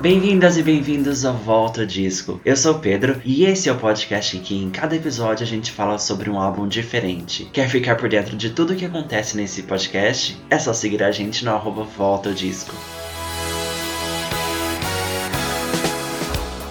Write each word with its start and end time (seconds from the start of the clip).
Bem-vindas 0.00 0.56
e 0.56 0.62
bem-vindos 0.62 1.24
ao 1.24 1.34
Volta 1.34 1.84
Disco. 1.84 2.40
Eu 2.44 2.56
sou 2.56 2.76
o 2.76 2.78
Pedro 2.78 3.20
e 3.24 3.44
esse 3.44 3.68
é 3.68 3.72
o 3.72 3.76
podcast 3.76 4.36
em 4.36 4.40
que 4.40 4.54
em 4.54 4.70
cada 4.70 4.94
episódio 4.94 5.42
a 5.42 5.46
gente 5.46 5.72
fala 5.72 5.98
sobre 5.98 6.30
um 6.30 6.38
álbum 6.38 6.68
diferente. 6.68 7.46
Quer 7.52 7.68
ficar 7.68 7.96
por 7.96 8.08
dentro 8.08 8.36
de 8.36 8.50
tudo 8.50 8.74
o 8.74 8.76
que 8.76 8.84
acontece 8.84 9.36
nesse 9.36 9.64
podcast? 9.64 10.40
É 10.48 10.56
só 10.56 10.72
seguir 10.72 11.02
a 11.02 11.10
gente 11.10 11.44
no 11.44 11.52
arroba 11.52 11.82
Volta 11.82 12.32
Disco. 12.32 12.76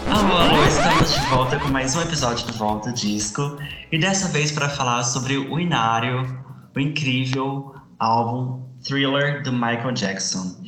Alô, 0.10 0.66
estamos 0.66 1.14
de 1.14 1.20
volta 1.30 1.60
com 1.60 1.68
mais 1.68 1.98
um 1.98 2.02
episódio 2.04 2.48
do 2.48 2.54
Volta 2.54 2.94
Disco 2.94 3.58
e 3.92 4.00
dessa 4.00 4.30
vez 4.30 4.54
para 4.54 4.70
falar 4.70 5.04
sobre 5.04 5.38
o 5.38 5.60
inário, 5.60 6.24
o 6.74 6.80
incrível 6.80 7.76
álbum 8.00 8.66
Thriller 8.82 9.44
do 9.44 9.52
Michael 9.52 9.92
Jackson. 9.92 10.66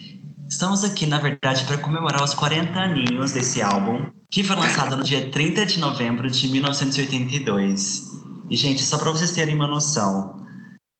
Estamos 0.49 0.83
aqui, 0.83 1.05
na 1.05 1.19
verdade, 1.19 1.63
para 1.65 1.77
comemorar 1.77 2.23
os 2.23 2.33
40 2.33 2.79
aninhos 2.79 3.33
desse 3.33 3.61
álbum, 3.61 4.07
que 4.31 4.43
foi 4.43 4.55
lançado 4.55 4.97
no 4.97 5.03
dia 5.03 5.29
30 5.29 5.63
de 5.63 5.79
novembro 5.79 6.27
de 6.27 6.47
1982. 6.47 8.19
E, 8.49 8.55
gente, 8.55 8.81
só 8.81 8.97
para 8.97 9.11
vocês 9.11 9.29
terem 9.29 9.53
uma 9.53 9.67
noção, 9.67 10.43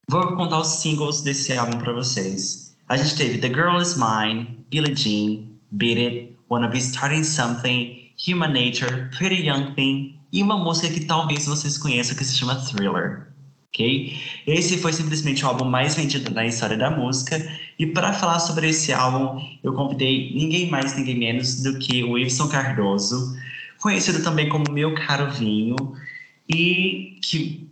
vou 0.08 0.36
contar 0.36 0.60
os 0.60 0.68
singles 0.68 1.22
desse 1.22 1.52
álbum 1.58 1.80
para 1.80 1.92
vocês. 1.92 2.78
A 2.88 2.96
gente 2.96 3.16
teve 3.16 3.40
The 3.40 3.48
Girl 3.48 3.82
Is 3.82 3.98
Mine, 3.98 4.66
Billie 4.70 4.96
Jean, 4.96 5.48
Beat 5.72 5.98
It, 5.98 6.38
Wanna 6.48 6.68
Be 6.68 6.78
Starting 6.78 7.24
Something, 7.24 8.14
Human 8.28 8.50
Nature, 8.50 9.10
Pretty 9.18 9.48
Young 9.48 9.74
Thing 9.74 10.20
e 10.32 10.44
uma 10.44 10.60
música 10.60 10.94
que 10.94 11.06
talvez 11.06 11.48
vocês 11.48 11.76
conheçam 11.76 12.16
que 12.16 12.24
se 12.24 12.38
chama 12.38 12.54
Thriller 12.54 13.30
ok? 13.70 14.18
Esse 14.46 14.78
foi 14.78 14.92
simplesmente 14.94 15.46
o 15.46 15.48
álbum 15.48 15.66
mais 15.66 15.96
vendido 15.96 16.32
na 16.34 16.46
história 16.46 16.78
da 16.78 16.90
música. 16.90 17.38
E 17.80 17.88
para 17.88 18.12
falar 18.12 18.40
sobre 18.40 18.70
esse 18.70 18.92
álbum, 18.92 19.42
eu 19.64 19.74
convidei 19.74 20.34
ninguém 20.36 20.70
mais, 20.70 20.98
ninguém 20.98 21.18
menos 21.18 21.64
do 21.64 21.80
que 21.80 22.04
o 22.04 22.12
Wilson 22.12 22.50
Cardoso, 22.50 23.38
conhecido 23.80 24.22
também 24.22 24.50
como 24.50 24.70
Meu 24.70 24.94
Caro 24.96 25.32
Vinho, 25.32 25.78
e 26.50 27.18
que 27.24 27.70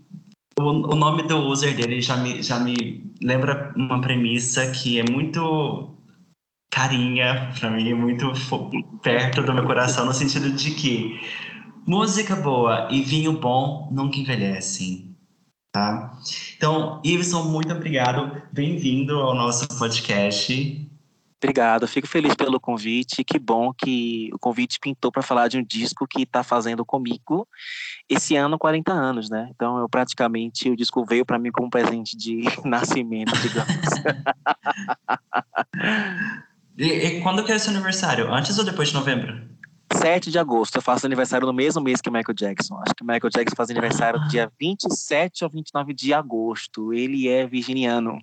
o, 0.58 0.96
nome 0.96 1.24
do 1.24 1.38
user 1.38 1.76
dele 1.76 2.02
já 2.02 2.16
me, 2.16 2.42
já 2.42 2.58
me 2.58 3.04
lembra 3.22 3.74
uma 3.76 4.00
premissa 4.00 4.72
que 4.72 5.00
é 5.00 5.04
muito 5.04 5.94
carinha 6.72 7.52
para 7.60 7.70
mim, 7.70 7.94
muito 7.94 8.32
perto 9.02 9.42
do 9.42 9.54
meu 9.54 9.66
coração, 9.66 10.06
no 10.06 10.14
sentido 10.14 10.52
de 10.52 10.72
que 10.72 11.20
música 11.86 12.36
boa 12.36 12.88
e 12.92 13.02
vinho 13.02 13.34
bom 13.34 13.90
nunca 13.92 14.18
envelhecem. 14.18 15.07
Tá? 15.72 16.18
Então, 16.56 17.02
Iveson, 17.04 17.44
muito 17.44 17.74
obrigado. 17.74 18.42
Bem-vindo 18.52 19.20
ao 19.20 19.36
nosso 19.36 19.68
podcast. 19.78 20.88
Obrigado, 21.42 21.88
fico 21.88 22.08
feliz 22.08 22.34
pelo 22.34 22.60
convite. 22.60 23.24
Que 23.24 23.38
bom 23.38 23.72
que 23.72 24.30
o 24.34 24.40
convite 24.40 24.80
pintou 24.80 25.12
para 25.12 25.22
falar 25.22 25.48
de 25.48 25.60
um 25.60 25.64
disco 25.64 26.08
que 26.08 26.24
está 26.24 26.44
fazendo 26.44 26.84
comigo 26.84 27.48
esse 28.10 28.36
ano 28.36 28.58
40 28.58 28.92
anos, 28.92 29.30
né? 29.30 29.48
Então, 29.54 29.78
eu 29.78 29.88
praticamente 29.88 30.68
o 30.70 30.76
disco 30.76 31.06
veio 31.06 31.24
para 31.24 31.38
mim 31.38 31.52
como 31.52 31.68
um 31.68 31.70
presente 31.70 32.18
de 32.18 32.42
nascimento, 32.66 33.38
digamos. 33.38 33.78
e, 36.76 36.88
e 36.88 37.22
quando 37.22 37.44
que 37.44 37.52
é 37.52 37.60
seu 37.60 37.72
aniversário? 37.72 38.34
Antes 38.34 38.58
ou 38.58 38.66
depois 38.66 38.88
de 38.88 38.96
novembro? 38.96 39.57
7 39.94 40.32
de 40.32 40.40
agosto. 40.40 40.76
Eu 40.76 40.82
faço 40.82 41.06
aniversário 41.06 41.48
no 41.48 41.54
mesmo 41.54 41.82
mês 41.82 42.02
que 42.02 42.10
Michael 42.10 42.36
Jackson. 42.36 42.76
Acho 42.76 42.96
que 42.96 43.04
Michael 43.04 43.30
Jackson 43.30 43.56
faz 43.56 43.70
aniversário 43.70 44.28
dia 44.28 44.52
27 44.60 45.44
ou 45.44 45.50
29 45.50 45.94
de 45.94 46.14
agosto. 46.14 46.94
Ele 46.94 47.28
é 47.28 47.46
virginiano. 47.46 48.20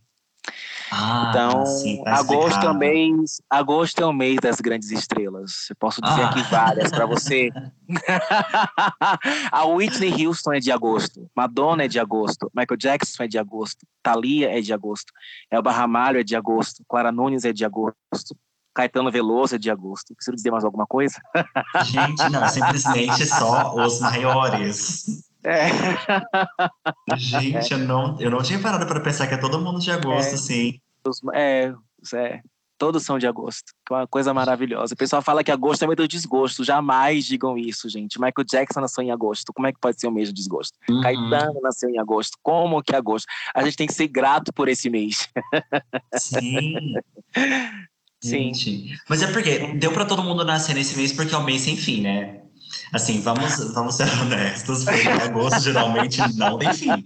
Ah, 0.90 1.30
então, 1.30 1.66
sim, 1.66 2.02
tá 2.04 2.18
agosto 2.18 2.64
é, 2.64 2.70
o 2.70 2.74
mês, 2.74 3.40
agosto 3.48 4.02
é 4.02 4.06
o 4.06 4.12
mês 4.12 4.36
das 4.40 4.60
grandes 4.60 4.90
estrelas. 4.90 5.66
Eu 5.70 5.76
posso 5.76 6.00
dizer 6.00 6.20
ah. 6.20 6.28
aqui 6.28 6.42
várias 6.42 6.90
para 6.90 7.06
você. 7.06 7.50
a 9.50 9.64
Whitney 9.64 10.26
Houston 10.26 10.52
é 10.52 10.60
de 10.60 10.70
agosto, 10.70 11.28
Madonna 11.34 11.84
é 11.84 11.88
de 11.88 11.98
agosto, 11.98 12.50
Michael 12.54 12.78
Jackson 12.78 13.24
é 13.24 13.26
de 13.26 13.38
agosto, 13.38 13.86
Thalia 14.02 14.56
é 14.56 14.60
de 14.60 14.72
agosto, 14.72 15.12
Elba 15.50 15.72
Ramalho 15.72 16.20
é 16.20 16.22
de 16.22 16.36
agosto, 16.36 16.84
Clara 16.86 17.10
Nunes 17.10 17.44
é 17.44 17.52
de 17.52 17.64
agosto, 17.64 18.36
Caetano 18.74 19.10
Veloso 19.10 19.54
é 19.54 19.58
de 19.58 19.70
agosto. 19.70 20.14
Preciso 20.14 20.36
dizer 20.36 20.50
mais 20.50 20.64
alguma 20.64 20.86
coisa? 20.86 21.20
Gente, 21.84 22.28
não, 22.30 22.48
simplesmente 22.48 23.26
só 23.26 23.74
os 23.74 24.00
maiores. 24.00 25.24
É. 25.44 25.68
Gente, 27.16 27.72
é. 27.72 27.76
Eu, 27.76 27.78
não, 27.78 28.20
eu 28.20 28.30
não 28.30 28.42
tinha 28.42 28.58
parado 28.58 28.86
para 28.86 29.00
pensar 29.00 29.26
que 29.26 29.34
é 29.34 29.38
todo 29.38 29.60
mundo 29.60 29.78
de 29.78 29.90
agosto, 29.90 30.34
é. 30.34 30.36
sim. 30.36 30.80
É, 31.34 31.72
é, 32.14 32.40
todos 32.78 33.02
são 33.04 33.18
de 33.18 33.26
agosto. 33.26 33.72
Que 33.86 33.94
é 33.94 33.98
uma 33.98 34.06
coisa 34.06 34.34
maravilhosa. 34.34 34.94
O 34.94 34.96
pessoal 34.96 35.22
fala 35.22 35.44
que 35.44 35.52
agosto 35.52 35.82
é 35.82 35.86
meio 35.86 35.96
do 35.96 36.08
desgosto. 36.08 36.64
Jamais 36.64 37.24
digam 37.24 37.56
isso, 37.56 37.88
gente. 37.88 38.18
Michael 38.18 38.46
Jackson 38.46 38.80
nasceu 38.80 39.04
em 39.04 39.10
agosto. 39.10 39.52
Como 39.52 39.66
é 39.66 39.72
que 39.72 39.78
pode 39.78 40.00
ser 40.00 40.06
o 40.06 40.10
mês 40.10 40.28
de 40.28 40.34
desgosto? 40.34 40.78
Uhum. 40.88 41.00
Caetano 41.02 41.60
nasceu 41.62 41.90
em 41.90 41.98
agosto. 41.98 42.38
Como 42.42 42.82
que 42.82 42.94
é 42.94 42.98
agosto? 42.98 43.26
A 43.54 43.62
gente 43.62 43.76
tem 43.76 43.86
que 43.86 43.94
ser 43.94 44.08
grato 44.08 44.52
por 44.52 44.68
esse 44.68 44.88
mês. 44.90 45.28
Sim. 46.14 46.94
Sim. 48.24 48.54
Gente. 48.54 48.98
Mas 49.08 49.22
é 49.22 49.26
porque 49.26 49.74
deu 49.74 49.92
para 49.92 50.06
todo 50.06 50.22
mundo 50.22 50.44
nascer 50.44 50.74
nesse 50.74 50.96
mês 50.96 51.12
porque 51.12 51.34
é 51.34 51.38
um 51.38 51.44
mês 51.44 51.60
sem 51.60 51.76
fim, 51.76 52.00
né? 52.00 52.40
Assim, 52.92 53.20
vamos, 53.20 53.72
vamos 53.74 53.94
ser 53.96 54.08
honestos, 54.20 54.84
porque 54.84 55.06
agosto 55.08 55.60
geralmente 55.60 56.20
não 56.36 56.58
tem 56.58 56.72
fim. 56.72 57.04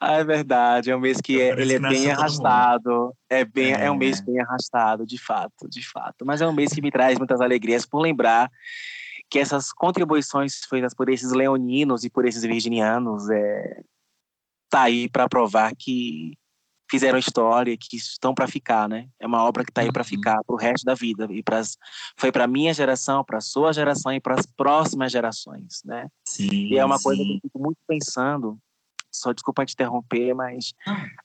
Ah, 0.00 0.14
é 0.14 0.24
verdade, 0.24 0.90
é 0.90 0.96
um 0.96 1.00
mês 1.00 1.20
que 1.20 1.40
é, 1.40 1.48
ele 1.60 1.74
é 1.74 1.78
bem 1.80 2.10
arrastado. 2.10 3.12
É, 3.28 3.44
bem, 3.44 3.72
é. 3.72 3.86
é 3.86 3.90
um 3.90 3.96
mês 3.96 4.20
bem 4.20 4.40
arrastado, 4.40 5.04
de 5.04 5.18
fato, 5.18 5.68
de 5.68 5.84
fato. 5.86 6.24
Mas 6.24 6.40
é 6.40 6.46
um 6.46 6.52
mês 6.52 6.72
que 6.72 6.80
me 6.80 6.90
traz 6.90 7.18
muitas 7.18 7.40
alegrias 7.40 7.84
por 7.84 8.00
lembrar 8.00 8.48
que 9.28 9.38
essas 9.38 9.72
contribuições 9.72 10.60
feitas 10.70 10.94
por 10.94 11.08
esses 11.08 11.32
leoninos 11.32 12.04
e 12.04 12.10
por 12.10 12.26
esses 12.26 12.42
virginianos 12.42 13.28
é, 13.28 13.80
tá 14.70 14.82
aí 14.82 15.08
para 15.08 15.28
provar 15.28 15.72
que 15.76 16.38
fizeram 16.90 17.18
história, 17.18 17.76
que 17.78 17.96
estão 17.96 18.34
para 18.34 18.48
ficar, 18.48 18.88
né? 18.88 19.08
É 19.20 19.26
uma 19.26 19.44
obra 19.44 19.64
que 19.64 19.70
está 19.70 19.82
aí 19.82 19.92
para 19.92 20.02
uhum. 20.02 20.08
ficar 20.08 20.42
para 20.44 20.54
o 20.54 20.58
resto 20.58 20.84
da 20.84 20.94
vida 20.94 21.26
e 21.30 21.42
pras, 21.42 21.76
foi 22.16 22.32
para 22.32 22.46
minha 22.46 22.72
geração, 22.72 23.24
para 23.24 23.40
sua 23.40 23.72
geração 23.72 24.12
e 24.12 24.20
para 24.20 24.34
as 24.34 24.46
próximas 24.46 25.12
gerações, 25.12 25.82
né? 25.84 26.08
Sim, 26.26 26.48
e 26.50 26.78
é 26.78 26.84
uma 26.84 26.98
sim. 26.98 27.04
coisa 27.04 27.22
que 27.22 27.32
eu 27.34 27.40
fico 27.42 27.58
muito 27.58 27.78
pensando. 27.86 28.58
Só 29.10 29.32
desculpa 29.32 29.64
te 29.64 29.72
interromper, 29.72 30.34
mas 30.34 30.74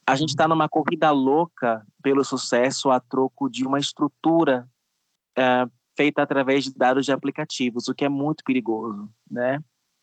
a 0.08 0.16
gente 0.16 0.30
está 0.30 0.48
numa 0.48 0.70
corrida 0.70 1.12
louca 1.12 1.86
pelo 2.02 2.24
sucesso 2.24 2.90
a 2.90 3.00
troco 3.00 3.50
de 3.50 3.66
uma 3.66 3.78
estrutura 3.78 4.68
é, 5.38 5.66
feita 5.96 6.22
através 6.22 6.64
de 6.64 6.74
dados 6.74 7.06
de 7.06 7.12
aplicativos, 7.12 7.88
o 7.88 7.94
que 7.94 8.06
é 8.06 8.10
muito 8.10 8.44
perigoso, 8.44 9.10
né? 9.30 9.60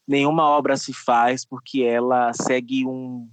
Nenhuma 0.06 0.44
obra 0.44 0.76
se 0.76 0.92
faz 0.92 1.44
porque 1.44 1.82
ela 1.82 2.32
segue 2.32 2.86
um 2.86 3.28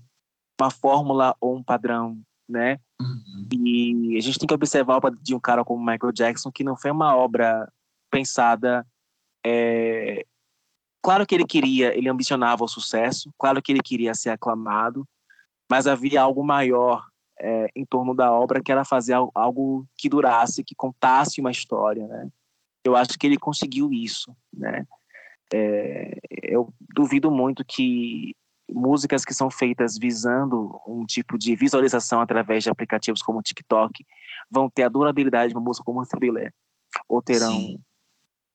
uma 0.59 0.71
fórmula 0.71 1.35
ou 1.39 1.55
um 1.55 1.63
padrão, 1.63 2.19
né? 2.47 2.79
Uhum. 2.99 3.47
E 3.53 4.17
a 4.17 4.21
gente 4.21 4.39
tem 4.39 4.47
que 4.47 4.53
observar 4.53 4.93
a 4.93 4.97
obra 4.97 5.11
de 5.11 5.35
um 5.35 5.39
cara 5.39 5.63
como 5.63 5.85
Michael 5.85 6.11
Jackson, 6.11 6.51
que 6.51 6.63
não 6.63 6.75
foi 6.75 6.91
uma 6.91 7.15
obra 7.15 7.71
pensada. 8.09 8.85
É... 9.45 10.25
Claro 11.01 11.25
que 11.25 11.35
ele 11.35 11.45
queria, 11.45 11.95
ele 11.97 12.09
ambicionava 12.09 12.63
o 12.63 12.67
sucesso, 12.67 13.31
claro 13.37 13.61
que 13.61 13.71
ele 13.71 13.81
queria 13.81 14.13
ser 14.13 14.29
aclamado, 14.29 15.07
mas 15.69 15.87
havia 15.87 16.21
algo 16.21 16.43
maior 16.43 17.05
é, 17.39 17.69
em 17.75 17.85
torno 17.85 18.15
da 18.15 18.31
obra 18.31 18.61
que 18.61 18.71
era 18.71 18.83
fazer 18.83 19.13
algo 19.33 19.87
que 19.95 20.09
durasse, 20.09 20.63
que 20.63 20.75
contasse 20.75 21.39
uma 21.39 21.51
história, 21.51 22.07
né? 22.07 22.29
Eu 22.83 22.95
acho 22.95 23.17
que 23.17 23.27
ele 23.27 23.37
conseguiu 23.37 23.91
isso, 23.93 24.35
né? 24.51 24.85
É, 25.53 26.17
eu 26.43 26.73
duvido 26.93 27.31
muito 27.31 27.63
que 27.63 28.35
músicas 28.69 29.23
que 29.23 29.33
são 29.33 29.49
feitas 29.49 29.97
visando 29.97 30.79
um 30.87 31.05
tipo 31.05 31.37
de 31.37 31.55
visualização 31.55 32.21
através 32.21 32.63
de 32.63 32.69
aplicativos 32.69 33.21
como 33.21 33.39
o 33.39 33.41
TikTok 33.41 34.05
vão 34.49 34.69
ter 34.69 34.83
a 34.83 34.89
durabilidade 34.89 35.49
de 35.49 35.57
uma 35.57 35.63
música 35.63 35.85
como 35.85 36.05
Thriller, 36.05 36.53
ou 37.07 37.21
terão 37.21 37.51
Sim. 37.51 37.79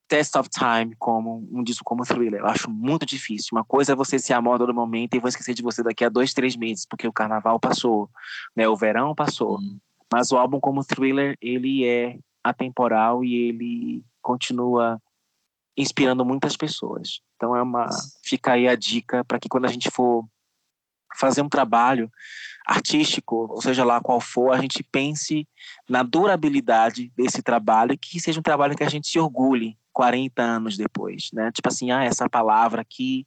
Test 0.08 0.36
of 0.36 0.50
Time 0.50 0.94
como 0.98 1.48
um 1.50 1.62
disco 1.62 1.84
como 1.84 2.04
Thriller. 2.04 2.40
Eu 2.40 2.46
acho 2.46 2.70
muito 2.70 3.06
difícil. 3.06 3.48
Uma 3.52 3.64
coisa 3.64 3.92
é 3.92 3.96
você 3.96 4.18
se 4.18 4.32
amar 4.32 4.58
no 4.58 4.74
momento 4.74 5.14
e 5.14 5.18
vou 5.18 5.28
esquecer 5.28 5.54
de 5.54 5.62
você 5.62 5.82
daqui 5.82 6.04
a 6.04 6.10
dois, 6.10 6.34
três 6.34 6.54
meses, 6.54 6.84
porque 6.84 7.08
o 7.08 7.12
carnaval 7.12 7.58
passou, 7.58 8.10
né? 8.54 8.68
o 8.68 8.76
verão 8.76 9.14
passou. 9.14 9.58
Hum. 9.58 9.78
Mas 10.12 10.30
o 10.30 10.36
álbum 10.36 10.60
como 10.60 10.84
Thriller, 10.84 11.34
ele 11.40 11.86
é 11.86 12.18
atemporal 12.44 13.24
e 13.24 13.34
ele 13.34 14.04
continua 14.20 15.00
inspirando 15.76 16.24
muitas 16.24 16.56
pessoas. 16.56 17.20
Então 17.36 17.56
é 17.56 17.62
uma 17.62 17.88
fica 18.24 18.52
aí 18.52 18.68
a 18.68 18.76
dica 18.76 19.24
para 19.24 19.38
que 19.38 19.48
quando 19.48 19.64
a 19.64 19.68
gente 19.68 19.90
for 19.90 20.24
fazer 21.16 21.42
um 21.42 21.48
trabalho 21.48 22.10
artístico, 22.66 23.48
ou 23.50 23.60
seja 23.60 23.84
lá 23.84 24.00
qual 24.00 24.20
for, 24.20 24.52
a 24.52 24.60
gente 24.60 24.82
pense 24.82 25.46
na 25.88 26.02
durabilidade 26.02 27.12
desse 27.16 27.42
trabalho, 27.42 27.98
que 27.98 28.20
seja 28.20 28.38
um 28.38 28.42
trabalho 28.42 28.76
que 28.76 28.84
a 28.84 28.88
gente 28.88 29.08
se 29.08 29.18
orgulhe 29.18 29.76
40 29.92 30.42
anos 30.42 30.76
depois, 30.76 31.28
né? 31.32 31.50
Tipo 31.52 31.68
assim, 31.68 31.90
ah, 31.90 32.04
essa 32.04 32.28
palavra 32.28 32.80
aqui 32.80 33.26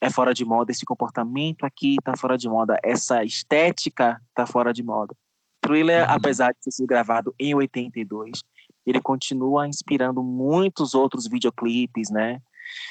é 0.00 0.10
fora 0.10 0.34
de 0.34 0.44
moda, 0.44 0.72
esse 0.72 0.84
comportamento 0.84 1.64
aqui 1.64 1.96
está 1.98 2.16
fora 2.16 2.36
de 2.36 2.48
moda, 2.48 2.78
essa 2.82 3.24
estética 3.24 4.20
está 4.30 4.44
fora 4.44 4.72
de 4.72 4.82
moda. 4.82 5.14
Thriller, 5.60 6.08
uhum. 6.08 6.14
apesar 6.14 6.52
de 6.52 6.58
ter 6.60 6.72
sido 6.72 6.88
gravado 6.88 7.32
em 7.38 7.54
82, 7.54 8.42
ele 8.86 9.00
continua 9.00 9.68
inspirando 9.68 10.22
muitos 10.22 10.94
outros 10.94 11.26
videoclipes, 11.26 12.10
né? 12.10 12.40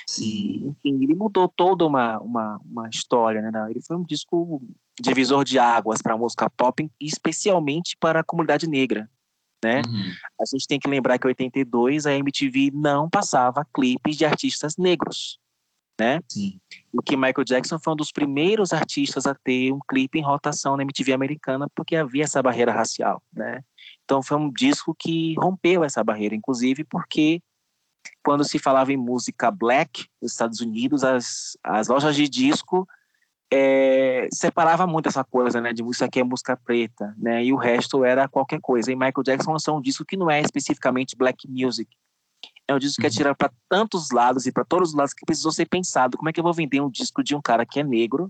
Sim. 0.08 0.68
Enfim, 0.70 1.04
ele 1.04 1.16
mudou 1.16 1.48
toda 1.48 1.86
uma, 1.86 2.20
uma, 2.20 2.60
uma 2.64 2.90
história, 2.90 3.42
né? 3.42 3.52
Ele 3.70 3.82
foi 3.82 3.98
um 3.98 4.04
disco 4.04 4.62
divisor 5.00 5.44
de 5.44 5.58
águas 5.58 6.02
para 6.02 6.14
a 6.14 6.18
música 6.18 6.50
pop, 6.50 6.90
especialmente 7.00 7.98
para 8.00 8.20
a 8.20 8.24
comunidade 8.24 8.68
negra, 8.68 9.10
né? 9.64 9.82
Uhum. 9.86 10.12
A 10.40 10.46
gente 10.46 10.68
tem 10.68 10.80
que 10.80 10.90
lembrar 10.90 11.18
que 11.18 11.28
em 11.28 11.30
82 11.30 12.06
a 12.06 12.14
MTV 12.14 12.72
não 12.74 13.10
passava 13.10 13.66
clipes 13.74 14.18
de 14.18 14.26
artistas 14.26 14.78
negros, 14.78 15.40
né? 16.00 16.20
Sim. 16.28 16.60
E 16.94 17.02
que 17.04 17.16
Michael 17.16 17.46
Jackson 17.46 17.80
foi 17.80 17.94
um 17.94 17.96
dos 17.96 18.12
primeiros 18.12 18.74
artistas 18.74 19.26
a 19.26 19.34
ter 19.34 19.72
um 19.72 19.80
clipe 19.88 20.20
em 20.20 20.24
rotação 20.24 20.76
na 20.76 20.84
MTV 20.84 21.14
americana 21.14 21.68
porque 21.76 21.96
havia 21.96 22.24
essa 22.24 22.42
barreira 22.42 22.72
racial, 22.72 23.22
né? 23.34 23.62
Então 24.12 24.22
foi 24.22 24.36
um 24.36 24.52
disco 24.52 24.94
que 24.94 25.36
rompeu 25.36 25.86
essa 25.86 26.04
barreira, 26.04 26.36
inclusive 26.36 26.84
porque 26.84 27.42
quando 28.22 28.44
se 28.44 28.60
falava 28.60 28.92
em 28.92 28.98
música 28.98 29.50
black 29.50 30.06
nos 30.22 30.34
Estados 30.34 30.60
Unidos, 30.60 31.02
as, 31.02 31.58
as 31.64 31.88
lojas 31.88 32.14
de 32.14 32.28
disco 32.28 32.86
é, 33.50 34.28
separava 34.34 34.86
muito 34.86 35.08
essa 35.08 35.24
coisa, 35.24 35.62
né, 35.62 35.72
de 35.72 35.82
música 35.82 36.10
que 36.10 36.20
é 36.20 36.26
música 36.26 36.58
preta, 36.58 37.16
né, 37.18 37.42
e 37.42 37.54
o 37.54 37.56
resto 37.56 38.04
era 38.04 38.28
qualquer 38.28 38.60
coisa. 38.60 38.92
E 38.92 38.96
Michael 38.98 39.24
Jackson 39.24 39.54
lançou 39.54 39.78
um 39.78 39.82
disco 39.82 40.04
que 40.04 40.18
não 40.18 40.30
é 40.30 40.42
especificamente 40.42 41.16
black 41.16 41.50
music. 41.50 41.90
É 42.68 42.76
um 42.76 42.80
disco 42.80 43.00
que 43.00 43.08
atira 43.08 43.30
uhum. 43.30 43.36
para 43.36 43.54
tantos 43.70 44.12
lados 44.12 44.46
e 44.46 44.52
para 44.52 44.66
todos 44.66 44.90
os 44.90 44.96
lados 44.96 45.14
que 45.14 45.26
precisou 45.26 45.54
ser 45.54 45.68
pensado. 45.68 46.18
Como 46.18 46.28
é 46.28 46.34
que 46.34 46.40
eu 46.42 46.44
vou 46.44 46.54
vender 46.54 46.82
um 46.82 46.90
disco 46.90 47.24
de 47.24 47.34
um 47.34 47.42
cara 47.42 47.66
que 47.66 47.80
é 47.80 47.84
negro, 47.84 48.30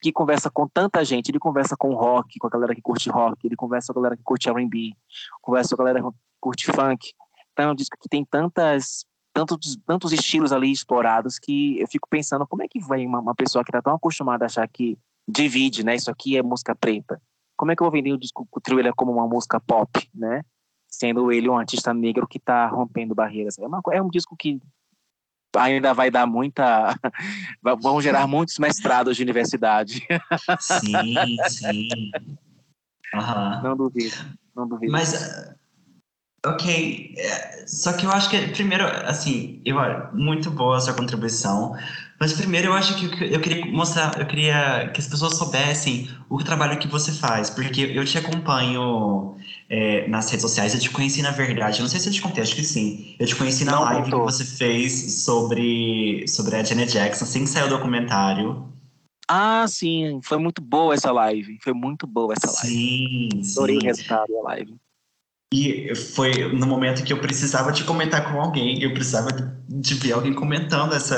que 0.00 0.12
conversa 0.12 0.50
com 0.50 0.68
tanta 0.68 1.04
gente? 1.04 1.30
Ele 1.30 1.38
conversa 1.38 1.76
com 1.76 1.94
rock, 1.94 2.38
com 2.38 2.46
a 2.46 2.50
galera 2.50 2.74
que 2.74 2.82
curte 2.82 3.10
rock, 3.10 3.46
ele 3.46 3.56
conversa 3.56 3.92
com 3.92 4.00
a 4.00 4.02
galera 4.02 4.16
que 4.16 4.22
curte 4.22 4.48
R&B, 4.48 4.92
conversa 5.40 5.76
com 5.76 5.82
a 5.82 5.86
galera 5.86 6.04
que 6.04 6.16
curte 6.40 6.66
funk. 6.66 7.12
Então 7.52 7.68
é 7.68 7.72
um 7.72 7.74
disco 7.74 7.96
que 8.00 8.08
tem 8.08 8.24
tantas 8.24 9.04
tantos, 9.32 9.78
tantos 9.86 10.12
estilos 10.12 10.52
ali 10.52 10.70
explorados 10.72 11.38
que 11.38 11.80
eu 11.80 11.86
fico 11.86 12.08
pensando 12.08 12.46
como 12.46 12.62
é 12.62 12.68
que 12.68 12.80
vai 12.80 13.06
uma, 13.06 13.20
uma 13.20 13.34
pessoa 13.34 13.64
que 13.64 13.70
está 13.70 13.82
tão 13.82 13.94
acostumada 13.94 14.44
a 14.44 14.46
achar 14.46 14.66
que 14.68 14.98
divide, 15.26 15.84
né? 15.84 15.94
Isso 15.94 16.10
aqui 16.10 16.36
é 16.36 16.42
música 16.42 16.74
preta. 16.74 17.20
Como 17.56 17.70
é 17.70 17.76
que 17.76 17.82
eu 17.82 17.84
vou 17.84 17.92
vender 17.92 18.12
o 18.12 18.18
disco 18.18 18.48
o 18.50 18.60
Thriller 18.60 18.94
como 18.94 19.12
uma 19.12 19.26
música 19.26 19.60
pop, 19.60 20.08
né? 20.14 20.42
Sendo 20.88 21.30
ele 21.30 21.48
um 21.48 21.58
artista 21.58 21.92
negro 21.92 22.26
que 22.26 22.38
está 22.38 22.66
rompendo 22.66 23.14
barreiras. 23.14 23.58
É, 23.58 23.66
uma, 23.66 23.80
é 23.92 24.02
um 24.02 24.08
disco 24.08 24.36
que 24.36 24.60
ainda 25.56 25.94
vai 25.94 26.10
dar 26.10 26.26
muita. 26.26 26.94
vão 27.80 28.00
gerar 28.00 28.26
muitos 28.26 28.58
mestrados 28.58 29.16
de 29.16 29.22
universidade. 29.22 30.06
Sim, 30.60 31.36
sim. 31.48 31.88
Uhum. 33.14 33.62
Não 33.62 33.76
duvido, 33.76 34.16
não 34.54 34.68
duvido. 34.68 34.92
Mas 34.92 35.56
Ok, 36.46 37.14
é, 37.18 37.66
só 37.66 37.92
que 37.92 38.06
eu 38.06 38.12
acho 38.12 38.30
que, 38.30 38.38
primeiro, 38.48 38.86
assim, 38.86 39.60
eu, 39.64 39.76
muito 40.14 40.50
boa 40.50 40.76
a 40.76 40.80
sua 40.80 40.94
contribuição, 40.94 41.74
mas 42.20 42.32
primeiro 42.32 42.68
eu 42.68 42.72
acho 42.72 42.94
que 42.96 43.24
eu 43.24 43.40
queria 43.40 43.64
mostrar, 43.66 44.18
eu 44.18 44.26
queria 44.26 44.90
que 44.92 45.00
as 45.00 45.06
pessoas 45.06 45.36
soubessem 45.36 46.08
o 46.28 46.38
trabalho 46.38 46.78
que 46.78 46.88
você 46.88 47.12
faz, 47.12 47.48
porque 47.48 47.80
eu 47.82 48.04
te 48.04 48.18
acompanho 48.18 49.36
é, 49.68 50.08
nas 50.08 50.28
redes 50.30 50.42
sociais, 50.42 50.74
eu 50.74 50.80
te 50.80 50.90
conheci 50.90 51.22
na 51.22 51.30
verdade, 51.30 51.80
não 51.80 51.88
sei 51.88 52.00
se 52.00 52.08
eu 52.08 52.12
te 52.12 52.20
contei, 52.20 52.42
acho 52.42 52.56
que 52.56 52.64
sim, 52.64 53.14
eu 53.18 53.26
te 53.26 53.36
conheci 53.36 53.64
na 53.64 53.72
não 53.72 53.82
live 53.82 54.10
que 54.10 54.16
você 54.16 54.44
fez 54.44 55.22
sobre, 55.22 56.26
sobre 56.26 56.56
a 56.56 56.64
Janet 56.64 56.92
Jackson, 56.92 57.24
assim 57.24 57.40
que 57.40 57.50
saiu 57.50 57.66
o 57.66 57.70
documentário. 57.70 58.66
Ah, 59.30 59.66
sim, 59.68 60.20
foi 60.24 60.38
muito 60.38 60.62
boa 60.62 60.94
essa 60.94 61.12
live, 61.12 61.58
foi 61.62 61.74
muito 61.74 62.06
boa 62.06 62.32
essa 62.32 62.50
live. 62.50 62.68
Sim, 62.68 63.28
Adorei 63.52 63.76
sim. 63.76 63.82
o 63.82 63.84
resultado 63.84 64.32
da 64.32 64.40
live. 64.42 64.74
E 65.52 65.94
foi 65.94 66.52
no 66.52 66.66
momento 66.66 67.02
que 67.02 67.12
eu 67.12 67.20
precisava 67.20 67.72
te 67.72 67.82
comentar 67.84 68.30
com 68.30 68.38
alguém, 68.38 68.82
eu 68.82 68.92
precisava 68.92 69.30
de 69.66 69.94
ver 69.94 70.12
alguém 70.12 70.34
comentando 70.34 70.92
essa, 70.92 71.16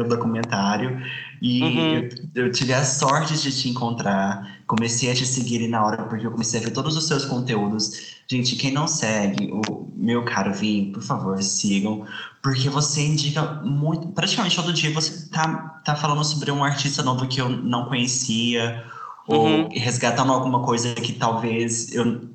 o 0.00 0.08
documentário. 0.08 0.98
E 1.42 1.62
uhum. 1.62 1.94
eu, 2.34 2.44
eu, 2.46 2.52
tive 2.52 2.72
a 2.72 2.82
sorte 2.82 3.34
de 3.34 3.52
te 3.52 3.68
encontrar. 3.68 4.60
Comecei 4.66 5.10
a 5.10 5.14
te 5.14 5.26
seguir 5.26 5.68
na 5.68 5.84
hora, 5.84 6.04
porque 6.04 6.26
eu 6.26 6.30
comecei 6.30 6.58
a 6.58 6.62
ver 6.62 6.70
todos 6.70 6.96
os 6.96 7.06
seus 7.06 7.26
conteúdos. 7.26 8.16
Gente, 8.26 8.56
quem 8.56 8.72
não 8.72 8.86
segue 8.86 9.52
o 9.52 9.92
meu 9.94 10.24
caro 10.24 10.54
Vim, 10.54 10.90
por 10.92 11.02
favor, 11.02 11.42
sigam. 11.42 12.06
Porque 12.42 12.70
você 12.70 13.02
indica 13.02 13.42
muito. 13.62 14.08
Praticamente 14.08 14.56
todo 14.56 14.72
dia 14.72 14.90
você 14.94 15.28
tá, 15.28 15.82
tá 15.84 15.94
falando 15.94 16.24
sobre 16.24 16.50
um 16.50 16.64
artista 16.64 17.02
novo 17.02 17.28
que 17.28 17.42
eu 17.42 17.50
não 17.50 17.84
conhecia. 17.84 18.86
Uhum. 19.28 19.64
Ou 19.64 19.68
resgatando 19.70 20.32
alguma 20.32 20.62
coisa 20.62 20.94
que 20.94 21.12
talvez 21.12 21.94
eu 21.94 22.30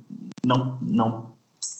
não, 0.45 0.77
não 0.81 1.30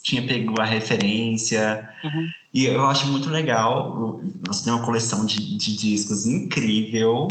tinha 0.01 0.25
pego 0.25 0.59
a 0.59 0.65
referência. 0.65 1.89
Uhum. 2.03 2.30
E 2.53 2.65
eu 2.65 2.86
acho 2.86 3.07
muito 3.07 3.30
legal. 3.30 4.21
Você 4.48 4.65
tem 4.65 4.74
uma 4.74 4.86
coleção 4.86 5.25
de, 5.25 5.57
de 5.57 5.77
discos 5.77 6.25
incrível. 6.25 7.27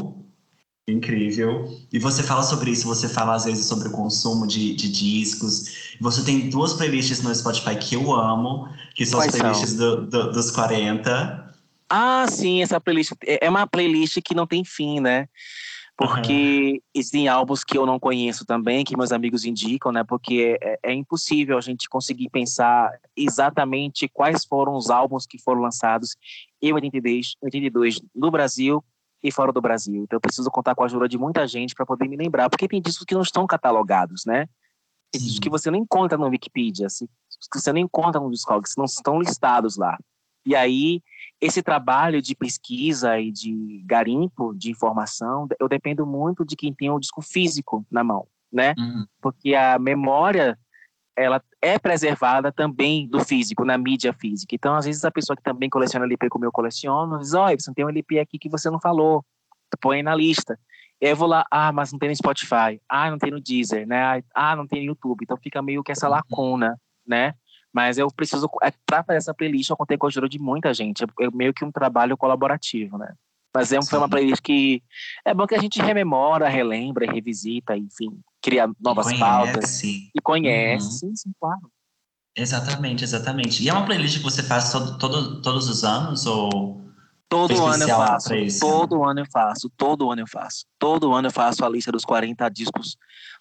Incrível. 0.88 1.68
E 1.92 1.98
você 1.98 2.22
fala 2.22 2.42
sobre 2.42 2.70
isso, 2.70 2.86
você 2.86 3.08
fala 3.08 3.34
às 3.34 3.44
vezes 3.44 3.66
sobre 3.66 3.88
o 3.88 3.92
consumo 3.92 4.46
de, 4.46 4.74
de 4.74 4.90
discos. 4.90 5.96
Você 6.00 6.24
tem 6.24 6.48
duas 6.48 6.72
playlists 6.72 7.22
no 7.22 7.34
Spotify 7.34 7.76
que 7.76 7.94
eu 7.94 8.12
amo, 8.12 8.68
que 8.94 9.06
são 9.06 9.20
Quais 9.20 9.34
as 9.34 9.40
playlists 9.40 9.74
do, 9.74 10.06
do, 10.06 10.32
dos 10.32 10.50
40. 10.50 11.54
Ah, 11.88 12.26
sim, 12.28 12.62
essa 12.62 12.80
playlist 12.80 13.12
é, 13.26 13.46
é 13.46 13.50
uma 13.50 13.66
playlist 13.66 14.18
que 14.24 14.34
não 14.34 14.46
tem 14.46 14.64
fim, 14.64 15.00
né? 15.00 15.28
Porque 16.00 16.72
uhum. 16.72 16.80
existem 16.94 17.28
álbuns 17.28 17.62
que 17.62 17.76
eu 17.76 17.84
não 17.84 18.00
conheço 18.00 18.46
também, 18.46 18.82
que 18.86 18.96
meus 18.96 19.12
amigos 19.12 19.44
indicam, 19.44 19.92
né? 19.92 20.02
Porque 20.02 20.58
é, 20.62 20.78
é, 20.82 20.94
impossível 20.94 21.58
a 21.58 21.60
gente 21.60 21.90
conseguir 21.90 22.30
pensar 22.30 22.90
exatamente 23.14 24.08
quais 24.08 24.46
foram 24.46 24.74
os 24.76 24.88
álbuns 24.88 25.26
que 25.26 25.38
foram 25.38 25.60
lançados 25.60 26.16
em 26.62 26.72
82, 26.72 27.34
82 27.42 28.00
no 28.14 28.30
Brasil 28.30 28.82
e 29.22 29.30
fora 29.30 29.52
do 29.52 29.60
Brasil. 29.60 30.02
Então 30.02 30.16
eu 30.16 30.22
preciso 30.22 30.50
contar 30.50 30.74
com 30.74 30.82
a 30.82 30.86
ajuda 30.86 31.06
de 31.06 31.18
muita 31.18 31.46
gente 31.46 31.74
para 31.74 31.84
poder 31.84 32.08
me 32.08 32.16
lembrar, 32.16 32.48
porque 32.48 32.66
tem 32.66 32.80
discos 32.80 33.04
que 33.04 33.14
não 33.14 33.20
estão 33.20 33.46
catalogados, 33.46 34.24
né? 34.24 34.48
Tem 35.12 35.20
discos 35.20 35.40
que 35.40 35.50
você 35.50 35.70
não 35.70 35.78
encontra 35.78 36.16
no 36.16 36.28
Wikipedia, 36.28 36.86
que 36.88 37.60
você 37.60 37.74
não 37.74 37.80
encontra 37.80 38.18
no 38.18 38.30
Discogs, 38.30 38.72
não 38.78 38.86
estão 38.86 39.20
listados 39.20 39.76
lá. 39.76 39.98
E 40.44 40.54
aí 40.54 41.02
esse 41.40 41.62
trabalho 41.62 42.20
de 42.20 42.34
pesquisa 42.34 43.18
e 43.18 43.32
de 43.32 43.82
garimpo 43.86 44.54
de 44.54 44.70
informação, 44.70 45.48
eu 45.58 45.68
dependo 45.68 46.06
muito 46.06 46.44
de 46.44 46.54
quem 46.54 46.72
tem 46.72 46.90
o 46.90 46.98
disco 46.98 47.22
físico 47.22 47.84
na 47.90 48.04
mão, 48.04 48.26
né? 48.52 48.74
Uhum. 48.78 49.06
Porque 49.22 49.54
a 49.54 49.78
memória 49.78 50.58
ela 51.16 51.42
é 51.60 51.78
preservada 51.78 52.52
também 52.52 53.06
do 53.06 53.24
físico, 53.24 53.64
na 53.64 53.76
mídia 53.76 54.12
física. 54.12 54.54
Então, 54.54 54.74
às 54.74 54.86
vezes, 54.86 55.04
a 55.04 55.10
pessoa 55.10 55.36
que 55.36 55.42
também 55.42 55.68
coleciona 55.68 56.06
LP 56.06 56.28
como 56.28 56.44
eu 56.44 56.52
coleciono, 56.52 57.18
diz, 57.18 57.34
olha, 57.34 57.56
você 57.58 57.72
tem 57.74 57.84
um 57.84 57.90
LP 57.90 58.18
aqui 58.18 58.38
que 58.38 58.48
você 58.48 58.70
não 58.70 58.80
falou, 58.80 59.24
põe 59.80 60.02
na 60.02 60.14
lista. 60.14 60.58
Eu 61.00 61.16
vou 61.16 61.28
lá, 61.28 61.44
ah, 61.50 61.72
mas 61.72 61.92
não 61.92 61.98
tem 61.98 62.10
no 62.10 62.16
Spotify, 62.16 62.80
ah, 62.88 63.10
não 63.10 63.18
tem 63.18 63.30
no 63.30 63.40
Deezer, 63.40 63.86
né? 63.86 64.22
Ah, 64.34 64.54
não 64.54 64.66
tem 64.66 64.80
no 64.80 64.88
YouTube. 64.88 65.22
Então, 65.22 65.36
fica 65.36 65.62
meio 65.62 65.82
que 65.82 65.92
essa 65.92 66.06
uhum. 66.06 66.12
lacuna, 66.12 66.80
né? 67.06 67.34
Mas 67.72 67.98
eu 67.98 68.08
preciso, 68.08 68.48
é, 68.62 68.72
para 68.84 69.04
fazer 69.04 69.18
essa 69.18 69.34
playlist, 69.34 69.70
eu 69.70 69.76
contei 69.76 69.96
com 69.96 70.06
a 70.06 70.08
ajuda 70.08 70.28
de 70.28 70.38
muita 70.38 70.74
gente. 70.74 71.04
É, 71.04 71.06
é 71.24 71.30
meio 71.32 71.54
que 71.54 71.64
um 71.64 71.70
trabalho 71.70 72.16
colaborativo, 72.16 72.98
né? 72.98 73.14
Mas 73.54 73.72
é, 73.72 73.82
foi 73.82 73.98
uma 73.98 74.08
playlist 74.08 74.42
que 74.42 74.82
é 75.24 75.34
bom 75.34 75.46
que 75.46 75.54
a 75.54 75.60
gente 75.60 75.80
rememora, 75.80 76.48
relembra, 76.48 77.10
revisita, 77.10 77.76
enfim, 77.76 78.20
cria 78.40 78.68
novas 78.80 79.06
conhece. 79.06 79.20
pautas. 79.20 79.82
E 79.82 80.20
conhece, 80.22 80.86
uhum. 80.86 80.92
sim, 80.92 81.16
sim, 81.16 81.32
claro. 81.38 81.70
Exatamente, 82.36 83.02
exatamente. 83.02 83.62
E 83.62 83.68
é 83.68 83.72
uma 83.72 83.84
playlist 83.84 84.18
que 84.18 84.22
você 84.22 84.42
faz 84.42 84.70
todo, 84.70 84.98
todo 84.98 85.42
todos 85.42 85.68
os 85.68 85.82
anos 85.82 86.26
ou 86.26 86.80
Todo 87.30 87.64
ano 87.64 87.84
eu 87.84 87.88
faço. 87.88 88.30
Todo 88.58 89.04
ano 89.04 89.20
eu 89.20 89.26
faço. 89.30 89.70
Todo 89.76 90.10
ano 90.10 90.20
eu 90.20 90.26
faço. 90.26 90.66
Todo 90.80 91.12
ano 91.12 91.28
eu 91.28 91.32
faço 91.32 91.64
a 91.64 91.68
lista 91.68 91.92
dos 91.92 92.04
40 92.04 92.48
discos 92.48 92.96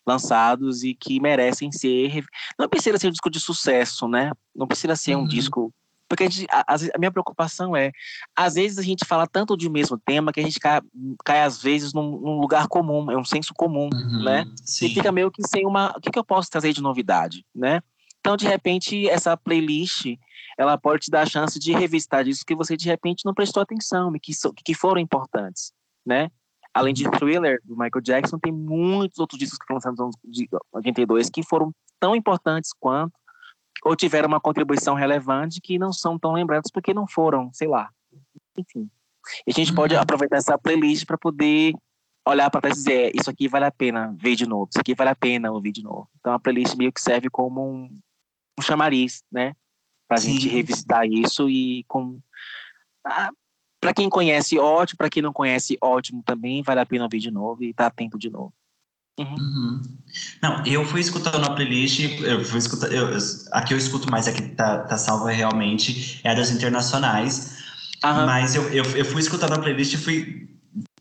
lançados 0.09 0.83
e 0.83 0.93
que 0.93 1.19
merecem 1.19 1.71
ser. 1.71 2.23
Não 2.57 2.67
precisa 2.67 2.97
ser 2.97 3.07
um 3.07 3.11
disco 3.11 3.29
de 3.29 3.39
sucesso, 3.39 4.07
né? 4.07 4.31
Não 4.55 4.67
precisa 4.67 4.95
ser 4.95 5.15
um 5.15 5.21
uhum. 5.21 5.27
disco. 5.27 5.73
Porque 6.07 6.23
a, 6.23 6.29
gente, 6.29 6.47
a, 6.51 6.65
a, 6.95 6.97
minha 6.97 7.11
preocupação 7.11 7.75
é, 7.75 7.91
às 8.35 8.55
vezes 8.55 8.79
a 8.79 8.81
gente 8.81 9.05
fala 9.05 9.27
tanto 9.27 9.55
de 9.55 9.67
um 9.67 9.71
mesmo 9.71 9.95
tema 9.95 10.33
que 10.33 10.39
a 10.39 10.43
gente 10.43 10.59
cai, 10.59 10.81
cai 11.23 11.43
às 11.43 11.61
vezes 11.61 11.93
num, 11.93 12.19
num 12.19 12.39
lugar 12.39 12.67
comum, 12.67 13.11
é 13.11 13.17
um 13.17 13.23
senso 13.23 13.53
comum, 13.53 13.89
uhum, 13.93 14.23
né? 14.23 14.45
Sim. 14.65 14.87
E 14.87 14.93
fica 14.95 15.11
meio 15.11 15.29
que 15.29 15.47
sem 15.47 15.67
uma. 15.67 15.93
O 15.95 16.01
que, 16.01 16.09
que 16.09 16.17
eu 16.17 16.25
posso 16.25 16.49
trazer 16.49 16.73
de 16.73 16.81
novidade, 16.81 17.45
né? 17.53 17.81
Então, 18.19 18.35
de 18.35 18.45
repente, 18.45 19.07
essa 19.07 19.37
playlist 19.37 20.17
ela 20.57 20.77
pode 20.77 21.05
te 21.05 21.11
dar 21.11 21.21
a 21.21 21.25
chance 21.25 21.57
de 21.57 21.71
revisitar 21.71 22.23
discos 22.23 22.43
que 22.43 22.55
você 22.55 22.75
de 22.75 22.85
repente 22.85 23.23
não 23.23 23.33
prestou 23.33 23.63
atenção 23.63 24.13
e 24.13 24.19
que, 24.19 24.33
so, 24.33 24.53
que 24.53 24.73
foram 24.73 24.99
importantes, 24.99 25.71
né? 26.05 26.29
Além 26.79 26.93
de 26.93 27.09
Thriller, 27.12 27.59
do 27.63 27.74
Michael 27.75 28.01
Jackson, 28.01 28.39
tem 28.39 28.51
muitos 28.51 29.19
outros 29.19 29.39
discos 29.39 29.57
que 29.57 29.65
foram 29.65 29.75
lançados 29.75 30.15
em 30.25 30.48
82 30.71 31.29
que 31.29 31.43
foram 31.43 31.74
tão 32.00 32.15
importantes 32.15 32.71
quanto 32.79 33.13
ou 33.83 33.95
tiveram 33.95 34.27
uma 34.27 34.39
contribuição 34.39 34.93
relevante 34.93 35.62
que 35.62 35.79
não 35.79 35.93
são 35.93 36.17
tão 36.17 36.33
lembrados 36.33 36.69
porque 36.71 36.93
não 36.93 37.07
foram, 37.07 37.50
sei 37.53 37.67
lá. 37.67 37.89
Enfim. 38.57 38.89
E 39.45 39.51
a 39.51 39.53
gente 39.53 39.74
pode 39.74 39.95
uhum. 39.95 40.01
aproveitar 40.01 40.38
essa 40.38 40.57
playlist 40.57 41.05
para 41.05 41.17
poder 41.17 41.74
olhar 42.27 42.50
para 42.50 42.62
trás 42.62 42.77
e 42.77 42.79
dizer, 42.79 42.93
é, 42.93 43.12
isso 43.13 43.29
aqui 43.29 43.48
vale 43.48 43.65
a 43.65 43.71
pena 43.71 44.13
ver 44.17 44.36
de 44.36 44.45
novo, 44.45 44.69
isso 44.69 44.79
aqui 44.79 44.93
vale 44.93 45.09
a 45.09 45.15
pena 45.15 45.51
ouvir 45.51 45.71
de 45.71 45.83
novo. 45.83 46.09
Então 46.19 46.33
a 46.33 46.39
playlist 46.39 46.75
meio 46.75 46.91
que 46.91 47.01
serve 47.01 47.29
como 47.29 47.62
um, 47.62 47.89
um 48.57 48.62
chamariz, 48.62 49.24
né? 49.31 49.55
para 50.09 50.17
a 50.17 50.21
gente 50.21 50.50
revisitar 50.50 51.05
isso 51.05 51.48
e 51.48 51.83
com 51.88 52.19
ah, 53.05 53.29
para 53.79 53.93
quem 53.93 54.09
conhece 54.09 54.59
ótimo, 54.59 54.98
para 54.98 55.09
quem 55.09 55.24
não 55.24 55.33
conhece 55.33 55.77
ótimo 55.81 56.21
também, 56.25 56.62
vale 56.62 56.79
a 56.79 56.86
pena 56.86 57.03
ouvir 57.03 57.19
de 57.19 57.31
novo 57.31 57.63
e 57.63 57.74
tá 57.74 57.88
atento 57.88 58.17
de 58.17 58.29
novo. 58.29 58.53
Uhum. 59.19 59.36
Uhum. 59.38 59.81
Não, 60.41 60.65
eu 60.65 60.86
fui 60.86 61.01
escutando 61.01 61.45
a 61.45 61.53
playlist, 61.53 62.00
eu 62.21 62.43
fui 62.43 62.59
escutando, 62.59 62.93
eu, 62.93 63.17
a 63.51 63.62
que 63.62 63.74
eu 63.74 63.77
escuto 63.77 64.09
mais, 64.09 64.27
a 64.27 64.31
que 64.31 64.41
tá, 64.41 64.79
tá 64.79 64.98
salva 64.98 65.29
realmente, 65.31 66.21
é 66.24 66.31
a 66.31 66.33
das 66.33 66.51
internacionais. 66.51 67.57
Uhum. 68.03 68.25
Mas 68.25 68.55
eu, 68.55 68.63
eu, 68.69 68.83
eu, 68.95 69.05
fui 69.05 69.21
escutando 69.21 69.53
a 69.53 69.59
playlist 69.59 69.93
e 69.93 69.98
fui 69.98 70.50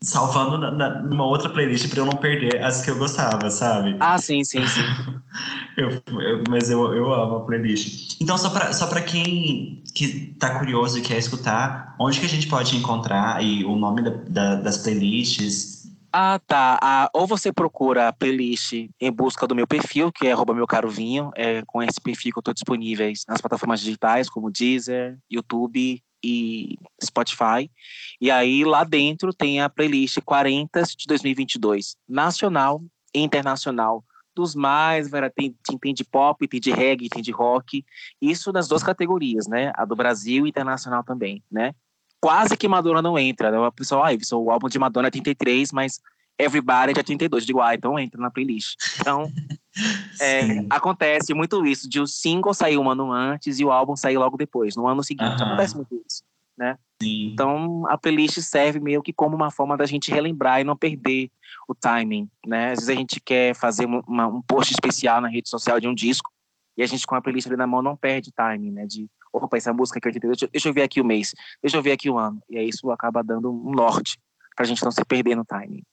salvando 0.01 0.57
na, 0.57 0.71
na, 0.71 1.01
numa 1.01 1.25
outra 1.25 1.49
playlist 1.49 1.89
para 1.89 1.99
eu 1.99 2.05
não 2.05 2.17
perder 2.17 2.61
as 2.61 2.81
que 2.81 2.91
eu 2.91 2.97
gostava, 2.97 3.49
sabe? 3.49 3.95
Ah, 3.99 4.17
sim, 4.17 4.43
sim, 4.43 4.65
sim. 4.67 4.81
eu, 5.79 6.21
eu, 6.21 6.43
mas 6.49 6.69
eu, 6.69 6.93
eu 6.93 7.13
amo 7.13 7.37
a 7.37 7.45
playlist. 7.45 8.17
Então, 8.21 8.37
só 8.37 8.49
para 8.49 8.73
só 8.73 8.87
quem 9.01 9.81
que 9.95 10.35
tá 10.39 10.59
curioso 10.59 10.99
e 10.99 11.01
quer 11.01 11.17
escutar, 11.17 11.95
onde 11.99 12.19
que 12.19 12.25
a 12.25 12.29
gente 12.29 12.47
pode 12.47 12.75
encontrar 12.75 13.43
e 13.43 13.63
o 13.63 13.75
nome 13.75 14.01
da, 14.01 14.09
da, 14.09 14.55
das 14.55 14.77
playlists? 14.79 15.89
Ah, 16.11 16.39
tá. 16.45 16.79
Ah, 16.81 17.09
ou 17.13 17.27
você 17.27 17.53
procura 17.53 18.07
a 18.07 18.13
playlist 18.13 18.73
em 18.99 19.11
busca 19.11 19.47
do 19.47 19.55
meu 19.55 19.67
perfil, 19.67 20.11
que 20.11 20.27
é 20.27 20.31
arroba 20.31 20.53
meu 20.53 20.67
caro 20.67 20.89
vinho. 20.89 21.31
É, 21.35 21.63
com 21.65 21.81
esse 21.81 22.01
perfil 22.01 22.33
que 22.33 22.39
eu 22.39 22.41
estou 22.41 22.53
disponível 22.53 23.11
nas 23.27 23.39
plataformas 23.39 23.79
digitais, 23.79 24.29
como 24.29 24.51
Deezer, 24.51 25.17
YouTube 25.31 26.01
e 26.23 26.77
Spotify. 27.03 27.71
E 28.19 28.29
aí 28.29 28.65
lá 28.65 28.83
dentro 28.83 29.33
tem 29.33 29.61
a 29.61 29.69
playlist 29.69 30.17
40 30.25 30.83
de 30.83 31.05
2022, 31.07 31.95
nacional 32.07 32.81
e 33.13 33.21
internacional. 33.21 34.03
Dos 34.35 34.55
mais, 34.55 35.09
tem, 35.35 35.55
tem 35.81 35.93
de 35.93 36.03
pop, 36.03 36.47
tem 36.47 36.59
de 36.59 36.71
reggae, 36.71 37.09
tem 37.09 37.21
de 37.21 37.31
rock. 37.31 37.83
Isso 38.21 38.51
nas 38.51 38.67
duas 38.67 38.83
categorias, 38.83 39.47
né? 39.47 39.71
A 39.75 39.85
do 39.85 39.95
Brasil 39.95 40.45
e 40.45 40.49
internacional 40.49 41.03
também, 41.03 41.43
né? 41.51 41.73
Quase 42.21 42.55
que 42.55 42.67
Madonna 42.67 43.01
não 43.01 43.17
entra. 43.17 43.51
Né? 43.51 43.59
O 43.59 43.71
pessoal, 43.71 44.03
ah, 44.05 44.35
o 44.35 44.51
álbum 44.51 44.67
de 44.67 44.77
Madonna 44.77 45.07
é 45.07 45.11
33, 45.11 45.71
mas 45.71 45.99
Everybody 46.39 46.97
é 46.97 47.03
32. 47.03 47.43
Eu 47.43 47.47
digo, 47.47 47.61
ah, 47.61 47.75
então 47.75 47.99
entra 47.99 48.19
na 48.19 48.31
playlist. 48.31 48.77
Então, 48.99 49.29
é, 50.21 50.65
acontece 50.69 51.33
muito 51.33 51.65
isso, 51.65 51.89
de 51.89 51.99
o 51.99 52.07
single 52.07 52.53
sair 52.53 52.77
um 52.77 52.89
ano 52.89 53.11
antes 53.11 53.59
e 53.59 53.65
o 53.65 53.71
álbum 53.71 53.95
sair 53.95 54.17
logo 54.17 54.37
depois, 54.37 54.75
no 54.75 54.87
ano 54.87 55.03
seguinte. 55.03 55.33
Uh 55.33 55.37
-huh. 55.37 55.47
Acontece 55.47 55.75
muito 55.75 56.01
isso, 56.07 56.23
né? 56.57 56.77
Sim. 57.01 57.31
Então, 57.31 57.87
a 57.87 57.97
playlist 57.97 58.39
serve 58.41 58.79
meio 58.79 59.01
que 59.01 59.13
como 59.13 59.35
uma 59.35 59.49
forma 59.49 59.77
da 59.77 59.85
gente 59.85 60.11
relembrar 60.11 60.59
e 60.59 60.63
não 60.63 60.75
perder 60.75 61.31
o 61.67 61.73
timing, 61.73 62.29
né? 62.45 62.71
Às 62.71 62.79
vezes 62.79 62.89
a 62.89 62.95
gente 62.95 63.21
quer 63.21 63.55
fazer 63.55 63.85
uma, 63.85 64.27
um 64.27 64.41
post 64.41 64.73
especial 64.73 65.21
na 65.21 65.29
rede 65.29 65.49
social 65.49 65.79
de 65.79 65.87
um 65.87 65.93
disco 65.93 66.29
e 66.77 66.83
a 66.83 66.85
gente 66.85 67.05
com 67.07 67.15
a 67.15 67.21
playlist 67.21 67.47
ali 67.47 67.55
na 67.55 67.67
mão 67.67 67.81
não 67.81 67.95
perde 67.95 68.31
timing, 68.31 68.71
né? 68.71 68.85
De, 68.85 69.07
opa, 69.31 69.57
essa 69.57 69.73
música 69.73 69.99
aqui 69.99 70.07
eu 70.07 70.11
entendi, 70.11 70.27
deixa, 70.27 70.47
deixa 70.51 70.69
eu 70.69 70.73
ver 70.73 70.83
aqui 70.83 70.99
o 70.99 71.05
mês, 71.05 71.33
deixa 71.61 71.77
eu 71.77 71.81
ver 71.81 71.93
aqui 71.93 72.09
o 72.09 72.17
ano. 72.17 72.41
E 72.49 72.57
aí 72.57 72.67
isso 72.67 72.89
acaba 72.91 73.23
dando 73.23 73.51
um 73.51 73.71
norte 73.71 74.17
pra 74.55 74.65
gente 74.65 74.83
não 74.83 74.91
se 74.91 75.03
perder 75.05 75.35
no 75.35 75.45
timing. 75.45 75.83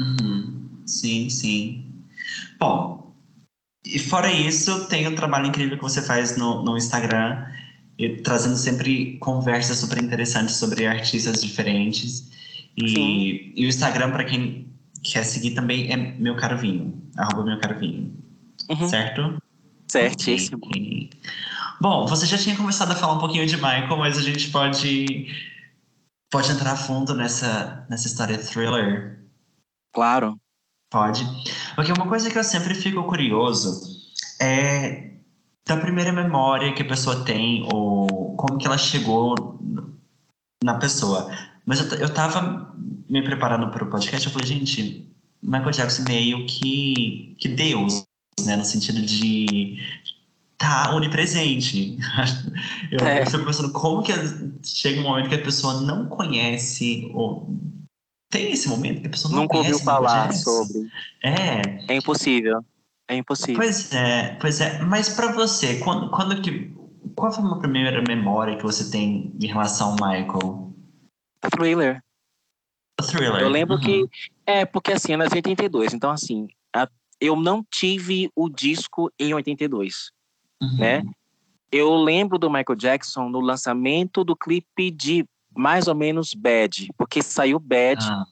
Uhum. 0.00 0.82
Sim, 0.86 1.28
sim. 1.30 2.04
Bom, 2.58 3.14
e 3.84 3.98
fora 3.98 4.32
isso, 4.32 4.88
tem 4.88 5.06
um 5.06 5.14
trabalho 5.14 5.46
incrível 5.46 5.76
que 5.76 5.82
você 5.82 6.02
faz 6.02 6.36
no, 6.36 6.62
no 6.62 6.76
Instagram, 6.76 7.46
trazendo 8.08 8.56
sempre 8.56 9.18
conversas 9.18 9.78
super 9.78 10.02
interessantes 10.02 10.56
sobre 10.56 10.86
artistas 10.86 11.40
diferentes. 11.42 12.30
E, 12.76 13.52
e 13.54 13.66
o 13.66 13.68
Instagram, 13.68 14.10
para 14.10 14.24
quem 14.24 14.72
quer 15.02 15.24
seguir 15.24 15.52
também, 15.52 15.92
é 15.92 15.96
Meu 15.96 16.36
Caro 16.36 16.58
Vinho, 16.58 17.02
arroba 17.16 17.44
Meu 17.44 17.58
Caro 17.58 17.78
Vinho. 17.78 18.12
Uhum. 18.68 18.88
Certo? 18.88 19.42
Certíssimo. 19.88 20.58
Okay. 20.64 21.10
Bom, 21.80 22.06
você 22.06 22.26
já 22.26 22.38
tinha 22.38 22.56
começado 22.56 22.92
a 22.92 22.94
falar 22.94 23.14
um 23.14 23.18
pouquinho 23.18 23.46
de 23.46 23.56
Michael, 23.56 23.96
mas 23.96 24.18
a 24.18 24.22
gente 24.22 24.50
pode, 24.50 25.26
pode 26.30 26.50
entrar 26.52 26.72
a 26.72 26.76
fundo 26.76 27.14
nessa, 27.14 27.86
nessa 27.88 28.06
história 28.06 28.38
thriller 28.38 29.18
Claro. 29.92 30.38
Pode. 30.90 31.24
Porque 31.74 31.92
uma 31.92 32.06
coisa 32.08 32.30
que 32.30 32.38
eu 32.38 32.44
sempre 32.44 32.74
fico 32.74 33.02
curioso 33.04 33.80
é 34.40 35.10
da 35.66 35.76
primeira 35.76 36.12
memória 36.12 36.72
que 36.72 36.82
a 36.82 36.88
pessoa 36.88 37.24
tem 37.24 37.66
ou 37.72 38.34
como 38.36 38.58
que 38.58 38.66
ela 38.66 38.78
chegou 38.78 39.58
na 40.62 40.74
pessoa. 40.74 41.30
Mas 41.64 41.80
eu, 41.80 41.98
eu 41.98 42.12
tava 42.12 42.74
me 43.08 43.22
preparando 43.22 43.70
para 43.70 43.84
o 43.84 43.90
podcast, 43.90 44.26
eu 44.26 44.32
falei, 44.32 44.46
gente, 44.46 45.08
Michael 45.42 45.70
Jackson 45.70 46.04
meio 46.04 46.46
que, 46.46 47.34
que 47.38 47.48
Deus, 47.48 48.04
né? 48.44 48.56
No 48.56 48.64
sentido 48.64 49.00
de 49.02 49.78
tá 50.60 50.94
onipresente. 50.94 51.96
Eu, 52.92 52.98
é. 53.06 53.24
fico 53.24 53.46
pensando 53.46 53.72
como 53.72 54.02
que 54.02 54.12
chega 54.62 55.00
um 55.00 55.04
momento 55.04 55.30
que 55.30 55.34
a 55.34 55.42
pessoa 55.42 55.80
não 55.80 56.06
conhece 56.06 57.10
ou 57.14 57.56
tem 58.30 58.52
esse 58.52 58.68
momento 58.68 59.00
que 59.00 59.06
a 59.06 59.10
pessoa 59.10 59.32
não 59.32 59.42
Nunca 59.42 59.56
ouviu 59.56 59.78
falar 59.78 60.32
sobre. 60.34 60.86
É. 61.22 61.62
É 61.88 61.96
impossível. 61.96 62.62
É 63.10 63.16
impossível. 63.16 63.56
Pois 63.56 63.92
é, 63.92 64.36
pois 64.40 64.60
é. 64.60 64.78
Mas 64.84 65.08
para 65.08 65.32
você, 65.32 65.80
quando, 65.80 66.08
quando 66.10 66.40
que. 66.40 66.72
Qual 67.16 67.32
foi 67.32 67.44
a 67.44 67.56
primeira 67.56 68.00
memória 68.06 68.56
que 68.56 68.62
você 68.62 68.88
tem 68.88 69.34
em 69.42 69.46
relação 69.48 69.88
ao 69.88 69.94
Michael? 69.94 70.72
A 71.42 71.50
thriller. 71.50 72.00
A 73.00 73.02
thriller. 73.02 73.40
Eu 73.40 73.48
lembro 73.48 73.74
uhum. 73.74 73.80
que. 73.80 74.08
É, 74.46 74.64
porque 74.64 74.92
assim, 74.92 75.14
é 75.14 75.16
nas 75.16 75.32
82. 75.32 75.92
Então, 75.92 76.08
assim, 76.12 76.46
a, 76.72 76.88
eu 77.20 77.34
não 77.34 77.66
tive 77.68 78.30
o 78.36 78.48
disco 78.48 79.10
em 79.18 79.34
82. 79.34 80.12
Uhum. 80.62 80.76
Né? 80.76 81.02
Eu 81.72 81.92
lembro 81.96 82.38
do 82.38 82.48
Michael 82.48 82.76
Jackson 82.76 83.28
no 83.28 83.40
lançamento 83.40 84.22
do 84.22 84.36
clipe 84.36 84.88
de 84.88 85.26
mais 85.52 85.88
ou 85.88 85.96
menos 85.96 86.32
Bad, 86.32 86.88
porque 86.96 87.24
saiu 87.24 87.58
Bad. 87.58 88.04
Ah. 88.08 88.24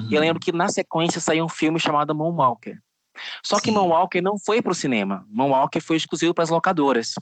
Uhum. 0.00 0.08
E 0.10 0.14
eu 0.14 0.20
lembro 0.22 0.40
que 0.40 0.50
na 0.50 0.68
sequência 0.68 1.20
saiu 1.20 1.44
um 1.44 1.48
filme 1.48 1.78
chamado 1.78 2.14
Moonwalker. 2.14 2.80
Só 3.42 3.56
Sim. 3.56 3.62
que 3.62 3.70
Moonwalker 3.70 4.22
não 4.22 4.38
foi 4.38 4.60
para 4.60 4.72
o 4.72 4.74
cinema. 4.74 5.26
Moonwalker 5.28 5.82
foi 5.82 5.96
exclusivo 5.96 6.34
para 6.34 6.44
as 6.44 6.50
locadoras. 6.50 7.14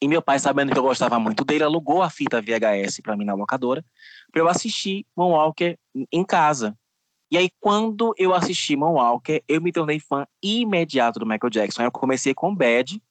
E 0.00 0.06
meu 0.06 0.22
pai, 0.22 0.38
sabendo 0.38 0.72
que 0.72 0.78
eu 0.78 0.82
gostava 0.82 1.18
muito 1.18 1.44
dele, 1.44 1.64
alugou 1.64 2.02
a 2.02 2.10
fita 2.10 2.40
VHS 2.40 3.00
para 3.02 3.16
mim 3.16 3.24
na 3.24 3.34
locadora, 3.34 3.84
para 4.30 4.40
eu 4.40 4.48
assistir 4.48 5.04
Moonwalker 5.16 5.78
em 6.12 6.24
casa. 6.24 6.76
E 7.30 7.36
aí, 7.36 7.50
quando 7.60 8.14
eu 8.16 8.32
assisti 8.32 8.76
Moonwalker, 8.76 9.42
eu 9.46 9.60
me 9.60 9.72
tornei 9.72 10.00
fã 10.00 10.26
imediato 10.42 11.18
do 11.18 11.26
Michael 11.26 11.50
Jackson. 11.50 11.82
Eu 11.82 11.90
comecei 11.90 12.32
com 12.32 12.54
Bad, 12.54 13.02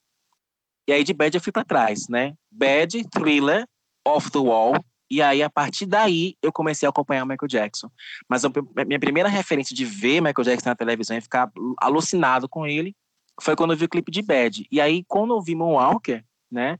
e 0.87 0.93
aí 0.93 1.03
de 1.03 1.13
Bad 1.13 1.35
eu 1.35 1.41
fui 1.41 1.51
para 1.51 1.65
trás, 1.65 2.07
né? 2.07 2.33
Bad, 2.49 3.03
Thriller, 3.09 3.67
Off 4.05 4.31
the 4.31 4.39
Wall, 4.39 4.73
e 5.09 5.21
aí, 5.21 5.41
a 5.41 5.49
partir 5.49 5.85
daí, 5.85 6.35
eu 6.41 6.51
comecei 6.51 6.85
a 6.85 6.89
acompanhar 6.89 7.23
o 7.23 7.27
Michael 7.27 7.47
Jackson. 7.47 7.89
Mas 8.27 8.43
a 8.43 8.51
minha 8.85 8.99
primeira 8.99 9.29
referência 9.29 9.75
de 9.75 9.85
ver 9.85 10.21
Michael 10.21 10.43
Jackson 10.43 10.69
na 10.69 10.75
televisão 10.75 11.17
e 11.17 11.21
ficar 11.21 11.49
alucinado 11.79 12.49
com 12.49 12.65
ele 12.65 12.95
foi 13.41 13.55
quando 13.55 13.71
eu 13.71 13.77
vi 13.77 13.85
o 13.85 13.89
clipe 13.89 14.11
de 14.11 14.21
Bad. 14.21 14.67
E 14.71 14.81
aí, 14.81 15.03
quando 15.07 15.33
eu 15.33 15.41
vi 15.41 15.55
Moonwalker, 15.55 16.25
né, 16.51 16.77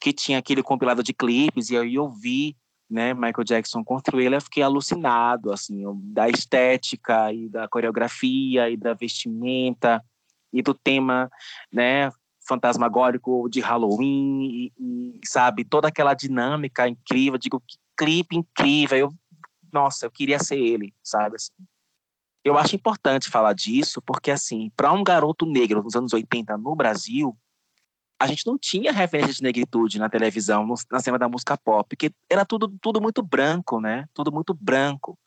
que 0.00 0.12
tinha 0.12 0.38
aquele 0.38 0.62
compilado 0.62 1.02
de 1.02 1.12
clipes, 1.12 1.70
e 1.70 1.76
aí 1.76 1.94
eu 1.94 2.08
vi 2.10 2.56
né, 2.90 3.12
Michael 3.12 3.44
Jackson 3.44 3.84
construir 3.84 4.26
ele, 4.26 4.36
eu 4.36 4.40
fiquei 4.40 4.62
alucinado, 4.62 5.52
assim, 5.52 5.84
da 6.04 6.28
estética 6.28 7.32
e 7.32 7.48
da 7.48 7.68
coreografia 7.68 8.70
e 8.70 8.76
da 8.76 8.94
vestimenta 8.94 10.02
e 10.52 10.62
do 10.62 10.72
tema, 10.72 11.30
né, 11.70 12.10
fantasmagórico 12.48 13.48
de 13.48 13.60
Halloween 13.60 14.42
e, 14.42 14.72
e, 14.78 15.20
sabe, 15.24 15.64
toda 15.64 15.88
aquela 15.88 16.14
dinâmica 16.14 16.88
incrível, 16.88 17.38
digo, 17.38 17.60
que 17.60 17.76
clipe 17.96 18.36
incrível, 18.36 18.98
eu, 18.98 19.14
nossa, 19.72 20.06
eu 20.06 20.10
queria 20.10 20.38
ser 20.38 20.58
ele, 20.58 20.94
sabe, 21.02 21.36
assim. 21.36 21.52
Eu 22.44 22.56
acho 22.56 22.74
importante 22.74 23.28
falar 23.28 23.52
disso, 23.52 24.00
porque, 24.00 24.30
assim, 24.30 24.70
para 24.76 24.92
um 24.92 25.04
garoto 25.04 25.44
negro 25.44 25.82
nos 25.82 25.94
anos 25.94 26.12
80 26.12 26.56
no 26.56 26.74
Brasil, 26.74 27.36
a 28.18 28.26
gente 28.26 28.46
não 28.46 28.56
tinha 28.58 28.92
referência 28.92 29.34
de 29.34 29.42
negritude 29.42 29.98
na 29.98 30.08
televisão, 30.08 30.66
no, 30.66 30.74
na 30.90 31.00
cena 31.00 31.18
da 31.18 31.28
música 31.28 31.56
pop, 31.56 31.88
porque 31.88 32.12
era 32.28 32.44
tudo, 32.44 32.68
tudo 32.80 33.00
muito 33.00 33.22
branco, 33.22 33.80
né? 33.80 34.08
Tudo 34.14 34.32
muito 34.32 34.54
branco. 34.54 35.18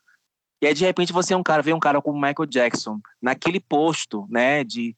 E 0.62 0.66
aí, 0.66 0.74
de 0.74 0.84
repente, 0.84 1.12
você 1.12 1.34
é 1.34 1.36
um 1.36 1.42
cara, 1.42 1.60
vê 1.60 1.74
um 1.74 1.80
cara 1.80 2.00
como 2.00 2.20
Michael 2.20 2.46
Jackson, 2.46 3.00
naquele 3.20 3.60
posto, 3.60 4.26
né, 4.30 4.64
de 4.64 4.96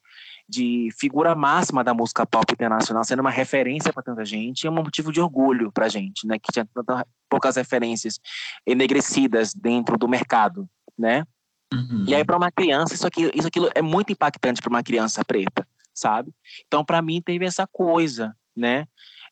de 0.49 0.90
figura 0.99 1.35
máxima 1.35 1.83
da 1.83 1.94
música 1.94 2.26
pop 2.26 2.52
internacional, 2.52 3.02
sendo 3.02 3.21
uma 3.21 3.30
referência 3.30 3.92
para 3.92 4.02
tanta 4.02 4.25
gente, 4.25 4.66
é 4.66 4.71
um 4.71 4.75
motivo 4.75 5.11
de 5.11 5.21
orgulho 5.21 5.73
para 5.73 5.87
a 5.87 5.88
gente, 5.88 6.26
né? 6.26 6.38
Que 6.38 6.52
tinha 6.52 6.66
tantas 6.66 7.02
poucas 7.28 7.56
referências 7.56 8.21
enegrecidas 8.66 9.54
dentro 9.54 9.97
do 9.97 10.06
mercado, 10.06 10.68
né? 10.99 11.25
Uhum. 11.73 12.04
E 12.06 12.14
aí 12.14 12.25
para 12.25 12.37
uma 12.37 12.52
criança 12.52 12.94
isso 12.94 13.06
aqui, 13.06 13.30
isso 13.35 13.49
aquilo 13.49 13.71
é 13.75 13.83
muito 13.83 14.12
impactante 14.12 14.61
para 14.61 14.71
uma 14.71 14.83
criança 14.83 15.25
preta, 15.25 15.66
sabe? 15.94 16.33
Então 16.66 16.85
para 16.85 17.00
mim 17.00 17.23
teve 17.23 17.44
essa 17.44 17.66
coisa, 17.66 18.37
né? 18.54 18.87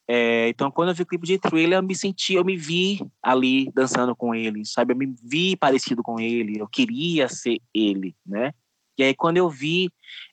É, 0.09 0.49
então, 0.49 0.71
quando 0.71 0.89
eu 0.89 0.95
vi 0.95 1.03
o 1.03 1.07
clipe 1.07 1.27
de 1.27 1.39
Thriller, 1.39 1.79
eu 1.79 1.83
me 1.83 1.95
senti, 1.95 2.35
eu 2.35 2.45
me 2.45 2.57
vi 2.57 3.01
ali 3.23 3.71
dançando 3.73 4.15
com 4.17 4.35
ele, 4.35 4.65
sabe? 4.65 4.93
Eu 4.93 4.97
me 4.97 5.15
vi 5.23 5.57
parecido 5.57 6.03
com 6.03 6.19
ele, 6.21 6.61
eu 6.61 6.69
queria 6.69 7.29
ser 7.29 7.61
ele, 7.73 8.15
né? 8.27 8.53
E 8.99 9.03
aí, 9.03 9.15
quando 9.15 9.39
eu 9.39 9.49
vi, 9.49 9.91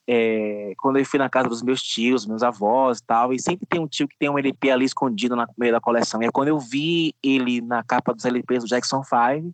é, 0.08 0.74
quando 0.80 0.98
eu 0.98 1.06
fui 1.06 1.18
na 1.18 1.30
casa 1.30 1.48
dos 1.48 1.62
meus 1.62 1.82
tios, 1.82 2.26
meus 2.26 2.44
avós 2.44 3.00
e 3.00 3.06
tal, 3.06 3.34
e 3.34 3.40
sempre 3.40 3.66
tem 3.66 3.80
um 3.80 3.88
tio 3.88 4.08
que 4.08 4.18
tem 4.18 4.30
um 4.30 4.38
LP 4.38 4.70
ali 4.70 4.86
escondido 4.86 5.36
no 5.36 5.46
meio 5.58 5.72
da 5.72 5.80
coleção. 5.80 6.22
E 6.22 6.26
aí, 6.26 6.32
quando 6.32 6.50
eu 6.50 6.60
vi 6.60 7.16
ele 7.24 7.62
na 7.62 7.84
capa 7.84 8.14
dos 8.14 8.26
LPs 8.26 8.64
do 8.64 8.68
Jackson 8.68 9.02
5, 9.04 9.54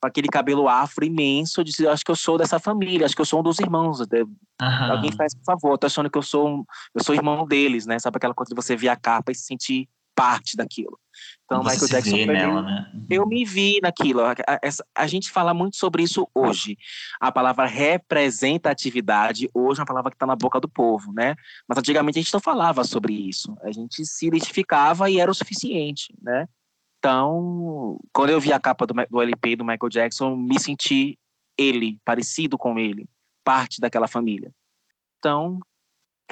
com 0.00 0.06
aquele 0.06 0.28
cabelo 0.28 0.68
afro 0.68 1.04
imenso, 1.04 1.64
disse, 1.64 1.86
acho 1.86 2.04
que 2.04 2.10
eu 2.10 2.16
sou 2.16 2.38
dessa 2.38 2.58
família, 2.58 3.04
acho 3.04 3.14
que 3.14 3.20
eu 3.20 3.26
sou 3.26 3.40
um 3.40 3.42
dos 3.42 3.58
irmãos. 3.58 4.00
Uhum. 4.00 4.90
Alguém 4.90 5.12
faz, 5.12 5.34
por 5.34 5.44
favor, 5.44 5.78
tô 5.78 5.86
achando 5.86 6.10
que 6.10 6.18
eu 6.18 6.22
sou, 6.22 6.48
um, 6.48 6.64
eu 6.94 7.02
sou 7.02 7.14
irmão 7.14 7.46
deles, 7.46 7.86
né? 7.86 7.98
Sabe 7.98 8.16
aquela 8.16 8.34
coisa 8.34 8.50
de 8.50 8.56
você 8.56 8.76
ver 8.76 8.88
a 8.88 8.96
capa 8.96 9.32
e 9.32 9.34
se 9.34 9.42
sentir 9.42 9.88
parte 10.18 10.56
daquilo. 10.56 10.98
Então, 11.44 11.62
Você 11.62 11.84
Michael 11.84 12.02
Jackson. 12.02 12.32
Nela, 12.32 12.62
né? 12.62 12.92
Eu 13.08 13.24
me 13.24 13.44
vi 13.44 13.78
naquilo. 13.80 14.20
A, 14.22 14.32
a, 14.32 14.58
a, 14.96 15.06
gente 15.06 15.30
fala 15.30 15.54
muito 15.54 15.76
sobre 15.76 16.02
isso 16.02 16.28
hoje. 16.34 16.76
A 17.20 17.30
palavra 17.30 17.66
representatividade 17.66 19.48
hoje 19.54 19.78
é 19.78 19.82
uma 19.82 19.86
palavra 19.86 20.10
que 20.10 20.16
está 20.16 20.26
na 20.26 20.34
boca 20.34 20.58
do 20.58 20.68
povo, 20.68 21.12
né? 21.12 21.36
Mas 21.68 21.78
antigamente 21.78 22.18
a 22.18 22.22
gente 22.22 22.34
não 22.34 22.40
falava 22.40 22.82
sobre 22.82 23.12
isso. 23.12 23.56
A 23.62 23.70
gente 23.70 24.04
se 24.04 24.26
identificava 24.26 25.08
e 25.08 25.20
era 25.20 25.30
o 25.30 25.34
suficiente, 25.34 26.12
né? 26.20 26.48
Então, 27.08 27.98
quando 28.12 28.28
eu 28.28 28.38
vi 28.38 28.52
a 28.52 28.60
capa 28.60 28.86
do, 28.86 28.92
do 28.92 29.22
LP 29.22 29.56
do 29.56 29.64
Michael 29.64 29.88
Jackson, 29.88 30.36
me 30.36 30.60
senti 30.60 31.18
ele, 31.56 31.98
parecido 32.04 32.58
com 32.58 32.78
ele, 32.78 33.08
parte 33.42 33.80
daquela 33.80 34.06
família. 34.06 34.52
Então, 35.18 35.58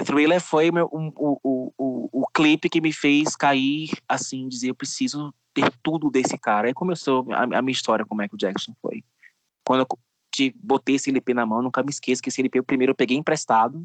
Thriller 0.04 0.38
foi 0.38 0.71
meu, 0.71 0.87
um, 0.92 1.11
o, 1.16 1.40
o, 1.42 1.73
o, 1.78 2.21
o 2.21 2.26
clipe 2.26 2.68
que 2.68 2.83
me 2.83 2.92
fez 2.92 3.35
cair, 3.35 3.88
assim, 4.06 4.47
dizer, 4.49 4.68
eu 4.68 4.75
preciso 4.75 5.35
ter 5.54 5.73
tudo 5.83 6.11
desse 6.11 6.37
cara. 6.37 6.68
Aí 6.68 6.75
começou 6.75 7.26
a, 7.33 7.45
a 7.45 7.62
minha 7.62 7.73
história 7.73 8.04
com 8.04 8.14
o 8.14 8.18
Michael 8.18 8.37
Jackson, 8.37 8.75
foi. 8.83 9.02
Quando 9.64 9.80
eu 9.80 9.99
te 10.30 10.54
botei 10.62 10.97
esse 10.97 11.09
LP 11.09 11.33
na 11.33 11.47
mão, 11.47 11.62
nunca 11.62 11.83
me 11.83 11.88
esqueço 11.88 12.23
que 12.23 12.28
esse 12.28 12.42
LP, 12.42 12.61
o 12.61 12.64
primeiro 12.64 12.90
eu 12.90 12.97
peguei 12.97 13.16
emprestado, 13.16 13.83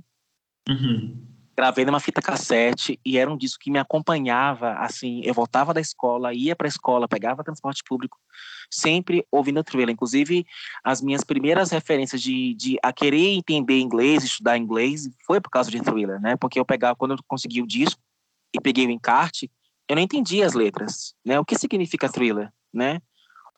uhum 0.68 1.31
gravei 1.62 1.86
numa 1.86 2.00
fita 2.00 2.24
cassete 2.24 3.00
e 3.06 3.20
era 3.20 3.30
um 3.30 3.38
disco 3.38 3.60
que 3.60 3.70
me 3.70 3.78
acompanhava, 3.78 4.74
assim, 4.80 5.22
eu 5.24 5.32
voltava 5.32 5.76
da 5.76 5.80
escola, 5.80 6.34
ia 6.34 6.56
para 6.56 6.66
a 6.66 6.68
escola, 6.68 7.08
pegava 7.08 7.44
transporte 7.44 7.84
público, 7.84 8.18
sempre 8.68 9.24
ouvindo 9.32 9.64
Thriller. 9.64 9.92
Inclusive, 9.92 10.44
as 10.84 11.04
minhas 11.04 11.24
primeiras 11.24 11.70
referências 11.70 12.20
de, 12.20 12.56
de 12.56 12.80
a 12.82 12.92
querer 12.92 13.36
entender 13.36 13.80
inglês, 13.80 14.24
estudar 14.24 14.58
inglês, 14.58 15.08
foi 15.24 15.40
por 15.40 15.52
causa 15.52 15.70
de 15.70 15.80
Thriller, 15.80 16.20
né? 16.20 16.36
Porque 16.36 16.60
eu 16.60 16.66
pegava, 16.66 16.96
quando 16.96 17.12
eu 17.12 17.20
consegui 17.28 17.62
o 17.62 17.68
disco 17.68 18.02
e 18.52 18.60
peguei 18.60 18.88
o 18.88 18.90
encarte, 18.90 19.48
eu 19.88 19.96
não 19.96 20.02
entendia 20.02 20.48
as 20.48 20.56
letras, 20.56 21.14
né? 21.24 21.40
O 21.40 21.46
que 21.46 21.56
significa 21.56 22.10
Thriller, 22.10 22.52
né? 22.74 23.00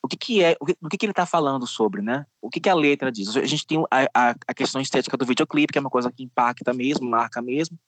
o 0.04 0.08
que, 0.10 0.18
que 0.18 0.44
é, 0.44 0.58
o 0.60 0.66
que, 0.66 0.78
o 0.82 0.90
que, 0.90 0.98
que 0.98 1.06
ele 1.06 1.14
está 1.14 1.26
falando 1.26 1.66
sobre, 1.66 2.02
né? 2.02 2.26
O 2.42 2.50
que, 2.50 2.60
que 2.60 2.68
a 2.68 2.76
letra 2.76 3.10
diz? 3.10 3.38
A 3.38 3.46
gente 3.46 3.66
tem 3.66 3.82
a, 3.90 4.04
a, 4.14 4.36
a, 4.50 4.54
questão 4.54 4.82
estética 4.82 5.16
do 5.16 5.26
videoclipe, 5.26 5.72
que 5.72 5.78
é 5.78 5.82
uma 5.82 5.90
coisa 5.90 6.12
que 6.12 6.24
impacta 6.24 6.74
mesmo, 6.74 7.10
marca 7.10 7.42
mesmo, 7.42 7.80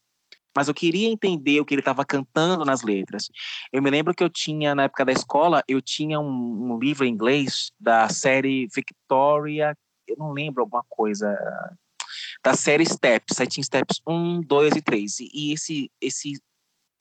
mas 0.55 0.67
eu 0.67 0.74
queria 0.74 1.09
entender 1.09 1.59
o 1.59 1.65
que 1.65 1.74
ele 1.74 1.81
estava 1.81 2.05
cantando 2.05 2.63
nas 2.63 2.81
letras. 2.81 3.29
Eu 3.71 3.81
me 3.81 3.89
lembro 3.89 4.13
que 4.13 4.24
eu 4.24 4.29
tinha, 4.29 4.74
na 4.74 4.83
época 4.83 5.05
da 5.05 5.12
escola, 5.12 5.63
eu 5.67 5.81
tinha 5.81 6.19
um, 6.19 6.74
um 6.74 6.79
livro 6.79 7.05
em 7.05 7.09
inglês 7.09 7.71
da 7.79 8.07
série 8.07 8.67
Victoria, 8.74 9.77
eu 10.07 10.15
não 10.17 10.31
lembro 10.31 10.62
alguma 10.62 10.83
coisa, 10.88 11.35
da 12.43 12.53
série 12.53 12.85
Steps, 12.85 13.39
aí 13.39 13.47
tinha 13.47 13.63
Steps 13.63 14.01
1, 14.07 14.41
2 14.41 14.75
e 14.75 14.81
3, 14.81 15.19
e 15.19 15.51
esse, 15.51 15.91
esse 16.00 16.39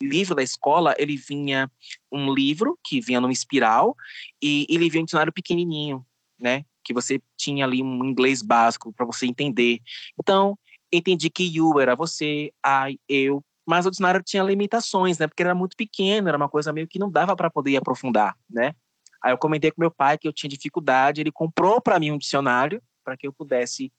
livro 0.03 0.35
da 0.35 0.43
escola, 0.43 0.95
ele 0.99 1.17
vinha 1.17 1.71
um 2.11 2.33
livro 2.33 2.79
que 2.83 3.01
vinha 3.01 3.21
numa 3.21 3.33
espiral 3.33 3.97
e 4.43 4.67
ele 4.69 4.91
vinha 4.91 5.03
um 5.03 5.05
dicionário 5.05 5.33
pequenininho, 5.33 6.05
né? 6.39 6.65
Que 6.83 6.93
você 6.93 7.21
tinha 7.37 7.65
ali 7.65 7.83
um 7.83 8.05
inglês 8.05 8.43
básico 8.43 8.93
para 8.93 9.07
você 9.07 9.27
entender. 9.27 9.81
Então, 10.19 10.59
entendi 10.97 11.31
que 11.31 11.45
you 11.45 11.81
era 11.81 11.95
você, 11.95 12.53
I, 12.65 12.99
eu, 13.09 13.43
mas 13.67 13.87
o 13.87 13.91
dicionário 13.91 14.23
tinha 14.23 14.43
limitações, 14.43 15.19
né? 15.19 15.27
Porque 15.27 15.43
era 15.43 15.55
muito 15.55 15.77
pequeno, 15.77 16.29
era 16.29 16.37
uma 16.37 16.49
coisa 16.49 16.73
meio 16.73 16.87
que 16.87 16.99
não 16.99 17.11
dava 17.11 17.35
para 17.35 17.51
poder 17.51 17.77
aprofundar, 17.77 18.37
né? 18.49 18.75
Aí 19.23 19.33
eu 19.33 19.39
comentei 19.39 19.71
com 19.71 19.81
meu 19.81 19.91
pai 19.91 20.19
que 20.19 20.29
eu 20.29 20.33
tinha 20.33 20.51
dificuldade, 20.51 21.21
ele 21.21 21.33
comprou 21.33 21.81
para 21.81 21.99
mim 21.99 22.11
um 22.11 22.19
dicionário 22.19 22.83
para 23.03 23.17
que 23.17 23.27
eu 23.27 23.33
pudesse 23.33 23.91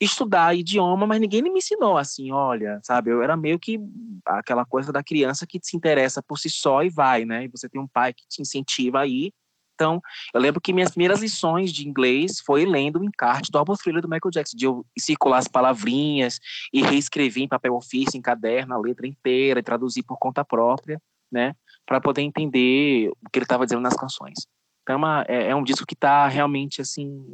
estudar 0.00 0.54
idioma, 0.54 1.06
mas 1.06 1.20
ninguém 1.20 1.42
me 1.42 1.50
ensinou 1.50 1.98
assim, 1.98 2.30
olha, 2.30 2.80
sabe? 2.84 3.10
Eu 3.10 3.22
era 3.22 3.36
meio 3.36 3.58
que 3.58 3.80
aquela 4.24 4.64
coisa 4.64 4.92
da 4.92 5.02
criança 5.02 5.46
que 5.46 5.58
se 5.60 5.76
interessa 5.76 6.22
por 6.22 6.38
si 6.38 6.48
só 6.48 6.82
e 6.84 6.88
vai, 6.88 7.24
né? 7.24 7.44
E 7.44 7.48
você 7.48 7.68
tem 7.68 7.80
um 7.80 7.88
pai 7.88 8.12
que 8.12 8.22
te 8.28 8.40
incentiva 8.40 9.00
aí. 9.00 9.32
Então, 9.78 10.02
eu 10.34 10.40
lembro 10.40 10.60
que 10.60 10.72
minhas 10.72 10.90
primeiras 10.90 11.20
lições 11.20 11.72
de 11.72 11.88
inglês 11.88 12.40
foi 12.40 12.66
lendo 12.66 12.98
o 12.98 13.04
encarte 13.04 13.48
do 13.52 13.58
álbum 13.58 13.74
Thriller 13.74 14.02
do 14.02 14.08
Michael 14.08 14.32
Jackson, 14.32 14.56
de 14.56 14.64
eu 14.64 14.84
circular 14.98 15.38
as 15.38 15.46
palavrinhas 15.46 16.40
e 16.72 16.82
reescrever 16.82 17.44
em 17.44 17.48
papel 17.48 17.76
ofício, 17.76 18.18
em 18.18 18.20
caderno, 18.20 18.74
a 18.74 18.78
letra 18.78 19.06
inteira, 19.06 19.60
e 19.60 19.62
traduzir 19.62 20.02
por 20.02 20.18
conta 20.18 20.44
própria, 20.44 21.00
né? 21.30 21.54
Para 21.86 22.00
poder 22.00 22.22
entender 22.22 23.08
o 23.10 23.30
que 23.30 23.38
ele 23.38 23.44
estava 23.44 23.64
dizendo 23.64 23.82
nas 23.82 23.94
canções. 23.94 24.48
Então, 24.82 25.00
é, 25.06 25.24
é, 25.28 25.50
é 25.50 25.54
um 25.54 25.62
disco 25.62 25.86
que 25.86 25.94
está 25.94 26.26
realmente, 26.26 26.80
assim, 26.80 27.24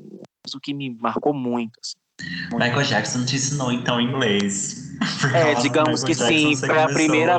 o 0.54 0.60
que 0.60 0.74
me 0.74 0.90
marcou 0.90 1.32
muito, 1.32 1.80
assim. 1.82 2.03
Michael 2.52 2.84
Jackson 2.84 3.24
te 3.24 3.36
ensinou 3.36 3.72
então 3.72 4.00
inglês. 4.00 4.82
É, 5.34 5.54
digamos 5.56 6.04
que 6.04 6.14
sim, 6.14 6.56
foi 6.56 6.78
a 6.80 6.86
primeira. 6.86 7.32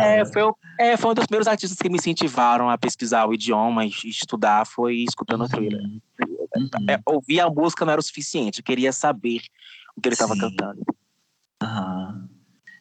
É 0.00 0.24
foi, 0.24 0.42
é, 0.78 0.96
foi 0.96 1.10
um 1.10 1.14
dos 1.14 1.26
primeiros 1.26 1.46
artistas 1.46 1.78
que 1.78 1.88
me 1.88 1.98
incentivaram 1.98 2.70
a 2.70 2.78
pesquisar 2.78 3.26
o 3.26 3.34
idioma 3.34 3.84
e 3.84 3.90
estudar, 4.04 4.66
foi 4.66 4.96
escutando 5.08 5.42
uhum. 5.42 5.48
thriller. 5.48 5.82
Uhum. 5.82 6.68
É, 6.88 6.98
ouvir 7.04 7.40
a 7.40 7.50
música 7.50 7.84
não 7.84 7.92
era 7.92 8.00
o 8.00 8.02
suficiente, 8.02 8.60
eu 8.60 8.64
queria 8.64 8.92
saber 8.92 9.42
o 9.96 10.00
que 10.00 10.08
ele 10.08 10.14
estava 10.14 10.36
cantando. 10.36 10.82
Uhum. 11.62 12.28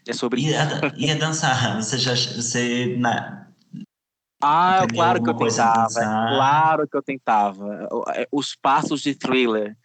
É 0.07 0.13
sobre 0.13 0.41
e 0.41 0.49
isso. 0.49 0.59
A, 0.59 0.93
e 0.97 1.11
a 1.11 1.15
dançar? 1.15 1.75
Você 1.75 1.97
já. 1.97 2.15
Você, 2.15 2.95
na, 2.97 3.45
ah, 4.41 4.85
claro 4.93 5.23
que 5.23 5.29
eu 5.29 5.33
tentava. 5.33 5.99
Claro 5.99 6.87
que 6.87 6.97
eu 6.97 7.01
tentava. 7.01 7.89
Os 8.31 8.55
passos 8.55 9.01
de 9.01 9.15
thriller 9.15 9.75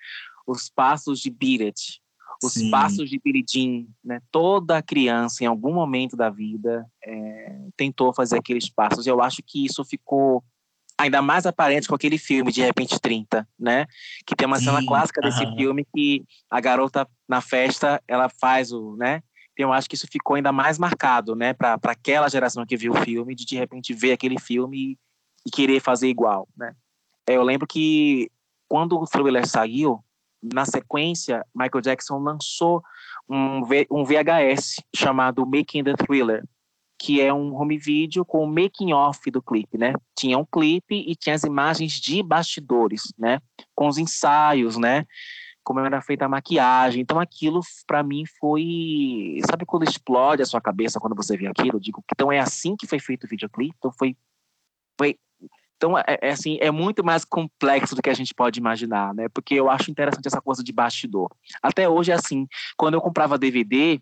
os 0.51 0.69
passos 0.69 1.21
de 1.21 1.33
It, 1.63 2.01
os 2.43 2.55
Sim. 2.55 2.71
passos 2.71 3.09
de 3.09 3.21
Jean, 3.49 3.87
né? 4.03 4.21
Toda 4.31 4.83
criança, 4.83 5.45
em 5.45 5.47
algum 5.47 5.73
momento 5.73 6.17
da 6.17 6.31
vida, 6.31 6.87
é, 7.05 7.59
tentou 7.77 8.13
fazer 8.15 8.39
aqueles 8.39 8.69
passos. 8.69 9.07
Eu 9.07 9.23
acho 9.23 9.43
que 9.47 9.65
isso 9.65 9.85
ficou 9.85 10.43
ainda 10.99 11.23
mais 11.23 11.47
aparente 11.47 11.89
com 11.89 11.95
aquele 11.95 12.19
filme, 12.19 12.53
De 12.53 12.63
Repente 12.63 12.99
30, 12.99 13.47
né? 13.59 13.87
Que 14.27 14.35
tem 14.35 14.47
uma 14.47 14.59
Sim. 14.59 14.67
cena 14.67 14.85
clássica 14.87 15.21
desse 15.21 15.45
uhum. 15.45 15.57
filme 15.57 15.87
que 15.95 16.25
a 16.51 16.61
garota, 16.61 17.07
na 17.29 17.41
festa, 17.41 18.03
ela 18.09 18.29
faz 18.29 18.73
o, 18.73 18.97
né? 18.97 19.23
Então, 19.53 19.69
eu 19.69 19.73
acho 19.75 19.89
que 19.89 19.95
isso 19.95 20.07
ficou 20.11 20.37
ainda 20.37 20.53
mais 20.53 20.79
marcado, 20.79 21.35
né? 21.37 21.53
Para 21.53 21.79
aquela 21.85 22.29
geração 22.29 22.65
que 22.65 22.77
viu 22.77 22.93
o 22.93 23.01
filme, 23.03 23.35
de 23.35 23.45
de 23.45 23.57
repente 23.57 23.93
ver 23.93 24.13
aquele 24.13 24.39
filme 24.41 24.79
e, 24.79 24.99
e 25.47 25.51
querer 25.51 25.81
fazer 25.81 26.09
igual, 26.09 26.49
né? 26.57 26.75
É, 27.27 27.37
eu 27.37 27.43
lembro 27.43 27.67
que 27.67 28.31
quando 28.67 28.99
o 28.99 29.05
Thriller 29.05 29.47
saiu, 29.47 30.03
na 30.42 30.64
sequência, 30.64 31.44
Michael 31.55 31.83
Jackson 31.83 32.18
lançou 32.18 32.83
um, 33.29 33.61
um 33.90 34.05
VHS 34.05 34.83
chamado 34.94 35.46
Making 35.46 35.85
the 35.85 35.94
Thriller, 35.94 36.44
que 36.98 37.20
é 37.20 37.33
um 37.33 37.55
home 37.55 37.79
video 37.79 38.24
com 38.24 38.44
o 38.44 38.46
making 38.46 38.92
off 38.92 39.31
do 39.31 39.40
clipe, 39.40 39.79
né? 39.79 39.94
Tinha 40.14 40.37
um 40.37 40.44
clipe 40.44 40.94
e 40.94 41.14
tinha 41.14 41.35
as 41.35 41.44
imagens 41.44 41.92
de 41.92 42.22
bastidores, 42.22 43.12
né? 43.18 43.40
Com 43.74 43.88
os 43.88 43.96
ensaios, 43.96 44.76
né? 44.76 45.07
Como 45.62 45.81
era 45.81 46.03
feita 46.03 46.24
a 46.24 46.29
maquiagem. 46.29 47.00
Então 47.00 47.18
aquilo 47.18 47.61
para 47.87 48.03
mim 48.03 48.24
foi, 48.38 49.40
sabe 49.50 49.64
quando 49.64 49.85
explode 49.85 50.42
a 50.42 50.46
sua 50.46 50.61
cabeça 50.61 51.00
quando 51.00 51.16
você 51.16 51.37
vê 51.37 51.46
aquilo? 51.46 51.76
Eu 51.76 51.81
digo, 51.81 52.05
então 52.12 52.31
é 52.31 52.38
assim 52.38 52.76
que 52.76 52.87
foi 52.87 52.98
feito 52.98 53.24
o 53.24 53.29
videoclipe. 53.29 53.74
Então 53.79 53.92
foi 53.92 54.16
foi 54.98 55.16
então, 55.81 55.97
é, 55.97 56.05
é, 56.21 56.31
assim, 56.31 56.59
é 56.61 56.71
muito 56.71 57.03
mais 57.03 57.25
complexo 57.25 57.97
do 57.97 58.03
que 58.03 58.11
a 58.11 58.14
gente 58.14 58.35
pode 58.35 58.61
imaginar, 58.61 59.14
né? 59.14 59.31
Porque 59.31 59.55
eu 59.55 59.71
acho 59.71 59.90
interessante 59.90 60.27
essa 60.27 60.38
coisa 60.38 60.62
de 60.62 60.75
bastidor. 60.75 61.31
Até 61.62 61.88
hoje 61.88 62.12
é 62.12 62.14
assim, 62.14 62.47
quando 62.77 62.95
eu 62.95 63.01
comprava 63.01 63.38
DVD 63.38 63.99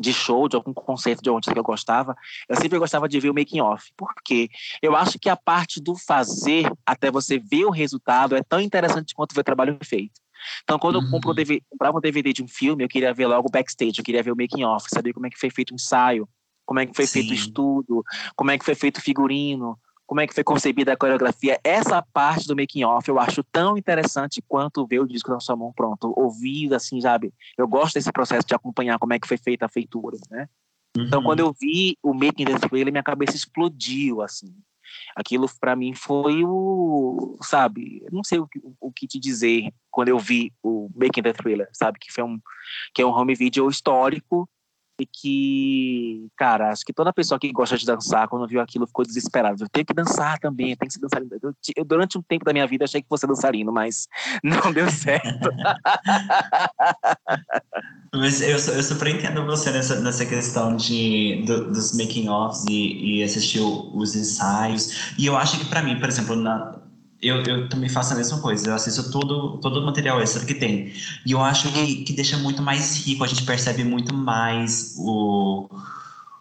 de 0.00 0.12
show, 0.12 0.48
de 0.48 0.56
algum 0.56 0.74
concerto 0.74 1.22
de 1.22 1.30
onde 1.30 1.48
que 1.48 1.56
eu 1.56 1.62
gostava, 1.62 2.16
eu 2.48 2.56
sempre 2.56 2.76
gostava 2.76 3.08
de 3.08 3.20
ver 3.20 3.30
o 3.30 3.34
making 3.34 3.60
off. 3.60 3.92
Por 3.96 4.12
quê? 4.24 4.48
Eu 4.82 4.96
acho 4.96 5.16
que 5.16 5.28
a 5.28 5.36
parte 5.36 5.80
do 5.80 5.94
fazer 5.94 6.68
até 6.84 7.08
você 7.08 7.38
ver 7.38 7.66
o 7.66 7.70
resultado 7.70 8.34
é 8.34 8.42
tão 8.42 8.60
interessante 8.60 9.14
quanto 9.14 9.32
ver 9.32 9.42
o 9.42 9.44
trabalho 9.44 9.78
feito. 9.84 10.20
Então, 10.64 10.76
quando 10.76 10.96
uhum. 10.96 11.04
eu 11.04 11.10
compro 11.12 11.30
um 11.30 11.34
DVD, 11.34 11.60
uhum. 11.60 11.66
comprava 11.70 11.98
um 11.98 12.00
DVD 12.00 12.32
de 12.32 12.42
um 12.42 12.48
filme, 12.48 12.82
eu 12.82 12.88
queria 12.88 13.14
ver 13.14 13.28
logo 13.28 13.46
o 13.46 13.52
backstage, 13.52 13.98
eu 13.98 14.04
queria 14.04 14.24
ver 14.24 14.32
o 14.32 14.36
making 14.36 14.64
off, 14.64 14.88
saber 14.92 15.12
como 15.12 15.26
é 15.26 15.30
que 15.30 15.38
foi 15.38 15.50
feito 15.50 15.70
o 15.70 15.74
ensaio, 15.76 16.28
como 16.66 16.80
é 16.80 16.86
que 16.86 16.96
foi 16.96 17.06
Sim. 17.06 17.20
feito 17.20 17.30
o 17.30 17.34
estudo, 17.34 18.04
como 18.34 18.50
é 18.50 18.58
que 18.58 18.64
foi 18.64 18.74
feito 18.74 18.96
o 18.96 19.02
figurino, 19.02 19.78
como 20.10 20.20
é 20.20 20.26
que 20.26 20.34
foi 20.34 20.42
concebida 20.42 20.92
a 20.92 20.96
coreografia. 20.96 21.60
Essa 21.62 22.02
parte 22.02 22.44
do 22.48 22.56
making 22.56 22.82
off 22.82 23.08
eu 23.08 23.16
acho 23.20 23.44
tão 23.44 23.78
interessante 23.78 24.42
quanto 24.42 24.84
ver 24.84 24.98
o 24.98 25.06
disco 25.06 25.30
na 25.30 25.38
sua 25.38 25.54
mão 25.54 25.72
pronto, 25.72 26.12
ouvir 26.16 26.74
assim, 26.74 27.00
sabe? 27.00 27.32
Eu 27.56 27.68
gosto 27.68 27.94
desse 27.94 28.10
processo 28.10 28.44
de 28.44 28.52
acompanhar 28.52 28.98
como 28.98 29.12
é 29.12 29.20
que 29.20 29.28
foi 29.28 29.36
feita 29.36 29.66
a 29.66 29.68
feitura, 29.68 30.18
né? 30.28 30.48
Então, 30.90 31.00
uhum. 31.00 31.06
Então, 31.06 31.22
quando 31.22 31.38
eu 31.38 31.52
vi 31.52 31.96
o 32.02 32.12
making 32.12 32.44
desse 32.44 32.68
trailer, 32.68 32.92
minha 32.92 33.04
cabeça 33.04 33.36
explodiu, 33.36 34.20
assim. 34.20 34.52
Aquilo 35.14 35.48
para 35.60 35.76
mim 35.76 35.94
foi 35.94 36.42
o, 36.44 37.38
sabe, 37.40 38.04
não 38.10 38.24
sei 38.24 38.40
o 38.40 38.48
que, 38.48 38.60
o 38.80 38.90
que 38.90 39.06
te 39.06 39.20
dizer 39.20 39.72
quando 39.92 40.08
eu 40.08 40.18
vi 40.18 40.52
o 40.60 40.90
Making 40.92 41.22
the 41.22 41.32
Thriller, 41.32 41.68
sabe, 41.72 42.00
que 42.00 42.12
foi 42.12 42.24
um 42.24 42.40
que 42.92 43.00
é 43.00 43.06
um 43.06 43.10
home 43.10 43.36
video 43.36 43.70
histórico 43.70 44.50
e 45.00 45.06
que, 45.06 46.28
cara, 46.36 46.70
acho 46.70 46.84
que 46.84 46.92
toda 46.92 47.12
pessoa 47.12 47.38
que 47.38 47.50
gosta 47.52 47.76
de 47.76 47.86
dançar, 47.86 48.28
quando 48.28 48.46
viu 48.46 48.60
aquilo, 48.60 48.86
ficou 48.86 49.04
desesperada. 49.04 49.64
Eu 49.64 49.68
tenho 49.68 49.86
que 49.86 49.94
dançar 49.94 50.38
também, 50.38 50.76
tem 50.76 50.86
que 50.86 50.94
ser 50.94 51.00
dançarino. 51.00 51.30
Eu, 51.42 51.54
eu, 51.76 51.84
durante 51.84 52.18
um 52.18 52.22
tempo 52.22 52.44
da 52.44 52.52
minha 52.52 52.66
vida, 52.66 52.84
achei 52.84 53.00
que 53.00 53.08
fosse 53.08 53.26
dançarino, 53.26 53.72
mas 53.72 54.06
não 54.44 54.72
deu 54.72 54.90
certo. 54.90 55.26
mas 58.14 58.42
eu, 58.42 58.50
eu 58.50 58.82
super 58.82 59.08
entendo 59.08 59.46
você 59.46 59.70
nessa, 59.70 60.00
nessa 60.00 60.26
questão 60.26 60.76
de, 60.76 61.42
do, 61.46 61.72
dos 61.72 61.96
making-offs 61.96 62.64
e, 62.68 63.18
e 63.18 63.22
assistir 63.22 63.60
os 63.60 64.14
ensaios. 64.14 65.14
E 65.18 65.26
eu 65.26 65.36
acho 65.36 65.58
que, 65.58 65.64
para 65.66 65.82
mim, 65.82 65.98
por 65.98 66.08
exemplo, 66.08 66.36
na, 66.36 66.80
eu, 67.22 67.42
eu 67.42 67.68
também 67.68 67.88
faço 67.88 68.14
a 68.14 68.16
mesma 68.16 68.40
coisa, 68.40 68.70
eu 68.70 68.74
assisto 68.74 69.10
todo, 69.10 69.58
todo 69.58 69.80
o 69.80 69.86
material 69.86 70.20
extra 70.20 70.44
que 70.44 70.54
tem. 70.54 70.92
E 71.26 71.32
eu 71.32 71.40
acho 71.42 71.70
que, 71.70 72.04
que 72.04 72.12
deixa 72.12 72.38
muito 72.38 72.62
mais 72.62 73.04
rico, 73.06 73.22
a 73.22 73.26
gente 73.26 73.44
percebe 73.44 73.84
muito 73.84 74.14
mais 74.14 74.94
o, 74.98 75.68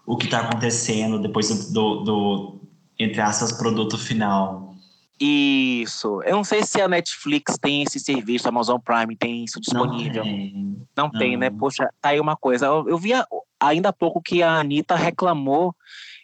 o 0.06 0.18
que 0.18 0.26
está 0.26 0.40
acontecendo 0.40 1.20
depois 1.20 1.50
do, 1.50 1.74
do, 1.74 2.04
do, 2.04 2.60
entre 2.98 3.20
aspas, 3.20 3.52
produto 3.52 3.98
final. 3.98 4.74
Isso. 5.20 6.22
Eu 6.24 6.38
não 6.38 6.46
sei 6.46 6.64
se 6.64 6.82
a 6.82 6.88
Netflix 6.88 7.58
tem 7.60 7.84
esse 7.84 8.00
serviço, 8.00 8.48
a 8.48 8.50
Amazon 8.50 8.80
Prime 8.80 9.18
tem 9.18 9.44
isso 9.44 9.60
disponível. 9.60 10.24
Não 10.24 10.32
tem, 10.32 10.88
não 10.96 11.12
tem 11.12 11.38
né? 11.38 11.50
Poxa, 11.50 11.90
tá 12.00 12.10
aí 12.10 12.22
uma 12.22 12.38
coisa. 12.38 12.68
Eu, 12.68 12.88
eu 12.88 12.98
vi 12.98 13.12
ainda 13.60 13.90
há 13.90 13.94
pouco 13.94 14.22
que 14.22 14.42
a 14.42 14.60
Anitta 14.60 14.96
reclamou 14.96 15.76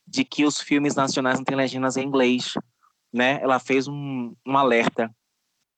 de 0.08 0.24
que 0.24 0.46
os 0.46 0.62
filmes 0.62 0.96
nacionais 0.96 1.38
não 1.38 1.44
têm 1.44 1.58
legendas 1.58 1.98
em 1.98 2.06
inglês 2.06 2.54
né, 3.16 3.40
ela 3.42 3.60
fez 3.60 3.88
um, 3.88 4.36
um 4.46 4.58
alerta 4.58 5.10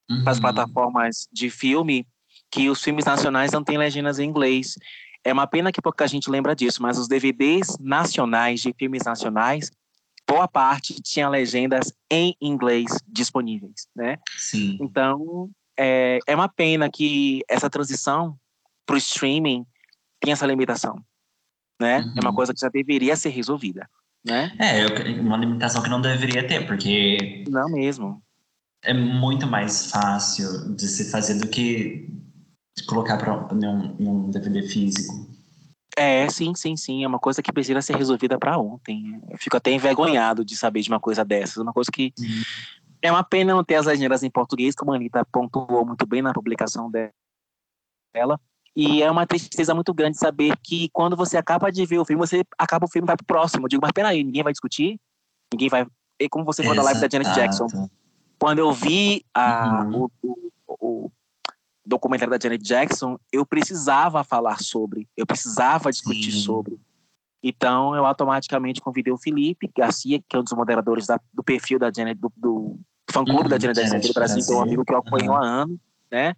uhum. 0.10 0.24
para 0.24 0.32
as 0.32 0.40
plataformas 0.40 1.28
de 1.32 1.52
filme 1.52 2.08
que 2.52 2.68
os 2.68 2.82
filmes 2.82 3.06
nacionais 3.06 3.52
não 3.52 3.64
têm 3.64 3.78
legendas 3.78 4.18
em 4.18 4.28
inglês. 4.28 4.74
É 5.24 5.32
uma 5.32 5.46
pena 5.46 5.72
que 5.72 5.80
pouca 5.80 6.08
gente 6.08 6.32
lembra 6.32 6.56
disso, 6.56 6.82
mas 6.82 6.98
os 6.98 7.08
DVDs 7.08 7.78
nacionais 7.80 8.62
de 8.62 8.74
filmes 8.74 9.04
nacionais, 9.04 9.70
boa 10.28 10.48
parte 10.48 11.00
tinha 11.00 11.30
legendas 11.30 11.94
em 12.10 12.36
inglês 12.42 12.88
disponíveis, 13.08 13.88
né? 13.96 14.18
Sim. 14.36 14.80
Então, 14.82 15.52
é, 15.78 16.18
é 16.26 16.36
uma 16.36 16.50
pena 16.50 16.90
que 16.90 17.44
essa 17.48 17.70
transição 17.70 18.36
para 18.84 18.96
o 18.96 18.98
streaming 18.98 19.64
tenha 20.20 20.34
essa 20.34 20.48
limitação, 20.48 21.00
né? 21.80 22.00
Uhum. 22.00 22.14
É 22.16 22.20
uma 22.22 22.30
uhum. 22.32 22.36
coisa 22.36 22.52
que 22.52 22.62
já 22.62 22.70
deveria 22.70 23.16
ser 23.16 23.30
resolvida 23.30 23.88
né? 24.28 24.52
É, 24.60 24.86
uma 25.20 25.38
limitação 25.38 25.82
que 25.82 25.90
não 25.90 26.02
deveria 26.02 26.46
ter, 26.46 26.68
porque. 26.68 27.46
Não 27.50 27.70
mesmo. 27.70 28.22
É 28.84 28.94
muito 28.94 29.48
mais 29.48 29.90
fácil 29.90 30.76
de 30.76 30.88
se 30.88 31.10
fazer 31.10 31.36
do 31.36 31.48
que 31.48 32.08
colocar 32.88 33.18
para 33.18 33.34
um, 33.54 33.96
um 34.00 34.30
DVD 34.30 34.62
físico. 34.68 35.28
É, 35.98 36.30
sim, 36.30 36.54
sim, 36.54 36.78
sim. 36.78 37.04
É 37.04 37.08
uma 37.08 37.18
coisa 37.18 37.42
que 37.42 37.52
precisa 37.52 37.82
ser 37.82 37.96
resolvida 37.96 38.38
para 38.38 38.58
ontem. 38.60 39.20
Eu 39.32 39.38
fico 39.40 39.58
até 39.58 39.72
envergonhado 39.72 40.46
de 40.46 40.56
saber 40.56 40.82
de 40.82 40.90
uma 40.90 41.00
coisa 41.00 41.26
dessas. 41.26 41.58
Uma 41.58 41.74
coisa 41.74 41.90
que. 41.92 42.14
Sim. 42.16 42.44
É 43.02 43.12
uma 43.12 43.24
pena 43.24 43.54
não 43.54 43.64
ter 43.64 43.76
as 43.76 43.86
legendas 43.86 44.24
em 44.24 44.30
português, 44.30 44.76
como 44.76 44.92
a 44.92 44.96
Anitta 44.96 45.26
pontuou 45.32 45.86
muito 45.86 46.06
bem 46.06 46.22
na 46.22 46.34
publicação 46.34 46.90
dela. 46.90 48.40
E 48.78 49.02
é 49.02 49.10
uma 49.10 49.26
tristeza 49.26 49.74
muito 49.74 49.92
grande 49.92 50.20
saber 50.20 50.56
que 50.62 50.88
quando 50.90 51.16
você 51.18 51.36
acaba 51.36 51.72
de 51.72 51.84
ver 51.84 51.98
o 51.98 52.06
filme, 52.06 52.20
você 52.20 52.46
acaba 52.60 52.86
o 52.86 52.88
filme 52.88 53.08
e 53.08 53.08
vai 53.08 53.18
pro 53.18 53.26
próximo. 53.26 53.66
Eu 53.66 53.70
digo, 53.70 53.82
mas 53.82 53.92
peraí, 53.92 54.24
ninguém 54.24 54.44
vai 54.44 54.54
discutir? 54.54 55.00
Ninguém 55.52 55.68
vai. 55.68 55.88
E 56.20 56.30
como 56.30 56.46
você 56.46 56.62
falou 56.62 56.78
da 56.78 56.84
live 56.84 57.02
da 57.02 57.10
Janet 57.12 57.34
Jackson. 57.34 57.66
Quando 58.40 58.60
eu 58.60 58.72
vi 58.72 59.26
a, 59.34 59.84
uhum. 59.84 60.04
o, 60.04 60.12
o, 60.22 60.52
o, 60.80 61.12
documentário 61.84 62.30
da 62.30 62.40
Janet 62.40 62.64
Jackson, 62.64 63.18
eu 63.32 63.44
precisava 63.48 64.24
falar 64.24 64.62
sobre, 64.62 65.08
eu 65.18 65.26
precisava 65.26 65.90
discutir 65.90 66.32
Sim. 66.32 66.42
sobre. 66.42 66.80
Então, 67.42 67.96
eu 67.96 68.06
automaticamente 68.06 68.80
convidei 68.80 69.12
o 69.12 69.18
Felipe 69.18 69.72
Garcia, 69.76 70.22
que 70.30 70.36
é 70.36 70.40
um 70.40 70.44
dos 70.44 70.54
moderadores 70.54 71.08
da, 71.08 71.20
do 71.34 71.44
perfil 71.44 71.80
da 71.80 71.92
Janet, 71.92 72.20
do, 72.20 72.32
do 72.38 72.80
fã-clube 73.10 73.42
uhum, 73.42 73.50
da 73.50 73.58
Janet 73.58 73.76
Jackson 73.76 74.08
do 74.08 74.14
Brasil, 74.14 74.46
que 74.46 74.54
é 74.54 74.56
um 74.56 74.62
amigo 74.62 74.86
que 74.86 74.94
eu 74.94 75.00
acompanho 75.00 75.32
uhum. 75.32 75.38
há 75.38 75.44
anos, 75.44 75.80
né? 76.12 76.36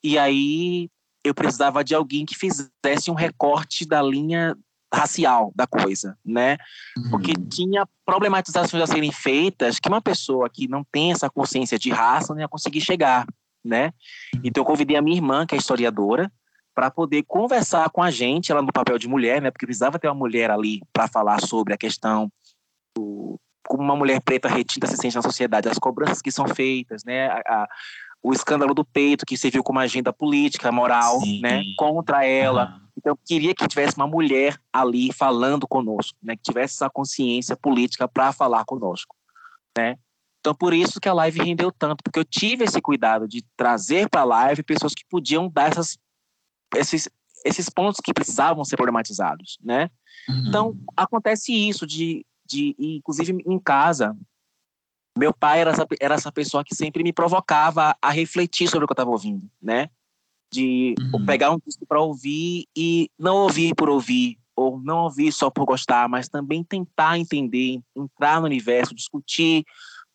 E 0.00 0.16
aí 0.16 0.88
eu 1.24 1.34
precisava 1.34 1.84
de 1.84 1.94
alguém 1.94 2.24
que 2.24 2.36
fizesse 2.36 3.10
um 3.10 3.14
recorte 3.14 3.86
da 3.86 4.02
linha 4.02 4.56
racial 4.92 5.52
da 5.54 5.66
coisa, 5.66 6.18
né? 6.24 6.58
Porque 7.10 7.32
uhum. 7.36 7.48
tinha 7.48 7.88
problematizações 8.04 8.82
a 8.82 8.86
serem 8.86 9.10
feitas 9.10 9.78
que 9.78 9.88
uma 9.88 10.02
pessoa 10.02 10.50
que 10.50 10.68
não 10.68 10.84
tem 10.84 11.12
essa 11.12 11.30
consciência 11.30 11.78
de 11.78 11.90
raça 11.90 12.34
não 12.34 12.40
ia 12.40 12.48
conseguir 12.48 12.80
chegar, 12.80 13.26
né? 13.64 13.92
Então 14.44 14.60
eu 14.60 14.66
convidei 14.66 14.96
a 14.96 15.02
minha 15.02 15.16
irmã, 15.16 15.46
que 15.46 15.54
é 15.54 15.58
historiadora, 15.58 16.30
para 16.74 16.90
poder 16.90 17.22
conversar 17.22 17.88
com 17.90 18.02
a 18.02 18.10
gente, 18.10 18.50
ela 18.50 18.62
no 18.62 18.72
papel 18.72 18.98
de 18.98 19.08
mulher, 19.08 19.40
né? 19.40 19.50
Porque 19.50 19.66
precisava 19.66 19.98
ter 19.98 20.08
uma 20.08 20.14
mulher 20.14 20.50
ali 20.50 20.80
para 20.92 21.08
falar 21.08 21.40
sobre 21.40 21.72
a 21.72 21.78
questão 21.78 22.30
do 22.94 23.38
como 23.64 23.82
uma 23.82 23.96
mulher 23.96 24.20
preta 24.20 24.48
retinta 24.48 24.86
se 24.86 24.96
sente 24.96 25.16
na 25.16 25.22
sociedade, 25.22 25.68
as 25.68 25.78
cobranças 25.78 26.20
que 26.20 26.30
são 26.30 26.46
feitas, 26.48 27.04
né? 27.04 27.28
A, 27.28 27.40
a, 27.46 27.68
o 28.22 28.32
escândalo 28.32 28.72
do 28.72 28.84
peito, 28.84 29.26
que 29.26 29.36
serviu 29.36 29.64
como 29.64 29.80
agenda 29.80 30.12
política, 30.12 30.70
moral, 30.70 31.20
Sim. 31.20 31.40
né, 31.40 31.62
contra 31.76 32.24
ela. 32.24 32.76
Uhum. 32.76 32.82
Então, 32.96 33.12
eu 33.12 33.18
queria 33.26 33.54
que 33.54 33.66
tivesse 33.66 33.96
uma 33.96 34.06
mulher 34.06 34.56
ali 34.72 35.12
falando 35.12 35.66
conosco, 35.66 36.16
né, 36.22 36.36
que 36.36 36.42
tivesse 36.42 36.74
essa 36.74 36.88
consciência 36.88 37.56
política 37.56 38.06
para 38.06 38.32
falar 38.32 38.64
conosco, 38.64 39.16
né. 39.76 39.96
Então, 40.40 40.54
por 40.54 40.72
isso 40.72 41.00
que 41.00 41.08
a 41.08 41.12
live 41.12 41.40
rendeu 41.40 41.70
tanto, 41.70 42.02
porque 42.02 42.18
eu 42.18 42.24
tive 42.24 42.64
esse 42.64 42.80
cuidado 42.80 43.28
de 43.28 43.44
trazer 43.56 44.08
para 44.08 44.22
a 44.22 44.24
live 44.24 44.62
pessoas 44.62 44.92
que 44.94 45.04
podiam 45.08 45.48
dar 45.48 45.70
essas, 45.70 45.98
esses, 46.74 47.08
esses 47.44 47.68
pontos 47.68 48.00
que 48.02 48.12
precisavam 48.12 48.64
ser 48.64 48.76
problematizados, 48.76 49.58
né. 49.62 49.90
Uhum. 50.28 50.44
Então, 50.46 50.76
acontece 50.96 51.52
isso 51.52 51.86
de, 51.86 52.24
de, 52.46 52.76
inclusive 52.78 53.36
em 53.44 53.58
casa, 53.58 54.16
meu 55.16 55.32
pai 55.32 55.60
era 55.60 55.70
essa, 55.70 55.86
era 56.00 56.14
essa 56.14 56.32
pessoa 56.32 56.64
que 56.64 56.74
sempre 56.74 57.02
me 57.02 57.12
provocava 57.12 57.96
a 58.00 58.10
refletir 58.10 58.68
sobre 58.68 58.84
o 58.84 58.88
que 58.88 58.92
eu 58.92 58.94
estava 58.94 59.10
ouvindo, 59.10 59.48
né? 59.60 59.88
De 60.52 60.94
uhum. 61.12 61.24
pegar 61.24 61.50
um 61.50 61.58
disco 61.64 61.86
para 61.86 62.00
ouvir 62.00 62.66
e 62.76 63.10
não 63.18 63.36
ouvir 63.36 63.74
por 63.74 63.88
ouvir, 63.88 64.38
ou 64.54 64.80
não 64.80 65.04
ouvir 65.04 65.32
só 65.32 65.50
por 65.50 65.64
gostar, 65.64 66.08
mas 66.08 66.28
também 66.28 66.62
tentar 66.62 67.18
entender, 67.18 67.80
entrar 67.96 68.40
no 68.40 68.46
universo, 68.46 68.94
discutir, 68.94 69.64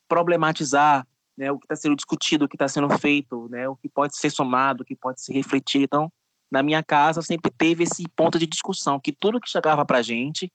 problematizar 0.08 1.06
né, 1.36 1.52
o 1.52 1.58
que 1.58 1.66
está 1.66 1.76
sendo 1.76 1.94
discutido, 1.94 2.44
o 2.44 2.48
que 2.48 2.56
está 2.56 2.66
sendo 2.66 2.88
feito, 2.98 3.48
né, 3.48 3.68
o 3.68 3.76
que 3.76 3.88
pode 3.88 4.16
ser 4.16 4.30
somado, 4.30 4.82
o 4.82 4.86
que 4.86 4.96
pode 4.96 5.20
se 5.20 5.32
refletir. 5.32 5.82
Então, 5.82 6.10
na 6.50 6.62
minha 6.62 6.82
casa 6.82 7.22
sempre 7.22 7.50
teve 7.50 7.84
esse 7.84 8.04
ponto 8.16 8.38
de 8.38 8.46
discussão, 8.46 8.98
que 8.98 9.12
tudo 9.12 9.40
que 9.40 9.48
chegava 9.48 9.84
para 9.84 9.98
a 9.98 10.02
gente 10.02 10.50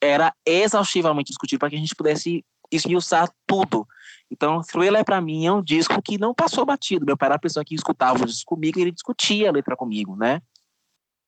era 0.00 0.32
exaustivamente 0.46 1.28
discutido 1.28 1.58
para 1.58 1.70
que 1.70 1.76
a 1.76 1.78
gente 1.78 1.94
pudesse 1.94 2.44
esmiuçar 2.70 3.30
tudo. 3.46 3.86
Então, 4.30 4.60
Thriller, 4.60 5.04
para 5.04 5.20
mim, 5.20 5.46
é 5.46 5.52
um 5.52 5.62
disco 5.62 6.00
que 6.02 6.18
não 6.18 6.34
passou 6.34 6.64
batido. 6.64 7.06
Meu 7.06 7.16
pai 7.16 7.28
era 7.28 7.36
a 7.36 7.40
pessoa 7.40 7.64
que 7.64 7.74
escutava 7.74 8.22
o 8.22 8.26
disco 8.26 8.54
comigo 8.54 8.78
e 8.78 8.82
ele 8.82 8.92
discutia 8.92 9.48
a 9.48 9.52
letra 9.52 9.76
comigo, 9.76 10.16
né? 10.16 10.42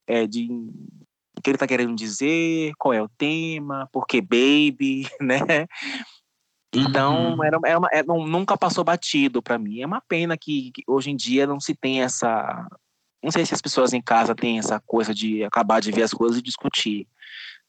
É, 0.07 0.27
de 0.27 0.49
o 1.37 1.43
que 1.43 1.51
ele 1.51 1.59
tá 1.59 1.67
querendo 1.67 1.95
dizer, 1.95 2.73
qual 2.79 2.93
é 2.93 3.03
o 3.03 3.09
tema, 3.09 3.89
por 3.93 4.07
que 4.07 4.21
Baby, 4.21 5.09
né? 5.21 5.67
Então, 6.73 7.35
uhum. 7.35 7.45
era, 7.45 7.59
era, 7.65 7.79
uma, 7.79 7.89
era, 7.91 8.07
nunca 8.07 8.57
passou 8.57 8.85
batido 8.85 9.43
para 9.43 9.59
mim. 9.59 9.81
É 9.81 9.87
uma 9.87 10.01
pena 10.01 10.37
que, 10.37 10.71
que, 10.73 10.83
hoje 10.87 11.11
em 11.11 11.17
dia 11.17 11.47
não 11.47 11.59
se 11.59 11.75
tem 11.75 12.03
essa. 12.03 12.69
Não 13.23 13.31
sei 13.31 13.45
se 13.45 13.53
as 13.53 13.61
pessoas 13.61 13.93
em 13.93 14.01
casa 14.01 14.35
têm 14.35 14.59
essa 14.59 14.81
coisa 14.81 15.13
de 15.13 15.43
acabar 15.43 15.81
de 15.81 15.91
ver 15.91 16.03
as 16.03 16.13
coisas 16.13 16.39
e 16.39 16.43
discutir. 16.43 17.09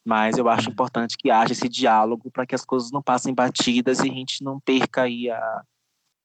Mas 0.04 0.36
eu 0.36 0.48
acho 0.48 0.68
importante 0.68 1.16
que 1.16 1.30
haja 1.30 1.52
esse 1.52 1.68
diálogo 1.68 2.30
para 2.30 2.44
que 2.44 2.54
as 2.54 2.64
coisas 2.64 2.90
não 2.90 3.02
passem 3.02 3.32
batidas 3.32 4.00
e 4.00 4.10
a 4.10 4.12
gente 4.12 4.42
não 4.42 4.58
perca 4.58 5.02
aí 5.02 5.30
a, 5.30 5.62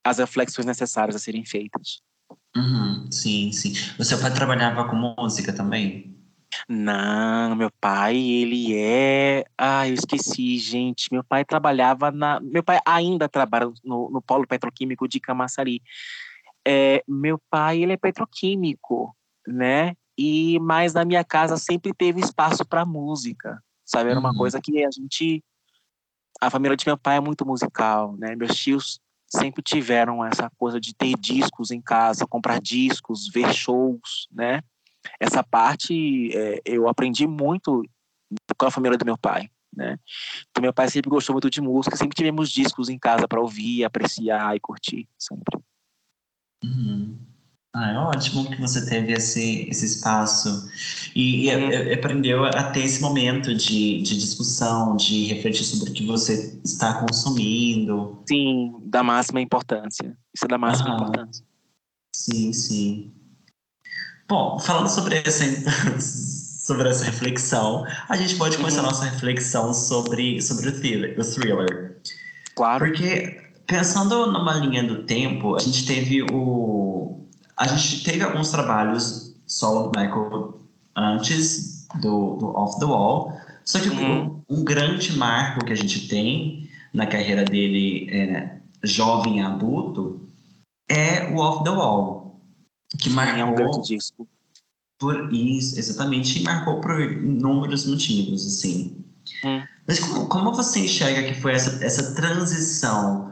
as 0.04 0.18
reflexões 0.18 0.66
necessárias 0.66 1.16
a 1.16 1.20
serem 1.20 1.46
feitas. 1.46 2.02
Uhum, 2.56 3.08
sim, 3.12 3.52
sim. 3.52 3.74
O 4.00 4.04
seu 4.04 4.20
pai 4.20 4.34
trabalhava 4.34 4.88
com 4.90 4.96
música 4.96 5.54
também? 5.54 6.16
Não, 6.68 7.56
meu 7.56 7.70
pai, 7.80 8.18
ele 8.18 8.76
é. 8.76 9.46
Ah, 9.56 9.88
eu 9.88 9.94
esqueci, 9.94 10.58
gente. 10.58 11.12
Meu 11.12 11.24
pai 11.24 11.46
trabalhava 11.46 12.10
na. 12.12 12.40
Meu 12.40 12.64
pai 12.64 12.80
ainda 12.86 13.30
trabalha 13.30 13.72
no, 13.84 14.10
no 14.10 14.22
Polo 14.22 14.48
Petroquímico 14.48 15.08
de 15.08 15.20
Camaçari. 15.20 15.84
É, 16.66 17.04
meu 17.08 17.40
pai, 17.50 17.84
ele 17.84 17.94
é 17.94 17.98
petroquímico, 17.98 19.16
né? 19.48 19.94
E 20.18 20.60
mas 20.62 20.94
na 20.94 21.06
minha 21.06 21.24
casa 21.24 21.58
sempre 21.58 21.94
teve 21.94 22.20
espaço 22.22 22.66
para 22.66 22.86
música 22.86 23.62
sabe? 23.88 24.12
Era 24.12 24.20
uma 24.20 24.32
uhum. 24.32 24.38
coisa 24.38 24.62
que 24.62 24.84
a 24.84 24.92
gente. 24.92 25.44
A 26.40 26.52
família 26.52 26.78
de 26.78 26.86
meu 26.86 26.98
pai 26.98 27.18
é 27.18 27.22
muito 27.22 27.46
musical, 27.46 28.16
né? 28.18 28.36
Meus 28.36 28.56
tios 28.56 29.00
sempre 29.28 29.64
tiveram 29.64 30.24
essa 30.24 30.52
coisa 30.58 30.80
de 30.80 30.94
ter 30.94 31.18
discos 31.18 31.72
em 31.72 31.82
casa, 31.82 32.28
comprar 32.28 32.62
discos, 32.62 33.28
ver 33.28 33.52
shows, 33.54 34.28
né? 34.32 34.62
Essa 35.20 35.44
parte 35.44 36.36
é, 36.36 36.62
eu 36.66 36.88
aprendi 36.88 37.26
muito 37.26 37.84
com 38.58 38.66
a 38.66 38.72
família 38.72 38.98
do 38.98 39.06
meu 39.06 39.18
pai, 39.18 39.50
né? 39.76 39.98
Então 40.50 40.62
meu 40.62 40.74
pai 40.74 40.90
sempre 40.90 41.10
gostou 41.10 41.34
muito 41.34 41.50
de 41.50 41.62
música, 41.62 41.96
sempre 41.96 42.16
tivemos 42.16 42.52
discos 42.52 42.90
em 42.90 43.00
casa 43.00 43.28
para 43.28 43.42
ouvir, 43.42 43.84
apreciar 43.84 44.56
e 44.56 44.60
curtir, 44.60 45.08
sempre. 45.18 45.60
Uhum. 46.64 47.18
Ah, 47.80 47.92
é 47.92 47.98
ótimo 48.00 48.50
que 48.50 48.60
você 48.60 48.84
teve 48.90 49.14
esse, 49.14 49.68
esse 49.70 49.86
espaço 49.86 50.68
e, 51.16 51.48
e, 51.48 51.50
e, 51.50 51.94
aprendeu 51.94 52.44
a 52.44 52.64
ter 52.72 52.80
esse 52.80 53.00
momento 53.00 53.54
de, 53.54 54.02
de 54.02 54.18
discussão, 54.18 54.96
de 54.96 55.26
refletir 55.26 55.64
sobre 55.64 55.92
o 55.92 55.94
que 55.94 56.04
você 56.04 56.60
está 56.66 56.96
consumindo. 56.96 58.24
Sim, 58.28 58.74
da 58.82 59.04
máxima 59.04 59.42
importância. 59.42 60.18
Isso 60.34 60.46
é 60.46 60.48
da 60.48 60.58
máxima 60.58 60.96
importância. 60.96 61.46
Sim, 62.16 62.52
sim. 62.52 63.12
Bom, 64.28 64.58
falando 64.58 64.90
sobre 64.90 65.22
essa, 65.24 65.44
sobre 66.02 66.90
essa 66.90 67.06
reflexão, 67.06 67.86
a 68.10 68.18
gente 68.18 68.38
pode 68.38 68.58
começar 68.58 68.82
uhum. 68.82 68.88
a 68.88 68.90
nossa 68.90 69.06
reflexão 69.06 69.72
sobre, 69.72 70.42
sobre 70.42 70.70
o, 70.70 70.80
thriller, 70.80 71.16
o 71.20 71.24
thriller. 71.24 72.02
Claro. 72.56 72.84
Porque, 72.84 73.40
pensando 73.68 74.32
numa 74.32 74.56
linha 74.56 74.84
do 74.84 75.04
tempo, 75.04 75.56
a 75.56 75.60
gente 75.60 75.86
teve 75.86 76.24
o. 76.24 77.27
A 77.58 77.68
gente 77.68 78.04
teve 78.04 78.24
alguns 78.24 78.52
trabalhos 78.52 79.36
solo 79.46 79.90
do 79.90 80.00
Michael 80.00 80.62
antes 80.96 81.88
do, 82.02 82.36
do 82.36 82.48
Off 82.56 82.80
the 82.80 82.86
Wall. 82.86 83.34
Só 83.66 83.80
que 83.80 83.90
uhum. 83.90 84.44
um, 84.50 84.60
um, 84.60 84.64
grande 84.64 85.18
marco 85.18 85.66
que 85.66 85.74
a 85.74 85.76
gente 85.76 86.08
tem 86.08 86.70
na 86.94 87.06
carreira 87.06 87.44
dele 87.44 88.10
é, 88.12 88.60
jovem 88.84 89.42
adulto 89.42 90.22
é 90.90 91.34
o 91.34 91.38
Off 91.38 91.64
the 91.64 91.70
Wall. 91.70 92.40
Que 93.00 93.10
marcou. 93.10 93.40
É 93.40 93.46
um 93.46 93.56
grande 93.56 93.82
disco 93.82 94.28
por 95.00 95.32
isso, 95.32 95.78
exatamente, 95.78 96.40
e 96.40 96.44
marcou 96.44 96.82
por 96.82 97.00
inúmeros 97.00 97.86
motivos, 97.86 98.48
assim. 98.48 99.06
Hum. 99.44 99.62
Mas 99.88 100.00
como, 100.00 100.28
como, 100.28 100.54
você 100.54 100.80
enxerga 100.80 101.24
que 101.24 101.40
foi 101.40 101.54
essa, 101.54 101.84
essa 101.86 102.16
transição 102.16 103.32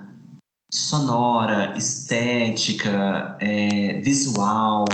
sonora, 0.72 1.78
estética, 1.78 3.38
é, 3.40 4.00
visual 4.02 4.86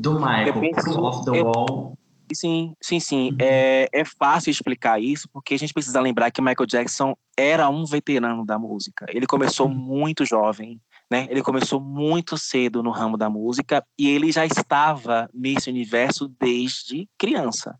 do 0.00 0.14
Michael 0.14 0.72
pro 0.74 1.02
Off 1.02 1.24
the 1.24 1.38
eu, 1.38 1.44
Wall? 1.44 1.98
Sim, 2.32 2.74
sim, 2.80 3.00
sim. 3.00 3.30
Uhum. 3.30 3.36
É, 3.40 3.88
é 3.92 4.04
fácil 4.04 4.50
explicar 4.50 5.00
isso, 5.00 5.28
porque 5.32 5.54
a 5.54 5.58
gente 5.58 5.74
precisa 5.74 6.00
lembrar 6.00 6.30
que 6.30 6.40
Michael 6.40 6.66
Jackson 6.66 7.14
era 7.36 7.68
um 7.68 7.84
veterano 7.84 8.44
da 8.44 8.58
música. 8.58 9.06
Ele 9.08 9.26
começou 9.26 9.66
uhum. 9.66 9.74
muito 9.74 10.24
jovem. 10.24 10.80
Né? 11.10 11.26
Ele 11.28 11.42
começou 11.42 11.80
muito 11.80 12.38
cedo 12.38 12.84
no 12.84 12.90
ramo 12.92 13.16
da 13.16 13.28
música 13.28 13.84
e 13.98 14.08
ele 14.08 14.30
já 14.30 14.46
estava 14.46 15.28
nesse 15.34 15.68
universo 15.68 16.28
desde 16.40 17.08
criança, 17.18 17.76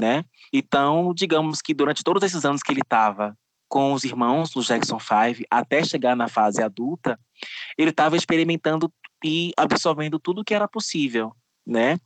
né? 0.00 0.24
Então, 0.50 1.12
digamos 1.14 1.60
que 1.60 1.74
durante 1.74 2.02
todos 2.02 2.22
esses 2.22 2.46
anos 2.46 2.62
que 2.62 2.72
ele 2.72 2.80
estava 2.80 3.36
com 3.76 3.92
os 3.92 4.04
irmãos 4.04 4.48
do 4.52 4.62
Jackson 4.62 4.98
5 4.98 5.46
até 5.50 5.84
chegar 5.84 6.16
na 6.16 6.28
fase 6.28 6.62
adulta, 6.62 7.20
ele 7.76 7.90
estava 7.90 8.16
experimentando 8.16 8.90
e 9.22 9.52
absorvendo 9.54 10.18
tudo 10.18 10.42
que 10.42 10.54
era 10.54 10.66
possível, 10.66 11.36
né? 11.66 11.98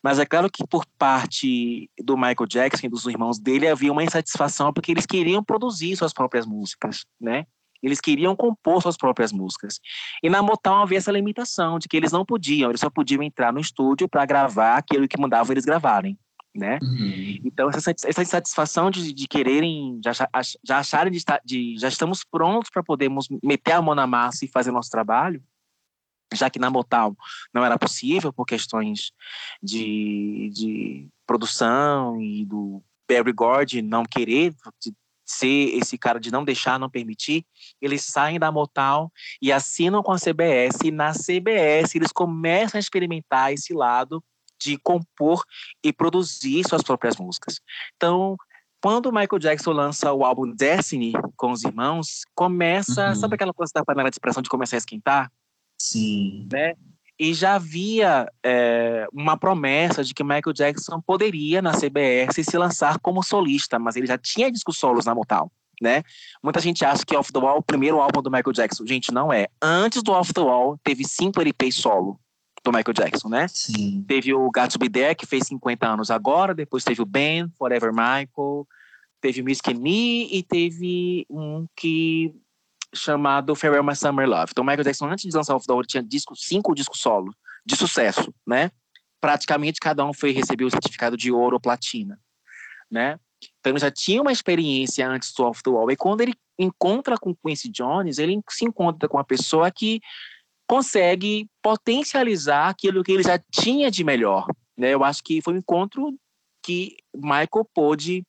Mas 0.00 0.20
é 0.20 0.24
claro 0.24 0.48
que 0.48 0.64
por 0.64 0.86
parte 0.96 1.90
do 2.00 2.16
Michael 2.16 2.46
Jackson 2.48 2.86
e 2.86 2.88
dos 2.88 3.04
irmãos 3.06 3.40
dele 3.40 3.66
havia 3.66 3.90
uma 3.90 4.04
insatisfação 4.04 4.72
porque 4.72 4.92
eles 4.92 5.06
queriam 5.06 5.42
produzir 5.42 5.96
suas 5.96 6.12
próprias 6.12 6.46
músicas, 6.46 7.04
né? 7.20 7.46
Eles 7.82 8.00
queriam 8.00 8.36
compor 8.36 8.80
suas 8.80 8.96
próprias 8.96 9.32
músicas. 9.32 9.80
E 10.22 10.30
na 10.30 10.40
Motown 10.40 10.82
havia 10.82 10.98
essa 10.98 11.10
limitação 11.10 11.80
de 11.80 11.88
que 11.88 11.96
eles 11.96 12.12
não 12.12 12.24
podiam, 12.24 12.70
eles 12.70 12.80
só 12.80 12.90
podiam 12.90 13.24
entrar 13.24 13.52
no 13.52 13.58
estúdio 13.58 14.08
para 14.08 14.24
gravar 14.24 14.76
aquilo 14.76 15.08
que 15.08 15.20
mandavam 15.20 15.52
eles 15.52 15.64
gravarem. 15.64 16.16
Né? 16.58 16.78
Uhum. 16.82 17.40
Então, 17.44 17.70
essa, 17.70 17.92
essa 17.92 18.22
insatisfação 18.22 18.90
de, 18.90 19.12
de 19.12 19.28
quererem, 19.28 20.00
já, 20.04 20.12
já 20.64 20.78
acharem 20.78 21.12
de, 21.12 21.18
estar, 21.18 21.40
de 21.44 21.76
já 21.78 21.86
estamos 21.86 22.24
prontos 22.24 22.68
para 22.68 22.82
podermos 22.82 23.28
meter 23.42 23.72
a 23.72 23.82
mão 23.82 23.94
na 23.94 24.06
massa 24.06 24.44
e 24.44 24.48
fazer 24.48 24.72
nosso 24.72 24.90
trabalho, 24.90 25.40
já 26.34 26.50
que 26.50 26.58
na 26.58 26.68
Motown 26.68 27.16
não 27.54 27.64
era 27.64 27.78
possível 27.78 28.32
por 28.32 28.44
questões 28.44 29.12
de, 29.62 30.50
de 30.52 31.08
produção 31.24 32.20
e 32.20 32.44
do 32.44 32.82
Barry 33.08 33.32
Gordy 33.32 33.80
não 33.80 34.04
querer 34.04 34.52
ser 35.24 35.76
esse 35.76 35.96
cara 35.96 36.18
de 36.18 36.32
não 36.32 36.44
deixar, 36.44 36.78
não 36.78 36.88
permitir, 36.88 37.44
eles 37.80 38.02
saem 38.02 38.38
da 38.38 38.50
Motown 38.50 39.10
e 39.40 39.52
assinam 39.52 40.02
com 40.02 40.12
a 40.12 40.18
CBS, 40.18 40.78
e 40.84 40.90
na 40.90 41.12
CBS 41.12 41.94
eles 41.94 42.10
começam 42.10 42.78
a 42.78 42.80
experimentar 42.80 43.52
esse 43.52 43.74
lado 43.74 44.24
de 44.60 44.78
compor 44.78 45.42
e 45.82 45.92
produzir 45.92 46.66
suas 46.68 46.82
próprias 46.82 47.16
músicas. 47.16 47.60
Então, 47.96 48.36
quando 48.80 49.12
Michael 49.12 49.38
Jackson 49.40 49.72
lança 49.72 50.12
o 50.12 50.24
álbum 50.24 50.52
Destiny 50.54 51.12
com 51.36 51.50
os 51.50 51.64
irmãos, 51.64 52.22
começa, 52.34 53.08
uhum. 53.08 53.14
sabe 53.14 53.34
aquela 53.34 53.52
coisa 53.52 53.72
da 53.74 53.84
panela 53.84 54.10
de 54.10 54.14
expressão 54.14 54.42
de 54.42 54.48
começar 54.48 54.76
a 54.76 54.78
esquentar? 54.78 55.32
Sim. 55.80 56.46
Né? 56.50 56.74
E 57.18 57.34
já 57.34 57.56
havia 57.56 58.30
é, 58.44 59.06
uma 59.12 59.36
promessa 59.36 60.04
de 60.04 60.14
que 60.14 60.22
Michael 60.22 60.52
Jackson 60.52 61.00
poderia, 61.00 61.60
na 61.60 61.72
CBS, 61.72 62.36
se 62.44 62.56
lançar 62.56 63.00
como 63.00 63.24
solista, 63.24 63.78
mas 63.78 63.96
ele 63.96 64.06
já 64.06 64.16
tinha 64.16 64.52
discos 64.52 64.78
solos 64.78 65.04
na 65.04 65.14
Motown. 65.14 65.50
Né? 65.82 66.02
Muita 66.42 66.60
gente 66.60 66.84
acha 66.84 67.04
que 67.04 67.16
Off 67.16 67.32
the 67.32 67.38
Wall 67.38 67.56
é 67.56 67.58
o 67.58 67.62
primeiro 67.62 68.00
álbum 68.00 68.22
do 68.22 68.30
Michael 68.30 68.52
Jackson. 68.52 68.86
Gente, 68.86 69.12
não 69.12 69.32
é. 69.32 69.48
Antes 69.60 70.02
do 70.02 70.12
Off 70.12 70.32
the 70.32 70.40
Wall, 70.40 70.78
teve 70.84 71.04
cinco 71.04 71.40
LPs 71.40 71.76
solo 71.76 72.18
do 72.70 72.76
Michael 72.76 72.94
Jackson, 72.94 73.28
né? 73.28 73.48
Sim. 73.48 74.04
Teve 74.06 74.34
o 74.34 74.50
Be 74.78 74.90
There, 74.90 75.14
que 75.14 75.26
fez 75.26 75.46
50 75.46 75.86
anos 75.86 76.10
agora. 76.10 76.54
Depois 76.54 76.84
teve 76.84 77.02
o 77.02 77.06
Ben, 77.06 77.48
Forever 77.56 77.90
Michael. 77.92 78.66
Teve 79.20 79.40
o 79.40 79.44
Music 79.44 79.74
Me 79.74 80.32
e 80.32 80.42
teve 80.42 81.26
um 81.28 81.66
que 81.74 82.34
chamado 82.94 83.54
Farewell 83.54 83.82
My 83.82 83.96
Summer 83.96 84.28
Love. 84.28 84.50
Então, 84.52 84.64
Michael 84.64 84.84
Jackson, 84.84 85.06
antes 85.08 85.28
de 85.28 85.36
lançar 85.36 85.54
Off 85.54 85.66
the 85.66 85.72
Wall, 85.72 85.82
tinha 85.84 86.02
disco, 86.02 86.34
cinco 86.36 86.74
discos 86.74 87.00
solo 87.00 87.34
de 87.64 87.76
sucesso, 87.76 88.32
né? 88.46 88.70
Praticamente 89.20 89.80
cada 89.80 90.04
um 90.04 90.12
foi 90.12 90.30
receber 90.30 90.64
o 90.64 90.70
certificado 90.70 91.16
de 91.16 91.30
ouro 91.32 91.56
ou 91.56 91.60
platina, 91.60 92.18
né? 92.90 93.18
Então, 93.60 93.72
ele 93.72 93.78
já 93.78 93.90
tinha 93.90 94.22
uma 94.22 94.32
experiência 94.32 95.08
antes 95.08 95.32
do 95.32 95.44
Off 95.44 95.62
the 95.62 95.70
Wall. 95.70 95.90
E 95.90 95.96
quando 95.96 96.22
ele 96.22 96.34
encontra 96.58 97.16
com 97.18 97.34
Quincy 97.34 97.68
Jones, 97.68 98.18
ele 98.18 98.40
se 98.48 98.64
encontra 98.64 99.08
com 99.08 99.16
uma 99.16 99.24
pessoa 99.24 99.70
que 99.70 100.00
consegue 100.68 101.48
potencializar 101.62 102.68
aquilo 102.68 103.02
que 103.02 103.10
ele 103.10 103.22
já 103.22 103.40
tinha 103.50 103.90
de 103.90 104.04
melhor. 104.04 104.46
Né? 104.76 104.92
Eu 104.94 105.02
acho 105.02 105.24
que 105.24 105.40
foi 105.40 105.54
um 105.54 105.58
encontro 105.58 106.14
que 106.62 106.96
Michael 107.16 107.68
pôde 107.74 108.22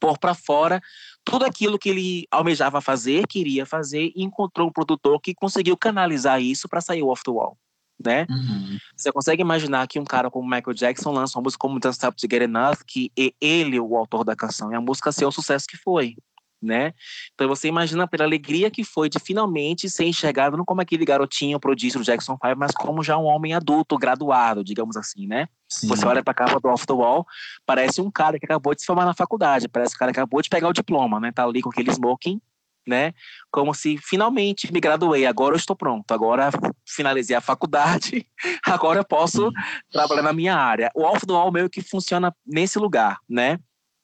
pôr 0.00 0.18
para 0.18 0.34
fora 0.34 0.80
tudo 1.22 1.44
aquilo 1.44 1.78
que 1.78 1.90
ele 1.90 2.26
almejava 2.30 2.80
fazer, 2.80 3.26
queria 3.26 3.66
fazer, 3.66 4.10
e 4.16 4.24
encontrou 4.24 4.68
um 4.68 4.72
produtor 4.72 5.20
que 5.20 5.34
conseguiu 5.34 5.76
canalizar 5.76 6.40
isso 6.40 6.66
para 6.66 6.80
sair 6.80 7.02
off 7.02 7.22
the 7.22 7.30
wall. 7.30 7.58
Né? 8.02 8.26
Uhum. 8.30 8.78
Você 8.96 9.12
consegue 9.12 9.42
imaginar 9.42 9.86
que 9.86 10.00
um 10.00 10.04
cara 10.04 10.30
como 10.30 10.48
Michael 10.48 10.74
Jackson 10.74 11.12
lança 11.12 11.38
uma 11.38 11.44
música 11.44 11.60
como 11.60 11.78
Don't 11.78 11.94
Stop 11.94 12.16
to 12.16 12.26
Get 12.28 12.42
Enough, 12.42 12.78
que 12.86 13.12
é 13.16 13.32
ele 13.40 13.78
o 13.78 13.94
autor 13.96 14.24
da 14.24 14.34
canção, 14.34 14.72
e 14.72 14.74
a 14.74 14.80
música 14.80 15.12
ser 15.12 15.26
o 15.26 15.30
sucesso 15.30 15.66
que 15.68 15.76
foi 15.76 16.16
né? 16.62 16.92
Então 17.34 17.48
você 17.48 17.68
imagina 17.68 18.06
pela 18.06 18.24
alegria 18.24 18.70
que 18.70 18.84
foi 18.84 19.08
de 19.08 19.18
finalmente 19.18 19.90
ser 19.90 20.04
enxergado 20.04 20.56
não 20.56 20.64
como 20.64 20.80
aquele 20.80 21.04
garotinho 21.04 21.58
prodígio 21.58 21.98
do 21.98 22.04
Jackson 22.04 22.38
5, 22.42 22.56
mas 22.56 22.72
como 22.72 23.02
já 23.02 23.18
um 23.18 23.24
homem 23.24 23.54
adulto, 23.54 23.98
graduado, 23.98 24.62
digamos 24.62 24.96
assim, 24.96 25.26
né? 25.26 25.48
Sim. 25.68 25.88
Você 25.88 26.06
olha 26.06 26.22
para 26.22 26.32
a 26.32 26.34
capa 26.34 26.60
do 26.60 26.68
Off 26.68 26.86
the 26.86 26.92
Wall, 26.92 27.26
parece 27.66 28.00
um 28.00 28.10
cara 28.10 28.38
que 28.38 28.44
acabou 28.44 28.74
de 28.74 28.82
se 28.82 28.86
formar 28.86 29.04
na 29.04 29.14
faculdade, 29.14 29.68
parece 29.68 29.94
um 29.94 29.98
cara 29.98 30.12
que 30.12 30.20
acabou 30.20 30.40
de 30.40 30.48
pegar 30.48 30.68
o 30.68 30.72
diploma, 30.72 31.18
né? 31.18 31.32
Tá 31.32 31.44
ali 31.44 31.62
com 31.62 31.70
aquele 31.70 31.90
smoking, 31.90 32.40
né? 32.86 33.12
Como 33.50 33.74
se 33.74 33.98
finalmente 33.98 34.72
me 34.72 34.80
graduei, 34.80 35.26
agora 35.26 35.54
eu 35.54 35.58
estou 35.58 35.74
pronto, 35.74 36.12
agora 36.12 36.50
finalizei 36.86 37.34
a 37.34 37.40
faculdade, 37.40 38.26
agora 38.66 39.00
eu 39.00 39.04
posso 39.04 39.50
trabalhar 39.90 40.22
na 40.22 40.32
minha 40.32 40.54
área. 40.54 40.90
O 40.94 41.02
Off 41.02 41.26
the 41.26 41.32
Wall 41.32 41.52
meio 41.52 41.70
que 41.70 41.80
funciona 41.80 42.34
nesse 42.46 42.78
lugar, 42.78 43.18
né? 43.28 43.58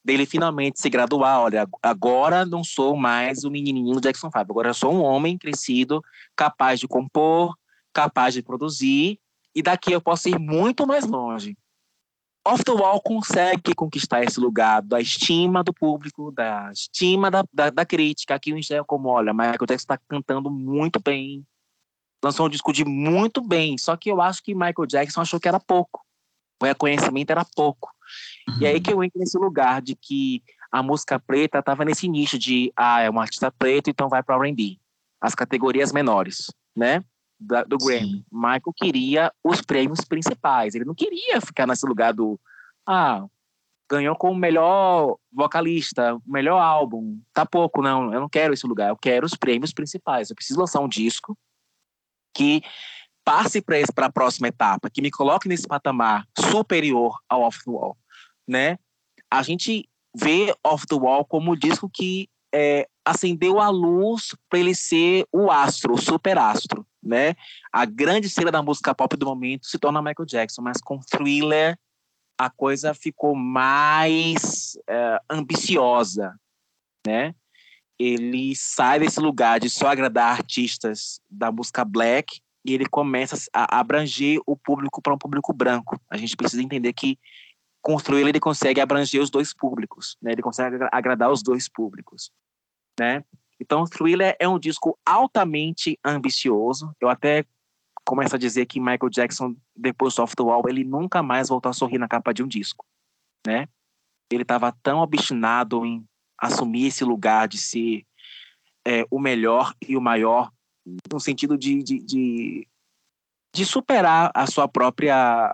Dele 0.08 0.24
finalmente 0.24 0.80
se 0.80 0.88
graduar. 0.88 1.40
Olha, 1.40 1.68
agora 1.82 2.46
não 2.46 2.64
sou 2.64 2.96
mais 2.96 3.44
o 3.44 3.50
menininho 3.50 4.00
Jackson 4.00 4.30
5, 4.30 4.38
agora 4.38 4.72
sou 4.72 4.94
um 4.94 5.02
homem 5.02 5.36
crescido, 5.36 6.02
capaz 6.34 6.80
de 6.80 6.88
compor, 6.88 7.54
capaz 7.92 8.32
de 8.32 8.42
produzir, 8.42 9.20
e 9.54 9.62
daqui 9.62 9.92
eu 9.92 10.00
posso 10.00 10.30
ir 10.30 10.38
muito 10.38 10.86
mais 10.86 11.04
longe. 11.04 11.56
Off 12.46 12.64
the 12.64 12.72
Wall 12.72 13.02
consegue 13.02 13.74
conquistar 13.74 14.24
esse 14.24 14.40
lugar 14.40 14.80
da 14.80 14.98
estima 14.98 15.62
do 15.62 15.74
público, 15.74 16.32
da 16.32 16.72
estima 16.72 17.30
da, 17.30 17.44
da, 17.52 17.68
da 17.68 17.84
crítica. 17.84 18.34
Aqui 18.34 18.54
o 18.54 18.56
enxerga 18.56 18.84
como, 18.84 19.10
olha, 19.10 19.34
Michael 19.34 19.66
Jackson 19.68 19.74
está 19.74 19.98
cantando 20.08 20.50
muito 20.50 20.98
bem, 21.04 21.44
lançou 22.24 22.46
um 22.46 22.48
disco 22.48 22.72
de 22.72 22.82
muito 22.82 23.42
bem, 23.42 23.76
só 23.76 23.94
que 23.94 24.10
eu 24.10 24.22
acho 24.22 24.42
que 24.42 24.54
Michael 24.54 24.86
Jackson 24.88 25.20
achou 25.20 25.38
que 25.38 25.48
era 25.48 25.60
pouco. 25.60 26.02
O 26.62 26.64
reconhecimento 26.64 27.30
era 27.30 27.44
pouco. 27.44 27.90
E 28.60 28.66
aí 28.66 28.80
que 28.80 28.92
eu 28.92 29.02
entro 29.02 29.18
nesse 29.18 29.38
lugar 29.38 29.80
de 29.82 29.94
que 29.94 30.42
a 30.70 30.82
música 30.82 31.18
preta 31.18 31.58
estava 31.58 31.84
nesse 31.84 32.08
nicho 32.08 32.38
de, 32.38 32.72
ah, 32.76 33.00
é 33.00 33.10
um 33.10 33.20
artista 33.20 33.50
preto, 33.50 33.90
então 33.90 34.08
vai 34.08 34.22
para 34.22 34.36
R&B. 34.36 34.78
As 35.20 35.34
categorias 35.34 35.92
menores, 35.92 36.52
né? 36.76 37.02
Da, 37.40 37.64
do 37.64 37.78
Grammy. 37.78 38.06
Sim. 38.06 38.24
Michael 38.30 38.72
queria 38.76 39.32
os 39.42 39.60
prêmios 39.60 40.00
principais. 40.00 40.74
Ele 40.74 40.84
não 40.84 40.94
queria 40.94 41.40
ficar 41.40 41.66
nesse 41.66 41.86
lugar 41.86 42.12
do, 42.12 42.38
ah, 42.86 43.26
ganhou 43.88 44.14
como 44.14 44.38
melhor 44.38 45.16
vocalista, 45.32 46.18
melhor 46.26 46.60
álbum. 46.60 47.20
Tá 47.32 47.46
pouco, 47.46 47.80
não. 47.80 48.12
Eu 48.12 48.20
não 48.20 48.28
quero 48.28 48.52
esse 48.52 48.66
lugar. 48.66 48.90
Eu 48.90 48.96
quero 48.96 49.24
os 49.24 49.34
prêmios 49.34 49.72
principais. 49.72 50.28
Eu 50.28 50.36
preciso 50.36 50.60
lançar 50.60 50.80
um 50.80 50.88
disco 50.88 51.36
que 52.34 52.62
passe 53.28 53.60
para 53.60 54.06
a 54.06 54.12
próxima 54.12 54.48
etapa, 54.48 54.88
que 54.88 55.02
me 55.02 55.10
coloque 55.10 55.50
nesse 55.50 55.68
patamar 55.68 56.26
superior 56.38 57.14
ao 57.28 57.42
Off 57.42 57.62
the 57.62 57.70
Wall, 57.70 57.94
né? 58.48 58.78
A 59.30 59.42
gente 59.42 59.86
vê 60.16 60.54
Off 60.64 60.86
the 60.86 60.94
Wall 60.94 61.26
como 61.26 61.50
o 61.50 61.56
disco 61.56 61.90
que 61.92 62.30
é, 62.54 62.88
acendeu 63.04 63.60
a 63.60 63.68
luz 63.68 64.34
para 64.48 64.58
ele 64.58 64.74
ser 64.74 65.26
o 65.30 65.50
astro, 65.50 65.92
o 65.92 65.98
superastro, 65.98 66.86
né? 67.02 67.34
A 67.70 67.84
grande 67.84 68.28
estrela 68.28 68.50
da 68.50 68.62
música 68.62 68.94
pop 68.94 69.14
do 69.14 69.26
momento 69.26 69.66
se 69.66 69.78
torna 69.78 70.00
Michael 70.00 70.26
Jackson, 70.26 70.62
mas 70.62 70.80
com 70.80 70.98
Thriller 70.98 71.78
a 72.38 72.48
coisa 72.48 72.94
ficou 72.94 73.34
mais 73.34 74.78
é, 74.88 75.20
ambiciosa, 75.28 76.34
né? 77.06 77.34
Ele 77.98 78.56
sai 78.56 79.00
desse 79.00 79.20
lugar 79.20 79.60
de 79.60 79.68
só 79.68 79.88
agradar 79.88 80.32
artistas 80.32 81.20
da 81.28 81.52
música 81.52 81.84
black 81.84 82.40
e 82.68 82.74
ele 82.74 82.84
começa 82.84 83.48
a 83.50 83.80
abranger 83.80 84.38
o 84.46 84.54
público 84.54 85.00
para 85.00 85.14
um 85.14 85.18
público 85.18 85.54
branco. 85.54 85.98
A 86.10 86.18
gente 86.18 86.36
precisa 86.36 86.62
entender 86.62 86.92
que 86.92 87.18
construir 87.80 88.28
ele 88.28 88.38
consegue 88.38 88.78
abranger 88.78 89.22
os 89.22 89.30
dois 89.30 89.54
públicos, 89.54 90.18
né? 90.20 90.32
Ele 90.32 90.42
consegue 90.42 90.76
agradar 90.92 91.32
os 91.32 91.42
dois 91.42 91.66
públicos, 91.66 92.30
né? 93.00 93.24
Então, 93.58 93.86
Thriller 93.86 94.36
é 94.38 94.46
um 94.46 94.58
disco 94.58 94.98
altamente 95.04 95.98
ambicioso. 96.04 96.94
Eu 97.00 97.08
até 97.08 97.46
começo 98.04 98.36
a 98.36 98.38
dizer 98.38 98.66
que 98.66 98.78
Michael 98.78 99.08
Jackson, 99.10 99.56
depois 99.74 100.14
do 100.14 100.26
the 100.26 100.42
Wall, 100.42 100.68
ele 100.68 100.84
nunca 100.84 101.22
mais 101.22 101.48
voltou 101.48 101.70
a 101.70 101.72
sorrir 101.72 101.96
na 101.96 102.06
capa 102.06 102.34
de 102.34 102.42
um 102.42 102.46
disco, 102.46 102.84
né? 103.46 103.66
Ele 104.30 104.42
estava 104.42 104.76
tão 104.82 104.98
obstinado 104.98 105.86
em 105.86 106.06
assumir 106.38 106.88
esse 106.88 107.02
lugar 107.02 107.48
de 107.48 107.56
ser 107.56 108.04
é, 108.86 109.06
o 109.10 109.18
melhor 109.18 109.72
e 109.80 109.96
o 109.96 110.02
maior, 110.02 110.52
no 111.12 111.20
sentido 111.20 111.56
de, 111.56 111.82
de, 111.82 111.98
de, 111.98 112.68
de 113.54 113.64
superar 113.64 114.30
a 114.34 114.46
sua 114.46 114.68
própria 114.68 115.52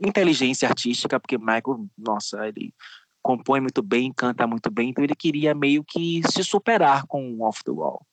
inteligência 0.00 0.68
artística, 0.68 1.18
porque 1.18 1.38
Michael, 1.38 1.88
nossa, 1.96 2.46
ele 2.46 2.74
compõe 3.22 3.60
muito 3.60 3.82
bem, 3.82 4.12
canta 4.12 4.46
muito 4.46 4.70
bem, 4.70 4.90
então 4.90 5.04
ele 5.04 5.14
queria 5.14 5.54
meio 5.54 5.84
que 5.84 6.22
se 6.30 6.42
superar 6.42 7.06
com 7.06 7.40
Off 7.42 7.62
the 7.64 7.70
Wall. 7.70 8.04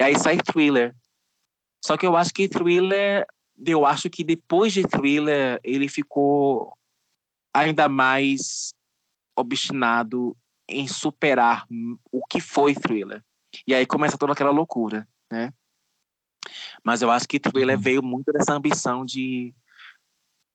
E 0.00 0.04
aí 0.04 0.18
sai 0.18 0.38
Thriller. 0.38 0.94
Só 1.84 1.96
que 1.96 2.06
eu 2.06 2.16
acho 2.16 2.32
que 2.32 2.48
Thriller, 2.48 3.26
eu 3.66 3.86
acho 3.86 4.08
que 4.10 4.24
depois 4.24 4.72
de 4.72 4.82
Thriller, 4.82 5.60
ele 5.62 5.88
ficou 5.88 6.74
ainda 7.54 7.88
mais 7.88 8.72
obstinado 9.36 10.36
em 10.68 10.86
superar 10.86 11.66
o 12.10 12.24
que 12.26 12.40
foi 12.40 12.74
Thriller. 12.74 13.22
E 13.66 13.74
aí 13.74 13.84
começa 13.84 14.16
toda 14.16 14.32
aquela 14.32 14.50
loucura, 14.50 15.08
né? 15.30 15.52
Mas 16.84 17.02
eu 17.02 17.10
acho 17.10 17.28
que 17.28 17.38
Thriller 17.38 17.76
uhum. 17.76 17.82
veio 17.82 18.02
muito 18.02 18.32
dessa 18.32 18.54
ambição 18.54 19.04
de 19.04 19.54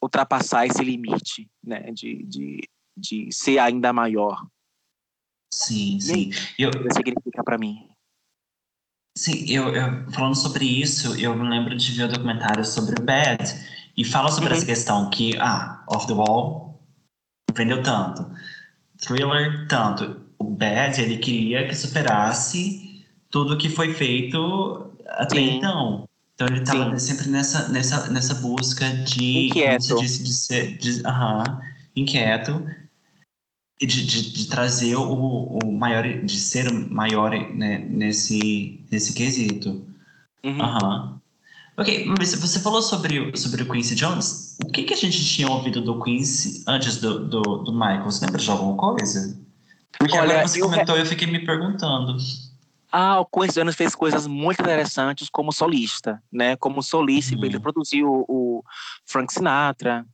ultrapassar 0.01 0.65
esse 0.65 0.83
limite, 0.83 1.49
né? 1.63 1.91
De, 1.91 2.23
de 2.23 2.69
de 2.95 3.31
ser 3.31 3.59
ainda 3.59 3.91
maior. 3.91 4.45
Sim, 5.53 5.99
sim. 5.99 6.31
Eu, 6.57 6.69
o 6.69 6.83
que 6.83 6.93
significa 6.93 7.43
para 7.43 7.57
mim? 7.57 7.89
Sim, 9.17 9.45
eu, 9.49 9.73
eu, 9.73 10.11
falando 10.11 10.35
sobre 10.35 10.65
isso, 10.65 11.15
eu 11.19 11.35
me 11.35 11.47
lembro 11.47 11.75
de 11.75 11.91
ver 11.93 12.03
o 12.03 12.07
um 12.07 12.11
documentário 12.11 12.65
sobre 12.65 12.99
o 12.99 13.03
Bad 13.03 13.43
e 13.95 14.03
fala 14.03 14.29
sobre 14.29 14.49
uhum. 14.49 14.55
essa 14.55 14.65
questão 14.65 15.09
que, 15.09 15.37
ah, 15.37 15.83
Off 15.87 16.07
the 16.07 16.13
Wall 16.13 16.83
vendeu 17.55 17.81
tanto, 17.81 18.29
Thriller 18.97 19.67
tanto. 19.67 20.25
O 20.37 20.43
Bad, 20.43 21.01
ele 21.01 21.17
queria 21.17 21.65
que 21.67 21.75
superasse 21.75 22.84
tudo 23.29 23.57
que 23.57 23.69
foi 23.69 23.93
feito 23.93 24.91
até 25.07 25.35
Sim. 25.35 25.57
então. 25.57 26.07
Então 26.35 26.47
ele 26.47 26.63
estava 26.63 26.99
sempre 26.99 27.29
nessa, 27.29 27.69
nessa, 27.69 28.09
nessa 28.09 28.33
busca 28.35 28.89
de, 28.89 29.47
inquieto. 29.47 29.95
disse, 29.99 30.21
de 30.21 30.33
ser, 30.33 30.77
de, 30.77 31.01
-huh, 31.01 31.59
inquieto, 31.95 32.65
de, 33.79 34.05
de, 34.05 34.31
de, 34.31 34.47
trazer 34.47 34.97
o, 34.97 35.57
o 35.63 35.71
maior, 35.71 36.03
de 36.03 36.37
ser 36.37 36.69
maior 36.89 37.31
né, 37.31 37.79
nesse, 37.89 38.81
nesse 38.91 39.13
quesito. 39.13 39.85
Uhum. 40.43 40.59
Uhum. 40.59 41.15
Ok, 41.77 42.05
mas 42.17 42.33
você 42.35 42.59
falou 42.59 42.81
sobre, 42.81 43.35
sobre 43.35 43.63
o 43.63 43.69
Quincy 43.69 43.95
Jones. 43.95 44.57
O 44.63 44.71
que, 44.71 44.83
que 44.83 44.93
a 44.93 44.97
gente 44.97 45.25
tinha 45.25 45.49
ouvido 45.49 45.81
do 45.81 46.01
Quincy 46.01 46.63
antes 46.67 46.97
do, 46.97 47.27
do, 47.27 47.41
do 47.41 47.73
Michael? 47.73 48.05
Você 48.05 48.25
lembra 48.25 48.41
de 48.41 48.49
alguma 48.49 48.77
coisa? 48.77 49.37
Porque 49.97 50.17
Olha, 50.17 50.31
agora 50.31 50.47
você 50.47 50.59
comentou 50.59 50.95
e 50.97 50.99
eu 50.99 51.05
fiquei 51.05 51.27
me 51.27 51.45
perguntando. 51.45 52.15
Ah, 52.97 53.19
o 53.19 53.25
Quincy 53.25 53.59
Jones 53.59 53.75
fez 53.75 53.93
coisas 53.93 54.25
muito 54.25 54.61
interessantes 54.61 55.29
como 55.29 55.51
solista, 55.51 56.23
né? 56.31 56.55
Como 56.55 56.81
solista, 56.81 57.35
uhum. 57.35 57.43
ele 57.43 57.59
produziu 57.59 58.25
o 58.25 58.63
Frank 59.05 59.33
Sinatra, 59.33 60.05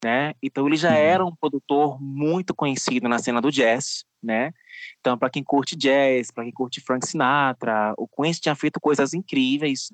né? 0.00 0.32
Então 0.40 0.64
ele 0.68 0.76
já 0.76 0.92
era 0.92 1.26
um 1.26 1.34
produtor 1.34 2.00
muito 2.00 2.54
conhecido 2.54 3.08
na 3.08 3.18
cena 3.18 3.40
do 3.40 3.50
jazz, 3.50 4.04
né? 4.22 4.52
Então 5.00 5.18
para 5.18 5.28
quem 5.28 5.42
curte 5.42 5.74
jazz, 5.74 6.30
para 6.30 6.44
quem 6.44 6.52
curte 6.52 6.80
Frank 6.80 7.04
Sinatra, 7.04 7.94
o 7.98 8.06
Quincy 8.06 8.42
tinha 8.42 8.54
feito 8.54 8.78
coisas 8.78 9.12
incríveis 9.12 9.88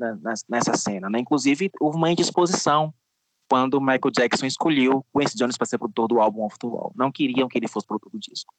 nessa 0.46 0.76
cena, 0.76 1.08
né? 1.08 1.18
Inclusive 1.18 1.70
houve 1.80 1.96
uma 1.96 2.10
indisposição 2.10 2.92
quando 3.48 3.80
Michael 3.80 4.12
Jackson 4.14 4.44
escolheu 4.44 5.06
Quincy 5.16 5.38
Jones 5.38 5.56
para 5.56 5.66
ser 5.66 5.78
produtor 5.78 6.06
do 6.06 6.20
álbum 6.20 6.42
Off 6.42 6.58
the 6.58 6.66
Wall. 6.66 6.92
Não 6.94 7.10
queriam 7.10 7.48
que 7.48 7.56
ele 7.56 7.66
fosse 7.66 7.86
produtor 7.86 8.12
do 8.12 8.18
disco. 8.18 8.52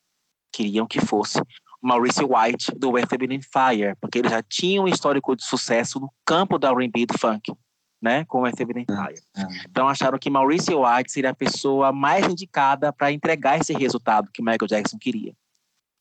Queriam 0.52 0.88
que 0.88 1.00
fosse 1.00 1.40
Maurice 1.82 2.22
White 2.24 2.72
do 2.76 2.98
Earth, 2.98 3.12
Wind 3.20 3.44
Fire, 3.44 3.96
porque 4.02 4.20
ele 4.20 4.30
já 4.30 4.42
tinha 4.42 4.82
um 4.82 4.88
histórico 4.88 5.36
de 5.36 5.44
sucesso 5.44 6.00
no 6.00 6.12
campo 6.26 6.58
da 6.58 6.70
R&B 6.70 7.06
do 7.06 7.18
funk 7.18 7.54
né, 8.02 8.26
com 8.26 8.42
o 8.42 8.48
Evident 8.48 8.88
Fire. 8.88 9.22
Então 9.70 9.88
acharam 9.88 10.18
que 10.20 10.30
Maurice 10.30 10.74
White 10.74 11.12
seria 11.12 11.32
a 11.32 11.36
pessoa 11.36 11.92
mais 11.92 12.26
indicada 12.26 12.94
para 12.94 13.12
entregar 13.12 13.60
esse 13.60 13.74
resultado 13.74 14.30
que 14.32 14.42
Michael 14.42 14.68
Jackson 14.68 14.98
queria. 14.98 15.34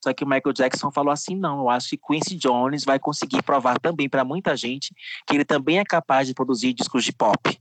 Só 0.02 0.12
que 0.12 0.22
o 0.22 0.26
Michael 0.26 0.52
Jackson 0.52 0.90
falou 0.92 1.10
assim: 1.10 1.34
não, 1.34 1.60
eu 1.60 1.70
acho 1.70 1.88
que 1.88 1.98
Quincy 1.98 2.36
Jones 2.36 2.84
vai 2.84 2.98
conseguir 2.98 3.42
provar 3.42 3.80
também 3.80 4.08
para 4.08 4.24
muita 4.24 4.56
gente 4.56 4.94
que 5.26 5.34
ele 5.34 5.44
também 5.44 5.78
é 5.78 5.84
capaz 5.84 6.28
de 6.28 6.34
produzir 6.34 6.72
discos 6.74 7.04
de 7.04 7.12
pop, 7.12 7.58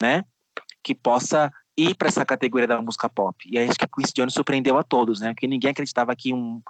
né? 0.00 0.24
Que 0.82 0.94
possa 0.94 1.52
ir 1.76 1.94
para 1.94 2.08
essa 2.08 2.24
categoria 2.24 2.66
da 2.66 2.80
música 2.80 3.08
pop. 3.08 3.36
E 3.50 3.58
aí 3.58 3.68
acho 3.68 3.78
que 3.78 3.86
Quincy 3.86 4.12
Jones 4.14 4.32
surpreendeu 4.32 4.78
a 4.78 4.82
todos, 4.82 5.20
né? 5.20 5.34
Porque 5.34 5.46
ninguém 5.46 5.70
acreditava 5.70 6.16
que 6.16 6.32
um, 6.32 6.62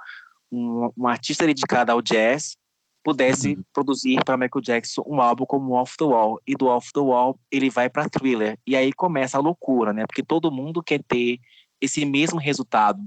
um, 0.50 0.90
um 0.96 1.06
artista 1.06 1.46
dedicado 1.46 1.92
ao 1.92 2.02
jazz 2.02 2.56
pudesse 3.06 3.54
uhum. 3.54 3.62
produzir 3.72 4.24
para 4.24 4.36
Michael 4.36 4.62
Jackson 4.62 5.04
um 5.06 5.20
álbum 5.20 5.46
como 5.46 5.74
Off 5.74 5.96
the 5.96 6.04
Wall. 6.04 6.40
E 6.44 6.56
do 6.56 6.66
Off 6.66 6.92
the 6.92 6.98
Wall 6.98 7.38
ele 7.52 7.70
vai 7.70 7.88
para 7.88 8.08
Thriller. 8.08 8.58
E 8.66 8.74
aí 8.74 8.92
começa 8.92 9.38
a 9.38 9.40
loucura, 9.40 9.92
né? 9.92 10.04
Porque 10.08 10.24
todo 10.24 10.50
mundo 10.50 10.82
quer 10.82 11.00
ter 11.04 11.38
esse 11.80 12.04
mesmo 12.04 12.40
resultado 12.40 13.00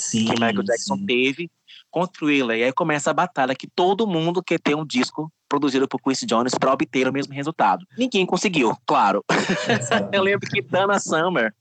sim, 0.00 0.24
que 0.24 0.32
Michael 0.32 0.64
Jackson 0.64 0.96
sim. 0.96 1.06
teve 1.06 1.50
com 1.92 2.04
Thriller. 2.08 2.58
E 2.58 2.64
aí 2.64 2.72
começa 2.72 3.10
a 3.10 3.14
batalha 3.14 3.54
que 3.54 3.68
todo 3.68 4.04
mundo 4.04 4.42
quer 4.42 4.58
ter 4.58 4.74
um 4.74 4.84
disco 4.84 5.32
produzido 5.48 5.86
por 5.86 6.00
Quincy 6.00 6.26
Jones 6.26 6.54
para 6.58 6.72
obter 6.72 7.06
o 7.06 7.12
mesmo 7.12 7.32
resultado. 7.32 7.86
Ninguém 7.96 8.26
conseguiu, 8.26 8.76
claro. 8.84 9.24
Eu 10.12 10.24
lembro 10.24 10.48
que 10.48 10.60
Dana 10.60 10.98
Summer 10.98 11.54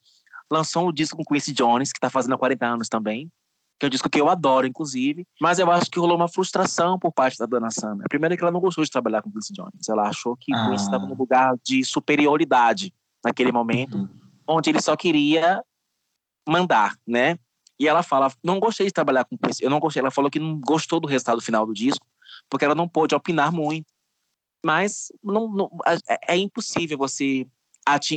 lançou 0.49 0.89
um 0.89 0.91
disco 0.91 1.17
com 1.17 1.23
Quincy 1.23 1.53
Jones, 1.53 1.91
que 1.91 1.97
está 1.97 2.09
fazendo 2.09 2.35
40 2.35 2.65
anos 2.65 2.89
também 2.89 3.31
que 3.79 3.85
é 3.85 3.87
um 3.87 3.89
disco 3.89 4.09
que 4.09 4.19
eu 4.19 4.29
adoro, 4.29 4.67
inclusive, 4.67 5.25
mas 5.39 5.57
eu 5.57 5.71
acho 5.71 5.89
que 5.89 5.99
rolou 5.99 6.17
uma 6.17 6.27
frustração 6.27 6.99
por 6.99 7.13
parte 7.13 7.37
da 7.37 7.45
Dana 7.45 7.71
Summer. 7.71 8.05
Primeiro 8.09 8.33
é 8.33 8.37
que 8.37 8.43
ela 8.43 8.51
não 8.51 8.59
gostou 8.59 8.83
de 8.83 8.91
trabalhar 8.91 9.21
com 9.21 9.31
Quincy 9.31 9.53
Jones, 9.53 9.87
ela 9.87 10.09
achou 10.09 10.35
que 10.35 10.53
ah. 10.53 10.69
Quincy 10.69 10.83
estava 10.83 11.05
num 11.05 11.15
lugar 11.15 11.55
de 11.63 11.83
superioridade 11.85 12.93
naquele 13.23 13.51
momento, 13.51 13.97
uhum. 13.97 14.09
onde 14.47 14.69
ele 14.69 14.81
só 14.81 14.95
queria 14.97 15.63
mandar, 16.47 16.97
né? 17.07 17.39
E 17.79 17.87
ela 17.87 18.03
fala, 18.03 18.29
não 18.43 18.59
gostei 18.59 18.87
de 18.87 18.91
trabalhar 18.91 19.23
com 19.23 19.37
Quincy, 19.37 19.63
eu 19.63 19.69
não 19.69 19.79
gostei, 19.79 20.01
ela 20.01 20.11
falou 20.11 20.29
que 20.29 20.39
não 20.39 20.59
gostou 20.59 20.99
do 20.99 21.07
resultado 21.07 21.41
final 21.41 21.65
do 21.65 21.73
disco, 21.73 22.05
porque 22.49 22.65
ela 22.65 22.75
não 22.75 22.87
pôde 22.87 23.15
opinar 23.15 23.51
muito. 23.51 23.87
Mas 24.63 25.09
não, 25.23 25.49
não 25.49 25.69
é, 26.09 26.33
é 26.33 26.37
impossível 26.37 26.97
você 26.97 27.47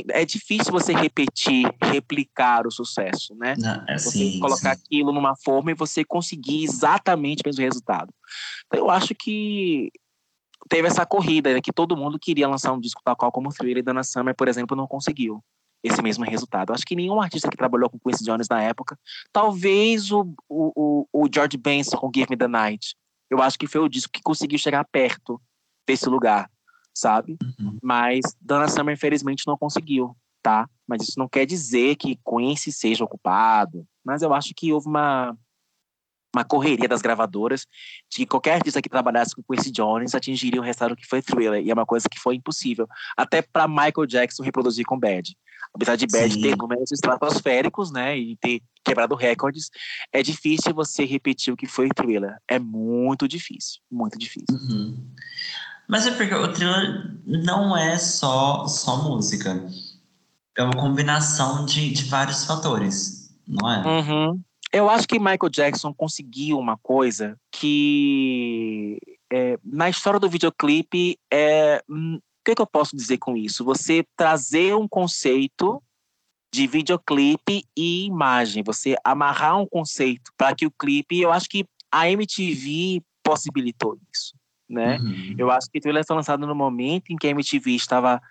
é 0.09 0.25
difícil 0.25 0.71
você 0.71 0.93
repetir, 0.93 1.67
replicar 1.81 2.67
o 2.67 2.71
sucesso, 2.71 3.35
né? 3.35 3.55
Não, 3.57 3.83
é, 3.87 3.97
você 3.97 4.11
sim, 4.11 4.39
colocar 4.39 4.75
sim. 4.75 4.81
aquilo 4.81 5.11
numa 5.11 5.35
forma 5.35 5.71
e 5.71 5.75
você 5.75 6.03
conseguir 6.03 6.63
exatamente 6.63 7.41
o 7.41 7.47
mesmo 7.47 7.63
resultado. 7.63 8.13
Então, 8.67 8.79
eu 8.79 8.89
acho 8.89 9.15
que 9.15 9.91
teve 10.69 10.87
essa 10.87 11.05
corrida, 11.05 11.53
né, 11.53 11.61
que 11.61 11.73
todo 11.73 11.97
mundo 11.97 12.19
queria 12.19 12.47
lançar 12.47 12.71
um 12.71 12.79
disco 12.79 13.01
tal 13.03 13.15
qual 13.15 13.31
como 13.31 13.49
Thriller 13.49 13.79
e 13.79 13.81
Dana 13.81 14.03
Summer, 14.03 14.35
por 14.35 14.47
exemplo, 14.47 14.77
não 14.77 14.87
conseguiu 14.87 15.43
esse 15.83 16.01
mesmo 16.01 16.23
resultado. 16.23 16.69
Eu 16.69 16.75
acho 16.75 16.85
que 16.85 16.95
nenhum 16.95 17.21
artista 17.21 17.49
que 17.49 17.57
trabalhou 17.57 17.89
com 17.89 17.99
Quincy 17.99 18.23
Jones 18.23 18.47
na 18.47 18.61
época, 18.61 18.97
talvez 19.31 20.11
o, 20.11 20.33
o, 20.47 21.07
o 21.11 21.27
George 21.33 21.57
Benson 21.57 21.97
com 21.97 22.11
Give 22.13 22.27
Me 22.29 22.37
the 22.37 22.47
Night, 22.47 22.95
eu 23.29 23.41
acho 23.41 23.57
que 23.57 23.67
foi 23.67 23.81
o 23.81 23.89
disco 23.89 24.11
que 24.13 24.21
conseguiu 24.21 24.57
chegar 24.57 24.85
perto 24.85 25.41
desse 25.85 26.07
lugar 26.07 26.49
sabe? 26.93 27.37
Uhum. 27.59 27.77
Mas 27.81 28.21
Dana 28.39 28.67
Summer, 28.67 28.93
infelizmente, 28.93 29.43
não 29.47 29.57
conseguiu. 29.57 30.15
tá? 30.43 30.69
Mas 30.85 31.03
isso 31.03 31.17
não 31.17 31.27
quer 31.29 31.45
dizer 31.45 31.95
que 31.95 32.17
Quincy 32.17 32.71
seja 32.71 33.03
ocupado. 33.05 33.87
Mas 34.03 34.21
eu 34.21 34.33
acho 34.33 34.53
que 34.55 34.73
houve 34.73 34.87
uma, 34.87 35.35
uma 36.35 36.43
correria 36.43 36.87
das 36.89 37.01
gravadoras 37.01 37.65
de 38.11 38.17
que 38.17 38.25
qualquer 38.25 38.55
artista 38.55 38.81
que 38.81 38.89
trabalhasse 38.89 39.33
com 39.33 39.41
Quincy 39.41 39.71
Jones 39.71 40.13
atingiria 40.13 40.59
o 40.59 40.63
resultado 40.63 40.95
que 40.95 41.07
foi 41.07 41.21
Thriller. 41.21 41.65
E 41.65 41.71
é 41.71 41.73
uma 41.73 41.85
coisa 41.85 42.09
que 42.09 42.19
foi 42.19 42.35
impossível. 42.35 42.87
Até 43.15 43.41
para 43.41 43.67
Michael 43.67 44.05
Jackson 44.05 44.43
reproduzir 44.43 44.85
com 44.85 44.99
Bad. 44.99 45.33
Apesar 45.73 45.95
de 45.95 46.05
Bad 46.05 46.33
Sim. 46.33 46.41
ter 46.41 46.57
números 46.57 46.91
estratosféricos, 46.91 47.91
né? 47.91 48.17
E 48.17 48.35
ter 48.35 48.61
quebrado 48.83 49.15
recordes, 49.15 49.69
é 50.11 50.21
difícil 50.21 50.73
você 50.73 51.05
repetir 51.05 51.53
o 51.53 51.57
que 51.57 51.65
foi 51.65 51.87
Thriller. 51.87 52.37
É 52.47 52.59
muito 52.59 53.27
difícil. 53.27 53.81
Muito 53.89 54.19
difícil. 54.19 54.45
Uhum. 54.51 55.09
Mas 55.87 56.07
é 56.07 56.11
porque 56.11 56.33
o 56.33 56.53
Thriller 56.53 57.11
não 57.25 57.75
é 57.75 57.97
só, 57.97 58.67
só 58.67 59.03
música. 59.03 59.65
É 60.57 60.63
uma 60.63 60.73
combinação 60.73 61.65
de, 61.65 61.91
de 61.91 62.05
vários 62.05 62.45
fatores, 62.45 63.35
não 63.47 63.69
é? 63.69 63.83
Uhum. 63.85 64.41
Eu 64.71 64.89
acho 64.89 65.07
que 65.07 65.19
Michael 65.19 65.49
Jackson 65.51 65.93
conseguiu 65.93 66.57
uma 66.57 66.77
coisa 66.77 67.37
que 67.51 68.97
é, 69.31 69.57
na 69.63 69.89
história 69.89 70.19
do 70.19 70.29
videoclipe 70.29 71.17
é. 71.31 71.81
Hum, 71.89 72.15
o 72.15 72.45
que, 72.45 72.55
que 72.55 72.61
eu 72.61 72.67
posso 72.67 72.95
dizer 72.95 73.19
com 73.19 73.37
isso? 73.37 73.63
Você 73.63 74.05
trazer 74.17 74.75
um 74.75 74.87
conceito 74.87 75.81
de 76.53 76.67
videoclipe 76.67 77.65
e 77.75 78.05
imagem, 78.05 78.61
você 78.63 78.95
amarrar 79.03 79.57
um 79.57 79.65
conceito 79.65 80.31
para 80.37 80.53
que 80.53 80.65
o 80.65 80.71
clipe, 80.71 81.19
eu 81.19 81.31
acho 81.31 81.47
que 81.47 81.65
a 81.89 82.09
MTV 82.09 83.01
possibilitou 83.23 83.97
isso, 84.13 84.35
né? 84.69 84.97
Uhum. 84.97 85.35
Eu 85.37 85.51
acho 85.51 85.69
que 85.69 85.79
ele 85.83 86.03
foi 86.03 86.15
lançado 86.15 86.45
no 86.45 86.55
momento 86.55 87.11
em 87.11 87.15
que 87.15 87.27
a 87.27 87.31
MTV 87.31 87.71
estava 87.71 88.21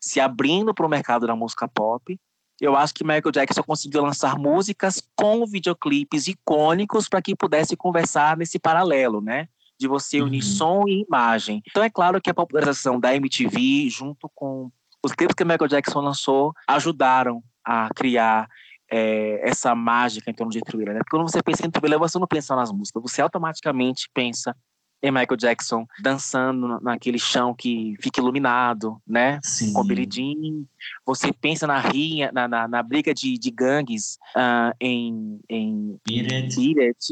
se 0.00 0.20
abrindo 0.20 0.74
para 0.74 0.86
o 0.86 0.88
mercado 0.88 1.26
da 1.26 1.34
música 1.36 1.66
pop 1.68 2.18
eu 2.60 2.76
acho 2.76 2.94
que 2.94 3.04
Michael 3.04 3.32
Jackson 3.32 3.62
conseguiu 3.62 4.02
lançar 4.02 4.38
músicas 4.38 5.02
com 5.16 5.44
videoclipes 5.46 6.28
icônicos 6.28 7.08
para 7.08 7.20
que 7.20 7.34
pudesse 7.34 7.76
conversar 7.76 8.36
nesse 8.36 8.58
paralelo, 8.58 9.20
né? 9.20 9.48
De 9.78 9.88
você 9.88 10.20
unir 10.22 10.42
uhum. 10.42 10.48
som 10.48 10.82
e 10.86 11.04
imagem. 11.04 11.62
Então 11.68 11.82
é 11.82 11.90
claro 11.90 12.20
que 12.20 12.30
a 12.30 12.34
popularização 12.34 13.00
da 13.00 13.14
MTV, 13.14 13.88
junto 13.90 14.30
com 14.34 14.70
os 15.04 15.12
clipes 15.12 15.34
que 15.34 15.44
Michael 15.44 15.68
Jackson 15.68 16.00
lançou, 16.00 16.52
ajudaram 16.66 17.42
a 17.64 17.88
criar 17.94 18.48
é, 18.90 19.40
essa 19.48 19.74
mágica 19.74 20.30
em 20.30 20.34
torno 20.34 20.52
de 20.52 20.60
Thriller. 20.60 20.94
Né? 20.94 21.00
Porque 21.00 21.16
quando 21.16 21.28
você 21.28 21.42
pensa 21.42 21.66
em 21.66 21.70
Thriller, 21.70 21.98
você 21.98 22.18
não 22.18 22.26
pensa 22.26 22.54
nas 22.54 22.70
músicas, 22.70 23.02
você 23.02 23.20
automaticamente 23.20 24.08
pensa 24.14 24.56
em 25.04 25.10
Michael 25.10 25.36
Jackson 25.36 25.86
dançando 26.00 26.80
naquele 26.80 27.18
chão 27.18 27.54
que 27.54 27.94
fica 28.00 28.20
iluminado, 28.22 28.98
né? 29.06 29.38
Sim. 29.42 29.74
Com 29.74 29.84
Billie 29.84 30.08
Jean. 30.10 30.64
Você 31.04 31.30
pensa 31.30 31.66
na 31.66 31.78
rinha, 31.78 32.32
na, 32.32 32.48
na, 32.48 32.66
na 32.66 32.82
briga 32.82 33.12
de, 33.12 33.36
de 33.36 33.50
gangues 33.50 34.18
uh, 34.34 34.74
em, 34.80 35.38
em 35.50 36.00
Beat 36.06 36.56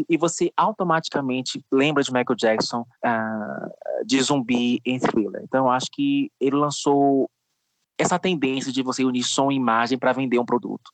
e 0.09 0.17
você 0.17 0.51
automaticamente 0.57 1.63
lembra 1.71 2.03
de 2.03 2.11
Michael 2.11 2.37
Jackson 2.37 2.81
uh, 2.81 4.07
de 4.07 4.23
zumbi 4.23 4.81
em 4.87 4.99
Thriller. 4.99 5.43
Então, 5.45 5.67
eu 5.67 5.71
acho 5.71 5.89
que 5.93 6.33
ele 6.41 6.57
lançou 6.57 7.29
essa 7.99 8.19
tendência 8.19 8.73
de 8.73 8.83
você 8.83 9.05
unir 9.05 9.23
som 9.23 9.53
e 9.53 9.57
imagem 9.57 9.99
para 9.99 10.15
vender 10.15 10.39
um 10.39 10.47
produto. 10.47 10.91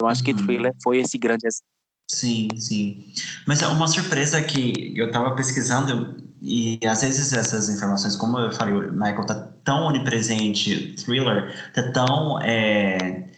Eu 0.00 0.06
acho 0.06 0.20
uhum. 0.20 0.26
que 0.26 0.34
Thriller 0.34 0.72
foi 0.80 0.98
esse 0.98 1.18
grande 1.18 1.48
Sim, 2.08 2.48
sim. 2.56 3.04
Mas 3.48 3.62
é 3.62 3.66
uma 3.66 3.88
surpresa 3.88 4.40
que 4.40 4.96
eu 4.96 5.08
estava 5.08 5.34
pesquisando 5.34 6.25
e 6.40 6.78
às 6.86 7.02
vezes 7.02 7.32
essas 7.32 7.68
informações, 7.68 8.16
como 8.16 8.38
eu 8.38 8.52
falei, 8.52 8.74
o 8.74 8.92
Michael 8.92 9.26
tá 9.26 9.34
tão 9.64 9.86
onipresente, 9.86 10.94
Thriller 10.94 11.54
tá 11.72 11.90
tão 11.92 12.40
é, 12.40 13.28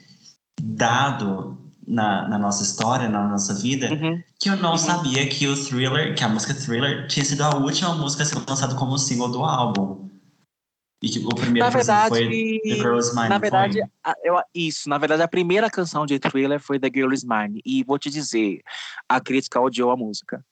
dado 0.61 1.57
na, 1.87 2.29
na, 2.29 2.39
nossa 2.39 2.63
história, 2.63 3.09
na 3.09 3.27
nossa 3.29 3.55
vida, 3.55 3.91
uhum. 3.91 4.23
que 4.39 4.51
eu 4.51 4.57
não 4.57 4.73
uhum. 4.73 4.79
sabia 4.79 5.27
que 5.27 5.47
o 5.47 5.57
Thriller, 5.57 6.15
que 6.15 6.23
a 6.23 6.29
música 6.29 6.53
Thriller 6.53 7.07
tinha 7.07 7.25
sido 7.25 7.43
a 7.43 7.57
última 7.57 7.95
música 7.95 8.23
a 8.23 8.27
ser 8.27 8.39
lançada 8.47 8.75
como 8.75 8.99
single 8.99 9.31
do 9.31 9.45
álbum. 9.45 10.09
E 11.01 11.09
que 11.09 11.21
o 11.21 11.29
primeiro 11.29 11.65
na 11.65 11.71
verdade, 11.71 12.09
foi 12.09 12.61
The 12.65 12.75
Girl 12.75 12.99
Is 12.99 13.15
Mine. 13.15 13.29
Na 13.29 13.39
verdade, 13.39 13.81
eu, 14.25 14.37
isso. 14.53 14.89
Na 14.89 14.99
verdade, 14.99 15.23
a 15.23 15.29
primeira 15.29 15.71
canção 15.71 16.05
de 16.05 16.19
Thriller 16.19 16.61
foi 16.61 16.81
The 16.81 16.91
Girl 16.93 17.13
Is 17.13 17.23
Mine. 17.23 17.63
E 17.65 17.85
vou 17.85 18.01
te 18.01 18.11
dizer, 18.11 18.63
a 19.09 19.21
crítica 19.21 19.61
odiou 19.61 19.93
a 19.93 19.97
música. 19.97 20.45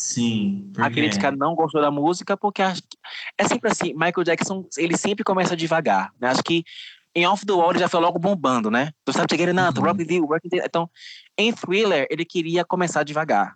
Sim. 0.00 0.72
A 0.78 0.90
crítica 0.90 1.30
não 1.30 1.54
gostou 1.54 1.82
da 1.82 1.90
música 1.90 2.34
porque 2.34 2.62
acho 2.62 2.80
que, 2.80 2.96
é 3.36 3.46
sempre 3.46 3.70
assim. 3.70 3.92
Michael 3.92 4.24
Jackson, 4.24 4.66
ele 4.78 4.96
sempre 4.96 5.22
começa 5.22 5.54
devagar. 5.54 6.10
Né? 6.18 6.28
Acho 6.30 6.42
que 6.42 6.64
em 7.14 7.26
Off 7.26 7.44
the 7.44 7.52
Wall 7.52 7.72
ele 7.72 7.80
já 7.80 7.88
foi 7.88 8.00
logo 8.00 8.18
bombando, 8.18 8.70
né? 8.70 8.92
Tu 9.04 9.12
sabe 9.12 9.26
chegar 9.30 9.52
não, 9.52 9.68
uhum. 9.68 9.82
rock 9.82 10.20
work 10.20 10.48
Então, 10.50 10.88
em 11.36 11.52
Thriller 11.52 12.06
ele 12.10 12.24
queria 12.24 12.64
começar 12.64 13.02
devagar. 13.02 13.54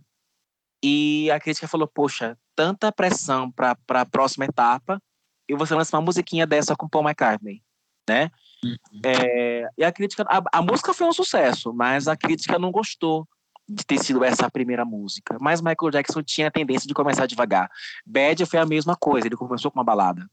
E 0.85 1.31
a 1.31 1.41
crítica 1.41 1.67
falou: 1.67 1.89
"Poxa, 1.89 2.37
tanta 2.55 2.93
pressão 2.93 3.51
para 3.51 3.75
a 3.89 4.05
próxima 4.05 4.45
etapa 4.45 5.01
e 5.49 5.55
você 5.55 5.75
lança 5.75 5.97
uma 5.97 6.03
musiquinha 6.03 6.47
dessa 6.47 6.77
com 6.77 6.87
Paul 6.87 7.05
McCartney, 7.05 7.63
né? 8.07 8.31
Uhum. 8.63 8.77
É, 9.03 9.67
e 9.79 9.85
a 9.85 9.91
crítica, 9.91 10.27
a, 10.29 10.43
a, 10.59 10.61
música 10.61 10.93
foi 10.93 11.07
um 11.07 11.13
sucesso, 11.13 11.73
mas 11.73 12.07
a 12.07 12.15
crítica 12.15 12.59
não 12.59 12.71
gostou 12.71 13.27
de 13.69 13.85
ter 13.85 13.99
sido 13.99 14.23
essa 14.23 14.47
a 14.47 14.51
primeira 14.51 14.85
música. 14.85 15.37
Mas 15.41 15.61
Michael 15.61 15.91
Jackson 15.91 16.23
tinha 16.23 16.49
a 16.49 16.51
tendência 16.51 16.87
de 16.87 16.95
começar 16.95 17.27
devagar. 17.27 17.71
Bad 18.05 18.45
foi 18.47 18.59
a 18.59 18.67
mesma 18.67 18.97
coisa, 18.97 19.27
ele 19.27 19.37
começou 19.37 19.71
com 19.71 19.79
uma 19.79 19.85
balada, 19.85 20.29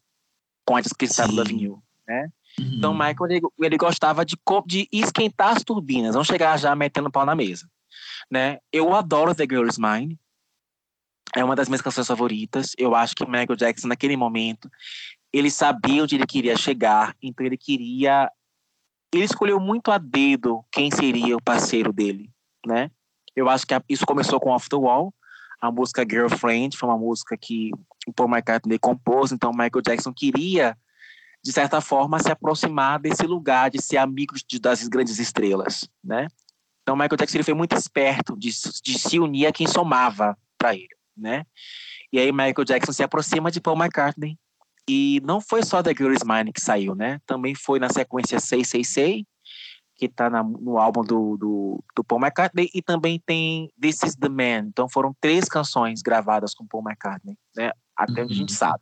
com 0.65 0.75
a 0.75 0.81
descrição 0.81 1.27
do 1.27 1.35
Loving 1.35 1.59
You, 1.59 1.83
né? 2.07 2.29
Uhum. 2.59 2.73
Então 2.77 2.93
Michael 2.93 3.27
ele, 3.29 3.41
ele 3.59 3.77
gostava 3.77 4.25
de, 4.25 4.37
de 4.65 4.87
esquentar 4.91 5.55
as 5.55 5.63
turbinas, 5.63 6.15
não 6.15 6.23
chegar 6.23 6.57
já 6.57 6.75
metendo 6.75 7.11
pau 7.11 7.25
na 7.25 7.35
mesa, 7.35 7.69
né? 8.29 8.59
Eu 8.71 8.93
adoro 8.93 9.33
The 9.33 9.43
Girl 9.43 9.67
Is 9.67 9.77
Mine, 9.77 10.19
é 11.35 11.43
uma 11.43 11.55
das 11.55 11.69
minhas 11.69 11.81
canções 11.81 12.07
favoritas. 12.07 12.73
Eu 12.77 12.93
acho 12.93 13.15
que 13.15 13.25
Michael 13.25 13.55
Jackson, 13.55 13.87
naquele 13.87 14.17
momento, 14.17 14.69
ele 15.31 15.49
sabia 15.49 16.03
onde 16.03 16.15
ele 16.15 16.25
queria 16.25 16.57
chegar, 16.57 17.15
então 17.21 17.45
ele 17.45 17.57
queria. 17.57 18.29
Ele 19.13 19.23
escolheu 19.25 19.59
muito 19.59 19.91
a 19.91 19.97
dedo 19.97 20.63
quem 20.71 20.89
seria 20.89 21.35
o 21.35 21.41
parceiro 21.41 21.91
dele, 21.91 22.29
né? 22.65 22.89
Eu 23.35 23.49
acho 23.49 23.65
que 23.65 23.73
isso 23.89 24.05
começou 24.05 24.39
com 24.39 24.49
Off 24.49 24.69
the 24.69 24.75
Wall, 24.75 25.13
a 25.61 25.71
música 25.71 26.05
Girlfriend, 26.09 26.75
foi 26.77 26.89
uma 26.89 26.97
música 26.97 27.37
que 27.37 27.71
o 28.07 28.13
Paul 28.13 28.29
McCartney 28.29 28.79
compôs, 28.79 29.31
então 29.31 29.51
Michael 29.51 29.81
Jackson 29.85 30.13
queria, 30.13 30.77
de 31.43 31.51
certa 31.51 31.79
forma, 31.81 32.19
se 32.19 32.31
aproximar 32.31 32.99
desse 32.99 33.25
lugar 33.25 33.69
de 33.69 33.81
ser 33.81 33.97
amigo 33.97 34.33
de, 34.47 34.59
das 34.59 34.87
grandes 34.87 35.19
estrelas, 35.19 35.87
né? 36.03 36.27
Então 36.81 36.95
Michael 36.95 37.17
Jackson 37.17 37.37
ele 37.37 37.43
foi 37.43 37.53
muito 37.53 37.75
esperto 37.75 38.35
de, 38.37 38.49
de 38.49 38.99
se 38.99 39.19
unir 39.19 39.45
a 39.45 39.51
quem 39.51 39.67
somava 39.67 40.35
para 40.57 40.75
ele 40.75 41.01
né? 41.21 41.45
E 42.11 42.19
aí 42.19 42.31
Michael 42.31 42.65
Jackson 42.65 42.91
se 42.91 43.03
aproxima 43.03 43.51
de 43.51 43.61
Paul 43.61 43.77
McCartney. 43.77 44.37
E 44.89 45.21
não 45.23 45.39
foi 45.39 45.63
só 45.63 45.81
The 45.81 45.93
Girl 45.95 46.11
Is 46.11 46.23
Mine 46.23 46.51
que 46.51 46.59
saiu, 46.59 46.95
né? 46.95 47.21
Também 47.25 47.53
foi 47.55 47.79
na 47.79 47.89
sequência 47.89 48.39
666, 48.39 49.23
que 50.01 50.09
tá 50.09 50.31
na, 50.31 50.41
no 50.41 50.79
álbum 50.79 51.03
do, 51.03 51.37
do, 51.37 51.83
do, 51.95 52.03
Paul 52.03 52.19
McCartney, 52.19 52.71
e 52.73 52.81
também 52.81 53.21
tem 53.23 53.71
This 53.79 54.01
Is 54.01 54.15
The 54.15 54.29
Man. 54.29 54.69
Então 54.69 54.89
foram 54.89 55.15
três 55.21 55.47
canções 55.47 56.01
gravadas 56.01 56.55
com 56.55 56.65
Paul 56.65 56.83
McCartney, 56.83 57.37
né? 57.55 57.71
Até 57.95 58.23
onde 58.23 58.33
a 58.33 58.35
gente 58.35 58.49
uhum. 58.49 58.57
sabe. 58.57 58.81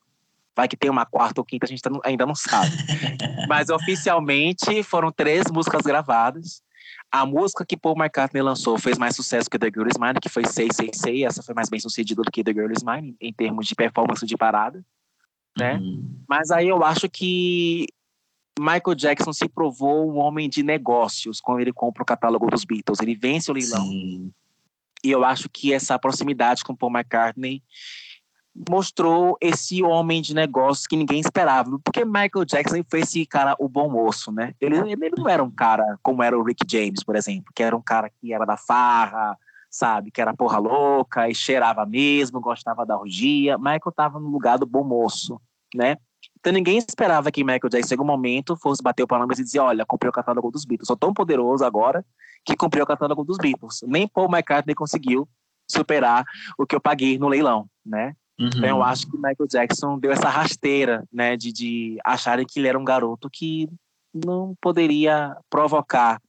Vai 0.55 0.69
que 0.69 0.77
tem 0.77 0.89
uma 0.89 1.05
quarta 1.05 1.41
ou 1.41 1.45
quinta, 1.45 1.65
a 1.65 1.67
gente 1.67 1.81
tá, 1.81 1.91
ainda 2.05 2.25
não 2.25 2.35
sabe. 2.35 2.71
Mas 3.49 3.69
oficialmente 3.69 4.81
foram 4.81 5.11
três 5.11 5.51
músicas 5.51 5.81
gravadas. 5.81 6.61
A 7.11 7.25
música 7.25 7.65
que 7.65 7.75
Paul 7.75 7.97
McCartney 7.97 8.41
lançou 8.41 8.79
fez 8.79 8.97
mais 8.97 9.13
sucesso 9.13 9.49
que 9.49 9.59
The 9.59 9.67
Girl 9.67 9.87
Is 9.87 9.97
Mine, 9.99 10.21
que 10.21 10.29
foi 10.29 10.45
666. 10.45 11.25
Essa 11.25 11.43
foi 11.43 11.53
mais 11.53 11.69
bem 11.69 11.81
sucedida 11.81 12.21
do 12.21 12.31
que 12.31 12.45
The 12.45 12.53
Girl 12.53 12.71
Is 12.71 12.83
Mine, 12.83 13.17
em 13.19 13.33
termos 13.33 13.67
de 13.67 13.75
performance 13.75 14.25
de 14.25 14.37
parada. 14.37 14.81
Né? 15.57 15.75
Uhum. 15.75 16.23
Mas 16.29 16.49
aí 16.49 16.69
eu 16.69 16.81
acho 16.81 17.09
que 17.09 17.87
Michael 18.59 18.95
Jackson 18.95 19.31
se 19.31 19.47
provou 19.47 20.11
um 20.11 20.17
homem 20.17 20.49
de 20.49 20.61
negócios 20.61 21.39
quando 21.39 21.61
ele 21.61 21.71
compra 21.71 22.03
o 22.03 22.05
catálogo 22.05 22.49
dos 22.49 22.65
Beatles. 22.65 22.99
Ele 22.99 23.15
vence 23.15 23.49
o 23.49 23.53
leilão. 23.53 23.87
Sim. 23.87 24.31
E 25.03 25.11
eu 25.11 25.23
acho 25.23 25.49
que 25.49 25.73
essa 25.73 25.97
proximidade 25.97 26.63
com 26.63 26.75
Paul 26.75 26.91
McCartney 26.91 27.63
mostrou 28.69 29.37
esse 29.39 29.81
homem 29.81 30.21
de 30.21 30.33
negócios 30.33 30.85
que 30.85 30.97
ninguém 30.97 31.21
esperava. 31.21 31.79
Porque 31.83 32.03
Michael 32.03 32.45
Jackson 32.45 32.83
foi 32.89 33.01
esse 33.01 33.25
cara, 33.25 33.55
o 33.57 33.69
bom 33.69 33.89
moço, 33.89 34.31
né? 34.31 34.53
Ele, 34.59 34.77
ele 34.77 35.11
não 35.17 35.29
era 35.29 35.43
um 35.43 35.51
cara 35.51 35.97
como 36.03 36.21
era 36.21 36.37
o 36.37 36.43
Rick 36.43 36.65
James, 36.69 37.03
por 37.03 37.15
exemplo, 37.15 37.53
que 37.55 37.63
era 37.63 37.75
um 37.75 37.81
cara 37.81 38.09
que 38.09 38.33
era 38.33 38.45
da 38.45 38.57
farra, 38.57 39.37
sabe? 39.69 40.11
Que 40.11 40.21
era 40.21 40.35
porra 40.35 40.57
louca 40.57 41.29
e 41.29 41.35
cheirava 41.35 41.85
mesmo, 41.85 42.41
gostava 42.41 42.85
da 42.85 42.97
orgia. 42.97 43.57
Michael 43.57 43.93
tava 43.95 44.19
no 44.19 44.27
lugar 44.27 44.57
do 44.57 44.65
bom 44.65 44.83
moço, 44.83 45.39
né? 45.73 45.95
Então 46.39 46.53
ninguém 46.53 46.77
esperava 46.77 47.31
que 47.31 47.43
Michael 47.43 47.69
Jackson, 47.69 47.93
em 47.93 47.97
algum 47.97 48.07
momento, 48.07 48.55
fosse 48.55 48.81
bater 48.81 49.03
o 49.03 49.07
palmas 49.07 49.39
e 49.39 49.43
dizer: 49.43 49.59
Olha, 49.59 49.85
comprei 49.85 50.09
o 50.09 50.13
catálogo 50.13 50.49
dos 50.51 50.65
Beatles. 50.65 50.87
Sou 50.87 50.95
tão 50.95 51.13
poderoso 51.13 51.65
agora 51.65 52.05
que 52.45 52.55
comprei 52.55 52.81
o 52.81 52.85
catálogo 52.85 53.23
dos 53.23 53.37
Beatles. 53.37 53.81
Nem 53.85 54.07
Paul 54.07 54.29
McCartney 54.29 54.73
conseguiu 54.73 55.27
superar 55.69 56.25
o 56.57 56.65
que 56.65 56.75
eu 56.75 56.81
paguei 56.81 57.19
no 57.19 57.27
leilão, 57.27 57.67
né? 57.85 58.15
Uhum. 58.39 58.47
Então 58.47 58.65
eu 58.65 58.77
uhum. 58.77 58.83
acho 58.83 59.05
que 59.05 59.17
Michael 59.17 59.47
Jackson 59.49 59.99
deu 59.99 60.11
essa 60.11 60.29
rasteira, 60.29 61.05
né, 61.11 61.35
de, 61.35 61.51
de 61.51 61.97
acharem 62.05 62.45
que 62.45 62.59
ele 62.59 62.69
era 62.69 62.79
um 62.79 62.85
garoto 62.85 63.29
que 63.29 63.67
não 64.13 64.55
poderia 64.61 65.35
provocar 65.49 66.21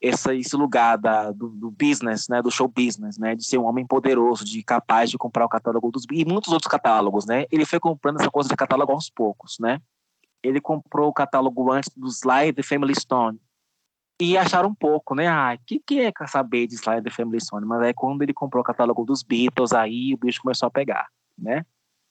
essa, 0.00 0.34
esse 0.34 0.56
lugar 0.56 0.98
da, 0.98 1.32
do, 1.32 1.48
do, 1.48 1.70
business, 1.70 2.28
né, 2.28 2.42
do 2.42 2.50
show 2.50 2.68
business, 2.68 3.18
né, 3.18 3.34
de 3.34 3.44
ser 3.44 3.58
um 3.58 3.64
homem 3.64 3.86
poderoso, 3.86 4.44
de 4.44 4.62
capaz 4.62 5.10
de 5.10 5.18
comprar 5.18 5.44
o 5.44 5.48
catálogo 5.48 5.90
dos 5.90 6.04
e 6.10 6.24
muitos 6.24 6.52
outros 6.52 6.70
catálogos, 6.70 7.26
né? 7.26 7.46
Ele 7.50 7.64
foi 7.64 7.80
comprando 7.80 8.20
essa 8.20 8.30
coisa 8.30 8.48
de 8.48 8.56
catálogo 8.56 8.92
aos 8.92 9.10
poucos, 9.10 9.56
né? 9.58 9.80
Ele 10.42 10.60
comprou 10.60 11.08
o 11.08 11.12
catálogo 11.12 11.72
antes 11.72 11.90
do 11.96 12.08
Sly 12.08 12.52
The 12.52 12.62
Family 12.62 12.94
Stone 12.94 13.40
e 14.20 14.36
acharam 14.36 14.68
um 14.68 14.74
pouco, 14.74 15.14
né? 15.14 15.26
Ah, 15.26 15.56
o 15.58 15.64
que, 15.66 15.80
que 15.80 16.00
é 16.00 16.12
saber 16.26 16.66
de 16.66 16.74
Sly 16.74 17.02
The 17.02 17.10
Family 17.10 17.40
Stone? 17.40 17.66
Mas 17.66 17.80
aí 17.80 17.94
quando 17.94 18.22
ele 18.22 18.34
comprou 18.34 18.60
o 18.60 18.64
catálogo 18.64 19.04
dos 19.04 19.22
Beatles, 19.22 19.72
aí 19.72 20.14
o 20.14 20.18
bicho 20.18 20.42
começou 20.42 20.66
a 20.66 20.70
pegar, 20.70 21.08
né? 21.38 21.64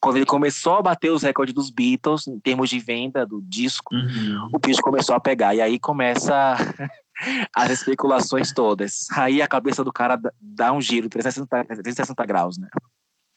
Quando 0.04 0.16
ele 0.16 0.26
começou 0.26 0.74
a 0.74 0.82
bater 0.82 1.10
os 1.10 1.22
recordes 1.22 1.54
dos 1.54 1.70
Beatles 1.70 2.26
em 2.26 2.38
termos 2.38 2.68
de 2.68 2.78
venda 2.78 3.24
do 3.24 3.40
disco, 3.40 3.94
uhum. 3.94 4.50
o 4.52 4.58
bicho 4.58 4.82
começou 4.82 5.14
a 5.14 5.20
pegar. 5.20 5.54
E 5.54 5.62
aí 5.62 5.78
começa 5.78 6.56
as 7.56 7.70
especulações 7.70 8.52
todas. 8.52 9.06
Aí 9.12 9.40
a 9.40 9.48
cabeça 9.48 9.82
do 9.82 9.90
cara 9.90 10.20
dá 10.38 10.74
um 10.74 10.80
giro, 10.80 11.08
360, 11.08 11.48
360 11.48 12.26
graus, 12.26 12.58
né? 12.58 12.68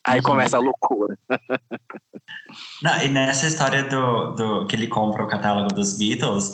Aí 0.06 0.20
uhum. 0.20 0.26
começa 0.26 0.58
a 0.58 0.60
loucura. 0.60 1.18
Não, 2.84 3.02
e 3.02 3.08
nessa 3.08 3.48
história 3.48 3.84
do, 3.86 4.32
do 4.32 4.68
que 4.68 4.76
ele 4.76 4.88
compra 4.88 5.24
o 5.24 5.28
catálogo 5.28 5.74
dos 5.74 5.98
Beatles, 5.98 6.52